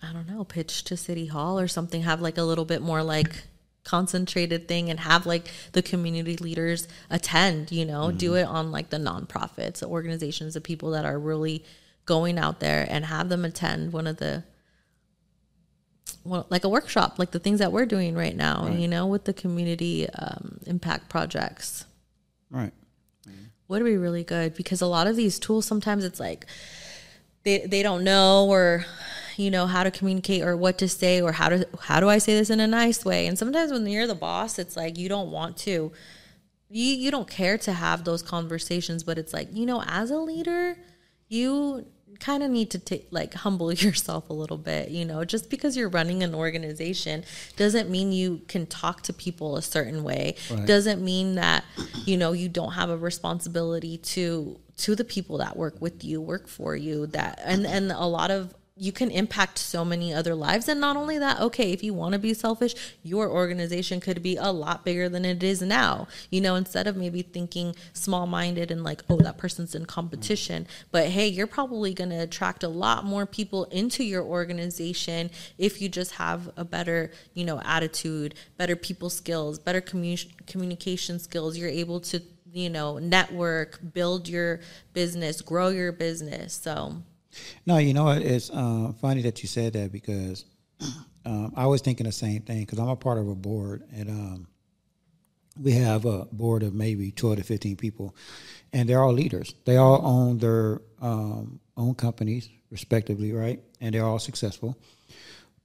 I 0.00 0.12
don't 0.12 0.28
know, 0.28 0.44
pitch 0.44 0.84
to 0.84 0.96
City 0.96 1.26
Hall 1.26 1.58
or 1.58 1.66
something. 1.68 2.02
Have 2.02 2.20
like 2.20 2.38
a 2.38 2.42
little 2.44 2.64
bit 2.64 2.82
more 2.82 3.02
like 3.02 3.44
concentrated 3.84 4.68
thing, 4.68 4.90
and 4.90 5.00
have 5.00 5.26
like 5.26 5.48
the 5.72 5.82
community 5.82 6.36
leaders 6.36 6.86
attend. 7.10 7.72
You 7.72 7.84
know, 7.84 8.12
do 8.12 8.34
it 8.34 8.44
on 8.44 8.70
like 8.70 8.90
the 8.90 8.98
nonprofits, 8.98 9.80
the 9.80 9.86
organizations, 9.88 10.54
the 10.54 10.60
people 10.60 10.90
that 10.92 11.04
are 11.04 11.18
really 11.18 11.64
going 12.06 12.38
out 12.38 12.60
there, 12.60 12.86
and 12.88 13.04
have 13.06 13.28
them 13.28 13.44
attend 13.44 13.92
one 13.92 14.06
of 14.06 14.18
the. 14.18 14.44
Well, 16.24 16.46
like 16.50 16.64
a 16.64 16.68
workshop, 16.68 17.18
like 17.18 17.30
the 17.30 17.38
things 17.38 17.58
that 17.58 17.72
we're 17.72 17.86
doing 17.86 18.14
right 18.14 18.36
now, 18.36 18.68
you 18.68 18.88
know, 18.88 19.06
with 19.06 19.24
the 19.24 19.32
community 19.32 20.08
um, 20.10 20.58
impact 20.66 21.08
projects. 21.08 21.84
Right. 22.50 22.72
would 23.68 23.84
be 23.84 23.96
really 23.96 24.24
good 24.24 24.54
because 24.54 24.80
a 24.80 24.86
lot 24.86 25.06
of 25.06 25.16
these 25.16 25.38
tools 25.38 25.66
sometimes 25.66 26.04
it's 26.04 26.18
like 26.18 26.46
they 27.44 27.66
they 27.66 27.82
don't 27.82 28.04
know 28.04 28.46
or 28.48 28.86
you 29.36 29.50
know 29.50 29.66
how 29.66 29.84
to 29.84 29.90
communicate 29.90 30.42
or 30.42 30.56
what 30.56 30.78
to 30.78 30.88
say 30.88 31.20
or 31.20 31.32
how 31.32 31.48
to 31.48 31.68
how 31.80 32.00
do 32.00 32.08
I 32.08 32.18
say 32.18 32.34
this 32.34 32.50
in 32.50 32.60
a 32.60 32.66
nice 32.66 33.04
way? 33.04 33.26
And 33.26 33.38
sometimes 33.38 33.70
when 33.70 33.86
you're 33.86 34.06
the 34.06 34.14
boss 34.14 34.58
it's 34.58 34.76
like 34.76 34.98
you 34.98 35.08
don't 35.08 35.30
want 35.30 35.56
to 35.58 35.92
you 36.70 36.84
you 36.84 37.10
don't 37.10 37.28
care 37.28 37.58
to 37.58 37.72
have 37.72 38.04
those 38.04 38.22
conversations 38.22 39.02
but 39.02 39.18
it's 39.18 39.32
like 39.32 39.48
you 39.52 39.66
know 39.66 39.82
as 39.86 40.10
a 40.10 40.18
leader 40.18 40.76
you 41.28 41.86
kind 42.20 42.42
of 42.42 42.50
need 42.50 42.70
to 42.70 42.78
take 42.78 43.06
like 43.10 43.34
humble 43.34 43.72
yourself 43.86 44.30
a 44.30 44.32
little 44.32 44.58
bit 44.58 44.90
you 44.90 45.04
know? 45.04 45.24
Just 45.24 45.50
because 45.50 45.76
you're 45.76 45.88
running 45.88 46.22
an 46.22 46.34
organization 46.34 47.24
doesn't 47.56 47.90
mean 47.90 48.12
you 48.12 48.42
can 48.48 48.66
talk 48.66 49.02
to 49.02 49.12
people 49.12 49.56
a 49.56 49.62
certain 49.62 50.02
way. 50.02 50.36
Doesn't 50.66 51.02
mean 51.02 51.34
that 51.36 51.64
you 52.04 52.16
know 52.16 52.32
you 52.32 52.48
don't 52.48 52.72
have 52.72 52.90
a 52.90 52.96
responsibility 52.96 53.98
to 53.98 54.58
to 54.78 54.94
the 54.94 55.04
people 55.04 55.38
that 55.38 55.56
work 55.56 55.80
with 55.80 56.04
you 56.04 56.20
work 56.20 56.46
for 56.46 56.76
you 56.76 57.06
that 57.08 57.40
and 57.44 57.66
and 57.66 57.90
a 57.90 58.06
lot 58.06 58.30
of 58.30 58.54
you 58.78 58.92
can 58.92 59.10
impact 59.10 59.58
so 59.58 59.84
many 59.84 60.12
other 60.14 60.34
lives. 60.34 60.68
And 60.68 60.80
not 60.80 60.96
only 60.96 61.18
that 61.18 61.40
okay 61.40 61.72
if 61.72 61.82
you 61.82 61.94
want 61.94 62.12
to 62.12 62.18
be 62.18 62.34
selfish 62.34 62.74
your 63.02 63.30
organization 63.30 64.00
could 64.00 64.22
be 64.22 64.36
a 64.36 64.50
lot 64.50 64.84
bigger 64.84 65.08
than 65.08 65.24
it 65.24 65.42
is 65.42 65.62
now. 65.62 66.08
You 66.30 66.40
know 66.40 66.54
instead 66.54 66.86
of 66.86 66.96
maybe 66.96 67.22
thinking 67.22 67.74
small 67.92 68.26
minded 68.26 68.70
and 68.70 68.84
like 68.84 69.02
oh 69.08 69.18
that 69.18 69.38
person's 69.38 69.74
in 69.74 69.86
competition 69.86 70.66
but 70.90 71.08
hey 71.08 71.26
you're 71.26 71.46
probably 71.46 71.94
going 71.94 72.10
to 72.10 72.22
attract 72.22 72.62
a 72.62 72.68
lot 72.68 73.04
more 73.04 73.26
people 73.26 73.64
into 73.64 74.04
your 74.04 74.22
organization 74.22 75.30
if 75.58 75.80
you 75.80 75.88
just 75.88 76.12
have 76.12 76.50
a 76.56 76.64
better 76.64 77.10
you 77.34 77.44
know 77.44 77.60
attitude 77.64 78.34
better 78.56 78.76
people 78.76 79.10
skills 79.10 79.58
better 79.58 79.80
commu- 79.80 80.28
communication 80.46 81.18
skills. 81.18 81.56
You're 81.56 81.68
able 81.68 82.00
to 82.00 82.22
you 82.52 82.70
know 82.70 82.98
network 82.98 83.78
build 83.92 84.28
your 84.28 84.60
business 84.92 85.40
grow 85.40 85.68
your 85.68 85.92
business. 85.92 86.54
So 86.54 87.02
No, 87.66 87.78
you 87.78 87.94
know 87.94 88.04
what? 88.04 88.22
It's 88.22 88.50
uh, 88.50 88.92
funny 89.00 89.22
that 89.22 89.42
you 89.42 89.48
said 89.48 89.74
that 89.74 89.92
because 89.92 90.44
um, 91.24 91.52
I 91.56 91.66
was 91.66 91.82
thinking 91.82 92.06
the 92.06 92.12
same 92.12 92.42
thing 92.42 92.60
because 92.60 92.78
I'm 92.78 92.88
a 92.88 92.96
part 92.96 93.18
of 93.18 93.28
a 93.28 93.34
board 93.34 93.84
and 93.94 94.08
um, 94.08 94.46
we 95.60 95.72
have 95.72 96.04
a 96.04 96.24
board 96.26 96.62
of 96.62 96.74
maybe 96.74 97.10
12 97.10 97.38
to 97.38 97.42
15 97.42 97.76
people 97.76 98.14
and 98.72 98.88
they're 98.88 99.02
all 99.02 99.12
leaders. 99.12 99.54
They 99.64 99.76
all 99.76 100.00
own 100.04 100.38
their 100.38 100.80
um, 101.00 101.60
own 101.76 101.94
companies 101.94 102.48
respectively, 102.70 103.32
right? 103.32 103.60
And 103.80 103.94
they're 103.94 104.04
all 104.04 104.18
successful. 104.18 104.76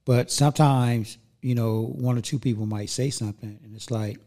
But 0.04 0.30
sometimes, 0.30 1.18
you 1.40 1.54
know, 1.54 1.82
one 1.82 2.18
or 2.18 2.20
two 2.20 2.38
people 2.38 2.66
might 2.66 2.90
say 2.90 3.10
something, 3.10 3.58
and 3.62 3.74
it's 3.74 3.90
like, 3.90 4.18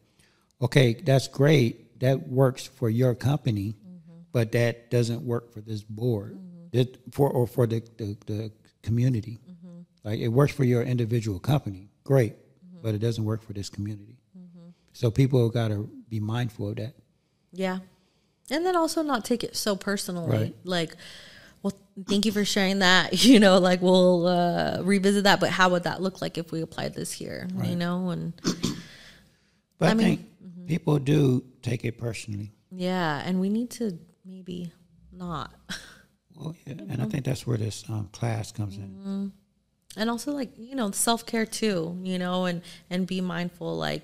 okay, 0.62 0.94
that's 0.94 1.28
great, 1.28 2.00
that 2.00 2.28
works 2.28 2.66
for 2.66 2.90
your 2.90 3.16
company, 3.16 3.76
mm-hmm. 3.76 4.22
but 4.32 4.52
that 4.54 4.90
doesn't 4.90 5.22
work 5.22 5.54
for 5.54 5.62
this 5.62 5.84
board, 5.84 6.36
mm-hmm. 6.36 6.47
It, 6.78 6.98
for 7.12 7.30
or 7.30 7.48
for 7.48 7.68
the 7.68 7.82
the, 7.98 8.18
the 8.26 8.52
community. 8.84 9.40
Mm-hmm. 9.50 9.82
Like 10.04 10.20
it 10.20 10.30
works 10.30 10.54
for 10.54 10.64
your 10.64 10.84
individual 10.84 11.40
company, 11.40 11.90
great, 12.04 12.34
mm-hmm. 12.34 12.80
but 12.82 12.96
it 12.96 13.00
doesn't 13.00 13.24
work 13.24 13.44
for 13.44 13.54
this 13.54 13.70
community. 13.70 14.18
Mm-hmm. 14.38 14.70
So 14.94 15.12
people 15.12 15.50
got 15.50 15.70
to 15.70 15.90
be 16.10 16.20
mindful 16.20 16.70
of 16.70 16.76
that. 16.78 16.94
Yeah, 17.52 17.80
and 18.50 18.66
then 18.66 18.76
also 18.76 19.02
not 19.02 19.26
take 19.26 19.44
it 19.44 19.56
so 19.56 19.76
personally, 19.76 20.38
right. 20.38 20.56
like 20.64 20.96
well, 21.64 21.74
thank 22.08 22.26
you 22.26 22.32
for 22.32 22.46
sharing 22.46 22.80
that. 22.80 23.14
You 23.28 23.40
know, 23.40 23.58
like 23.58 23.82
we'll 23.82 24.28
uh, 24.28 24.82
revisit 24.84 25.26
that, 25.26 25.40
but 25.40 25.50
how 25.50 25.70
would 25.70 25.84
that 25.84 26.02
look 26.02 26.22
like 26.22 26.38
if 26.38 26.52
we 26.52 26.62
applied 26.62 26.94
this 26.94 27.12
here? 27.12 27.48
Right. 27.54 27.70
You 27.70 27.76
know, 27.76 28.10
and 28.10 28.34
but 29.78 29.88
I, 29.88 29.92
I 29.92 29.94
mean, 29.94 30.08
think 30.08 30.30
mm-hmm. 30.46 30.68
people 30.68 31.00
do 31.00 31.44
take 31.62 31.84
it 31.84 31.98
personally. 31.98 32.54
Yeah, 32.72 33.22
and 33.26 33.40
we 33.40 33.50
need 33.50 33.72
to 33.72 33.98
maybe 34.26 34.72
not. 35.12 35.54
Well, 36.38 36.56
yeah, 36.66 36.74
and 36.90 37.02
I 37.02 37.06
think 37.06 37.26
that's 37.26 37.48
where 37.48 37.58
this 37.58 37.84
um, 37.90 38.10
class 38.12 38.52
comes 38.52 38.78
mm-hmm. 38.78 39.08
in. 39.08 39.32
And 39.96 40.10
also, 40.10 40.32
like 40.32 40.52
you 40.58 40.76
know, 40.76 40.92
self 40.92 41.26
care 41.26 41.46
too. 41.46 41.98
You 42.04 42.20
know, 42.20 42.46
and 42.46 42.62
and 42.90 43.08
be 43.08 43.22
mindful, 43.22 43.76
like 43.76 44.04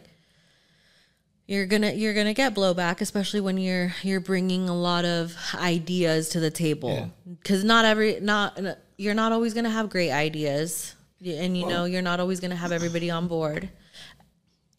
you're 1.46 1.66
gonna 1.66 1.92
you're 1.92 2.14
gonna 2.14 2.34
get 2.34 2.56
blowback 2.56 3.02
especially 3.02 3.42
when 3.42 3.58
you're 3.58 3.94
you're 4.02 4.20
bringing 4.20 4.70
a 4.70 4.76
lot 4.76 5.06
of 5.06 5.36
ideas 5.56 6.30
to 6.30 6.40
the 6.40 6.50
table 6.50 7.12
because 7.40 7.64
yeah. 7.64 7.68
not 7.68 7.86
every 7.86 8.20
not 8.22 8.60
you're 8.98 9.14
not 9.14 9.32
always 9.32 9.54
gonna 9.54 9.70
have 9.70 9.90
great 9.90 10.12
ideas 10.12 10.96
and 11.26 11.58
you 11.58 11.66
well, 11.66 11.80
know 11.80 11.86
you're 11.86 12.02
not 12.02 12.20
always 12.20 12.40
gonna 12.40 12.56
have 12.56 12.72
everybody 12.72 13.10
on 13.10 13.28
board 13.28 13.70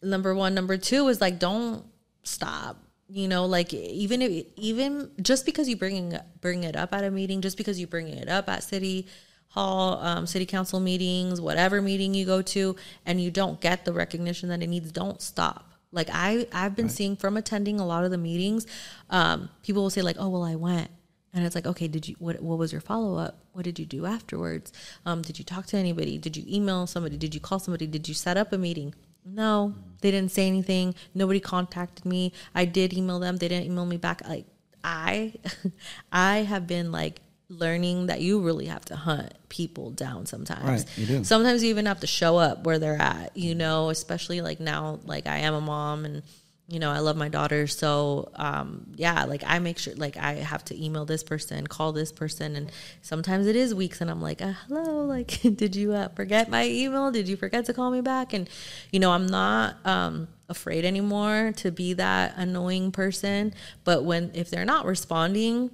number 0.01 0.33
one 0.33 0.55
number 0.55 0.75
two 0.77 1.07
is 1.07 1.21
like 1.21 1.37
don't 1.37 1.85
stop 2.23 2.81
you 3.07 3.27
know 3.27 3.45
like 3.45 3.73
even 3.73 4.21
if 4.21 4.45
even 4.55 5.11
just 5.21 5.45
because 5.45 5.69
you 5.69 5.75
bringing 5.75 6.17
bring 6.41 6.63
it 6.63 6.75
up 6.75 6.93
at 6.93 7.03
a 7.03 7.11
meeting 7.11 7.41
just 7.41 7.57
because 7.57 7.79
you 7.79 7.87
bringing 7.87 8.17
it 8.17 8.29
up 8.29 8.49
at 8.49 8.63
city 8.63 9.07
hall 9.49 9.99
um, 9.99 10.25
city 10.25 10.45
council 10.45 10.79
meetings 10.79 11.39
whatever 11.39 11.81
meeting 11.81 12.13
you 12.13 12.25
go 12.25 12.41
to 12.41 12.75
and 13.05 13.21
you 13.21 13.29
don't 13.29 13.61
get 13.61 13.85
the 13.85 13.93
recognition 13.93 14.49
that 14.49 14.61
it 14.63 14.67
needs 14.67 14.91
don't 14.91 15.21
stop 15.21 15.75
like 15.95 16.09
I 16.11 16.45
I've 16.51 16.75
been 16.75 16.87
right. 16.87 16.91
seeing 16.91 17.15
from 17.15 17.37
attending 17.37 17.79
a 17.79 17.85
lot 17.85 18.03
of 18.03 18.11
the 18.11 18.17
meetings, 18.17 18.67
um, 19.09 19.49
people 19.63 19.81
will 19.81 19.89
say 19.89 20.01
like, 20.01 20.17
"Oh, 20.19 20.27
well, 20.27 20.43
I 20.43 20.55
went." 20.55 20.91
And 21.33 21.45
it's 21.45 21.55
like, 21.55 21.65
okay, 21.65 21.87
did 21.87 22.07
you 22.07 22.15
what 22.19 22.41
what 22.41 22.57
was 22.57 22.71
your 22.71 22.81
follow 22.81 23.17
up? 23.17 23.39
What 23.53 23.63
did 23.63 23.79
you 23.79 23.85
do 23.85 24.05
afterwards? 24.05 24.71
Um, 25.05 25.21
did 25.21 25.39
you 25.39 25.45
talk 25.45 25.65
to 25.67 25.77
anybody? 25.77 26.17
Did 26.17 26.37
you 26.37 26.43
email 26.47 26.85
somebody? 26.85 27.17
Did 27.17 27.33
you 27.33 27.41
call 27.41 27.59
somebody? 27.59 27.87
Did 27.87 28.07
you 28.07 28.13
set 28.13 28.37
up 28.37 28.51
a 28.51 28.57
meeting? 28.57 28.93
No, 29.25 29.73
they 30.01 30.11
didn't 30.11 30.31
say 30.31 30.47
anything. 30.47 30.93
Nobody 31.13 31.39
contacted 31.39 32.05
me. 32.05 32.31
I 32.53 32.65
did 32.65 32.93
email 32.93 33.19
them. 33.19 33.37
They 33.37 33.47
didn't 33.47 33.65
email 33.65 33.85
me 33.85 33.97
back. 33.97 34.21
Like 34.27 34.45
I 34.83 35.33
I 36.11 36.37
have 36.37 36.67
been 36.67 36.91
like 36.91 37.21
learning 37.49 38.07
that 38.07 38.21
you 38.21 38.39
really 38.41 38.65
have 38.65 38.85
to 38.85 38.95
hunt 38.95 39.33
people 39.49 39.91
down 39.91 40.25
sometimes. 40.25 40.85
Right, 40.85 40.97
you 40.97 41.05
do. 41.05 41.23
Sometimes 41.23 41.63
you 41.63 41.69
even 41.69 41.85
have 41.85 41.99
to 42.01 42.07
show 42.07 42.37
up 42.37 42.65
where 42.65 42.79
they're 42.79 43.01
at, 43.01 43.35
you 43.37 43.55
know, 43.55 43.89
especially 43.89 44.41
like 44.41 44.59
now, 44.59 44.99
like 45.05 45.27
I 45.27 45.39
am 45.39 45.53
a 45.53 45.61
mom 45.61 46.05
and, 46.05 46.23
you 46.67 46.79
know, 46.79 46.89
I 46.89 46.99
love 46.99 47.15
my 47.15 47.29
daughter. 47.29 47.67
So, 47.67 48.31
um, 48.35 48.87
yeah, 48.95 49.25
like 49.25 49.43
I 49.45 49.59
make 49.59 49.77
sure, 49.77 49.93
like 49.95 50.17
I 50.17 50.33
have 50.33 50.65
to 50.65 50.83
email 50.83 51.05
this 51.05 51.23
person, 51.23 51.67
call 51.67 51.91
this 51.91 52.11
person. 52.11 52.55
And 52.55 52.71
sometimes 53.03 53.45
it 53.45 53.55
is 53.55 53.75
weeks 53.75 54.01
and 54.01 54.09
I'm 54.09 54.21
like, 54.21 54.41
uh, 54.41 54.53
hello, 54.67 55.05
like, 55.05 55.39
did 55.55 55.75
you 55.75 55.93
uh, 55.93 56.07
forget 56.09 56.49
my 56.49 56.65
email? 56.67 57.11
Did 57.11 57.27
you 57.27 57.37
forget 57.37 57.65
to 57.65 57.73
call 57.73 57.91
me 57.91 58.01
back? 58.01 58.33
And, 58.33 58.49
you 58.91 58.99
know, 58.99 59.11
I'm 59.11 59.27
not, 59.27 59.77
um, 59.85 60.27
afraid 60.47 60.85
anymore 60.85 61.53
to 61.57 61.71
be 61.71 61.93
that 61.93 62.33
annoying 62.35 62.91
person. 62.91 63.53
But 63.83 64.03
when, 64.03 64.31
if 64.33 64.49
they're 64.49 64.65
not 64.65 64.85
responding, 64.85 65.69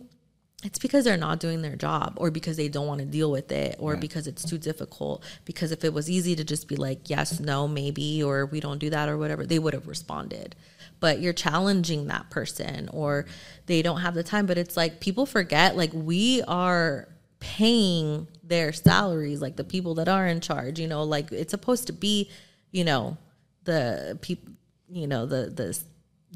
it's 0.64 0.80
because 0.80 1.06
they're 1.06 1.18
not 1.18 1.40
doing 1.40 1.62
their 1.62 1.76
job 1.76 2.14
or 2.18 2.32
because 2.32 2.58
they 2.58 2.68
don't 2.68 2.88
want 2.88 3.00
to 3.00 3.06
deal 3.06 3.32
with 3.32 3.52
it 3.52 3.76
or 3.80 3.94
right. 3.94 4.02
because 4.02 4.28
it's 4.28 4.44
too 4.44 4.58
difficult 4.58 5.24
because 5.46 5.72
if 5.72 5.84
it 5.84 5.94
was 5.94 6.10
easy 6.10 6.36
to 6.36 6.44
just 6.44 6.68
be 6.68 6.76
like 6.76 7.10
yes 7.10 7.40
no 7.40 7.68
maybe 7.68 8.22
or 8.22 8.46
we 8.46 8.60
don't 8.60 8.78
do 8.78 8.90
that 8.90 9.10
or 9.10 9.18
whatever 9.18 9.44
they 9.46 9.58
would 9.58 9.74
have 9.74 9.88
responded 9.88 10.56
but 11.02 11.20
you're 11.20 11.34
challenging 11.34 12.08
that 12.08 12.30
person 12.30 12.88
or 12.94 13.26
they 13.66 13.82
don't 13.82 14.00
have 14.00 14.14
the 14.14 14.24
time 14.24 14.46
but 14.46 14.58
it's 14.58 14.78
like 14.78 15.02
people 15.02 15.26
forget 15.26 15.76
like 15.76 15.92
we 15.94 16.42
are 16.44 17.10
paying 17.42 18.26
their 18.44 18.72
salaries 18.72 19.42
like 19.42 19.58
the 19.58 19.64
people 19.66 19.96
that 19.96 20.08
are 20.08 20.26
in 20.28 20.40
charge 20.40 20.80
you 20.80 20.88
know 20.88 21.04
like 21.04 21.30
it's 21.34 21.52
supposed 21.52 21.88
to 21.88 21.94
be 21.94 22.32
you 22.72 22.86
know 22.86 23.18
the 23.66 24.18
people 24.22 24.54
you 24.90 25.08
know 25.08 25.26
the 25.26 25.48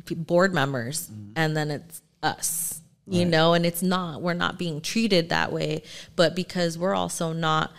the 0.06 0.16
board 0.16 0.54
members 0.54 1.10
mm. 1.10 1.32
and 1.38 1.56
then 1.56 1.72
it's 1.72 2.02
us 2.22 2.82
you 3.08 3.22
right. 3.22 3.28
know, 3.28 3.54
and 3.54 3.66
it's 3.66 3.84
not, 3.84 4.22
we're 4.22 4.34
not 4.34 4.58
being 4.58 4.82
treated 4.82 5.30
that 5.30 5.52
way, 5.52 5.84
but 6.16 6.36
because 6.36 6.78
we're 6.78 6.96
also 6.96 7.34
not, 7.34 7.72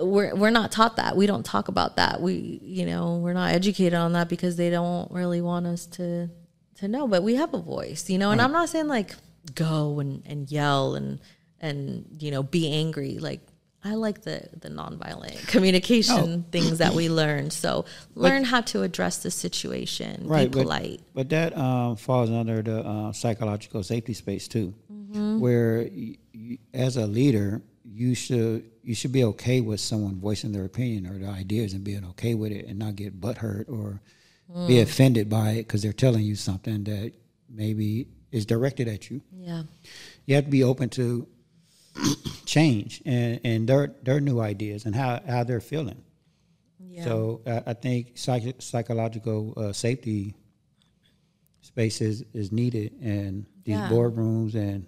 we're, 0.00 0.34
we're 0.34 0.50
not 0.50 0.72
taught 0.72 0.96
that. 0.96 1.16
We 1.16 1.26
don't 1.26 1.44
talk 1.44 1.68
about 1.68 1.96
that. 1.96 2.20
We, 2.20 2.60
you 2.62 2.86
know, 2.86 3.16
we're 3.16 3.34
not 3.34 3.52
educated 3.52 3.94
on 3.94 4.12
that 4.14 4.28
because 4.28 4.56
they 4.56 4.70
don't 4.70 5.10
really 5.10 5.40
want 5.40 5.66
us 5.66 5.86
to, 5.86 6.30
to 6.76 6.88
know, 6.88 7.06
but 7.06 7.22
we 7.22 7.36
have 7.36 7.54
a 7.54 7.60
voice, 7.60 8.08
you 8.08 8.18
know, 8.18 8.30
and 8.30 8.40
right. 8.40 8.44
I'm 8.44 8.52
not 8.52 8.68
saying 8.68 8.88
like 8.88 9.14
go 9.54 10.00
and, 10.00 10.22
and 10.26 10.50
yell 10.50 10.94
and, 10.94 11.20
and, 11.60 12.06
you 12.18 12.30
know, 12.30 12.42
be 12.42 12.72
angry. 12.72 13.18
Like 13.18 13.40
I 13.82 13.94
like 13.94 14.22
the 14.22 14.46
the 14.60 14.68
nonviolent 14.68 15.46
communication 15.48 16.44
oh. 16.46 16.50
things 16.52 16.78
that 16.78 16.92
we 16.92 17.08
learned. 17.08 17.52
So 17.52 17.86
learn 18.14 18.42
but, 18.42 18.48
how 18.48 18.60
to 18.62 18.82
address 18.82 19.22
the 19.22 19.30
situation. 19.30 20.26
Right, 20.26 20.50
be 20.50 20.60
polite. 20.60 21.00
But, 21.14 21.28
but 21.28 21.28
that 21.30 21.56
um, 21.56 21.96
falls 21.96 22.30
under 22.30 22.62
the 22.62 22.80
uh, 22.80 23.12
psychological 23.12 23.82
safety 23.82 24.12
space 24.12 24.48
too, 24.48 24.74
mm-hmm. 24.92 25.40
where 25.40 25.82
you, 25.82 26.18
as 26.74 26.96
a 26.96 27.06
leader 27.06 27.62
you 27.92 28.14
should 28.14 28.70
you 28.82 28.94
should 28.94 29.12
be 29.12 29.24
okay 29.24 29.60
with 29.60 29.80
someone 29.80 30.20
voicing 30.20 30.52
their 30.52 30.64
opinion 30.64 31.06
or 31.06 31.18
their 31.18 31.30
ideas 31.30 31.72
and 31.72 31.82
being 31.82 32.04
okay 32.04 32.34
with 32.34 32.52
it 32.52 32.66
and 32.66 32.78
not 32.78 32.96
get 32.96 33.20
butthurt 33.20 33.68
or 33.68 34.00
mm. 34.50 34.66
be 34.68 34.80
offended 34.80 35.28
by 35.28 35.50
it 35.50 35.62
because 35.62 35.82
they're 35.82 35.92
telling 35.92 36.22
you 36.22 36.36
something 36.36 36.84
that 36.84 37.12
maybe 37.48 38.06
is 38.30 38.46
directed 38.46 38.86
at 38.88 39.10
you. 39.10 39.20
Yeah, 39.32 39.64
you 40.26 40.34
have 40.36 40.44
to 40.44 40.50
be 40.50 40.62
open 40.62 40.88
to 40.90 41.26
change 42.46 43.02
and, 43.04 43.40
and 43.44 43.68
their 43.68 43.94
their 44.02 44.20
new 44.20 44.40
ideas 44.40 44.86
and 44.86 44.94
how, 44.94 45.20
how 45.26 45.44
they're 45.44 45.60
feeling. 45.60 46.02
Yeah. 46.78 47.04
So 47.04 47.40
I, 47.46 47.70
I 47.70 47.74
think 47.74 48.16
psych- 48.18 48.60
psychological 48.60 49.54
uh, 49.56 49.72
safety 49.72 50.34
spaces 51.62 52.22
is 52.32 52.52
needed 52.52 52.92
in 53.00 53.46
these 53.64 53.76
yeah. 53.76 53.88
boardrooms 53.88 54.54
and 54.54 54.86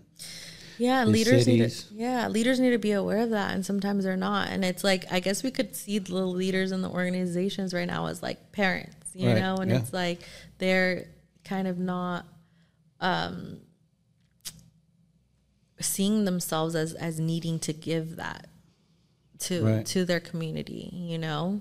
yeah 0.82 1.04
leaders 1.04 1.44
cities. 1.44 1.90
need 1.90 1.96
to, 1.96 2.02
yeah 2.02 2.28
leaders 2.28 2.58
need 2.60 2.70
to 2.70 2.78
be 2.78 2.92
aware 2.92 3.18
of 3.18 3.30
that 3.30 3.54
and 3.54 3.64
sometimes 3.64 4.04
they're 4.04 4.16
not 4.16 4.48
and 4.48 4.64
it's 4.64 4.82
like 4.82 5.04
i 5.12 5.20
guess 5.20 5.42
we 5.42 5.50
could 5.50 5.74
see 5.76 5.98
the 5.98 6.14
leaders 6.14 6.72
in 6.72 6.82
the 6.82 6.88
organizations 6.88 7.72
right 7.72 7.86
now 7.86 8.06
as 8.06 8.22
like 8.22 8.52
parents 8.52 8.96
you 9.14 9.28
right. 9.28 9.38
know 9.38 9.56
and 9.56 9.70
yeah. 9.70 9.78
it's 9.78 9.92
like 9.92 10.20
they're 10.58 11.06
kind 11.44 11.68
of 11.68 11.78
not 11.78 12.24
um 13.00 13.58
seeing 15.80 16.24
themselves 16.24 16.74
as 16.74 16.94
as 16.94 17.18
needing 17.18 17.58
to 17.58 17.72
give 17.72 18.16
that 18.16 18.46
to 19.42 19.64
right. 19.64 19.86
to 19.86 20.04
their 20.04 20.20
community, 20.20 20.90
you 20.92 21.18
know? 21.18 21.60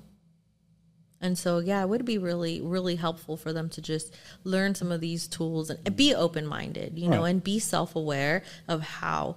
And 1.21 1.37
so 1.37 1.59
yeah, 1.59 1.81
it 1.83 1.87
would 1.87 2.03
be 2.03 2.17
really 2.17 2.61
really 2.61 2.95
helpful 2.95 3.37
for 3.37 3.53
them 3.53 3.69
to 3.69 3.81
just 3.81 4.13
learn 4.43 4.75
some 4.75 4.91
of 4.91 5.01
these 5.01 5.27
tools 5.27 5.69
and 5.69 5.95
be 5.95 6.15
open-minded, 6.15 6.97
you 6.97 7.09
right. 7.09 7.15
know, 7.15 7.23
and 7.23 7.43
be 7.43 7.59
self-aware 7.59 8.43
of 8.67 8.81
how 8.81 9.35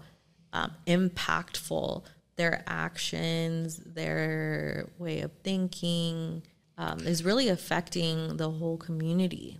um, 0.52 0.72
impactful 0.86 2.02
their 2.36 2.64
actions, 2.66 3.76
their 3.84 4.88
way 4.98 5.20
of 5.20 5.30
thinking 5.42 6.42
um, 6.78 7.00
is 7.00 7.24
really 7.24 7.48
affecting 7.48 8.36
the 8.36 8.50
whole 8.50 8.76
community. 8.76 9.58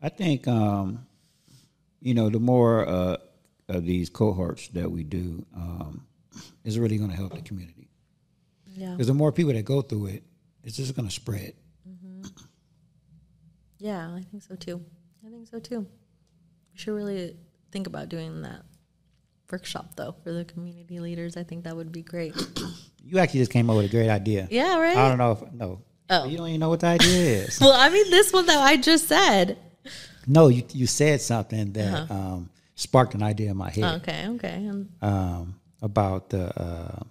I 0.00 0.08
think, 0.08 0.46
um, 0.46 1.06
you 2.00 2.14
know, 2.14 2.28
the 2.28 2.38
more 2.38 2.86
uh, 2.86 3.16
of 3.68 3.84
these 3.84 4.10
cohorts 4.10 4.68
that 4.68 4.90
we 4.90 5.02
do 5.04 5.44
um, 5.56 6.06
is 6.64 6.78
really 6.78 6.98
going 6.98 7.10
to 7.10 7.16
help 7.16 7.34
the 7.34 7.42
community. 7.42 7.88
Yeah. 8.76 8.90
Because 8.90 9.08
the 9.08 9.14
more 9.14 9.32
people 9.32 9.52
that 9.52 9.64
go 9.64 9.82
through 9.82 10.06
it, 10.06 10.22
it's 10.64 10.76
just 10.76 10.94
going 10.94 11.08
to 11.08 11.14
spread. 11.14 11.54
Mm-hmm. 13.82 13.86
Yeah, 13.86 14.14
I 14.14 14.22
think 14.30 14.42
so 14.42 14.54
too. 14.54 14.80
I 15.26 15.30
think 15.30 15.48
so 15.48 15.58
too. 15.58 15.80
We 15.80 16.78
should 16.78 16.94
really 16.94 17.36
think 17.70 17.86
about 17.86 18.08
doing 18.08 18.42
that 18.42 18.62
workshop 19.50 19.96
though 19.96 20.14
for 20.22 20.32
the 20.32 20.44
community 20.44 21.00
leaders. 21.00 21.36
I 21.36 21.42
think 21.42 21.64
that 21.64 21.76
would 21.76 21.92
be 21.92 22.02
great. 22.02 22.34
You 23.04 23.18
actually 23.18 23.40
just 23.40 23.50
came 23.50 23.68
up 23.68 23.76
with 23.76 23.86
a 23.86 23.88
great 23.88 24.08
idea. 24.08 24.46
Yeah, 24.48 24.78
right. 24.78 24.96
I 24.96 25.08
don't 25.08 25.18
know 25.18 25.32
if 25.32 25.52
no. 25.52 25.82
Oh. 26.08 26.24
You 26.24 26.36
don't 26.36 26.46
even 26.46 26.60
know 26.60 26.68
what 26.68 26.78
the 26.78 26.86
idea 26.86 27.42
is. 27.42 27.58
well, 27.60 27.72
I 27.72 27.88
mean, 27.88 28.08
this 28.12 28.32
one 28.32 28.46
that 28.46 28.62
I 28.62 28.76
just 28.76 29.08
said. 29.08 29.58
No, 30.24 30.46
you 30.46 30.62
you 30.72 30.86
said 30.86 31.20
something 31.20 31.72
that 31.72 31.92
uh-huh. 31.92 32.14
um, 32.14 32.50
sparked 32.76 33.14
an 33.14 33.24
idea 33.24 33.50
in 33.50 33.56
my 33.56 33.70
head. 33.70 34.02
Okay, 34.02 34.28
okay. 34.28 34.70
Um, 35.02 35.58
about 35.82 36.30
the 36.30 36.56
uh, 36.56 37.02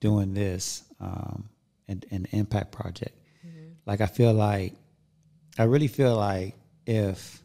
doing 0.00 0.34
this, 0.34 0.82
um, 0.98 1.48
and 1.86 2.04
an 2.10 2.26
impact 2.32 2.72
project. 2.72 3.16
Like 3.86 4.00
I 4.00 4.06
feel 4.06 4.34
like 4.34 4.74
I 5.58 5.64
really 5.64 5.88
feel 5.88 6.16
like 6.16 6.54
if 6.86 7.42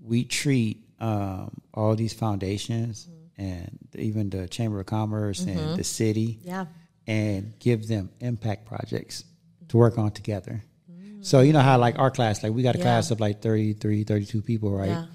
we 0.00 0.24
treat 0.24 0.84
um, 1.00 1.50
all 1.74 1.94
these 1.96 2.12
foundations 2.12 3.08
and 3.38 3.78
even 3.96 4.30
the 4.30 4.48
Chamber 4.48 4.80
of 4.80 4.86
Commerce 4.86 5.40
and 5.40 5.76
the 5.76 5.84
city 5.84 6.38
Yeah. 6.42 6.66
and 7.06 7.58
give 7.58 7.88
them 7.88 8.10
impact 8.20 8.66
projects 8.66 9.24
to 9.68 9.76
work 9.76 9.98
on 9.98 10.10
together. 10.12 10.62
So 11.22 11.40
you 11.40 11.52
know 11.52 11.60
how 11.60 11.78
like 11.78 11.98
our 12.00 12.10
class, 12.10 12.42
like 12.42 12.52
we 12.52 12.62
got 12.64 12.74
a 12.74 12.78
Yeah. 12.78 12.84
class 12.84 13.10
of 13.12 13.20
like 13.20 13.40
33, 13.42 14.02
32 14.04 14.42
people, 14.42 14.72
right? 14.72 14.88
Yeah. 14.88 15.06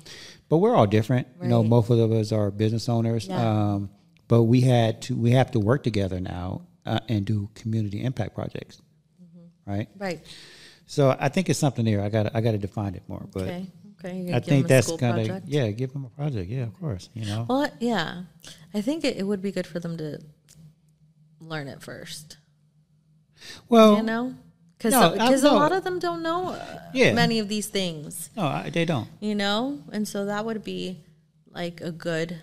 But 0.48 0.58
we're 0.60 0.74
all 0.74 0.88
different. 0.88 1.28
You 1.42 1.50
know, 1.50 1.60
Right. 1.62 1.70
most 1.70 1.90
of 1.90 2.12
us 2.14 2.32
are 2.32 2.50
business 2.50 2.88
owners. 2.88 3.28
Yeah. 3.28 3.74
Um, 3.74 3.90
but 4.30 4.44
we 4.44 4.62
had 4.62 5.02
to 5.04 5.16
we 5.18 5.32
have 5.32 5.52
to 5.52 5.60
work 5.60 5.84
together 5.84 6.20
now 6.22 6.62
uh, 6.86 7.00
and 7.10 7.26
do 7.26 7.50
community 7.56 8.02
impact 8.04 8.36
projects. 8.36 8.82
Mm-hmm. 9.22 9.70
Right? 9.72 9.90
Right. 9.98 10.26
So 10.88 11.16
I 11.20 11.30
think 11.30 11.50
it's 11.50 11.60
something 11.60 11.86
there. 11.86 12.02
I 12.02 12.10
got 12.10 12.34
I 12.34 12.42
got 12.42 12.52
to 12.52 12.58
define 12.58 12.96
it 12.96 13.04
more, 13.08 13.26
but 13.32 13.44
Okay. 13.44 13.68
Okay. 14.00 14.32
I 14.34 14.40
think 14.40 14.68
that's 14.68 14.92
kind 14.96 15.30
of 15.30 15.42
yeah, 15.46 15.70
give 15.72 15.92
them 15.92 16.06
a 16.06 16.10
project. 16.10 16.50
Yeah, 16.50 16.64
of 16.64 16.80
course, 16.80 17.10
you 17.14 17.26
know. 17.26 17.46
Well, 17.50 17.68
yeah. 17.80 18.24
I 18.74 18.82
think 18.82 19.04
it, 19.04 19.18
it 19.18 19.24
would 19.24 19.42
be 19.42 19.52
good 19.52 19.66
for 19.66 19.80
them 19.80 19.98
to 19.98 20.20
learn 21.42 21.68
it 21.68 21.82
first. 21.82 22.38
Well, 23.70 23.98
You 23.98 24.04
know, 24.04 24.36
because 24.78 24.92
No, 24.94 25.12
because 25.12 25.44
a 25.44 25.52
lot 25.52 25.72
of 25.72 25.84
them 25.84 25.98
don't 26.00 26.22
know 26.22 26.50
uh, 26.50 26.80
Yeah. 26.94 27.14
many 27.14 27.40
of 27.40 27.50
these 27.50 27.68
things. 27.68 28.30
no, 28.38 28.44
I, 28.44 28.70
they 28.70 28.86
don't. 28.86 29.10
You 29.20 29.34
know, 29.36 29.82
and 29.92 30.08
so 30.08 30.26
that 30.26 30.46
would 30.46 30.64
be 30.64 31.02
like 31.50 31.82
a 31.82 31.92
good 31.92 32.40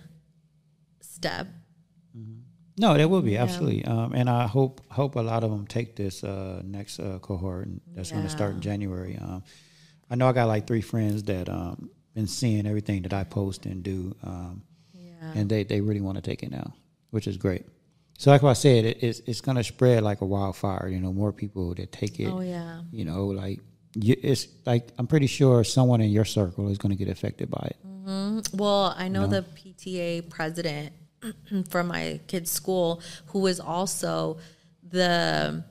step. 1.01 1.47
No, 2.77 2.97
there 2.97 3.07
will 3.07 3.23
be 3.23 3.37
absolutely, 3.37 3.85
um, 3.85 4.13
and 4.15 4.29
I 4.29 4.47
hope 4.49 4.81
hope 4.91 5.15
a 5.15 5.21
lot 5.21 5.45
of 5.45 5.51
them 5.51 5.67
take 5.67 5.95
this 5.95 6.25
uh, 6.25 6.61
next 6.65 6.99
uh, 6.99 7.19
cohort 7.21 7.69
that's 7.95 8.11
going 8.11 8.25
to 8.25 8.29
start 8.29 8.55
in 8.55 8.61
January. 8.61 9.17
Um, 9.21 9.45
I 10.11 10.17
know 10.17 10.29
I 10.29 10.33
got 10.33 10.49
like 10.49 10.67
three 10.67 10.81
friends 10.81 11.23
that 11.25 11.49
um, 11.49 11.89
been 12.15 12.27
seeing 12.27 12.67
everything 12.67 13.03
that 13.03 13.13
I 13.13 13.25
post 13.25 13.65
and 13.67 13.83
do, 13.83 14.15
um, 14.25 14.63
Yeah. 14.93 15.33
and 15.35 15.49
they, 15.49 15.63
they 15.65 15.81
really 15.81 16.01
want 16.01 16.17
to 16.17 16.23
take 16.23 16.43
it 16.43 16.51
now, 16.51 16.75
which 17.11 17.27
is 17.29 17.37
great. 17.37 17.65
So 18.19 18.31
like 18.33 18.43
I 18.43 18.53
said, 18.55 18.85
it, 18.85 19.03
it's 19.03 19.21
it's 19.21 19.41
going 19.41 19.57
to 19.57 19.65
spread 19.65 20.03
like 20.03 20.21
a 20.21 20.27
wildfire. 20.27 20.89
You 20.89 21.01
know, 21.01 21.13
more 21.13 21.33
people 21.33 21.75
that 21.75 21.93
take 21.93 22.19
it. 22.21 22.27
Oh 22.29 22.41
yeah. 22.41 22.83
You 22.93 23.05
know, 23.05 23.27
like 23.27 23.61
you, 23.95 24.17
it's 24.21 24.49
like 24.67 24.89
I'm 24.99 25.07
pretty 25.07 25.27
sure 25.29 25.63
someone 25.65 26.01
in 26.01 26.11
your 26.11 26.25
circle 26.25 26.69
is 26.71 26.79
going 26.79 26.91
to 26.91 26.99
get 27.05 27.09
affected 27.09 27.51
by 27.51 27.69
it. 27.71 27.77
Well, 28.53 28.95
I 28.97 29.09
know 29.09 29.27
the 29.27 29.43
PTA 29.43 30.29
president 30.29 30.93
from 31.69 31.89
my 31.89 32.21
kid's 32.27 32.51
school, 32.51 33.01
who 33.27 33.47
is 33.47 33.61
also 33.61 34.39
the 34.89 35.65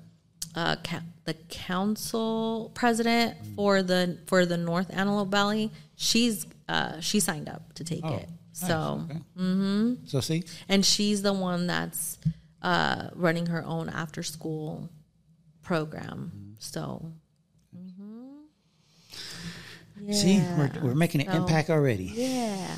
uh, 0.55 0.75
ca- 0.83 1.01
the 1.25 1.33
council 1.49 2.71
president 2.73 3.37
for 3.55 3.81
the 3.81 4.17
for 4.27 4.45
the 4.45 4.57
North 4.57 4.87
Antelope 4.91 5.29
Valley. 5.31 5.71
She's 5.95 6.45
uh, 6.69 6.99
she 6.99 7.19
signed 7.19 7.49
up 7.49 7.73
to 7.73 7.83
take 7.83 8.03
it. 8.05 8.29
So, 8.55 9.07
Okay. 9.09 9.97
So 10.05 10.19
see, 10.19 10.43
and 10.69 10.85
she's 10.85 11.21
the 11.23 11.33
one 11.33 11.65
that's 11.67 12.19
uh, 12.61 13.09
running 13.15 13.47
her 13.47 13.63
own 13.65 13.89
after 13.89 14.21
school 14.21 14.89
program. 15.63 16.55
So, 16.59 17.11
mhm. 17.75 18.43
see, 20.13 20.39
we're, 20.57 20.71
we're 20.83 20.95
making 20.95 21.21
an 21.21 21.27
So- 21.27 21.33
impact 21.41 21.69
already. 21.69 22.11
yeah. 22.15 22.75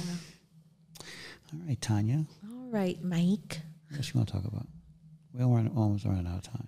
All 1.53 1.59
right, 1.67 1.79
Tanya. 1.81 2.25
Right, 2.75 3.01
Mike. 3.01 3.61
What 3.89 4.05
you 4.05 4.11
want 4.15 4.27
to 4.27 4.33
talk 4.33 4.43
about? 4.43 4.67
We're 5.33 5.47
run, 5.47 5.71
almost 5.77 6.03
running 6.03 6.27
out 6.27 6.39
of 6.39 6.43
time. 6.43 6.67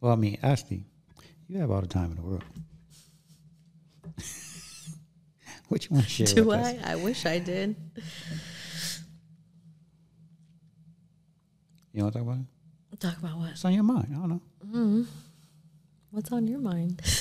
Well, 0.00 0.12
I 0.12 0.16
mean, 0.16 0.38
Ashley, 0.42 0.84
you 1.46 1.60
have 1.60 1.70
all 1.70 1.80
the 1.80 1.86
time 1.86 2.10
in 2.10 2.16
the 2.16 2.22
world. 2.22 2.42
what 5.68 5.88
you 5.88 5.94
want 5.94 6.04
to 6.04 6.10
share 6.10 6.26
Do 6.26 6.42
with 6.46 6.58
I? 6.58 6.72
us? 6.72 6.84
I 6.84 6.96
wish 6.96 7.26
I 7.26 7.38
did. 7.38 7.76
You 11.92 12.02
want 12.02 12.12
to 12.14 12.18
talk 12.18 12.26
about 12.26 12.40
it? 12.40 12.98
Talk 12.98 13.18
about 13.18 13.38
what? 13.38 13.50
What's 13.50 13.64
on 13.64 13.72
your 13.72 13.84
mind? 13.84 14.08
I 14.10 14.14
don't 14.14 14.30
know. 14.30 14.42
Hmm. 14.68 15.02
What's 16.10 16.32
on 16.32 16.48
your 16.48 16.58
mind? 16.58 17.00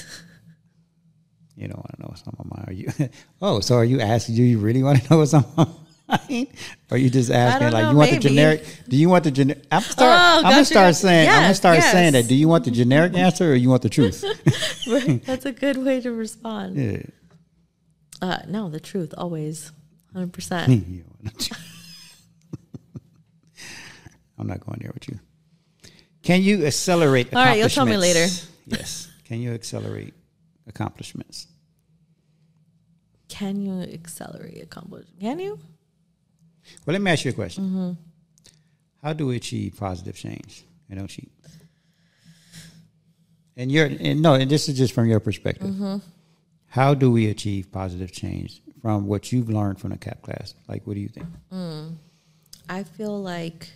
You 1.55 1.67
don't 1.67 1.77
want 1.77 1.95
to 1.95 2.01
know 2.01 2.07
what's 2.09 2.23
on 2.23 2.33
my 2.39 2.57
mind. 2.57 2.67
Are 2.67 2.73
you? 2.73 3.09
oh, 3.43 3.59
so 3.59 3.75
are 3.75 3.85
you 3.85 4.01
asking? 4.01 4.33
Do 4.33 4.41
you 4.41 4.57
really 4.57 4.81
want 4.81 5.03
to 5.03 5.09
know 5.11 5.19
what's 5.19 5.35
on 5.35 5.45
my 5.55 5.65
mind? 5.65 5.82
Or 6.91 6.95
are 6.95 6.97
you 6.97 7.09
just 7.09 7.31
asking 7.31 7.71
like 7.71 7.83
know, 7.83 7.91
you 7.91 7.97
want 7.97 8.11
the 8.11 8.19
generic? 8.19 8.65
Do 8.87 8.95
you 8.97 9.09
want 9.09 9.23
the 9.23 9.31
generic? 9.31 9.63
I'm 9.71 9.81
start. 9.81 10.19
Oh, 10.19 10.37
I'm 10.45 10.51
gonna 10.51 10.65
start 10.65 10.95
saying. 10.95 11.27
I'm 11.29 11.35
gonna 11.35 11.47
Yes, 11.47 11.57
start 11.57 11.81
saying 11.81 12.13
that. 12.13 12.27
Do 12.27 12.35
you 12.35 12.47
want 12.47 12.65
the 12.65 12.71
generic 12.71 13.15
answer 13.15 13.51
or 13.51 13.55
you 13.55 13.69
want 13.69 13.81
the 13.81 13.89
truth? 13.89 14.23
That's 15.25 15.45
a 15.45 15.51
good 15.51 15.77
way 15.77 16.01
to 16.01 16.11
respond. 16.11 16.75
yeah. 16.77 17.01
Uh, 18.21 18.37
no, 18.47 18.69
the 18.69 18.79
truth 18.79 19.13
always, 19.17 19.71
hundred 20.13 20.31
percent. 20.33 20.67
don't 20.69 21.05
want 21.23 21.37
the 21.37 21.43
truth. 21.43 21.69
I'm 24.37 24.47
not 24.47 24.59
going 24.65 24.79
there 24.81 24.91
with 24.93 25.09
you. 25.09 25.19
Can 26.21 26.41
you 26.41 26.65
accelerate? 26.65 27.33
All 27.35 27.43
right, 27.43 27.57
you'll 27.59 27.69
tell 27.69 27.85
me 27.85 27.97
later. 27.97 28.27
Yes. 28.65 29.09
Can 29.25 29.41
you 29.41 29.53
accelerate 29.53 30.13
accomplishments? 30.67 31.47
Can 33.27 33.59
you 33.65 33.81
accelerate 33.81 34.61
accomplish? 34.61 35.07
Can 35.19 35.39
you? 35.39 35.59
Well, 36.85 36.93
let 36.93 37.01
me 37.01 37.11
ask 37.11 37.25
you 37.25 37.31
a 37.31 37.33
question. 37.33 37.63
Mm-hmm. 37.63 37.91
How 39.03 39.13
do 39.13 39.27
we 39.27 39.35
achieve 39.35 39.75
positive 39.77 40.15
change? 40.15 40.65
And 40.89 40.99
don't 40.99 41.07
cheat. 41.07 41.31
And 43.55 43.71
you're 43.71 43.85
and 43.85 44.21
no, 44.21 44.33
and 44.33 44.49
this 44.49 44.67
is 44.67 44.77
just 44.77 44.93
from 44.93 45.07
your 45.07 45.19
perspective. 45.19 45.69
Mm-hmm. 45.69 45.97
How 46.67 46.93
do 46.93 47.11
we 47.11 47.29
achieve 47.29 47.71
positive 47.71 48.11
change 48.11 48.61
from 48.81 49.05
what 49.05 49.31
you've 49.31 49.49
learned 49.49 49.79
from 49.79 49.91
the 49.91 49.97
CAP 49.97 50.21
class? 50.23 50.55
Like, 50.67 50.87
what 50.87 50.95
do 50.95 51.01
you 51.01 51.09
think? 51.09 51.27
I 52.67 52.83
feel 52.83 53.21
like, 53.21 53.69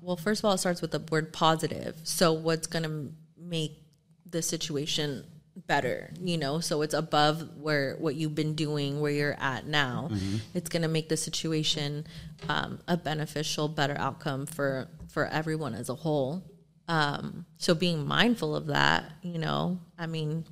well, 0.00 0.16
first 0.16 0.40
of 0.40 0.46
all, 0.46 0.54
it 0.54 0.58
starts 0.58 0.80
with 0.80 0.92
the 0.92 1.00
word 1.10 1.32
positive. 1.32 2.00
So, 2.04 2.32
what's 2.32 2.66
going 2.66 2.84
to 2.84 3.12
make 3.38 3.82
the 4.24 4.40
situation 4.40 5.24
better? 5.66 6.10
You 6.22 6.38
know, 6.38 6.60
so 6.60 6.82
it's 6.82 6.94
above 6.94 7.56
where 7.58 7.96
what 7.98 8.14
you've 8.14 8.34
been 8.34 8.54
doing, 8.54 9.00
where 9.00 9.12
you're 9.12 9.36
at 9.40 9.66
now. 9.66 10.10
It's 10.54 10.68
going 10.68 10.82
to 10.82 10.88
make 10.88 11.08
the 11.08 11.16
situation 11.16 12.06
um, 12.48 12.78
a 12.86 12.96
beneficial, 12.96 13.68
better 13.68 13.96
outcome 13.98 14.46
for 14.46 14.88
for 15.08 15.26
everyone 15.26 15.74
as 15.74 15.88
a 15.88 15.94
whole. 15.94 16.42
Um, 16.86 17.44
so, 17.58 17.74
being 17.74 18.06
mindful 18.06 18.54
of 18.56 18.66
that, 18.66 19.04
you 19.22 19.38
know, 19.38 19.78
I 19.98 20.06
mean, 20.06 20.44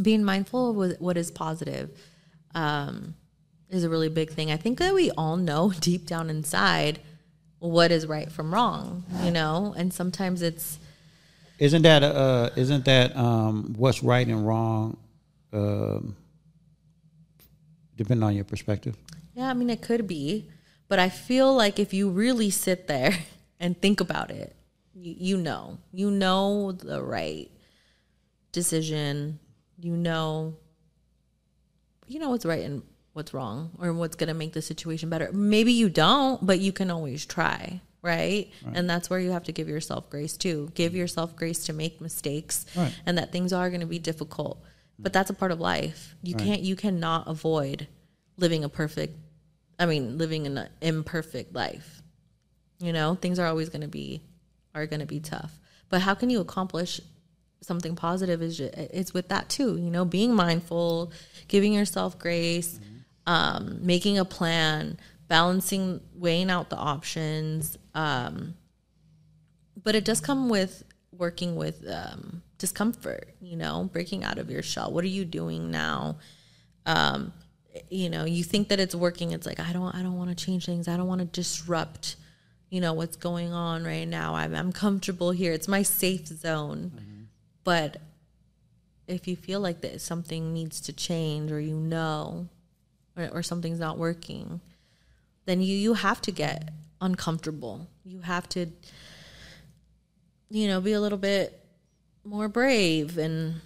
being 0.00 0.22
mindful 0.24 0.70
of 0.70 0.76
what- 0.76 1.00
what 1.00 1.16
is 1.16 1.30
positive 1.30 1.90
um, 2.54 3.14
is 3.70 3.82
a 3.84 3.88
really 3.88 4.08
big 4.08 4.30
thing. 4.30 4.50
I 4.50 4.56
think 4.56 4.78
that 4.78 4.94
we 4.94 5.10
all 5.12 5.36
know 5.36 5.72
deep 5.80 6.06
down 6.06 6.30
inside 6.30 7.00
what 7.58 7.90
is 7.92 8.06
right 8.06 8.30
from 8.30 8.52
wrong, 8.52 9.04
you 9.24 9.30
know, 9.30 9.74
and 9.76 9.92
sometimes 9.92 10.42
it's 10.42 10.78
Isn't 11.58 11.82
that 11.82 12.02
uh 12.02 12.50
isn't 12.56 12.84
that 12.86 13.16
um 13.16 13.74
what's 13.76 14.02
right 14.02 14.26
and 14.26 14.46
wrong 14.46 14.96
um 15.52 16.16
depending 17.96 18.24
on 18.24 18.34
your 18.34 18.44
perspective? 18.44 18.96
yeah, 19.34 19.48
I 19.48 19.54
mean 19.54 19.70
it 19.70 19.80
could 19.82 20.06
be, 20.06 20.48
but 20.88 20.98
I 20.98 21.08
feel 21.08 21.54
like 21.54 21.78
if 21.78 21.94
you 21.94 22.10
really 22.10 22.50
sit 22.50 22.86
there 22.86 23.12
and 23.60 23.80
think 23.80 24.00
about 24.00 24.30
it, 24.30 24.54
you, 24.94 25.14
you 25.18 25.36
know, 25.36 25.78
you 25.92 26.10
know 26.10 26.72
the 26.72 27.02
right 27.02 27.50
decision, 28.52 29.38
you 29.78 29.96
know, 29.96 30.56
you 32.06 32.18
know 32.18 32.28
what's 32.30 32.44
right 32.44 32.64
and 32.64 32.82
what's 33.14 33.32
wrong 33.32 33.70
or 33.78 33.92
what's 33.92 34.16
going 34.16 34.28
to 34.28 34.34
make 34.34 34.52
the 34.52 34.62
situation 34.62 35.08
better. 35.08 35.30
Maybe 35.32 35.72
you 35.72 35.88
don't, 35.88 36.44
but 36.44 36.60
you 36.60 36.72
can 36.72 36.90
always 36.90 37.24
try, 37.24 37.80
right? 38.02 38.50
And 38.74 38.90
that's 38.90 39.08
where 39.08 39.20
you 39.20 39.30
have 39.30 39.44
to 39.44 39.52
give 39.52 39.68
yourself 39.68 40.10
grace 40.10 40.36
too. 40.36 40.70
Give 40.74 40.92
mm-hmm. 40.92 40.98
yourself 40.98 41.36
grace 41.36 41.64
to 41.66 41.72
make 41.72 42.00
mistakes 42.00 42.66
Right. 42.76 42.92
and 43.06 43.16
that 43.18 43.32
things 43.32 43.52
are 43.52 43.70
going 43.70 43.80
to 43.80 43.86
be 43.86 43.98
difficult. 43.98 44.62
But 44.98 45.10
mm. 45.10 45.14
that's 45.14 45.30
a 45.30 45.34
part 45.34 45.52
of 45.52 45.60
life. 45.60 46.14
You 46.22 46.34
can't 46.34 46.60
you 46.60 46.76
cannot 46.76 47.28
avoid 47.28 47.86
living 48.36 48.64
a 48.64 48.68
perfect 48.68 49.16
I 49.78 49.86
mean, 49.86 50.18
living 50.18 50.46
an 50.46 50.68
imperfect 50.80 51.54
life. 51.54 52.02
You 52.78 52.92
know, 52.92 53.14
things 53.14 53.38
are 53.38 53.46
always 53.46 53.68
going 53.68 53.82
to 53.82 53.88
be 53.88 54.22
are 54.74 54.86
going 54.86 55.00
to 55.00 55.06
be 55.06 55.20
tough. 55.20 55.58
But 55.88 56.00
how 56.00 56.14
can 56.14 56.30
you 56.30 56.40
accomplish 56.40 57.00
something 57.60 57.94
positive 57.96 58.42
is 58.42 58.60
it's 58.60 59.14
with 59.14 59.28
that 59.28 59.48
too, 59.48 59.76
you 59.76 59.90
know, 59.90 60.04
being 60.04 60.34
mindful, 60.34 61.12
giving 61.48 61.72
yourself 61.72 62.18
grace, 62.18 62.78
mm-hmm. 62.78 63.32
um, 63.32 63.78
making 63.86 64.18
a 64.18 64.24
plan, 64.24 64.98
balancing, 65.32 65.98
weighing 66.14 66.50
out 66.50 66.68
the 66.68 66.76
options. 66.76 67.78
Um, 67.94 68.52
but 69.82 69.94
it 69.94 70.04
does 70.04 70.20
come 70.20 70.50
with 70.50 70.84
working 71.10 71.56
with 71.56 71.82
um, 71.88 72.42
discomfort, 72.58 73.34
you 73.40 73.56
know, 73.56 73.88
breaking 73.90 74.24
out 74.24 74.36
of 74.36 74.50
your 74.50 74.62
shell. 74.62 74.92
What 74.92 75.04
are 75.04 75.08
you 75.08 75.24
doing 75.24 75.70
now? 75.70 76.18
Um, 76.84 77.32
you 77.88 78.10
know, 78.10 78.26
you 78.26 78.44
think 78.44 78.68
that 78.68 78.78
it's 78.78 78.94
working. 78.94 79.32
It's 79.32 79.46
like 79.46 79.58
I 79.58 79.72
don't, 79.72 79.94
I 79.94 80.02
don't 80.02 80.18
want 80.18 80.36
to 80.36 80.44
change 80.44 80.66
things. 80.66 80.86
I 80.86 80.98
don't 80.98 81.08
want 81.08 81.22
to 81.22 81.26
disrupt, 81.26 82.16
you 82.68 82.82
know, 82.82 82.92
what's 82.92 83.16
going 83.16 83.54
on 83.54 83.84
right 83.84 84.06
now. 84.06 84.34
I'm, 84.34 84.54
I'm 84.54 84.70
comfortable 84.70 85.30
here. 85.30 85.54
It's 85.54 85.66
my 85.66 85.82
safe 85.82 86.26
zone. 86.26 86.92
Mm-hmm. 86.94 87.22
But 87.64 87.96
if 89.08 89.26
you 89.26 89.36
feel 89.36 89.60
like 89.60 89.80
that 89.80 90.02
something 90.02 90.52
needs 90.52 90.78
to 90.82 90.92
change 90.92 91.50
or 91.50 91.58
you 91.58 91.76
know, 91.76 92.48
or, 93.16 93.30
or 93.32 93.42
something's 93.42 93.80
not 93.80 93.96
working, 93.96 94.60
then 95.44 95.60
you, 95.60 95.76
you 95.76 95.94
have 95.94 96.20
to 96.22 96.30
get 96.30 96.70
uncomfortable. 97.00 97.88
You 98.04 98.20
have 98.20 98.48
to, 98.50 98.66
you 100.50 100.68
know, 100.68 100.80
be 100.80 100.92
a 100.92 101.00
little 101.00 101.18
bit 101.18 101.58
more 102.24 102.48
brave 102.48 103.18
and 103.18 103.60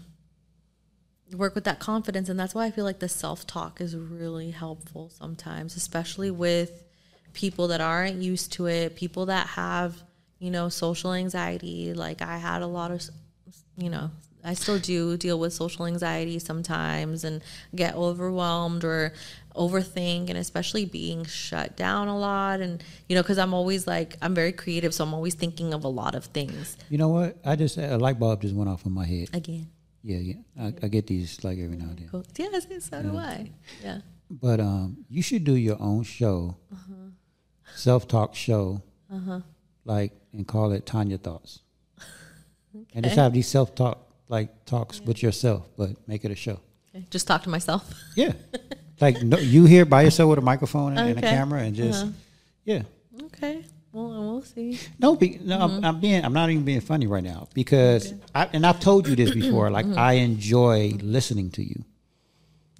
work 1.34 1.54
with 1.54 1.64
that 1.64 1.78
confidence. 1.80 2.28
And 2.28 2.38
that's 2.38 2.54
why 2.54 2.66
I 2.66 2.70
feel 2.70 2.84
like 2.84 3.00
the 3.00 3.08
self 3.08 3.46
talk 3.46 3.80
is 3.80 3.96
really 3.96 4.50
helpful 4.50 5.10
sometimes, 5.10 5.76
especially 5.76 6.30
with 6.30 6.84
people 7.32 7.68
that 7.68 7.80
aren't 7.80 8.16
used 8.16 8.52
to 8.54 8.66
it, 8.66 8.96
people 8.96 9.26
that 9.26 9.46
have, 9.48 10.02
you 10.38 10.50
know, 10.50 10.68
social 10.68 11.12
anxiety. 11.12 11.92
Like 11.92 12.22
I 12.22 12.38
had 12.38 12.62
a 12.62 12.66
lot 12.66 12.90
of, 12.90 13.02
you 13.76 13.90
know, 13.90 14.10
I 14.46 14.54
still 14.54 14.78
do 14.78 15.16
deal 15.16 15.38
with 15.38 15.52
social 15.52 15.86
anxiety 15.86 16.38
sometimes 16.38 17.24
and 17.24 17.42
get 17.74 17.96
overwhelmed 17.96 18.84
or 18.84 19.12
overthink 19.56 20.28
and 20.28 20.38
especially 20.38 20.84
being 20.84 21.24
shut 21.24 21.76
down 21.76 22.08
a 22.08 22.16
lot 22.16 22.60
and 22.60 22.84
you 23.08 23.16
know 23.16 23.22
because 23.22 23.38
i'm 23.38 23.54
always 23.54 23.86
like 23.86 24.16
i'm 24.20 24.34
very 24.34 24.52
creative 24.52 24.92
so 24.92 25.02
i'm 25.02 25.14
always 25.14 25.34
thinking 25.34 25.72
of 25.74 25.82
a 25.82 25.88
lot 25.88 26.14
of 26.14 26.26
things. 26.26 26.76
You 26.90 26.98
know 26.98 27.08
what? 27.08 27.38
I 27.44 27.56
just 27.56 27.76
a 27.78 27.96
light 27.96 28.18
bulb 28.18 28.42
just 28.42 28.54
went 28.54 28.68
off 28.70 28.86
in 28.86 28.92
my 28.92 29.04
head. 29.04 29.30
Again. 29.32 29.68
Yeah 30.02 30.18
yeah. 30.18 30.34
I, 30.60 30.74
I 30.82 30.88
get 30.88 31.06
these 31.06 31.42
like 31.42 31.58
every 31.58 31.76
now 31.76 31.86
and 31.86 31.98
then. 31.98 32.08
Cool. 32.08 32.24
yeah 32.36 32.78
so 32.78 33.02
do 33.02 33.16
i. 33.16 33.50
Yeah. 33.82 34.00
But 34.30 34.60
um 34.60 35.04
you 35.08 35.22
should 35.22 35.44
do 35.44 35.56
your 35.56 35.80
own 35.80 36.04
show. 36.04 36.56
Uh-huh. 36.72 37.10
self-talk 37.74 38.34
show. 38.34 38.82
Uh-huh. 39.12 39.40
like 39.84 40.12
and 40.32 40.46
call 40.46 40.72
it 40.72 40.84
tanya 40.86 41.18
thoughts. 41.18 41.60
Okay. 41.98 42.86
and 42.94 43.04
just 43.04 43.16
have 43.16 43.32
these 43.32 43.48
self-talk 43.48 44.05
like 44.28 44.64
talks 44.64 44.98
yeah. 44.98 45.06
with 45.06 45.22
yourself 45.22 45.68
but 45.76 45.90
make 46.08 46.24
it 46.24 46.30
a 46.30 46.34
show 46.34 46.60
okay. 46.94 47.06
just 47.10 47.26
talk 47.26 47.42
to 47.42 47.48
myself 47.48 47.92
yeah 48.16 48.32
like 49.00 49.22
no, 49.22 49.38
you 49.38 49.64
here 49.64 49.84
by 49.84 50.02
yourself 50.02 50.30
with 50.30 50.38
a 50.38 50.42
microphone 50.42 50.96
and, 50.96 51.00
okay. 51.00 51.10
and 51.10 51.18
a 51.18 51.22
camera 51.22 51.60
and 51.60 51.74
just 51.74 52.02
uh-huh. 52.02 52.12
yeah. 52.64 52.82
Okay. 53.24 53.64
Well, 53.92 54.08
we'll 54.08 54.42
see. 54.42 54.78
No, 54.98 55.16
be, 55.16 55.40
no, 55.42 55.56
mm-hmm. 55.56 55.76
I'm, 55.76 55.84
I'm, 55.84 56.00
being. 56.00 56.22
I'm 56.22 56.34
not 56.34 56.50
even 56.50 56.64
being 56.64 56.82
funny 56.82 57.06
right 57.06 57.24
now 57.24 57.48
because, 57.54 58.12
okay. 58.12 58.20
I, 58.34 58.48
and 58.52 58.66
I've 58.66 58.78
told 58.78 59.08
you 59.08 59.16
this 59.16 59.30
before. 59.30 59.70
Like 59.70 59.86
mm-hmm. 59.86 59.98
I 59.98 60.14
enjoy 60.14 60.98
listening 61.00 61.50
to 61.52 61.62
you. 61.62 61.82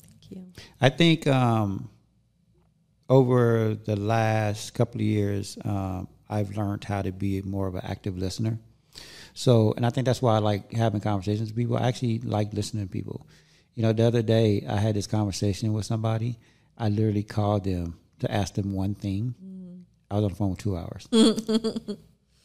Thank 0.03 0.31
you. 0.31 0.45
I 0.79 0.91
think 0.91 1.27
um, 1.27 1.89
over 3.09 3.75
the 3.83 3.97
last 3.97 4.75
couple 4.75 5.01
of 5.01 5.07
years, 5.07 5.57
um, 5.65 6.07
I've 6.29 6.55
learned 6.55 6.85
how 6.85 7.01
to 7.01 7.13
be 7.13 7.41
more 7.41 7.67
of 7.67 7.77
an 7.77 7.83
active 7.85 8.19
listener. 8.19 8.59
So, 9.37 9.75
and 9.77 9.85
I 9.85 9.91
think 9.91 10.07
that's 10.07 10.23
why 10.23 10.37
I 10.37 10.39
like 10.39 10.73
having 10.73 11.03
conversations 11.03 11.51
with 11.51 11.57
people. 11.57 11.77
I 11.77 11.89
actually 11.89 12.21
like 12.21 12.55
listening 12.55 12.87
to 12.87 12.91
people. 12.91 13.27
You 13.75 13.83
know, 13.83 13.93
the 13.93 14.05
other 14.05 14.23
day 14.23 14.65
I 14.67 14.77
had 14.77 14.97
this 14.97 15.07
conversation 15.07 15.75
with 15.75 15.85
somebody. 15.85 16.39
I 16.79 16.89
literally 16.89 17.23
called 17.23 17.65
them 17.65 17.99
to 18.21 18.33
ask 18.33 18.55
them 18.55 18.73
one 18.73 18.95
thing. 18.95 19.35
Mm. 19.45 19.83
I 20.11 20.15
was 20.15 20.25
on 20.25 20.31
the 20.31 20.37
phone 20.37 20.55
for 20.55 20.63
two 20.63 20.77
hours 20.79 21.07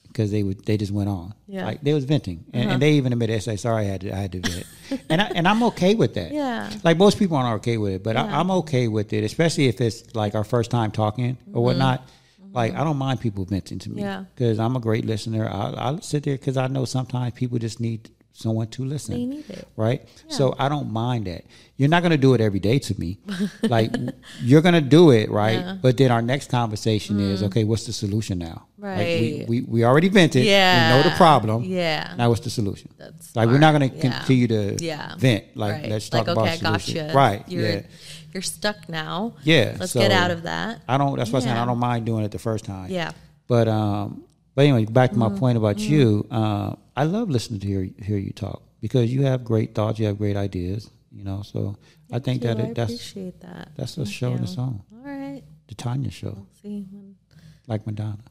because 0.08 0.32
they 0.32 0.44
would 0.44 0.66
they 0.66 0.76
just 0.76 0.92
went 0.92 1.08
on. 1.08 1.34
Yeah, 1.48 1.66
like 1.66 1.82
they 1.82 1.94
was 1.94 2.04
venting, 2.04 2.44
and, 2.54 2.64
uh-huh. 2.64 2.74
and 2.74 2.82
they 2.82 2.92
even 2.94 3.14
admitted 3.14 3.42
say 3.42 3.56
sorry 3.56 3.86
I 3.86 3.88
had 3.88 4.02
to 4.02 4.14
I 4.14 4.18
had 4.18 4.32
to 4.34 4.40
vent, 4.42 4.66
and 5.10 5.22
I, 5.22 5.26
and 5.34 5.48
I'm 5.48 5.64
okay 5.64 5.96
with 5.96 6.16
that. 6.16 6.34
Yeah, 6.34 6.70
like 6.84 6.98
most 6.98 7.18
people 7.18 7.38
aren't 7.38 7.62
okay 7.62 7.78
with 7.78 7.94
it, 7.94 8.04
but 8.04 8.16
yeah. 8.16 8.26
I, 8.26 8.42
am 8.42 8.52
okay 8.52 8.90
with 8.90 9.14
it, 9.14 9.24
especially 9.24 9.68
if 9.68 9.80
it's 9.80 10.14
like 10.14 10.36
our 10.36 10.44
first 10.44 10.72
time 10.72 10.92
talking 10.92 11.26
or 11.30 11.36
mm-hmm. 11.36 11.60
whatnot. 11.60 12.02
Mm-hmm. 12.02 12.18
Like 12.54 12.74
I 12.76 12.84
don't 12.84 12.98
mind 12.98 13.22
people 13.22 13.46
venting 13.46 13.80
to 13.80 13.90
me 13.90 14.04
because 14.36 14.58
yeah. 14.58 14.66
I'm 14.66 14.76
a 14.76 14.80
great 14.80 15.06
listener. 15.06 15.48
I, 15.48 15.72
I'll 15.78 16.02
sit 16.02 16.24
there 16.24 16.38
because 16.38 16.58
I 16.58 16.68
know 16.68 16.86
sometimes 16.86 17.34
people 17.34 17.58
just 17.60 17.80
need 17.80 18.10
someone 18.34 18.68
to 18.68 18.86
listen. 18.86 19.14
They 19.14 19.26
need 19.26 19.50
it. 19.50 19.68
Right? 19.76 20.08
Yeah. 20.28 20.36
So 20.36 20.56
I 20.58 20.70
don't 20.70 20.92
mind 20.92 21.28
that. 21.28 21.46
You're 21.78 21.90
not 21.90 22.02
going 22.02 22.12
to 22.12 22.18
do 22.18 22.34
it 22.34 22.42
every 22.42 22.60
day 22.60 22.80
to 22.80 23.00
me. 23.00 23.20
like 23.64 23.92
you're 24.42 24.62
going 24.62 24.76
to 24.76 24.82
do 24.82 25.12
it, 25.12 25.30
right? 25.30 25.60
Yeah. 25.60 25.78
But 25.82 25.98
then 25.98 26.12
our 26.12 26.22
next 26.22 26.50
conversation 26.50 27.18
mm. 27.18 27.30
is, 27.32 27.44
okay, 27.44 27.64
what's 27.64 27.86
the 27.86 27.94
solution 27.94 28.40
now? 28.40 28.68
Right. 28.78 28.98
Like 28.98 29.08
we, 29.08 29.46
we, 29.48 29.62
we 29.62 29.84
already 29.84 30.10
vented. 30.10 30.44
Yeah. 30.44 30.98
We 30.98 31.04
know 31.04 31.10
the 31.10 31.16
problem. 31.16 31.64
Yeah. 31.64 32.14
Now 32.18 32.30
what's 32.30 32.42
the 32.42 32.50
solution? 32.50 32.92
That's 32.98 33.36
like 33.36 33.46
smart. 33.46 33.50
we're 33.50 33.60
not 33.60 33.78
going 33.78 33.90
to 33.90 33.96
yeah. 33.96 34.18
continue 34.18 34.48
to 34.48 34.78
yeah. 34.84 35.16
vent. 35.18 35.58
Like 35.58 35.74
right. 35.74 35.90
let's 35.90 36.10
talk 36.10 36.28
like, 36.28 36.36
about 36.36 36.48
okay, 36.48 36.58
solution. 36.58 37.08
Gotcha. 37.08 37.18
Right. 37.18 37.44
You're, 37.48 37.70
yeah. 37.70 37.82
You're 38.34 38.42
stuck 38.42 38.88
now. 38.88 39.36
Yeah. 39.44 39.76
Let's 39.80 39.92
so 39.92 40.00
get 40.00 40.12
out 40.12 40.32
of 40.32 40.44
that. 40.44 40.82
I 40.88 40.98
don't. 40.98 41.18
That's 41.18 41.32
what 41.32 41.40
I'm 41.40 41.50
saying. 41.50 41.58
I 41.58 41.66
don't 41.66 41.80
mind 41.80 42.06
doing 42.06 42.24
it 42.24 42.32
the 42.32 42.40
first 42.40 42.66
time. 42.66 42.90
Yeah. 42.90 43.12
But 43.48 43.68
um. 43.68 44.26
But 44.54 44.64
anyway, 44.64 44.86
back 44.86 45.12
to 45.12 45.18
my 45.18 45.30
mm-hmm. 45.30 45.38
point 45.38 45.58
about 45.58 45.78
mm-hmm. 45.78 45.94
you. 45.94 46.28
Uh, 46.30 46.76
I 46.96 47.06
love 47.06 47.30
listening 47.30 47.62
to 47.62 47.68
hear 47.68 47.90
hear 48.00 48.18
you 48.18 48.32
talk 48.32 48.62
because 48.82 49.14
you 49.14 49.24
have 49.24 49.44
great 49.44 49.74
thoughts, 49.74 50.00
you 50.00 50.08
have 50.08 50.18
great 50.18 50.36
ideas, 50.36 50.90
you 51.12 51.24
know. 51.24 51.42
So 51.44 51.78
Thank 52.10 52.22
I 52.22 52.26
think 52.26 52.42
you. 52.44 52.48
that 52.50 52.60
it, 52.60 52.70
I 52.70 52.74
that's 52.74 52.94
appreciate 52.94 53.40
that. 53.42 53.70
That's 53.78 53.98
a 53.98 54.06
show 54.06 54.34
in 54.34 54.42
the 54.42 54.48
song. 54.48 54.84
All 54.92 55.00
right. 55.04 55.44
The 55.68 55.76
Tanya 55.76 56.12
show. 56.12 56.34
We'll 56.36 56.48
see. 56.62 56.88
Like 57.68 57.86
Madonna. 57.88 58.24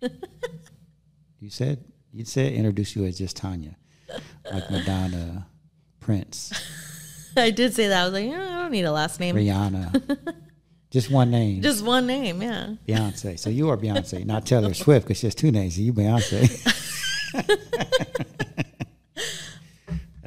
you 1.40 1.50
said 1.50 1.84
you 2.12 2.24
said 2.24 2.52
introduce 2.52 2.96
you 2.96 3.04
as 3.04 3.18
just 3.18 3.36
Tanya, 3.36 3.76
like 4.50 4.70
Madonna, 4.70 5.46
Prince. 6.00 6.52
I 7.36 7.50
did 7.50 7.74
say 7.74 7.88
that. 7.88 8.02
I 8.02 8.04
was 8.04 8.12
like, 8.12 8.26
yeah, 8.26 8.58
I 8.58 8.62
don't 8.62 8.70
need 8.70 8.84
a 8.84 8.92
last 8.92 9.20
name. 9.20 9.36
Rihanna. 9.36 10.34
Just 10.90 11.10
one 11.10 11.30
name. 11.30 11.60
Just 11.60 11.84
one 11.84 12.06
name, 12.06 12.40
yeah. 12.40 12.74
Beyonce. 12.86 13.36
So 13.38 13.50
you 13.50 13.68
are 13.70 13.76
Beyonce, 13.76 14.24
not 14.24 14.46
Taylor 14.46 14.74
Swift, 14.74 15.06
because 15.06 15.18
she 15.18 15.26
has 15.26 15.34
two 15.34 15.50
names. 15.50 15.74
So 15.74 15.82
you 15.82 15.92
Beyonce. 15.92 16.40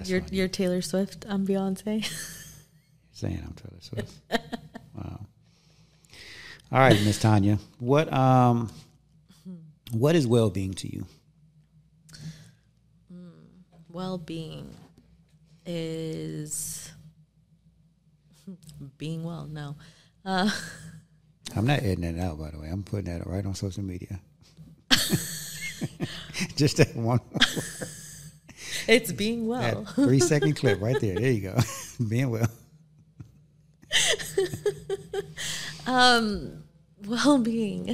you're 0.06 0.22
funny. 0.22 0.36
you're 0.36 0.48
Taylor 0.50 0.82
Swift. 0.82 1.26
I'm 1.30 1.48
Beyonce. 1.48 2.06
Saying 3.14 3.42
I'm 3.46 3.54
Taylor 3.54 3.80
Swift. 3.80 4.14
wow. 4.94 5.26
All 6.70 6.80
right, 6.80 7.02
Miss 7.06 7.18
Tanya. 7.20 7.60
What 7.80 8.12
um 8.12 8.70
what 9.92 10.18
is 10.18 10.28
well 10.28 10.50
being 10.50 10.74
to 10.74 10.94
you? 10.94 11.06
Mm, 13.14 13.32
well 13.88 14.18
being 14.18 14.76
is 15.66 16.87
being 18.98 19.24
well. 19.24 19.48
No. 19.48 19.76
Uh, 20.26 20.50
I'm 21.56 21.66
not 21.66 21.80
editing 21.80 22.16
that 22.18 22.24
out, 22.24 22.38
by 22.40 22.52
the 22.52 22.60
way. 22.60 22.68
I'm 22.68 22.84
putting 22.84 23.06
that 23.06 23.26
right 23.26 23.46
on 23.46 23.56
social 23.56 23.84
media. 23.84 24.20
Just 26.56 26.78
that 26.78 26.96
one. 26.96 27.20
it's 28.88 29.12
being 29.12 29.48
well. 29.48 29.84
That 29.84 29.94
three 29.94 30.20
second 30.20 30.56
clip 30.58 30.82
right 30.82 31.00
there. 31.00 31.16
There 31.16 31.32
you 31.32 31.42
go. 31.42 31.58
being 32.08 32.30
well. 32.30 32.50
um, 35.88 36.64
well 37.06 37.38
being. 37.38 37.90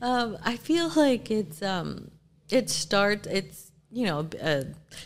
um, 0.00 0.38
I 0.42 0.56
feel 0.56 0.90
like 0.94 1.30
it's 1.30 1.62
um, 1.62 2.10
it 2.50 2.70
starts. 2.70 3.26
It's 3.26 3.69
you 3.90 4.06
know. 4.06 4.28
Uh, 4.40 4.64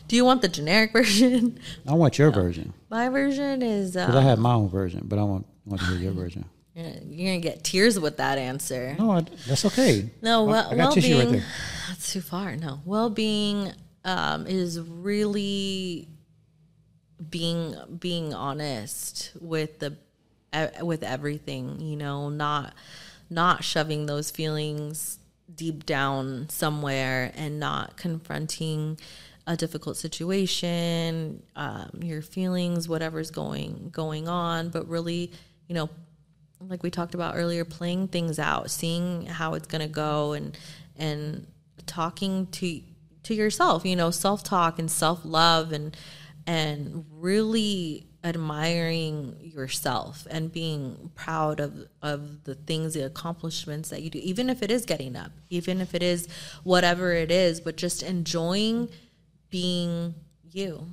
do 0.08 0.16
you 0.16 0.24
want 0.24 0.42
the 0.42 0.48
generic 0.48 0.92
version? 0.92 1.58
I 1.86 1.94
want 1.94 2.18
your 2.18 2.30
no. 2.30 2.40
version. 2.40 2.72
My 2.90 3.08
version 3.08 3.62
is. 3.62 3.92
Because 3.92 4.14
um, 4.14 4.16
I 4.16 4.28
have 4.28 4.38
my 4.38 4.54
own 4.54 4.68
version, 4.68 5.02
but 5.04 5.18
I 5.18 5.22
want 5.22 5.46
want 5.64 5.80
to 5.80 5.86
hear 5.88 5.98
your 5.98 6.12
version. 6.12 6.44
You're 6.74 7.28
gonna 7.28 7.38
get 7.38 7.62
tears 7.62 8.00
with 8.00 8.16
that 8.16 8.36
answer. 8.36 8.96
No, 8.98 9.20
that's 9.46 9.64
okay. 9.64 10.10
No, 10.20 10.44
well, 10.44 10.70
I 10.70 10.76
got 10.76 10.92
tissue 10.92 11.18
right. 11.18 11.42
That's 11.88 12.12
too 12.12 12.20
far. 12.20 12.56
No, 12.56 12.80
well 12.84 13.10
being 13.10 13.72
um, 14.04 14.46
is 14.46 14.80
really 14.80 16.08
being 17.30 17.76
being 17.98 18.34
honest 18.34 19.32
with 19.40 19.78
the 19.78 19.96
with 20.82 21.02
everything 21.02 21.80
you 21.80 21.96
know 21.96 22.28
not 22.28 22.74
not 23.30 23.64
shoving 23.64 24.06
those 24.06 24.30
feelings 24.30 25.18
deep 25.52 25.84
down 25.86 26.48
somewhere 26.48 27.32
and 27.34 27.58
not 27.58 27.96
confronting 27.96 28.98
a 29.46 29.56
difficult 29.56 29.96
situation 29.96 31.42
um, 31.54 31.90
your 32.02 32.22
feelings 32.22 32.88
whatever's 32.88 33.30
going 33.30 33.90
going 33.90 34.26
on 34.26 34.70
but 34.70 34.88
really 34.88 35.30
you 35.68 35.74
know 35.74 35.90
like 36.60 36.82
we 36.82 36.90
talked 36.90 37.14
about 37.14 37.34
earlier 37.36 37.64
playing 37.64 38.08
things 38.08 38.38
out 38.38 38.70
seeing 38.70 39.26
how 39.26 39.54
it's 39.54 39.66
to 39.82 39.88
go 39.88 40.32
and 40.32 40.56
and 40.96 41.46
talking 41.86 42.46
to 42.46 42.80
to 43.24 43.34
yourself, 43.34 43.84
you 43.84 43.96
know, 43.96 44.10
self-talk 44.10 44.78
and 44.78 44.90
self-love 44.90 45.72
and 45.72 45.96
and 46.46 47.04
really 47.10 48.06
admiring 48.22 49.36
yourself 49.40 50.26
and 50.30 50.50
being 50.50 51.10
proud 51.14 51.60
of 51.60 51.86
of 52.00 52.44
the 52.44 52.54
things 52.54 52.94
the 52.94 53.04
accomplishments 53.04 53.90
that 53.90 54.02
you 54.02 54.08
do 54.08 54.18
even 54.18 54.48
if 54.48 54.62
it 54.62 54.70
is 54.70 54.86
getting 54.86 55.14
up 55.14 55.30
even 55.50 55.78
if 55.78 55.94
it 55.94 56.02
is 56.02 56.26
whatever 56.62 57.12
it 57.12 57.30
is 57.30 57.60
but 57.60 57.76
just 57.76 58.02
enjoying 58.02 58.88
being 59.50 60.14
you. 60.50 60.86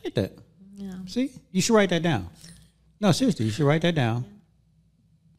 I 0.00 0.04
like 0.04 0.14
that. 0.14 0.32
Yeah. 0.76 0.94
See? 1.06 1.30
You 1.52 1.60
should 1.60 1.74
write 1.74 1.90
that 1.90 2.02
down. 2.02 2.28
No 3.00 3.12
seriously 3.12 3.46
you 3.46 3.52
should 3.52 3.66
write 3.66 3.82
that 3.82 3.94
down. 3.94 4.24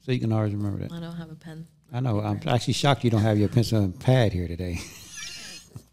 So 0.05 0.11
you 0.11 0.19
can 0.19 0.31
always 0.31 0.53
remember 0.53 0.79
that. 0.79 0.91
I 0.91 0.99
don't 0.99 1.15
have 1.15 1.31
a 1.31 1.35
pen. 1.35 1.65
I 1.91 1.99
know. 1.99 2.19
I'm 2.19 2.39
actually 2.47 2.73
shocked 2.73 3.03
you 3.03 3.09
don't 3.09 3.21
have 3.21 3.37
your 3.37 3.49
pencil 3.49 3.81
and 3.81 3.99
pad 3.99 4.33
here 4.33 4.47
today. 4.47 4.79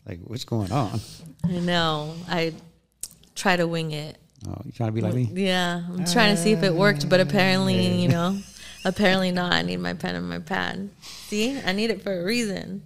like, 0.07 0.21
what's 0.25 0.45
going 0.45 0.73
on? 0.73 1.01
I 1.45 1.59
know. 1.61 2.15
I 2.29 2.55
try 3.35 3.57
to 3.57 3.67
wing 3.67 3.93
it. 3.93 4.19
Oh, 4.49 4.61
you 4.65 4.73
trying 4.73 4.89
to 4.89 4.93
be 4.93 5.01
like 5.01 5.15
me? 5.15 5.31
Yeah, 5.33 5.83
I'm 5.89 6.05
trying 6.05 6.35
to 6.35 6.43
see 6.43 6.53
if 6.53 6.63
it 6.63 6.75
worked, 6.75 7.09
but 7.09 7.21
apparently, 7.21 8.01
you 8.01 8.09
know, 8.09 8.39
apparently 8.85 9.31
not. 9.31 9.53
I 9.53 9.63
need 9.63 9.79
my 9.79 9.95
pen 9.95 10.17
and 10.17 10.29
my 10.29 10.41
pad. 10.41 10.91
See, 11.01 11.61
I 11.61 11.73
need 11.73 11.91
it 11.91 12.03
for 12.03 12.21
a 12.21 12.25
reason. 12.25 12.83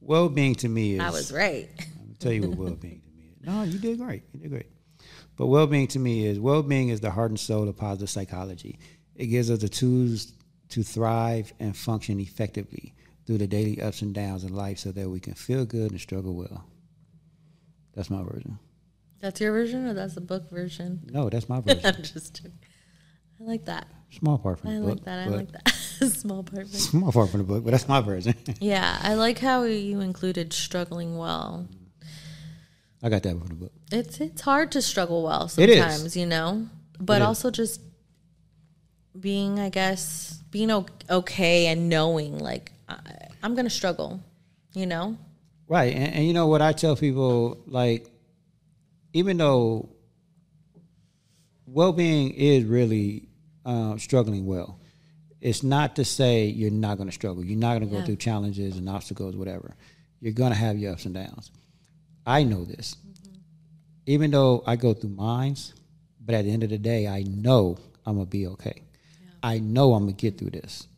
Well 0.00 0.28
being 0.28 0.54
to 0.56 0.68
me 0.68 0.94
is. 0.94 1.00
I 1.00 1.10
was 1.10 1.32
right. 1.32 1.70
I'll 1.78 2.16
tell 2.18 2.32
you 2.32 2.42
what 2.48 2.58
well 2.58 2.74
being 2.74 3.00
to 3.00 3.16
me 3.16 3.30
is. 3.40 3.46
No, 3.46 3.62
you 3.62 3.78
did 3.78 3.98
great. 3.98 4.22
You 4.32 4.40
did 4.40 4.50
great. 4.50 4.66
But 5.36 5.46
well 5.46 5.66
being 5.66 5.86
to 5.88 5.98
me 5.98 6.26
is 6.26 6.40
well 6.40 6.62
being 6.62 6.88
is 6.88 7.00
the 7.00 7.10
heart 7.10 7.30
and 7.30 7.38
soul 7.40 7.68
of 7.68 7.76
positive 7.76 8.10
psychology. 8.10 8.78
It 9.14 9.26
gives 9.26 9.50
us 9.50 9.60
the 9.60 9.68
tools 9.68 10.32
to 10.70 10.82
thrive 10.82 11.52
and 11.60 11.76
function 11.76 12.18
effectively 12.18 12.94
through 13.26 13.38
the 13.38 13.46
daily 13.46 13.80
ups 13.80 14.02
and 14.02 14.14
downs 14.14 14.44
in 14.44 14.54
life 14.54 14.78
so 14.78 14.92
that 14.92 15.08
we 15.08 15.20
can 15.20 15.34
feel 15.34 15.64
good 15.64 15.90
and 15.90 16.00
struggle 16.00 16.34
well. 16.34 16.64
That's 17.94 18.10
my 18.10 18.22
version. 18.22 18.58
That's 19.20 19.40
your 19.40 19.52
version, 19.52 19.86
or 19.86 19.94
that's 19.94 20.14
the 20.14 20.20
book 20.20 20.50
version? 20.50 21.00
No, 21.10 21.30
that's 21.30 21.48
my 21.48 21.60
version. 21.62 21.86
I'm 21.86 22.02
just. 22.02 22.36
joking. 22.36 22.58
I 23.40 23.44
like 23.44 23.64
that. 23.64 23.86
Small 24.10 24.38
part 24.38 24.60
from 24.60 24.70
I 24.70 24.74
the 24.74 24.80
like 24.80 24.94
book. 24.96 25.04
that. 25.06 25.18
I 25.18 25.30
like 25.30 25.52
that. 25.52 25.68
Small 26.10 26.42
part. 26.42 26.68
Small 26.68 27.10
part 27.12 27.30
from 27.30 27.38
the 27.38 27.44
book, 27.44 27.64
but 27.64 27.70
that's 27.70 27.88
my 27.88 28.00
version. 28.00 28.34
Yeah, 28.60 28.98
I 29.02 29.14
like 29.14 29.38
how 29.38 29.62
you 29.64 30.00
included 30.00 30.52
struggling 30.52 31.16
well. 31.16 31.66
I 33.02 33.08
got 33.08 33.22
that 33.24 33.38
from 33.38 33.48
the 33.48 33.54
book. 33.54 33.72
It's 33.92 34.20
it's 34.20 34.40
hard 34.42 34.70
to 34.72 34.82
struggle 34.82 35.22
well 35.22 35.44
is. 35.46 35.52
sometimes, 35.52 36.16
you 36.16 36.26
know, 36.26 36.68
but 37.00 37.20
It 37.20 37.24
is. 37.24 37.26
also 37.28 37.50
just 37.50 37.80
being, 39.18 39.58
I 39.58 39.68
guess, 39.68 40.42
being 40.50 40.70
okay 41.10 41.66
and 41.66 41.88
knowing 41.88 42.38
like 42.38 42.72
I, 42.88 42.98
I'm 43.42 43.54
gonna 43.54 43.70
struggle, 43.70 44.20
you 44.74 44.86
know. 44.86 45.16
Right, 45.68 45.94
and, 45.94 46.14
and 46.14 46.26
you 46.26 46.32
know 46.34 46.46
what 46.46 46.60
I 46.60 46.72
tell 46.72 46.94
people, 46.96 47.58
like, 47.66 48.06
even 49.14 49.36
though 49.38 49.88
well-being 51.66 52.32
is 52.32 52.64
really 52.64 53.28
um, 53.64 53.98
struggling 53.98 54.46
well, 54.46 54.78
it's 55.40 55.62
not 55.62 55.96
to 55.96 56.04
say 56.04 56.46
you're 56.46 56.70
not 56.70 56.96
going 56.96 57.08
to 57.08 57.14
struggle. 57.14 57.44
You're 57.44 57.58
not 57.58 57.70
going 57.78 57.80
to 57.82 57.86
go 57.86 57.98
Yeah. 57.98 58.04
through 58.04 58.16
challenges 58.16 58.76
and 58.76 58.88
obstacles, 58.88 59.36
whatever. 59.36 59.74
You're 60.20 60.32
going 60.32 60.52
to 60.52 60.58
have 60.58 60.78
your 60.78 60.92
ups 60.92 61.04
and 61.06 61.14
downs. 61.14 61.50
I 62.26 62.42
know 62.44 62.64
this, 62.64 62.96
even 64.06 64.30
though 64.30 64.62
I 64.66 64.76
go 64.76 64.94
through 64.94 65.10
mines, 65.10 65.74
but 66.24 66.34
at 66.34 66.44
the 66.44 66.50
end 66.50 66.62
of 66.62 66.70
the 66.70 66.78
day, 66.78 67.06
I 67.06 67.22
know 67.22 67.78
I'm 68.06 68.16
gonna 68.16 68.26
be 68.26 68.46
okay. 68.46 68.82
I 69.42 69.58
know 69.58 69.92
I'm 69.92 70.04
gonna 70.04 70.12
get 70.12 70.38
through 70.38 70.50
this, 70.50 70.88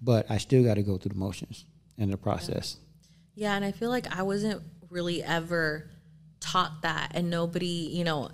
but 0.00 0.30
I 0.30 0.38
still 0.38 0.62
got 0.64 0.74
to 0.74 0.82
go 0.82 0.96
through 0.96 1.10
the 1.10 1.18
motions 1.18 1.64
in 1.98 2.10
the 2.10 2.16
process. 2.16 2.76
Yeah, 3.34 3.54
and 3.54 3.64
I 3.64 3.72
feel 3.72 3.90
like 3.90 4.06
I 4.16 4.22
wasn't 4.22 4.62
really 4.90 5.22
ever 5.22 5.90
taught 6.40 6.82
that, 6.82 7.12
and 7.14 7.30
nobody, 7.30 7.66
you 7.92 8.04
know, 8.04 8.30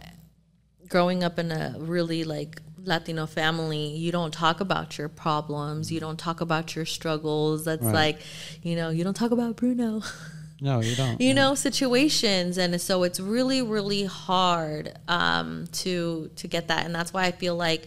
growing 0.88 1.24
up 1.24 1.38
in 1.38 1.50
a 1.52 1.74
really 1.78 2.24
like 2.24 2.60
Latino 2.78 3.26
family, 3.26 3.88
you 3.88 4.12
don't 4.12 4.32
talk 4.32 4.60
about 4.60 4.96
your 4.96 5.08
problems, 5.08 5.90
you 5.90 5.98
don't 6.00 6.18
talk 6.18 6.40
about 6.40 6.76
your 6.76 6.84
struggles. 6.86 7.64
That's 7.64 7.82
Right. 7.82 7.94
like, 7.94 8.20
you 8.62 8.76
know, 8.76 8.90
you 8.90 9.02
don't 9.02 9.14
talk 9.16 9.32
about 9.32 9.56
Bruno. 9.56 10.02
No, 10.60 10.80
you 10.80 10.94
don't. 10.94 11.20
you 11.26 11.34
know 11.34 11.54
situations 11.54 12.56
and 12.56 12.80
so 12.80 13.02
it's 13.02 13.20
really 13.20 13.60
really 13.60 14.04
hard 14.04 14.94
um 15.06 15.66
to 15.72 16.30
to 16.36 16.48
get 16.48 16.68
that 16.68 16.86
and 16.86 16.94
that's 16.94 17.12
why 17.12 17.24
i 17.24 17.30
feel 17.30 17.54
like 17.54 17.86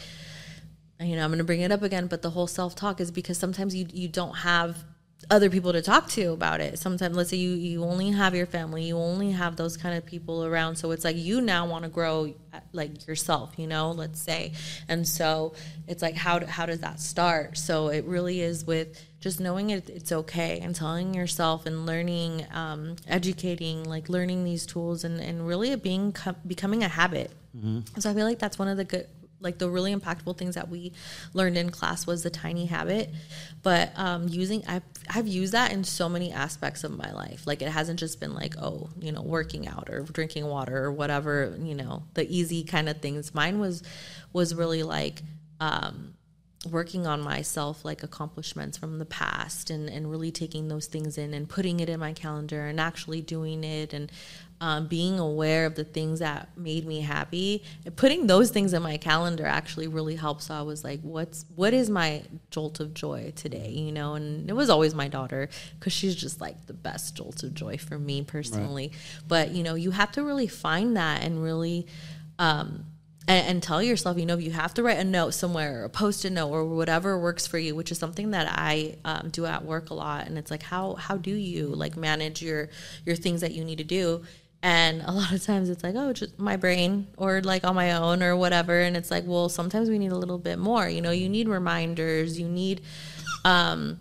you 0.99 1.15
know 1.15 1.23
i'm 1.23 1.29
going 1.29 1.37
to 1.37 1.43
bring 1.43 1.61
it 1.61 1.71
up 1.71 1.81
again 1.81 2.07
but 2.07 2.21
the 2.21 2.29
whole 2.29 2.47
self-talk 2.47 2.99
is 2.99 3.11
because 3.11 3.37
sometimes 3.37 3.75
you 3.75 3.87
you 3.91 4.07
don't 4.07 4.35
have 4.35 4.83
other 5.29 5.49
people 5.49 5.73
to 5.73 5.81
talk 5.81 6.07
to 6.09 6.31
about 6.31 6.61
it. 6.61 6.79
Sometimes 6.79 7.15
let's 7.15 7.29
say 7.29 7.37
you 7.37 7.51
you 7.51 7.83
only 7.83 8.11
have 8.11 8.33
your 8.33 8.45
family 8.45 8.85
you 8.85 8.97
only 8.97 9.31
have 9.31 9.55
those 9.55 9.75
kind 9.75 9.97
of 9.97 10.05
people 10.05 10.45
around. 10.45 10.77
So 10.77 10.91
it's 10.91 11.03
like 11.03 11.17
you 11.17 11.41
now 11.41 11.67
want 11.67 11.83
to 11.83 11.89
grow 11.89 12.33
like 12.71 13.05
yourself 13.07 13.53
you 13.57 13.67
know 13.67 13.91
let's 13.91 14.21
say. 14.21 14.53
And 14.87 15.07
so 15.07 15.53
it's 15.87 16.01
like 16.01 16.15
how 16.15 16.45
how 16.45 16.65
does 16.65 16.79
that 16.79 16.99
start? 16.99 17.57
So 17.57 17.89
it 17.89 18.05
really 18.05 18.41
is 18.41 18.65
with 18.65 18.99
just 19.19 19.39
knowing 19.39 19.71
it, 19.71 19.89
it's 19.89 20.11
okay 20.13 20.59
and 20.61 20.73
telling 20.73 21.13
yourself 21.13 21.65
and 21.65 21.85
learning 21.85 22.45
um, 22.53 22.95
educating 23.07 23.83
like 23.83 24.07
learning 24.07 24.45
these 24.45 24.65
tools 24.65 25.03
and, 25.03 25.19
and 25.19 25.45
really 25.45 25.75
being 25.75 26.15
becoming 26.47 26.83
a 26.83 26.87
habit. 26.87 27.31
So 27.99 28.09
i 28.09 28.13
feel 28.13 28.25
like 28.25 28.39
that's 28.39 28.57
one 28.57 28.67
of 28.69 28.77
the 28.77 28.85
good 28.85 29.07
like 29.41 29.57
the 29.57 29.69
really 29.69 29.95
impactful 29.95 30.37
things 30.37 30.55
that 30.55 30.69
we 30.69 30.93
learned 31.33 31.57
in 31.57 31.69
class 31.69 32.05
was 32.05 32.23
the 32.23 32.29
tiny 32.29 32.65
habit. 32.65 33.09
But 33.63 33.91
um, 33.95 34.27
using 34.27 34.63
I've, 34.67 34.83
I've 35.13 35.27
used 35.27 35.53
that 35.53 35.71
in 35.71 35.83
so 35.83 36.09
many 36.09 36.31
aspects 36.31 36.83
of 36.83 36.95
my 36.95 37.11
life. 37.11 37.47
Like 37.47 37.61
it 37.61 37.69
hasn't 37.69 37.99
just 37.99 38.19
been 38.19 38.33
like 38.33 38.55
oh 38.57 38.89
you 38.99 39.11
know 39.11 39.21
working 39.21 39.67
out 39.67 39.89
or 39.89 40.01
drinking 40.01 40.45
water 40.45 40.85
or 40.85 40.91
whatever 40.91 41.55
you 41.59 41.75
know 41.75 42.03
the 42.13 42.29
easy 42.29 42.63
kind 42.63 42.89
of 42.89 43.01
things. 43.01 43.33
Mine 43.33 43.59
was 43.59 43.83
was 44.33 44.53
really 44.53 44.83
like 44.83 45.21
um, 45.59 46.13
working 46.69 47.07
on 47.07 47.21
myself 47.21 47.85
like 47.85 48.03
accomplishments 48.03 48.77
from 48.77 48.99
the 48.99 49.05
past 49.05 49.69
and, 49.69 49.89
and 49.89 50.11
really 50.11 50.29
taking 50.29 50.67
those 50.67 50.87
things 50.87 51.17
in 51.17 51.33
and 51.33 51.47
putting 51.47 51.79
it 51.79 51.87
in 51.87 51.99
my 51.99 52.11
calendar 52.11 52.65
and 52.65 52.81
actually 52.81 53.21
doing 53.21 53.63
it 53.63 53.93
and 53.93 54.11
um, 54.61 54.87
being 54.87 55.19
aware 55.19 55.65
of 55.65 55.75
the 55.75 55.85
things 55.85 56.19
that 56.19 56.49
made 56.57 56.85
me 56.85 56.99
happy. 56.99 57.63
And 57.85 57.95
putting 57.95 58.27
those 58.27 58.51
things 58.51 58.73
in 58.73 58.83
my 58.83 58.97
calendar 58.97 59.45
actually 59.45 59.87
really 59.87 60.17
helped 60.17 60.43
so 60.43 60.53
i 60.53 60.61
was 60.61 60.83
like 60.83 60.99
what's 61.01 61.45
what 61.55 61.73
is 61.73 61.89
my 61.89 62.23
jolt 62.51 62.81
of 62.81 62.93
joy 62.93 63.31
today? 63.37 63.69
You 63.69 63.93
know 63.93 64.15
and 64.15 64.49
it 64.49 64.53
was 64.53 64.69
always 64.69 64.93
my 64.93 65.07
daughter 65.07 65.47
because 65.79 65.93
she's 65.93 66.15
just 66.15 66.41
like 66.41 66.65
the 66.65 66.73
best 66.73 67.15
jolt 67.15 67.41
of 67.43 67.53
joy 67.53 67.77
for 67.77 67.97
me 67.97 68.21
personally. 68.21 68.91
But 69.29 69.51
you 69.51 69.63
know 69.63 69.75
you 69.75 69.91
have 69.91 70.11
to 70.13 70.23
really 70.23 70.47
find 70.47 70.97
that 70.97 71.23
and 71.23 71.41
really 71.41 71.87
um, 72.37 72.85
and, 73.27 73.47
and 73.47 73.63
tell 73.63 73.81
yourself, 73.81 74.17
you 74.17 74.25
know, 74.25 74.37
if 74.37 74.43
you 74.43 74.51
have 74.51 74.73
to 74.75 74.83
write 74.83 74.97
a 74.97 75.03
note 75.03 75.31
somewhere 75.31 75.81
or 75.81 75.85
a 75.85 75.89
post-it 75.89 76.31
note 76.31 76.49
or 76.49 76.65
whatever 76.65 77.19
works 77.19 77.45
for 77.45 77.57
you, 77.57 77.75
which 77.75 77.91
is 77.91 77.97
something 77.97 78.31
that 78.31 78.47
I 78.49 78.97
um, 79.05 79.29
do 79.29 79.45
at 79.45 79.65
work 79.65 79.89
a 79.89 79.93
lot. 79.93 80.27
And 80.27 80.37
it's 80.37 80.51
like, 80.51 80.63
how 80.63 80.95
how 80.95 81.17
do 81.17 81.31
you 81.31 81.67
like 81.67 81.95
manage 81.95 82.41
your 82.41 82.69
your 83.05 83.15
things 83.15 83.41
that 83.41 83.51
you 83.51 83.63
need 83.63 83.77
to 83.77 83.83
do? 83.83 84.23
And 84.61 85.01
a 85.03 85.11
lot 85.11 85.31
of 85.31 85.43
times 85.43 85.69
it's 85.69 85.83
like, 85.83 85.95
oh, 85.95 86.11
just 86.11 86.37
my 86.37 86.57
brain 86.57 87.07
or 87.17 87.41
like 87.41 87.63
on 87.63 87.75
my 87.75 87.93
own 87.93 88.21
or 88.21 88.35
whatever. 88.35 88.79
And 88.79 88.97
it's 88.97 89.09
like, 89.09 89.23
well, 89.25 89.47
sometimes 89.47 89.89
we 89.89 89.97
need 89.97 90.11
a 90.11 90.17
little 90.17 90.37
bit 90.37 90.59
more. 90.59 90.89
You 90.89 91.01
know, 91.01 91.11
you 91.11 91.29
need 91.29 91.47
reminders. 91.47 92.39
You 92.39 92.49
need 92.49 92.81
um, 93.45 93.99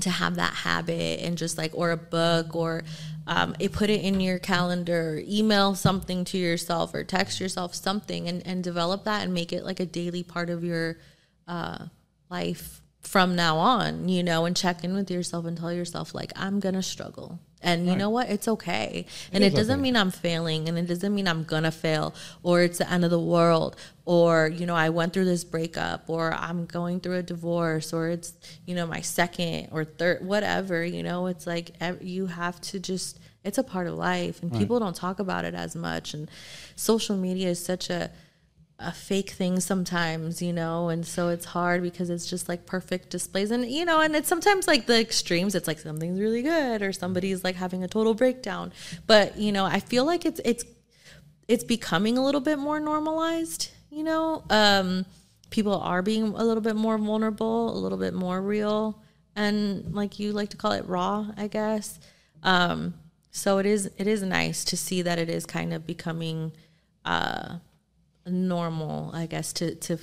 to 0.00 0.10
have 0.10 0.36
that 0.36 0.52
habit 0.52 1.20
and 1.20 1.38
just 1.38 1.56
like 1.56 1.72
or 1.74 1.92
a 1.92 1.96
book 1.96 2.56
or 2.56 2.82
um, 3.26 3.56
it 3.58 3.72
put 3.72 3.90
it 3.90 4.02
in 4.02 4.20
your 4.20 4.38
calendar 4.38 5.20
email 5.26 5.74
something 5.74 6.24
to 6.24 6.38
yourself 6.38 6.94
or 6.94 7.04
text 7.04 7.40
yourself 7.40 7.74
something 7.74 8.28
and, 8.28 8.46
and 8.46 8.62
develop 8.62 9.04
that 9.04 9.22
and 9.22 9.34
make 9.34 9.52
it 9.52 9.64
like 9.64 9.80
a 9.80 9.86
daily 9.86 10.22
part 10.22 10.50
of 10.50 10.62
your 10.62 10.98
uh, 11.48 11.86
life 12.30 12.80
from 13.00 13.36
now 13.36 13.56
on 13.56 14.08
you 14.08 14.22
know 14.22 14.44
and 14.44 14.56
check 14.56 14.82
in 14.82 14.94
with 14.94 15.10
yourself 15.10 15.44
and 15.44 15.56
tell 15.56 15.72
yourself 15.72 16.12
like 16.14 16.32
i'm 16.34 16.58
gonna 16.58 16.82
struggle 16.82 17.38
and 17.62 17.88
you 17.88 17.96
know 17.96 18.10
what? 18.10 18.28
It's 18.28 18.48
okay. 18.48 19.06
And 19.32 19.42
it 19.42 19.54
doesn't 19.54 19.74
okay. 19.74 19.82
mean 19.82 19.96
i'm 19.96 20.10
failing 20.10 20.68
and 20.68 20.78
it 20.78 20.86
doesn't 20.86 21.14
mean 21.14 21.26
i'm 21.26 21.44
gonna 21.44 21.70
fail 21.70 22.14
or 22.42 22.62
it's 22.62 22.78
the 22.78 22.90
end 22.90 23.04
of 23.04 23.10
the 23.10 23.20
world 23.20 23.76
or 24.04 24.48
you 24.48 24.66
know 24.66 24.74
i 24.74 24.88
went 24.88 25.12
through 25.12 25.24
this 25.24 25.44
breakup 25.44 26.08
or 26.08 26.32
i'm 26.34 26.66
going 26.66 27.00
through 27.00 27.16
a 27.16 27.22
divorce 27.22 27.92
or 27.92 28.08
it's 28.08 28.34
you 28.66 28.74
know 28.74 28.86
my 28.86 29.00
second 29.00 29.68
or 29.72 29.84
third 29.84 30.24
whatever 30.24 30.84
you 30.84 31.02
know? 31.02 31.26
It's 31.26 31.46
like 31.46 31.72
you 32.00 32.26
have 32.26 32.60
to 32.62 32.78
just 32.78 33.18
it's 33.44 33.58
a 33.58 33.62
part 33.62 33.86
of 33.86 33.94
life 33.94 34.42
and 34.42 34.52
people 34.52 34.78
don't 34.78 34.96
talk 34.96 35.18
about 35.18 35.44
it 35.44 35.54
as 35.54 35.76
much 35.76 36.14
and 36.14 36.30
social 36.74 37.16
media 37.16 37.48
is 37.48 37.64
such 37.64 37.90
a 37.90 38.10
a 38.78 38.92
fake 38.92 39.30
thing 39.30 39.58
sometimes, 39.58 40.42
you 40.42 40.52
know, 40.52 40.90
and 40.90 41.06
so 41.06 41.28
it's 41.28 41.46
hard 41.46 41.82
because 41.82 42.10
it's 42.10 42.28
just 42.28 42.48
like 42.48 42.66
perfect 42.66 43.08
displays 43.08 43.50
and 43.50 43.64
you 43.70 43.84
know, 43.84 44.00
and 44.00 44.14
it's 44.14 44.28
sometimes 44.28 44.66
like 44.66 44.86
the 44.86 45.00
extremes, 45.00 45.54
it's 45.54 45.66
like 45.66 45.78
something's 45.78 46.20
really 46.20 46.42
good 46.42 46.82
or 46.82 46.92
somebody's 46.92 47.42
like 47.42 47.56
having 47.56 47.82
a 47.82 47.88
total 47.88 48.12
breakdown. 48.12 48.72
But, 49.06 49.38
you 49.38 49.50
know, 49.50 49.64
I 49.64 49.80
feel 49.80 50.04
like 50.04 50.26
it's 50.26 50.40
it's 50.44 50.64
it's 51.48 51.64
becoming 51.64 52.18
a 52.18 52.24
little 52.24 52.40
bit 52.40 52.58
more 52.58 52.78
normalized, 52.78 53.70
you 53.90 54.04
know. 54.04 54.44
Um 54.50 55.06
people 55.48 55.80
are 55.80 56.02
being 56.02 56.24
a 56.24 56.44
little 56.44 56.62
bit 56.62 56.76
more 56.76 56.98
vulnerable, 56.98 57.74
a 57.74 57.78
little 57.78 57.98
bit 57.98 58.12
more 58.12 58.42
real 58.42 59.00
and 59.34 59.94
like 59.94 60.18
you 60.18 60.32
like 60.32 60.50
to 60.50 60.56
call 60.56 60.72
it 60.72 60.86
raw, 60.86 61.26
I 61.36 61.46
guess. 61.46 61.98
Um 62.42 62.94
so 63.30 63.56
it 63.56 63.64
is 63.64 63.90
it 63.96 64.06
is 64.06 64.22
nice 64.22 64.64
to 64.66 64.76
see 64.76 65.00
that 65.00 65.18
it 65.18 65.30
is 65.30 65.46
kind 65.46 65.72
of 65.72 65.86
becoming 65.86 66.52
uh 67.06 67.56
normal, 68.26 69.10
I 69.14 69.26
guess, 69.26 69.52
to 69.54 69.74
to 69.76 69.98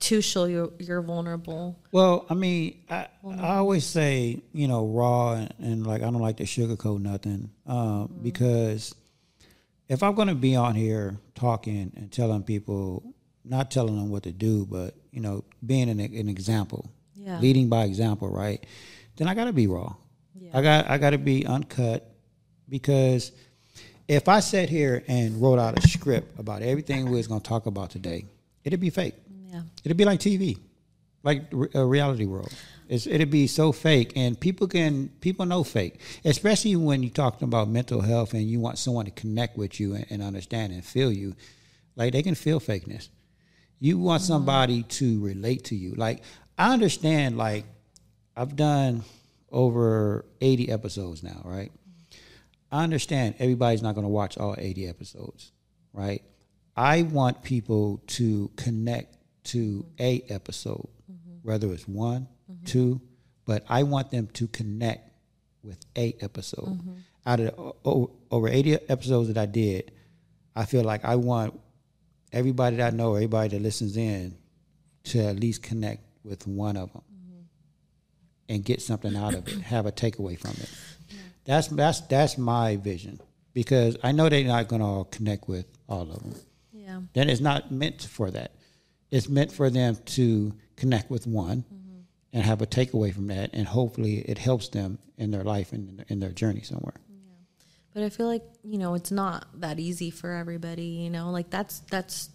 to 0.00 0.22
show 0.22 0.44
you're 0.46 0.70
you're 0.78 1.02
vulnerable. 1.02 1.78
Well, 1.92 2.26
I 2.30 2.34
mean, 2.34 2.82
I, 2.88 3.06
I 3.38 3.56
always 3.56 3.84
say, 3.86 4.42
you 4.52 4.66
know, 4.66 4.86
raw 4.86 5.34
and, 5.34 5.54
and 5.58 5.86
like 5.86 6.00
I 6.02 6.04
don't 6.06 6.20
like 6.20 6.38
to 6.38 6.44
sugarcoat 6.44 7.00
nothing 7.00 7.50
um, 7.66 8.18
because 8.22 8.94
if 9.88 10.02
I'm 10.02 10.14
going 10.14 10.28
to 10.28 10.34
be 10.34 10.56
on 10.56 10.74
here 10.74 11.18
talking 11.34 11.92
and 11.96 12.10
telling 12.10 12.42
people, 12.44 13.14
not 13.44 13.70
telling 13.70 13.96
them 13.96 14.08
what 14.10 14.22
to 14.22 14.32
do, 14.32 14.66
but 14.66 14.94
you 15.10 15.20
know, 15.20 15.44
being 15.64 15.88
an, 15.90 16.00
an 16.00 16.28
example 16.28 16.90
Yeah. 17.14 17.38
leading 17.40 17.68
by 17.68 17.84
example, 17.84 18.30
right? 18.30 18.64
Then 19.16 19.28
I 19.28 19.34
got 19.34 19.44
to 19.46 19.52
be 19.52 19.66
raw. 19.66 19.94
Yeah. 20.34 20.56
I 20.58 20.62
got 20.62 20.88
I 20.90 20.96
got 20.98 21.10
to 21.10 21.18
be 21.18 21.44
uncut 21.46 22.10
because 22.68 23.32
if 24.10 24.28
I 24.28 24.40
sat 24.40 24.68
here 24.68 25.04
and 25.06 25.40
wrote 25.40 25.60
out 25.60 25.78
a 25.78 25.88
script 25.88 26.36
about 26.40 26.62
everything 26.62 27.08
we 27.08 27.16
was 27.16 27.28
going 27.28 27.40
to 27.40 27.48
talk 27.48 27.66
about 27.66 27.90
today, 27.90 28.24
it'd 28.64 28.80
be 28.80 28.90
fake. 28.90 29.14
Yeah. 29.46 29.62
It'd 29.84 29.96
be 29.96 30.04
like 30.04 30.18
TV, 30.18 30.58
like 31.22 31.44
a 31.74 31.84
reality 31.84 32.26
world. 32.26 32.52
It's, 32.88 33.06
it'd 33.06 33.30
be 33.30 33.46
so 33.46 33.70
fake, 33.70 34.12
and 34.16 34.38
people 34.38 34.66
can 34.66 35.10
people 35.20 35.46
know 35.46 35.62
fake, 35.62 36.00
especially 36.24 36.74
when 36.74 37.04
you're 37.04 37.12
talking 37.12 37.46
about 37.46 37.68
mental 37.68 38.00
health 38.00 38.34
and 38.34 38.42
you 38.42 38.58
want 38.58 38.78
someone 38.78 39.04
to 39.04 39.12
connect 39.12 39.56
with 39.56 39.78
you 39.78 39.94
and, 39.94 40.06
and 40.10 40.22
understand 40.22 40.72
and 40.72 40.84
feel 40.84 41.12
you. 41.12 41.36
Like 41.94 42.12
they 42.12 42.24
can 42.24 42.34
feel 42.34 42.58
fakeness. 42.58 43.10
You 43.78 43.96
want 43.98 44.22
mm-hmm. 44.22 44.32
somebody 44.32 44.82
to 44.82 45.24
relate 45.24 45.66
to 45.66 45.76
you. 45.76 45.94
Like 45.94 46.24
I 46.58 46.72
understand. 46.72 47.38
Like 47.38 47.64
I've 48.36 48.56
done 48.56 49.04
over 49.52 50.24
80 50.40 50.72
episodes 50.72 51.22
now, 51.22 51.42
right? 51.44 51.70
I 52.72 52.84
understand 52.84 53.36
everybody's 53.38 53.82
not 53.82 53.94
going 53.94 54.04
to 54.04 54.10
watch 54.10 54.38
all 54.38 54.54
80 54.56 54.88
episodes, 54.88 55.52
right? 55.92 56.22
I 56.76 57.02
want 57.02 57.42
people 57.42 58.02
to 58.08 58.50
connect 58.56 59.16
to 59.44 59.86
a 59.98 60.22
episode, 60.28 60.88
mm-hmm. 61.10 61.48
whether 61.48 61.72
it's 61.72 61.88
one, 61.88 62.28
mm-hmm. 62.50 62.64
two, 62.64 63.00
but 63.44 63.64
I 63.68 63.82
want 63.82 64.10
them 64.10 64.28
to 64.34 64.46
connect 64.48 65.10
with 65.62 65.78
a 65.96 66.16
episode. 66.20 66.78
Mm-hmm. 66.78 66.92
Out 67.26 67.40
of 67.40 67.46
the, 67.46 67.60
o- 67.60 67.76
o- 67.84 68.10
over 68.30 68.48
80 68.48 68.74
episodes 68.88 69.28
that 69.28 69.38
I 69.38 69.46
did, 69.46 69.92
I 70.54 70.64
feel 70.64 70.84
like 70.84 71.04
I 71.04 71.16
want 71.16 71.58
everybody 72.32 72.76
that 72.76 72.92
I 72.92 72.96
know, 72.96 73.14
everybody 73.14 73.48
that 73.48 73.62
listens 73.62 73.96
in, 73.96 74.36
to 75.04 75.20
at 75.24 75.40
least 75.40 75.62
connect 75.62 76.02
with 76.24 76.46
one 76.46 76.76
of 76.76 76.92
them 76.92 77.02
and 78.48 78.64
get 78.64 78.82
something 78.82 79.16
out 79.16 79.34
of 79.34 79.46
it, 79.48 79.60
have 79.62 79.86
a 79.86 79.92
takeaway 79.92 80.38
from 80.38 80.50
it. 80.52 80.70
That's 81.50 81.66
that's 81.66 82.00
that's 82.02 82.38
my 82.38 82.76
vision 82.76 83.18
because 83.54 83.96
I 84.04 84.12
know 84.12 84.28
they're 84.28 84.44
not 84.44 84.68
going 84.68 84.82
to 84.82 84.86
all 84.86 85.04
connect 85.04 85.48
with 85.48 85.66
all 85.88 86.02
of 86.02 86.22
them. 86.22 86.34
Yeah. 86.72 87.00
Then 87.12 87.28
it's 87.28 87.40
not 87.40 87.72
meant 87.72 88.02
for 88.02 88.30
that. 88.30 88.52
It's 89.10 89.28
meant 89.28 89.50
for 89.50 89.68
them 89.68 89.96
to 90.16 90.54
connect 90.76 91.10
with 91.10 91.26
one 91.26 91.64
and 92.32 92.44
have 92.44 92.62
a 92.62 92.68
takeaway 92.68 93.12
from 93.12 93.26
that, 93.26 93.50
and 93.52 93.66
hopefully 93.66 94.18
it 94.18 94.38
helps 94.38 94.68
them 94.68 95.00
in 95.18 95.32
their 95.32 95.42
life 95.42 95.72
and 95.72 96.04
in 96.06 96.20
their 96.20 96.30
journey 96.30 96.60
somewhere. 96.60 96.94
Yeah. 97.08 97.32
But 97.94 98.04
I 98.04 98.10
feel 98.10 98.28
like, 98.28 98.44
you 98.62 98.78
know, 98.78 98.94
it's 98.94 99.10
not 99.10 99.46
that 99.60 99.80
easy 99.80 100.12
for 100.12 100.30
everybody, 100.30 100.84
you 100.84 101.10
know? 101.10 101.32
Like 101.32 101.50
that's 101.50 101.80
that's 101.90 102.28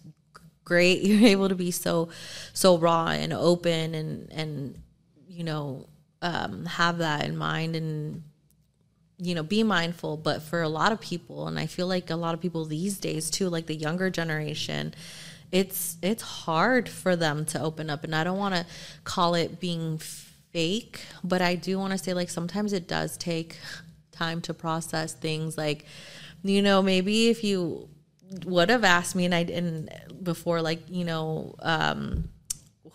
great. 0.62 1.00
You're 1.04 1.26
able 1.26 1.48
to 1.48 1.54
be 1.54 1.70
so 1.70 2.10
so 2.52 2.76
raw 2.76 3.06
and 3.06 3.32
open 3.32 3.94
and 3.94 4.30
and 4.30 4.82
you 5.26 5.42
know, 5.42 5.86
um 6.20 6.66
have 6.66 6.98
that 6.98 7.24
in 7.24 7.38
mind 7.38 7.76
and 7.76 8.22
you 9.18 9.34
know, 9.34 9.42
be 9.42 9.62
mindful, 9.62 10.16
but 10.16 10.42
for 10.42 10.62
a 10.62 10.68
lot 10.68 10.92
of 10.92 11.00
people 11.00 11.48
and 11.48 11.58
I 11.58 11.66
feel 11.66 11.86
like 11.86 12.10
a 12.10 12.16
lot 12.16 12.34
of 12.34 12.40
people 12.40 12.64
these 12.64 12.98
days 12.98 13.30
too, 13.30 13.48
like 13.48 13.66
the 13.66 13.74
younger 13.74 14.10
generation, 14.10 14.94
it's 15.52 15.96
it's 16.02 16.22
hard 16.22 16.88
for 16.88 17.16
them 17.16 17.44
to 17.46 17.60
open 17.60 17.88
up 17.88 18.04
and 18.04 18.14
I 18.14 18.24
don't 18.24 18.38
want 18.38 18.54
to 18.54 18.66
call 19.04 19.34
it 19.34 19.60
being 19.60 19.98
fake, 19.98 21.00
but 21.24 21.40
I 21.40 21.54
do 21.54 21.78
want 21.78 21.92
to 21.92 21.98
say 21.98 22.12
like 22.12 22.28
sometimes 22.28 22.72
it 22.72 22.88
does 22.88 23.16
take 23.16 23.56
time 24.12 24.40
to 24.40 24.54
process 24.54 25.12
things 25.12 25.58
like 25.58 25.84
you 26.42 26.62
know 26.62 26.82
maybe 26.82 27.28
if 27.28 27.44
you 27.44 27.88
would 28.44 28.70
have 28.70 28.82
asked 28.82 29.14
me 29.14 29.24
and 29.24 29.34
I 29.34 29.42
didn't 29.44 29.90
before 30.22 30.62
like 30.62 30.80
you 30.88 31.04
know 31.04 31.54
um 31.60 32.28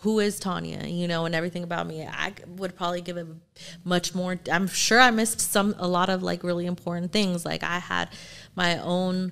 who 0.02 0.19
is 0.19 0.40
Tanya, 0.40 0.88
you 0.88 1.07
know, 1.07 1.26
and 1.26 1.36
everything 1.36 1.64
about 1.64 1.86
me. 1.86 2.03
I 2.03 2.34
would 2.48 2.76
probably 2.76 3.02
give 3.02 3.18
it 3.18 3.28
much 3.84 4.15
more. 4.15 4.40
I'm 4.52 4.68
sure 4.68 4.99
I 4.99 5.11
missed 5.11 5.40
some, 5.40 5.76
a 5.78 5.88
lot 5.88 6.10
of 6.10 6.23
like 6.23 6.44
really 6.44 6.65
important 6.65 7.11
things. 7.11 7.45
Like 7.45 7.61
I 7.64 7.78
had 7.78 8.10
my 8.56 8.80
own 8.80 9.32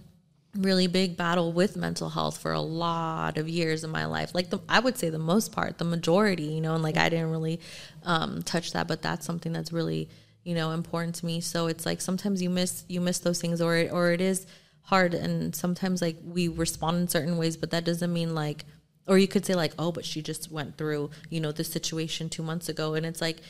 really 0.55 0.85
big 0.85 1.17
battle 1.17 1.51
with 1.51 1.75
mental 1.75 2.09
health 2.09 2.37
for 2.37 2.53
a 2.53 2.61
lot 2.61 3.39
of 3.39 3.49
years 3.49 3.83
in 3.83 3.89
my 3.89 4.05
life. 4.05 4.35
Like 4.35 4.51
the, 4.51 4.59
I 4.69 4.79
would 4.79 4.95
say 4.95 5.09
the 5.09 5.17
most 5.17 5.51
part, 5.51 5.79
the 5.79 5.85
majority, 5.85 6.43
you 6.43 6.61
know, 6.61 6.75
and 6.75 6.83
like 6.83 6.97
I 6.97 7.09
didn't 7.09 7.31
really 7.31 7.59
um, 8.03 8.43
touch 8.43 8.73
that, 8.73 8.87
but 8.87 9.01
that's 9.01 9.25
something 9.25 9.51
that's 9.51 9.73
really, 9.73 10.07
you 10.43 10.53
know, 10.53 10.69
important 10.71 11.15
to 11.15 11.25
me. 11.25 11.41
So 11.41 11.65
it's 11.65 11.85
like 11.85 11.99
sometimes 11.99 12.43
you 12.43 12.49
miss, 12.51 12.83
you 12.87 13.01
miss 13.01 13.17
those 13.17 13.41
things 13.41 13.59
or, 13.59 13.89
or 13.91 14.11
it 14.11 14.21
is 14.21 14.45
hard. 14.83 15.15
And 15.15 15.55
sometimes 15.55 15.99
like 15.99 16.17
we 16.23 16.47
respond 16.47 16.97
in 16.97 17.07
certain 17.07 17.37
ways, 17.37 17.57
but 17.57 17.71
that 17.71 17.85
doesn't 17.85 18.13
mean 18.13 18.35
like, 18.35 18.65
or 19.09 19.17
you 19.17 19.27
could 19.27 19.45
say 19.45 19.55
like 19.55 19.73
oh 19.77 19.91
but 19.91 20.05
she 20.05 20.21
just 20.21 20.49
went 20.51 20.77
through 20.77 21.09
you 21.29 21.41
know 21.41 21.51
this 21.51 21.69
situation 21.69 22.29
two 22.29 22.43
months 22.43 22.69
ago 22.69 22.93
and 22.93 23.05
it's 23.05 23.19
like 23.19 23.41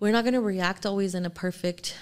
we're 0.00 0.10
not 0.10 0.24
going 0.24 0.34
to 0.34 0.40
react 0.40 0.84
always 0.86 1.14
in 1.14 1.24
a 1.26 1.30
perfect 1.30 1.96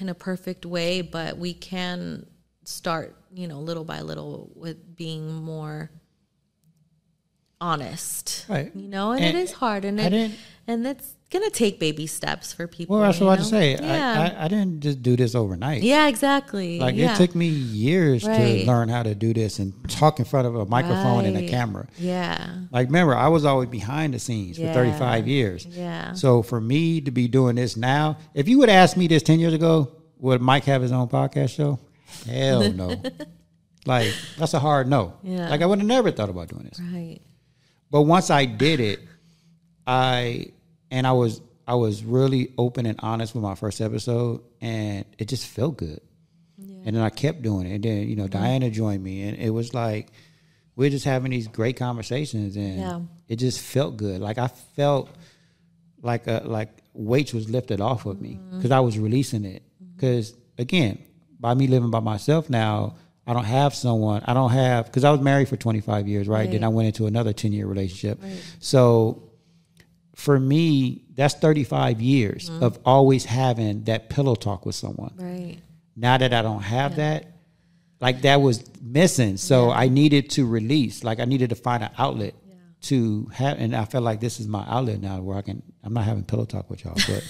in 0.00 0.08
a 0.10 0.14
perfect 0.14 0.66
way 0.66 1.00
but 1.00 1.38
we 1.38 1.54
can 1.54 2.26
start 2.64 3.16
you 3.32 3.46
know 3.48 3.60
little 3.60 3.84
by 3.84 4.00
little 4.02 4.50
with 4.54 4.96
being 4.96 5.32
more 5.32 5.90
honest 7.60 8.44
Right. 8.48 8.70
you 8.74 8.88
know 8.88 9.12
and, 9.12 9.24
And 9.24 9.36
it 9.36 9.40
is 9.40 9.52
hard 9.52 9.84
and 9.84 9.98
it, 9.98 10.32
and 10.66 10.86
it's 10.86 11.14
gonna 11.30 11.50
take 11.50 11.80
baby 11.80 12.06
steps 12.06 12.52
for 12.52 12.66
people 12.68 12.96
Well, 12.96 13.04
that's 13.06 13.20
what 13.20 13.28
I 13.36 13.40
was 13.40 13.50
know? 13.52 13.58
about 13.58 13.64
to 13.76 13.82
say. 13.82 13.86
yeah 13.88 14.32
I, 14.36 14.42
I, 14.42 14.44
I 14.44 14.48
didn't 14.48 14.80
just 14.80 15.02
do 15.02 15.16
this 15.16 15.34
overnight. 15.34 15.82
yeah 15.82 16.06
exactly 16.06 16.78
Like 16.78 16.94
yeah. 16.94 17.14
it 17.14 17.16
took 17.16 17.34
me 17.34 17.48
years 17.48 18.24
Right. 18.24 18.60
to 18.60 18.66
learn 18.66 18.88
how 18.88 19.02
to 19.02 19.14
do 19.14 19.34
this 19.34 19.58
and 19.58 19.72
talk 19.90 20.18
in 20.20 20.24
front 20.24 20.46
of 20.46 20.54
a 20.54 20.64
microphone 20.66 21.24
and 21.24 21.36
a 21.36 21.48
camera. 21.48 21.88
yeah 21.98 22.54
Like 22.70 22.86
remember, 22.88 23.14
I 23.16 23.26
was 23.28 23.44
always 23.44 23.68
behind 23.68 24.14
the 24.14 24.18
scenes 24.20 24.56
Yeah. 24.58 24.68
for 24.72 24.80
35 24.80 25.26
years. 25.26 25.66
Yeah. 25.66 26.12
So 26.12 26.42
for 26.42 26.60
me 26.60 27.00
to 27.00 27.10
be 27.10 27.26
doing 27.28 27.56
this 27.56 27.76
now, 27.76 28.18
if 28.34 28.46
you 28.48 28.58
would 28.58 28.70
ask 28.70 28.96
me 28.96 29.08
this 29.08 29.22
10 29.24 29.40
years 29.40 29.52
ago, 29.52 29.90
would 30.18 30.40
Mike 30.40 30.64
have 30.64 30.80
his 30.80 30.92
own 30.92 31.08
podcast 31.08 31.50
show? 31.50 31.78
Hell 32.24 32.72
no. 32.82 33.02
like 33.84 34.14
that's 34.38 34.54
a 34.54 34.60
hard 34.60 34.88
no. 34.88 35.14
Yeah. 35.24 35.48
Like 35.50 35.60
I 35.60 35.66
would 35.66 35.78
have 35.80 35.88
never 35.88 36.12
thought 36.12 36.28
about 36.30 36.48
doing 36.48 36.64
this. 36.70 36.78
right 36.80 37.18
But 37.90 38.02
once 38.02 38.30
I 38.30 38.44
did 38.44 38.78
it, 38.78 39.00
I 39.86 40.52
and 40.90 41.06
I 41.06 41.12
was 41.12 41.40
I 41.66 41.74
was 41.74 42.04
really 42.04 42.52
open 42.56 42.86
and 42.86 42.98
honest 43.02 43.34
with 43.34 43.42
my 43.42 43.54
first 43.54 43.80
episode, 43.80 44.42
and 44.60 45.04
it 45.18 45.28
just 45.28 45.46
felt 45.46 45.76
good. 45.76 46.00
And 46.58 46.94
then 46.94 47.02
I 47.02 47.10
kept 47.10 47.42
doing 47.42 47.66
it, 47.66 47.74
and 47.74 47.84
then 47.84 48.08
you 48.08 48.14
know 48.14 48.28
Diana 48.28 48.70
joined 48.70 49.02
me, 49.02 49.22
and 49.22 49.36
it 49.36 49.50
was 49.50 49.74
like 49.74 50.12
we're 50.76 50.90
just 50.90 51.04
having 51.04 51.30
these 51.32 51.48
great 51.48 51.76
conversations, 51.76 52.56
and 52.56 52.78
Yeah. 52.78 53.00
it 53.28 53.36
just 53.36 53.60
felt 53.60 53.96
good. 53.96 54.20
Like 54.20 54.38
I 54.38 54.46
felt 54.46 55.10
like 56.02 56.26
a 56.28 56.42
like 56.44 56.68
weights 56.94 57.34
was 57.34 57.50
lifted 57.50 57.80
off 57.80 58.06
of 58.06 58.20
me 58.20 58.34
mm-hmm. 58.34 58.56
because 58.56 58.70
I 58.70 58.80
was 58.80 58.98
releasing 58.98 59.44
it. 59.44 59.62
Mm-hmm. 59.82 59.96
Because 59.96 60.34
again, 60.58 60.98
by 61.40 61.54
me 61.54 61.66
living 61.66 61.90
by 61.90 62.00
myself 62.00 62.48
now, 62.48 62.94
I 63.26 63.32
don't 63.32 63.44
have 63.44 63.74
someone. 63.74 64.22
I 64.24 64.34
don't 64.34 64.50
have 64.52 64.86
because 64.86 65.02
I 65.02 65.10
was 65.10 65.20
married 65.20 65.48
for 65.48 65.56
25 65.56 66.06
years, 66.06 66.28
right? 66.28 66.48
Then 66.48 66.62
I 66.62 66.68
went 66.68 66.86
into 66.86 67.06
another 67.06 67.32
10 67.32 67.52
year 67.52 67.66
relationship. 67.66 68.22
So 68.60 69.25
for 70.16 70.40
me, 70.40 71.04
that's 71.14 71.34
35 71.34 72.00
years 72.00 72.48
mm-hmm. 72.48 72.64
of 72.64 72.78
always 72.86 73.26
having 73.26 73.84
that 73.84 74.08
pillow 74.08 74.34
talk 74.34 74.64
with 74.64 74.74
someone. 74.74 75.12
right 75.18 75.58
Now 75.94 76.16
that 76.16 76.32
I 76.32 76.40
don't 76.40 76.62
have 76.62 76.96
that, 76.96 77.26
like 78.00 78.22
that 78.22 78.40
was 78.40 78.64
missing. 78.80 79.36
So 79.36 79.70
I 79.70 79.88
needed 79.88 80.30
to 80.30 80.46
release. 80.46 81.04
Like 81.04 81.20
I 81.20 81.26
needed 81.26 81.50
to 81.50 81.54
find 81.54 81.84
an 81.84 81.90
outlet 81.98 82.34
to 82.84 83.28
have, 83.34 83.58
and 83.58 83.76
I 83.76 83.84
felt 83.84 84.04
like 84.04 84.20
this 84.20 84.40
is 84.40 84.48
my 84.48 84.64
outlet 84.66 85.02
now 85.02 85.20
where 85.20 85.36
I 85.36 85.42
can. 85.42 85.62
I'm 85.84 85.92
not 85.92 86.04
having 86.04 86.24
pillow 86.24 86.46
talk 86.46 86.70
with 86.70 86.82
y'all, 86.84 86.94
but 86.94 87.22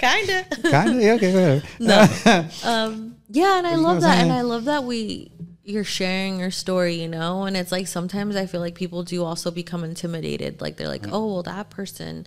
kind 0.00 0.30
of 0.30 0.62
kind 0.70 0.90
of 0.90 0.96
okay. 0.96 1.62
Whatever. 1.80 2.48
Um, 2.64 3.16
yeah, 3.30 3.58
and 3.58 3.66
I 3.66 3.74
love 3.74 4.00
that, 4.02 4.22
and? 4.22 4.32
I 4.32 4.42
love 4.42 4.66
that 4.66 4.84
we 4.84 5.32
you're 5.68 5.84
sharing 5.84 6.38
your 6.40 6.50
story, 6.50 6.94
you 6.94 7.08
know, 7.08 7.44
and 7.44 7.56
it's 7.56 7.70
like 7.70 7.86
sometimes 7.86 8.36
I 8.36 8.46
feel 8.46 8.60
like 8.60 8.74
people 8.74 9.02
do 9.02 9.22
also 9.22 9.50
become 9.50 9.84
intimidated, 9.84 10.60
like 10.60 10.76
they're 10.76 10.88
like, 10.88 11.06
oh, 11.12 11.26
well, 11.26 11.42
that 11.42 11.68
person 11.68 12.26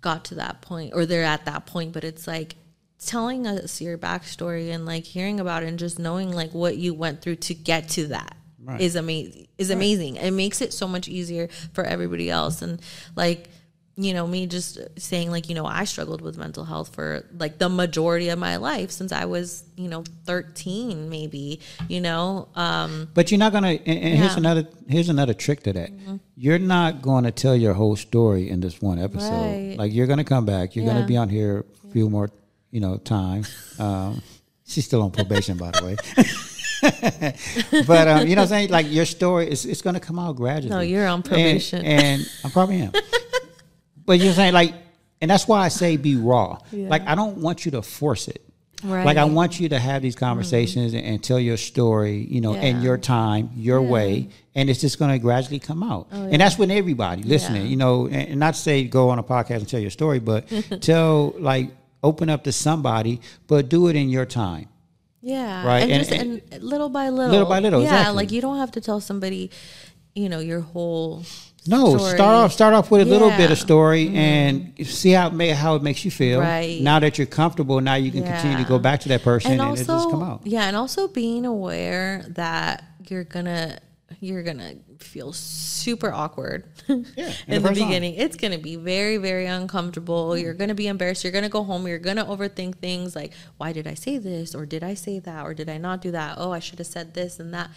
got 0.00 0.24
to 0.26 0.34
that 0.36 0.60
point, 0.60 0.92
or 0.94 1.06
they're 1.06 1.22
at 1.24 1.44
that 1.44 1.66
point, 1.66 1.92
but 1.92 2.02
it's 2.02 2.26
like 2.26 2.56
telling 2.98 3.46
us 3.46 3.80
your 3.80 3.96
backstory 3.96 4.74
and 4.74 4.84
like 4.86 5.04
hearing 5.04 5.38
about 5.40 5.62
it 5.62 5.68
and 5.68 5.78
just 5.78 5.98
knowing 5.98 6.32
like 6.32 6.52
what 6.52 6.76
you 6.76 6.92
went 6.92 7.22
through 7.22 7.36
to 7.36 7.54
get 7.54 7.88
to 7.90 8.08
that 8.08 8.36
is 8.78 8.94
Right. 8.94 9.00
amazing 9.00 9.46
is 9.56 9.70
amazing. 9.70 10.16
It 10.16 10.32
makes 10.32 10.60
it 10.60 10.72
so 10.72 10.86
much 10.86 11.08
easier 11.08 11.48
for 11.72 11.84
everybody 11.84 12.28
else. 12.28 12.60
And 12.60 12.80
like 13.16 13.48
you 14.02 14.14
know 14.14 14.26
me 14.26 14.46
just 14.46 14.78
saying 14.98 15.30
like 15.30 15.48
you 15.48 15.54
know 15.54 15.66
i 15.66 15.84
struggled 15.84 16.20
with 16.22 16.36
mental 16.38 16.64
health 16.64 16.94
for 16.94 17.24
like 17.38 17.58
the 17.58 17.68
majority 17.68 18.28
of 18.30 18.38
my 18.38 18.56
life 18.56 18.90
since 18.90 19.12
i 19.12 19.24
was 19.24 19.64
you 19.76 19.88
know 19.88 20.02
13 20.26 21.08
maybe 21.10 21.60
you 21.88 22.00
know 22.00 22.48
um 22.54 23.08
But 23.14 23.30
you're 23.30 23.38
not 23.38 23.52
gonna. 23.52 23.68
And, 23.68 23.80
and 23.88 23.98
here's 23.98 24.18
Yeah. 24.18 24.28
Mm-hmm. 24.28 24.38
another. 24.38 24.64
Here's 24.88 25.08
another 25.08 25.34
trick 25.34 25.62
to 25.64 25.72
that. 25.74 25.90
You're 26.36 26.58
not 26.76 27.02
going 27.02 27.24
to 27.24 27.30
tell 27.30 27.54
your 27.56 27.74
whole 27.74 27.96
story 27.96 28.48
in 28.48 28.60
this 28.60 28.80
one 28.82 28.98
episode. 28.98 29.30
Right. 29.30 29.76
Like 29.78 29.92
you're 29.92 30.06
gonna 30.06 30.24
come 30.24 30.44
back. 30.46 30.74
You're 30.74 30.84
Yeah. 30.86 30.94
gonna 30.94 31.06
be 31.06 31.16
on 31.16 31.28
here 31.28 31.64
a 31.84 31.90
few 31.92 32.08
more, 32.10 32.28
you 32.70 32.80
know, 32.80 32.96
time. 32.98 33.44
Um, 33.78 34.22
she's 34.66 34.84
still 34.86 35.02
on 35.02 35.10
probation, 35.10 35.56
by 35.58 35.70
the 35.72 35.82
way. 35.84 35.96
but 37.86 38.08
um, 38.08 38.26
you 38.26 38.34
know 38.36 38.42
what 38.42 38.46
I'm 38.52 38.54
saying? 38.56 38.70
Like 38.70 38.86
your 38.90 39.04
story 39.06 39.50
is 39.50 39.64
it's 39.66 39.82
gonna 39.82 40.00
come 40.00 40.18
out 40.18 40.36
gradually. 40.36 40.70
No, 40.70 40.80
you're 40.80 41.06
on 41.06 41.22
probation. 41.22 41.84
And, 41.84 42.02
and 42.22 42.30
I 42.44 42.48
probably 42.50 42.80
am. 42.82 42.92
but 44.10 44.18
you're 44.18 44.32
saying 44.32 44.52
like 44.52 44.74
and 45.20 45.30
that's 45.30 45.46
why 45.46 45.60
I 45.60 45.68
say 45.68 45.96
be 45.96 46.16
raw. 46.16 46.58
Yeah. 46.72 46.88
Like 46.88 47.06
I 47.06 47.14
don't 47.14 47.36
want 47.36 47.64
you 47.64 47.70
to 47.72 47.82
force 47.82 48.26
it. 48.26 48.42
Right. 48.82 49.06
Like 49.06 49.18
I 49.18 49.24
want 49.24 49.60
you 49.60 49.68
to 49.68 49.78
have 49.78 50.02
these 50.02 50.16
conversations 50.16 50.88
mm-hmm. 50.94 50.98
and, 50.98 51.14
and, 51.14 51.22
tell 51.22 51.38
your 51.38 51.56
story, 51.56 52.26
you 52.28 52.40
know, 52.40 52.54
yeah. 52.54 52.62
in 52.62 52.82
your 52.82 52.98
time, 52.98 53.50
your 53.54 53.80
yeah. 53.80 53.88
way, 53.88 54.28
and 54.56 54.68
it's 54.68 54.80
just 54.80 54.98
going 54.98 55.12
to 55.12 55.18
gradually 55.18 55.60
come 55.60 55.84
out. 55.84 56.08
Oh, 56.10 56.24
yeah. 56.24 56.30
And 56.32 56.40
that's 56.40 56.58
when 56.58 56.72
everybody 56.72 57.22
listening, 57.22 57.66
you 57.66 57.76
know, 57.76 58.06
and, 58.06 58.30
and, 58.30 58.40
not 58.40 58.56
say 58.56 58.82
go 58.82 59.10
on 59.10 59.20
a 59.20 59.22
podcast 59.22 59.58
and 59.58 59.68
tell 59.68 59.78
your 59.78 59.90
story, 59.90 60.18
but 60.18 60.48
tell 60.80 61.34
like 61.38 61.70
open 62.02 62.28
up 62.30 62.42
to 62.44 62.52
somebody, 62.52 63.20
but 63.46 63.68
do 63.68 63.86
it 63.86 63.94
in 63.94 64.08
your 64.08 64.26
time. 64.26 64.68
Yeah. 65.20 65.64
Right. 65.64 65.82
And, 65.82 65.92
and, 65.92 66.40
just, 66.40 66.52
and 66.52 66.64
little 66.64 66.88
by 66.88 67.10
little. 67.10 67.30
Little 67.30 67.48
by 67.48 67.60
little. 67.60 67.80
Yeah. 67.82 67.88
Exactly. 67.88 68.16
Like 68.16 68.32
you 68.32 68.40
don't 68.40 68.56
have 68.56 68.72
to 68.72 68.80
tell 68.80 69.00
somebody, 69.00 69.52
you 70.16 70.28
know, 70.28 70.40
your 70.40 70.60
whole 70.62 71.22
no, 71.66 71.96
story. 71.96 72.14
start 72.14 72.34
off 72.34 72.52
start 72.52 72.74
off 72.74 72.90
with 72.90 73.02
a 73.02 73.04
yeah. 73.04 73.12
little 73.12 73.30
bit 73.30 73.50
of 73.50 73.58
story 73.58 74.06
mm 74.06 74.14
and 74.20 74.86
see 74.86 75.10
how 75.10 75.28
it 75.28 75.54
how 75.54 75.74
it 75.74 75.82
makes 75.82 76.04
you 76.04 76.10
feel. 76.10 76.40
Right. 76.40 76.80
Now 76.80 76.98
that 77.00 77.18
you're 77.18 77.26
comfortable, 77.26 77.80
now 77.80 77.94
you 77.94 78.10
can 78.10 78.22
yeah. 78.22 78.40
continue 78.40 78.62
to 78.62 78.68
go 78.68 78.78
back 78.78 79.00
to 79.00 79.08
that 79.10 79.22
person 79.22 79.52
and, 79.52 79.60
and 79.60 79.70
also, 79.70 79.82
it 79.82 79.86
just 79.86 80.10
come 80.10 80.22
out. 80.22 80.46
Yeah, 80.46 80.64
and 80.64 80.76
also 80.76 81.08
being 81.08 81.44
aware 81.44 82.24
that 82.30 82.84
you're 83.08 83.24
gonna 83.24 83.78
you're 84.20 84.42
gonna 84.42 84.74
feel 85.02 85.32
super 85.32 86.12
awkward 86.12 86.64
yeah, 86.88 87.32
in, 87.46 87.62
the, 87.62 87.68
the 87.68 87.68
beginning. 87.70 88.14
It's 88.14 88.36
gonna 88.36 88.58
be 88.58 88.76
very, 88.76 89.16
very 89.16 89.46
uncomfortable. 89.46 90.36
You're 90.36 90.54
gonna 90.54 90.74
be 90.74 90.86
embarrassed. 90.86 91.24
You're 91.24 91.32
gonna 91.32 91.48
go 91.48 91.64
home. 91.64 91.86
You're 91.86 91.98
gonna 91.98 92.24
overthink 92.24 92.78
things 92.78 93.16
like, 93.16 93.32
why 93.56 93.72
did 93.72 93.86
I 93.86 93.94
say 93.94 94.18
this? 94.18 94.54
Or 94.54 94.66
did 94.66 94.82
I 94.84 94.94
say 94.94 95.18
that? 95.20 95.44
Or 95.44 95.54
did 95.54 95.68
I 95.68 95.78
not 95.78 96.02
do 96.02 96.10
that? 96.12 96.36
Oh, 96.38 96.52
I 96.52 96.58
should 96.58 96.78
have 96.78 96.88
said 96.88 97.14
this 97.14 97.40
and 97.40 97.54
that. 97.54 97.70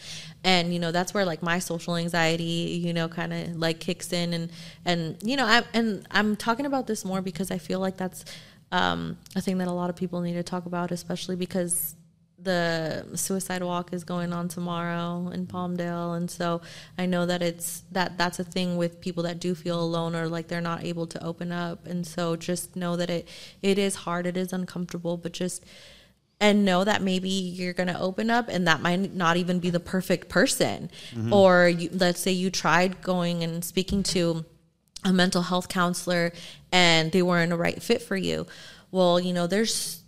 And 0.44 0.74
you 0.74 0.80
know, 0.80 0.92
that's 0.92 1.14
where 1.14 1.26
like 1.26 1.42
my 1.42 1.60
social 1.60 1.96
anxiety, 1.96 2.82
you 2.84 2.94
know, 2.94 3.08
kind 3.08 3.34
of 3.34 3.56
like 3.56 3.80
kicks 3.80 4.14
in. 4.14 4.34
And 4.34 4.52
and 4.86 5.18
you 5.24 5.38
know, 5.38 5.46
I 5.46 5.64
and 5.74 6.06
I'm 6.12 6.36
talking 6.36 6.66
about 6.66 6.88
this 6.88 7.06
more 7.06 7.22
because 7.22 7.52
I 7.52 7.58
feel 7.58 7.80
like 7.80 7.98
that's 7.98 8.26
um, 8.72 9.18
a 9.36 9.42
thing 9.42 9.60
that 9.60 9.68
a 9.68 9.72
lot 9.72 9.90
of 9.90 9.96
people 9.96 10.22
need 10.22 10.34
to 10.34 10.44
talk 10.44 10.66
about, 10.66 10.92
especially 10.92 11.36
because 11.36 11.96
the 12.44 13.06
suicide 13.16 13.64
walk 13.64 13.94
is 13.94 14.04
going 14.04 14.34
on 14.34 14.48
tomorrow 14.48 15.30
in 15.30 15.48
Palmdale. 15.48 16.16
And 16.16 16.30
so 16.30 16.62
I 16.98 17.06
know 17.06 17.26
that 17.26 17.42
it's 17.42 17.84
that 17.92 18.18
that's 18.18 18.40
a 18.40 18.44
thing 18.44 18.78
with 18.78 19.02
people 19.02 19.24
that 19.24 19.40
do 19.40 19.56
feel 19.56 19.80
alone 19.80 20.16
or 20.16 20.28
like 20.28 20.48
they're 20.48 20.62
not 20.62 20.84
able 20.84 21.08
to 21.08 21.24
open 21.24 21.52
up. 21.52 21.88
And 21.88 22.06
so 22.06 22.36
just 22.36 22.76
know 22.76 22.96
that 22.96 23.10
it 23.10 23.28
it 23.62 23.78
is 23.78 23.96
hard 23.96 24.26
it 24.26 24.38
is 24.38 24.54
uncomfortable 24.54 25.18
but 25.18 25.32
just 25.32 25.66
and 26.40 26.66
know 26.66 26.84
that 26.84 27.02
maybe 27.02 27.30
you're 27.30 27.74
going 27.74 27.88
to 27.88 28.00
open 28.00 28.30
up 28.30 28.50
and 28.50 28.68
that 28.68 28.82
might 28.82 29.14
not 29.14 29.38
even 29.38 29.60
be 29.60 29.70
the 29.70 29.80
perfect 29.80 30.28
person. 30.30 30.90
Mm-hmm. 31.12 31.32
or 31.34 31.68
you, 31.70 31.90
let's 31.94 32.20
say 32.20 32.32
you 32.32 32.50
tried 32.50 33.02
going 33.02 33.44
and 33.44 33.64
speaking 33.64 34.04
to 34.04 34.46
a 35.06 35.14
mental 35.14 35.44
health 35.44 35.70
counselor 35.70 36.34
and 36.72 37.12
they 37.12 37.22
weren't 37.22 37.54
a 37.54 37.58
right 37.58 37.82
fit 37.82 38.02
for 38.02 38.18
you. 38.18 38.46
Well 38.92 39.20
you 39.20 39.34
know 39.34 39.48
there's 39.48 40.03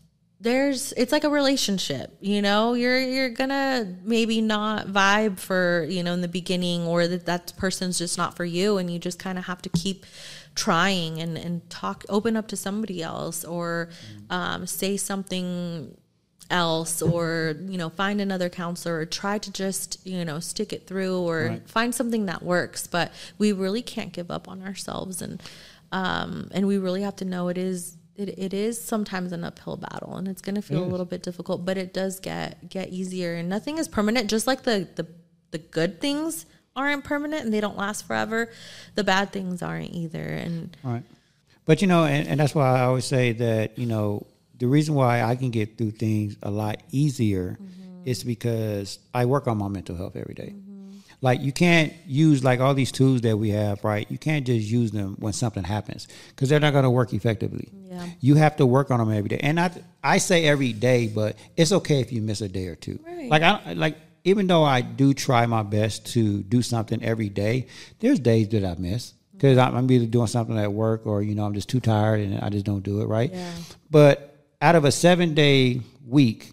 there's 0.46 0.94
it's 0.94 1.12
like 1.12 1.24
a 1.24 1.30
relationship 1.30 2.16
you 2.22 2.42
know? 2.42 2.74
You're 2.74 3.00
you're 3.00 3.30
gonna 3.30 3.96
maybe 4.04 4.42
not 4.42 4.88
vibe 4.88 5.40
for 5.40 5.86
you 5.90 6.04
know 6.04 6.14
in 6.14 6.22
the 6.22 6.28
beginning 6.28 6.84
or 6.84 7.08
that 7.08 7.26
that 7.26 7.54
person's 7.58 7.98
just 7.98 8.18
not 8.18 8.36
for 8.36 8.46
you 8.46 8.78
and 8.78 8.90
you 8.90 9.00
just 9.00 9.20
kind 9.20 9.38
of 9.38 9.46
have 9.46 9.62
to 9.64 9.70
keep 9.70 10.06
trying 10.56 11.20
and 11.20 11.38
and 11.38 11.70
talk 11.70 12.06
open 12.10 12.38
up 12.38 12.48
to 12.48 12.56
somebody 12.56 13.04
else 13.04 13.44
or 13.44 13.90
um, 14.30 14.66
say 14.66 14.98
something 14.98 15.98
else 16.52 17.02
or 17.02 17.56
you 17.66 17.78
know 17.78 17.90
find 17.90 18.22
another 18.22 18.50
counselor 18.50 19.00
or 19.00 19.06
try 19.06 19.38
to 19.38 19.52
just 19.52 20.06
you 20.06 20.24
know 20.24 20.40
stick 20.40 20.72
it 20.72 20.86
through 20.88 21.20
or 21.20 21.48
right. 21.48 21.70
find 21.70 21.94
something 21.94 22.28
that 22.28 22.44
works. 22.44 22.88
But 22.88 23.12
we 23.38 23.52
really 23.52 23.82
can't 23.82 24.14
give 24.14 24.32
up 24.32 24.48
on 24.48 24.62
ourselves 24.62 25.22
and 25.22 25.42
um 25.92 26.50
and 26.52 26.68
we 26.68 26.78
really 26.78 27.02
have 27.02 27.16
to 27.18 27.26
know 27.26 27.48
it 27.50 27.58
is 27.58 27.98
it, 28.18 28.40
it 28.40 28.54
is 28.54 28.82
sometimes 28.82 29.32
an 29.32 29.44
uphill 29.44 29.78
battle 29.78 30.16
and 30.16 30.28
it's 30.28 30.42
going 30.42 30.56
to 30.56 30.62
feel 30.62 30.84
a 30.84 30.86
little 30.86 31.06
bit 31.06 31.22
difficult 31.24 31.66
but 31.66 31.78
it 31.78 31.94
does 31.94 32.20
get 32.20 32.70
get 32.70 32.90
easier 32.90 33.36
and 33.36 33.50
nothing 33.50 33.78
is 33.78 33.88
permanent 33.88 34.30
just 34.30 34.48
like 34.48 34.64
the 34.64 34.88
the, 34.96 35.06
the 35.52 35.58
good 35.58 36.00
things 36.00 36.46
aren't 36.76 37.04
permanent 37.04 37.44
and 37.44 37.54
they 37.54 37.62
don't 37.62 37.78
last 37.78 38.08
forever 38.08 38.50
the 38.96 39.04
bad 39.04 39.32
things 39.32 39.62
aren't 39.62 39.92
either 39.92 40.24
and 40.24 40.76
right 40.84 41.04
but 41.66 41.82
you 41.82 41.88
know 41.88 42.06
and, 42.06 42.28
and 42.28 42.40
that's 42.40 42.56
why 42.56 42.80
i 42.80 42.82
always 42.82 43.06
say 43.06 43.32
that 43.34 43.78
you 43.78 43.86
know 43.86 44.26
the 44.58 44.68
reason 44.68 44.96
why 44.96 45.22
i 45.22 45.36
can 45.36 45.52
get 45.52 45.78
through 45.78 45.92
things 45.92 46.36
a 46.44 46.52
lot 46.52 46.82
easier 46.92 47.58
mm-hmm. 47.62 48.08
is 48.08 48.24
because 48.24 49.00
i 49.14 49.26
work 49.26 49.48
on 49.48 49.58
my 49.58 49.68
mental 49.68 49.96
health 49.96 50.16
every 50.16 50.34
day. 50.34 50.54
Mm-hmm 50.56 50.76
like 51.22 51.42
you 51.42 51.52
can't 51.52 51.92
use 52.06 52.44
like 52.44 52.60
all 52.60 52.74
these 52.74 52.92
tools 52.92 53.22
that 53.22 53.36
we 53.38 53.50
have, 53.50 53.84
right? 53.84 54.10
You 54.12 54.18
can't 54.20 54.46
just 54.46 54.68
use 54.68 54.92
them 54.92 55.16
when 55.20 55.34
something 55.34 55.64
happens 55.64 56.08
because 56.30 56.50
they're 56.50 56.60
not 56.60 56.72
going 56.72 56.84
to 56.84 56.90
work 56.90 57.14
effectively. 57.14 57.70
Yeah. 57.96 58.08
You 58.20 58.36
have 58.36 58.58
to 58.58 58.66
work 58.66 58.92
on 58.92 59.00
them 59.00 59.12
every 59.12 59.30
day, 59.30 59.40
and 59.42 59.60
I 59.60 59.72
I 60.04 60.18
say 60.18 60.46
every 60.46 60.74
day, 60.74 61.08
but 61.08 61.38
it's 61.56 61.72
okay 61.72 62.02
if 62.02 62.12
you 62.12 62.22
miss 62.22 62.42
a 62.42 62.50
day 62.50 62.68
or 62.68 62.76
two. 62.76 63.00
Right. 63.06 63.30
Like 63.30 63.42
I 63.42 63.74
like 63.74 63.98
even 64.26 64.48
though 64.48 64.64
I 64.64 64.82
do 64.82 65.14
try 65.14 65.46
my 65.46 65.64
best 65.64 66.08
to 66.14 66.42
do 66.44 66.62
something 66.62 67.04
every 67.04 67.30
day, 67.30 67.68
there's 68.00 68.20
days 68.20 68.50
that 68.50 68.66
I 68.66 68.76
miss 68.78 69.14
because 69.34 69.58
I'm 69.58 69.90
either 69.90 70.06
doing 70.06 70.28
something 70.28 70.58
at 70.58 70.72
work 70.72 71.06
or 71.06 71.22
you 71.22 71.36
know 71.36 71.46
I'm 71.46 71.54
just 71.54 71.70
too 71.70 71.80
tired 71.80 72.22
and 72.22 72.40
I 72.42 72.50
just 72.50 72.66
don't 72.66 72.84
do 72.84 73.02
it 73.02 73.06
right. 73.06 73.32
Yeah. 73.32 73.52
But 73.90 74.36
out 74.62 74.76
of 74.76 74.86
a 74.86 74.92
seven 74.92 75.34
day 75.34 75.82
week, 76.06 76.52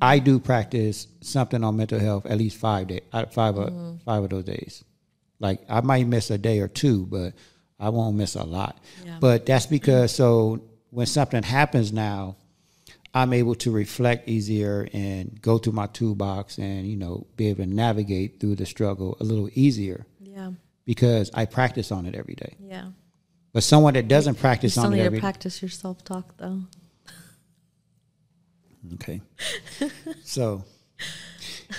I 0.00 0.18
do 0.18 0.38
practice 0.38 1.06
something 1.20 1.64
on 1.64 1.76
mental 1.76 1.98
health 1.98 2.26
at 2.26 2.38
least 2.38 2.58
five 2.58 2.88
day, 2.88 3.00
uh, 3.12 3.26
five 3.26 3.56
of, 3.56 3.70
mm-hmm. 3.70 3.96
five 4.04 4.22
of 4.22 4.30
those 4.30 4.44
days. 4.44 4.84
Like 5.40 5.60
I 5.68 5.80
might 5.80 6.06
miss 6.06 6.30
a 6.30 6.38
day 6.38 6.60
or 6.60 6.68
two, 6.68 7.06
but 7.06 7.32
I 7.78 7.88
won't 7.88 8.16
miss 8.16 8.34
a 8.34 8.44
lot. 8.44 8.78
Yeah. 9.04 9.18
But 9.20 9.46
that's 9.46 9.66
because 9.66 10.14
so 10.14 10.62
when 10.94 11.06
something 11.06 11.42
happens 11.42 11.92
now, 11.92 12.36
I'm 13.12 13.32
able 13.32 13.56
to 13.56 13.70
reflect 13.70 14.28
easier 14.28 14.88
and 14.92 15.40
go 15.42 15.58
through 15.58 15.72
my 15.72 15.86
toolbox 15.88 16.58
and 16.58 16.86
you 16.86 16.96
know 16.96 17.26
be 17.36 17.48
able 17.48 17.64
to 17.64 17.70
navigate 17.70 18.40
through 18.40 18.56
the 18.56 18.66
struggle 18.66 19.16
a 19.20 19.24
little 19.24 19.50
easier. 19.54 20.06
Yeah. 20.20 20.52
Because 20.84 21.30
I 21.34 21.46
practice 21.46 21.90
on 21.90 22.06
it 22.06 22.14
every 22.14 22.34
day. 22.34 22.56
Yeah. 22.60 22.90
But 23.52 23.62
someone 23.62 23.94
that 23.94 24.08
doesn't 24.08 24.36
practice 24.36 24.76
on 24.76 24.92
it 24.92 24.98
every 24.98 25.10
need 25.10 25.16
to 25.16 25.20
practice 25.20 25.62
your 25.62 25.68
self 25.68 26.04
talk 26.04 26.36
though. 26.36 26.60
Okay. 28.94 29.22
so, 30.24 30.62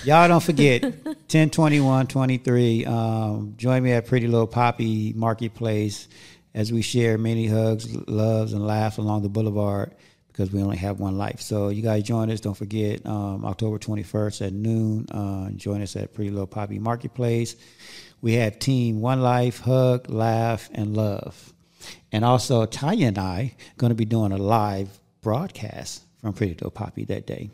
y'all 0.04 0.26
don't 0.26 0.42
forget 0.42 0.92
10, 1.28 1.50
21, 1.50 2.08
23. 2.08 2.84
Um, 2.84 3.54
join 3.56 3.82
me 3.82 3.92
at 3.92 4.06
Pretty 4.06 4.26
Little 4.26 4.48
Poppy 4.48 5.12
Marketplace 5.14 6.08
as 6.56 6.72
we 6.72 6.80
share 6.80 7.18
many 7.18 7.46
hugs, 7.46 7.94
loves, 8.08 8.54
and 8.54 8.66
laughs 8.66 8.96
along 8.96 9.22
the 9.22 9.28
boulevard 9.28 9.94
because 10.28 10.50
we 10.50 10.62
only 10.62 10.78
have 10.78 10.98
one 10.98 11.16
life. 11.16 11.40
So, 11.40 11.68
you 11.68 11.82
guys 11.82 12.02
join 12.02 12.30
us. 12.30 12.40
Don't 12.40 12.56
forget 12.56 13.04
um, 13.06 13.44
October 13.44 13.78
21st 13.78 14.46
at 14.46 14.52
noon. 14.54 15.06
Uh, 15.10 15.50
join 15.50 15.82
us 15.82 15.94
at 15.96 16.14
Pretty 16.14 16.30
Little 16.30 16.46
Poppy 16.46 16.78
Marketplace. 16.78 17.56
We 18.22 18.34
have 18.34 18.58
Team 18.58 19.02
One 19.02 19.20
Life, 19.20 19.60
Hug, 19.60 20.10
Laugh, 20.10 20.70
and 20.72 20.96
Love. 20.96 21.52
And 22.10 22.24
also, 22.24 22.64
Tanya 22.64 23.08
and 23.08 23.18
I 23.18 23.54
are 23.58 23.76
going 23.76 23.90
to 23.90 23.94
be 23.94 24.06
doing 24.06 24.32
a 24.32 24.38
live 24.38 24.88
broadcast 25.20 26.02
from 26.22 26.32
Pretty 26.32 26.54
Little 26.54 26.70
Poppy 26.70 27.04
that 27.04 27.26
day. 27.26 27.50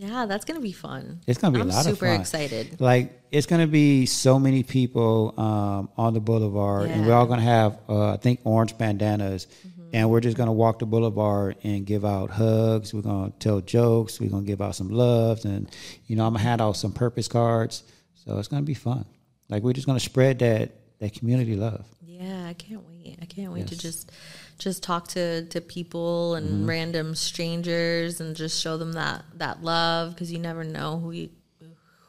Yeah, 0.00 0.24
that's 0.24 0.46
gonna 0.46 0.60
be 0.60 0.72
fun. 0.72 1.20
It's 1.26 1.38
gonna 1.38 1.52
be 1.52 1.60
I'm 1.60 1.68
a 1.68 1.74
lot 1.74 1.80
of 1.80 1.98
fun. 1.98 2.08
Super 2.08 2.20
excited. 2.20 2.80
Like 2.80 3.20
it's 3.30 3.46
gonna 3.46 3.66
be 3.66 4.06
so 4.06 4.38
many 4.38 4.62
people 4.62 5.34
um, 5.36 5.90
on 5.98 6.14
the 6.14 6.20
boulevard, 6.20 6.88
yeah. 6.88 6.94
and 6.94 7.06
we're 7.06 7.12
all 7.12 7.26
gonna 7.26 7.42
have, 7.42 7.78
uh, 7.86 8.14
I 8.14 8.16
think, 8.16 8.40
orange 8.44 8.78
bandanas, 8.78 9.46
mm-hmm. 9.46 9.90
and 9.92 10.08
we're 10.08 10.20
just 10.20 10.38
gonna 10.38 10.54
walk 10.54 10.78
the 10.78 10.86
boulevard 10.86 11.56
and 11.64 11.84
give 11.84 12.06
out 12.06 12.30
hugs. 12.30 12.94
We're 12.94 13.02
gonna 13.02 13.30
tell 13.40 13.60
jokes. 13.60 14.18
We're 14.18 14.30
gonna 14.30 14.46
give 14.46 14.62
out 14.62 14.74
some 14.74 14.88
loves, 14.88 15.44
and 15.44 15.70
you 16.06 16.16
know, 16.16 16.26
I'm 16.26 16.32
gonna 16.32 16.44
hand 16.44 16.62
out 16.62 16.78
some 16.78 16.92
purpose 16.92 17.28
cards. 17.28 17.82
So 18.24 18.38
it's 18.38 18.48
gonna 18.48 18.62
be 18.62 18.72
fun. 18.72 19.04
Like 19.50 19.62
we're 19.62 19.74
just 19.74 19.86
gonna 19.86 20.00
spread 20.00 20.38
that 20.38 20.70
that 21.00 21.12
community 21.12 21.56
love. 21.56 21.84
Yeah, 22.20 22.46
I 22.46 22.52
can't 22.52 22.86
wait. 22.86 23.18
I 23.22 23.24
can't 23.24 23.50
wait 23.50 23.60
yes. 23.60 23.70
to 23.70 23.78
just 23.78 24.12
just 24.58 24.82
talk 24.82 25.08
to 25.08 25.46
to 25.46 25.60
people 25.62 26.34
and 26.34 26.48
mm-hmm. 26.48 26.68
random 26.68 27.14
strangers 27.14 28.20
and 28.20 28.36
just 28.36 28.60
show 28.60 28.76
them 28.76 28.92
that 28.92 29.24
that 29.36 29.62
love 29.62 30.14
because 30.14 30.30
you 30.30 30.38
never 30.38 30.62
know 30.62 30.98
who 30.98 31.12
you, 31.12 31.30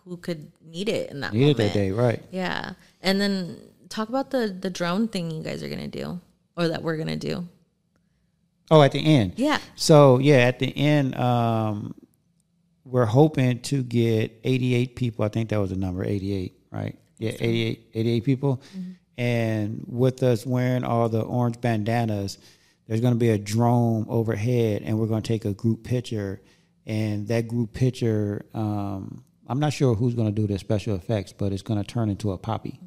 who 0.03 0.17
could 0.17 0.51
need 0.65 0.89
it 0.89 1.09
in 1.11 1.21
that 1.21 1.31
need 1.31 1.39
moment. 1.39 1.59
it 1.59 1.63
that 1.63 1.73
day, 1.73 1.91
right? 1.91 2.21
Yeah, 2.29 2.73
and 3.01 3.21
then 3.21 3.57
talk 3.87 4.09
about 4.09 4.31
the 4.31 4.55
the 4.59 4.69
drone 4.69 5.07
thing 5.07 5.31
you 5.31 5.43
guys 5.43 5.63
are 5.63 5.69
gonna 5.69 5.87
do 5.87 6.19
or 6.57 6.67
that 6.67 6.83
we're 6.83 6.97
gonna 6.97 7.15
do. 7.15 7.47
Oh, 8.69 8.81
at 8.81 8.91
the 8.91 8.99
end. 8.99 9.33
Yeah. 9.37 9.59
So 9.75 10.17
yeah, 10.17 10.39
at 10.39 10.59
the 10.59 10.75
end, 10.75 11.15
um, 11.15 11.95
we're 12.83 13.05
hoping 13.05 13.61
to 13.61 13.81
get 13.81 14.37
88 14.43 14.97
people. 14.97 15.23
I 15.23 15.29
think 15.29 15.49
that 15.49 15.59
was 15.59 15.69
the 15.69 15.77
number, 15.77 16.03
88, 16.03 16.57
right? 16.69 16.97
Yeah, 17.17 17.31
88, 17.39 17.91
88 17.93 18.23
people. 18.25 18.61
Mm-hmm. 18.77 18.91
And 19.17 19.83
with 19.87 20.23
us 20.23 20.45
wearing 20.45 20.83
all 20.83 21.09
the 21.09 21.21
orange 21.21 21.61
bandanas, 21.61 22.37
there's 22.87 23.01
going 23.01 23.13
to 23.13 23.19
be 23.19 23.29
a 23.29 23.37
drone 23.37 24.05
overhead, 24.09 24.81
and 24.83 24.97
we're 24.99 25.07
going 25.07 25.21
to 25.21 25.27
take 25.27 25.45
a 25.45 25.53
group 25.53 25.83
picture. 25.83 26.41
And 26.85 27.27
that 27.27 27.47
group 27.47 27.73
picture 27.73 28.45
um, 28.53 29.23
I'm 29.51 29.59
not 29.59 29.73
sure 29.73 29.95
who's 29.95 30.13
going 30.13 30.33
to 30.33 30.41
do 30.41 30.47
the 30.47 30.57
special 30.57 30.95
effects, 30.95 31.33
but 31.33 31.51
it's 31.51 31.61
going 31.61 31.77
to 31.77 31.85
turn 31.85 32.09
into 32.09 32.31
a 32.31 32.37
poppy. 32.37 32.79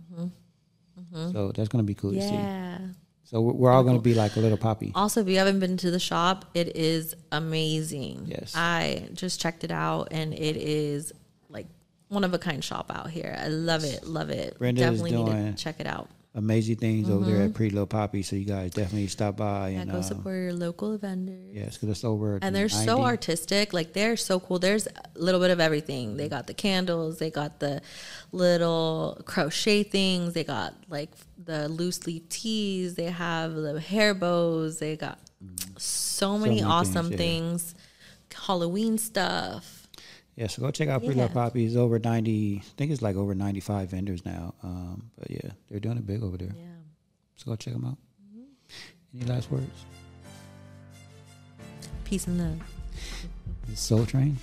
So 1.31 1.53
that's 1.53 1.69
going 1.69 1.85
to 1.85 1.87
be 1.87 1.95
cool 1.95 2.13
to 2.13 2.21
see. 2.21 2.35
Yeah. 2.35 2.79
So 3.23 3.41
we're, 3.41 3.71
all 3.71 3.85
going 3.85 3.97
to 3.97 4.03
be 4.03 4.15
like 4.15 4.35
a 4.37 4.41
little 4.41 4.59
poppy. 4.59 4.91
Also, 4.95 5.21
if 5.21 5.29
you 5.29 5.37
haven't 5.39 5.61
been 5.61 5.77
to 5.77 5.91
the 5.91 6.01
shop, 6.01 6.47
it 6.55 6.75
is 6.77 7.15
amazing. 7.31 8.25
Yes. 8.27 8.55
I 8.57 9.11
just 9.13 9.41
checked 9.41 9.63
it 9.63 9.71
out 9.71 10.09
and 10.11 10.35
it 10.35 10.57
is 10.57 11.13
one 12.15 12.24
of 12.24 12.32
a 12.35 12.39
kind 12.39 12.62
shop 12.65 12.91
out 12.95 13.11
here. 13.11 13.36
I 13.39 13.49
love 13.49 13.85
it. 13.85 14.07
Love 14.07 14.31
it. 14.31 14.59
Brenda 14.59 14.81
is 14.82 14.86
definitely 15.01 15.11
need 15.16 15.27
doing- 15.27 15.55
to 15.55 15.62
check 15.62 15.81
it 15.81 15.86
out. 15.86 16.09
Amazing 16.36 16.77
things 16.78 17.09
over 17.09 17.24
there 17.24 17.43
at 17.43 17.55
Pretty 17.55 17.70
Little 17.70 17.86
Poppy. 17.86 18.24
So 18.24 18.35
you 18.35 18.45
guys 18.45 18.73
definitely 18.73 19.07
stop 19.07 19.36
by 19.36 19.69
Yeah, 19.69 19.82
and 19.82 19.93
go 19.93 19.99
uh, 19.99 20.03
support 20.03 20.35
your 20.35 20.53
local 20.53 20.99
vendors. 20.99 21.55
yes, 21.55 21.74
because 21.77 21.91
it's 21.91 22.03
over. 22.05 22.41
And 22.43 22.53
they're 22.57 22.69
so 22.69 23.03
artistic. 23.03 23.73
Like 23.73 23.93
they're 23.93 24.16
so 24.16 24.41
cool. 24.41 24.59
There's 24.59 24.89
a 24.89 24.93
little 25.15 25.39
bit 25.39 25.53
of 25.53 25.61
everything. 25.61 26.16
They 26.16 26.28
got 26.28 26.49
the 26.49 26.55
candles. 26.55 27.20
They 27.20 27.31
got 27.31 27.61
the 27.61 27.82
little 28.32 29.20
crochet 29.27 29.85
things. 29.85 30.32
They 30.35 30.43
got 30.45 30.74
like 30.89 31.11
the 31.43 31.69
loose 31.69 32.05
leaf 32.07 32.28
teas. 32.28 32.97
They 32.97 33.05
have 33.05 33.55
the 33.55 33.78
hair 33.81 34.12
bows. 34.12 34.78
They 34.81 34.97
got 34.97 35.19
so 35.78 36.36
many, 36.39 36.57
many 36.57 36.62
awesome 36.65 37.11
things, 37.11 37.74
things. 37.74 37.74
Halloween 38.47 38.99
stuff. 38.99 39.74
Yeah, 40.36 40.48
so 40.48 40.62
go 40.62 40.70
check 40.70 40.89
out 40.89 41.01
Pretty 41.02 41.16
Yeah. 41.16 41.23
Little 41.27 41.35
Poppy. 41.43 41.65
It's 41.65 41.77
over 41.77 41.98
90, 41.98 42.56
I 42.59 42.66
think 42.77 42.90
it's 42.90 43.02
like 43.02 43.15
over 43.16 43.35
95 43.35 43.90
vendors 43.90 44.24
now. 44.24 44.55
Um, 44.62 45.11
but 45.19 45.31
yeah, 45.31 45.51
they're 45.70 45.78
doing 45.81 45.97
it 45.97 46.06
big 46.06 46.23
over 46.24 46.36
there. 46.36 46.52
Yeah. 46.56 46.65
So 47.36 47.47
go 47.51 47.56
check 47.56 47.73
them 47.74 47.85
out. 47.85 47.98
Any 49.16 49.27
last 49.27 49.51
words? 49.51 49.70
Peace 52.05 52.27
and 52.27 52.39
love. 52.39 52.61
Soul 53.74 54.05
Train? 54.06 54.36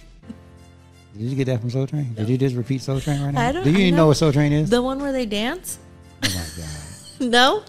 Did 1.17 1.23
you 1.29 1.35
get 1.35 1.45
that 1.45 1.59
from 1.59 1.69
Soul 1.69 1.87
Train? 1.87 2.13
Did 2.13 2.29
you 2.29 2.37
just 2.37 2.55
repeat 2.55 2.81
Soul 2.81 3.01
Train 3.01 3.21
right 3.21 3.33
now? 3.33 3.47
I 3.49 3.51
don't- 3.51 3.63
Do 3.65 3.71
you 3.71 3.77
I 3.77 3.81
even 3.81 3.95
know. 3.95 4.03
know 4.03 4.07
what 4.07 4.17
Soul 4.17 4.31
Train 4.31 4.53
is? 4.53 4.69
The 4.69 4.81
one 4.81 4.99
where 5.01 5.11
they 5.11 5.25
dance? 5.25 5.77
oh 6.23 6.29
my 6.29 6.63
God. 6.63 6.77
No? 7.31 7.63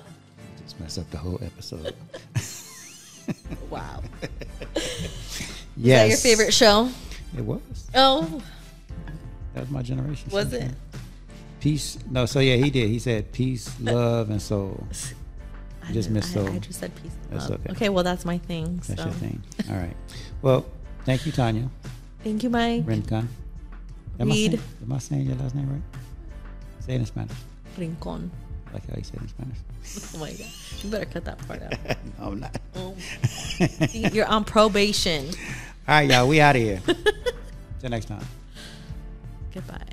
Just 0.65 0.79
mess 0.81 0.97
up 0.97 1.11
the 1.11 1.19
whole 1.19 1.39
episode. 1.43 1.95
Wow. 3.69 4.03
yes. 4.75 4.77
Is 5.77 5.83
that 5.85 6.09
your 6.09 6.17
favorite 6.17 6.55
show? 6.55 6.89
It 7.37 7.45
was. 7.45 7.61
Oh, 7.95 8.43
That 9.55 9.61
was 9.61 9.71
my 9.71 9.83
generation. 9.83 10.31
was 10.31 10.53
it? 10.53 10.71
Peace. 11.61 11.99
No, 12.11 12.27
so 12.27 12.41
yeah, 12.41 12.57
he 12.57 12.71
did. 12.71 12.89
He 12.89 12.99
said 12.99 13.33
peace, 13.33 13.73
love, 13.81 14.31
and 14.31 14.41
soul. 14.43 14.87
I 15.89 15.93
Just 15.93 16.11
missed 16.11 16.33
soul. 16.33 16.49
I 16.49 16.59
just 16.59 16.79
said 16.81 16.95
peace 17.03 17.13
and 17.31 17.39
That's 17.41 17.51
love. 17.51 17.61
okay. 17.61 17.73
Okay, 17.73 17.89
well, 17.89 18.05
that's 18.05 18.25
my 18.25 18.39
thing. 18.39 18.77
That's 18.87 19.01
so. 19.01 19.05
your 19.09 19.15
thing. 19.15 19.43
All 19.71 19.77
right. 19.77 19.97
Well, 20.43 20.65
thank 21.05 21.27
you, 21.27 21.33
Tanya. 21.33 21.69
Thank 22.23 22.43
you, 22.43 22.51
Mike. 22.51 22.85
Rincon. 22.87 23.29
Am 24.21 24.31
I, 24.31 24.35
Reed. 24.35 24.51
saying, 24.53 24.63
am 24.83 24.93
I 24.93 24.99
saying 24.99 25.27
your 25.27 25.37
last 25.37 25.55
name 25.55 25.71
right? 25.71 25.83
Say 26.81 26.95
it 26.95 27.01
in 27.01 27.07
Spanish. 27.07 27.37
Rincon. 27.79 28.31
I 28.69 28.75
like 28.75 28.89
how 28.89 28.97
you 28.97 29.03
say 29.05 29.15
it 29.17 29.23
in 29.23 29.29
Spanish. 29.29 29.59
Oh 30.15 30.19
my 30.19 30.31
god. 30.31 30.47
You 30.83 30.91
better 30.91 31.05
cut 31.07 31.25
that 31.25 31.39
part 31.49 31.61
out. 31.63 31.73
no, 32.19 32.27
I'm 32.29 32.41
not. 32.41 32.57
Oh. 32.77 32.95
You're 33.93 34.27
on 34.27 34.45
probation. 34.45 35.31
All 35.89 35.95
right, 35.97 36.09
y'all. 36.09 36.29
We 36.29 36.41
out 36.41 36.55
of 36.57 36.63
here. 36.63 36.81
Till 37.81 37.91
next 37.91 38.07
time. 38.07 38.25
Goodbye. 39.53 39.92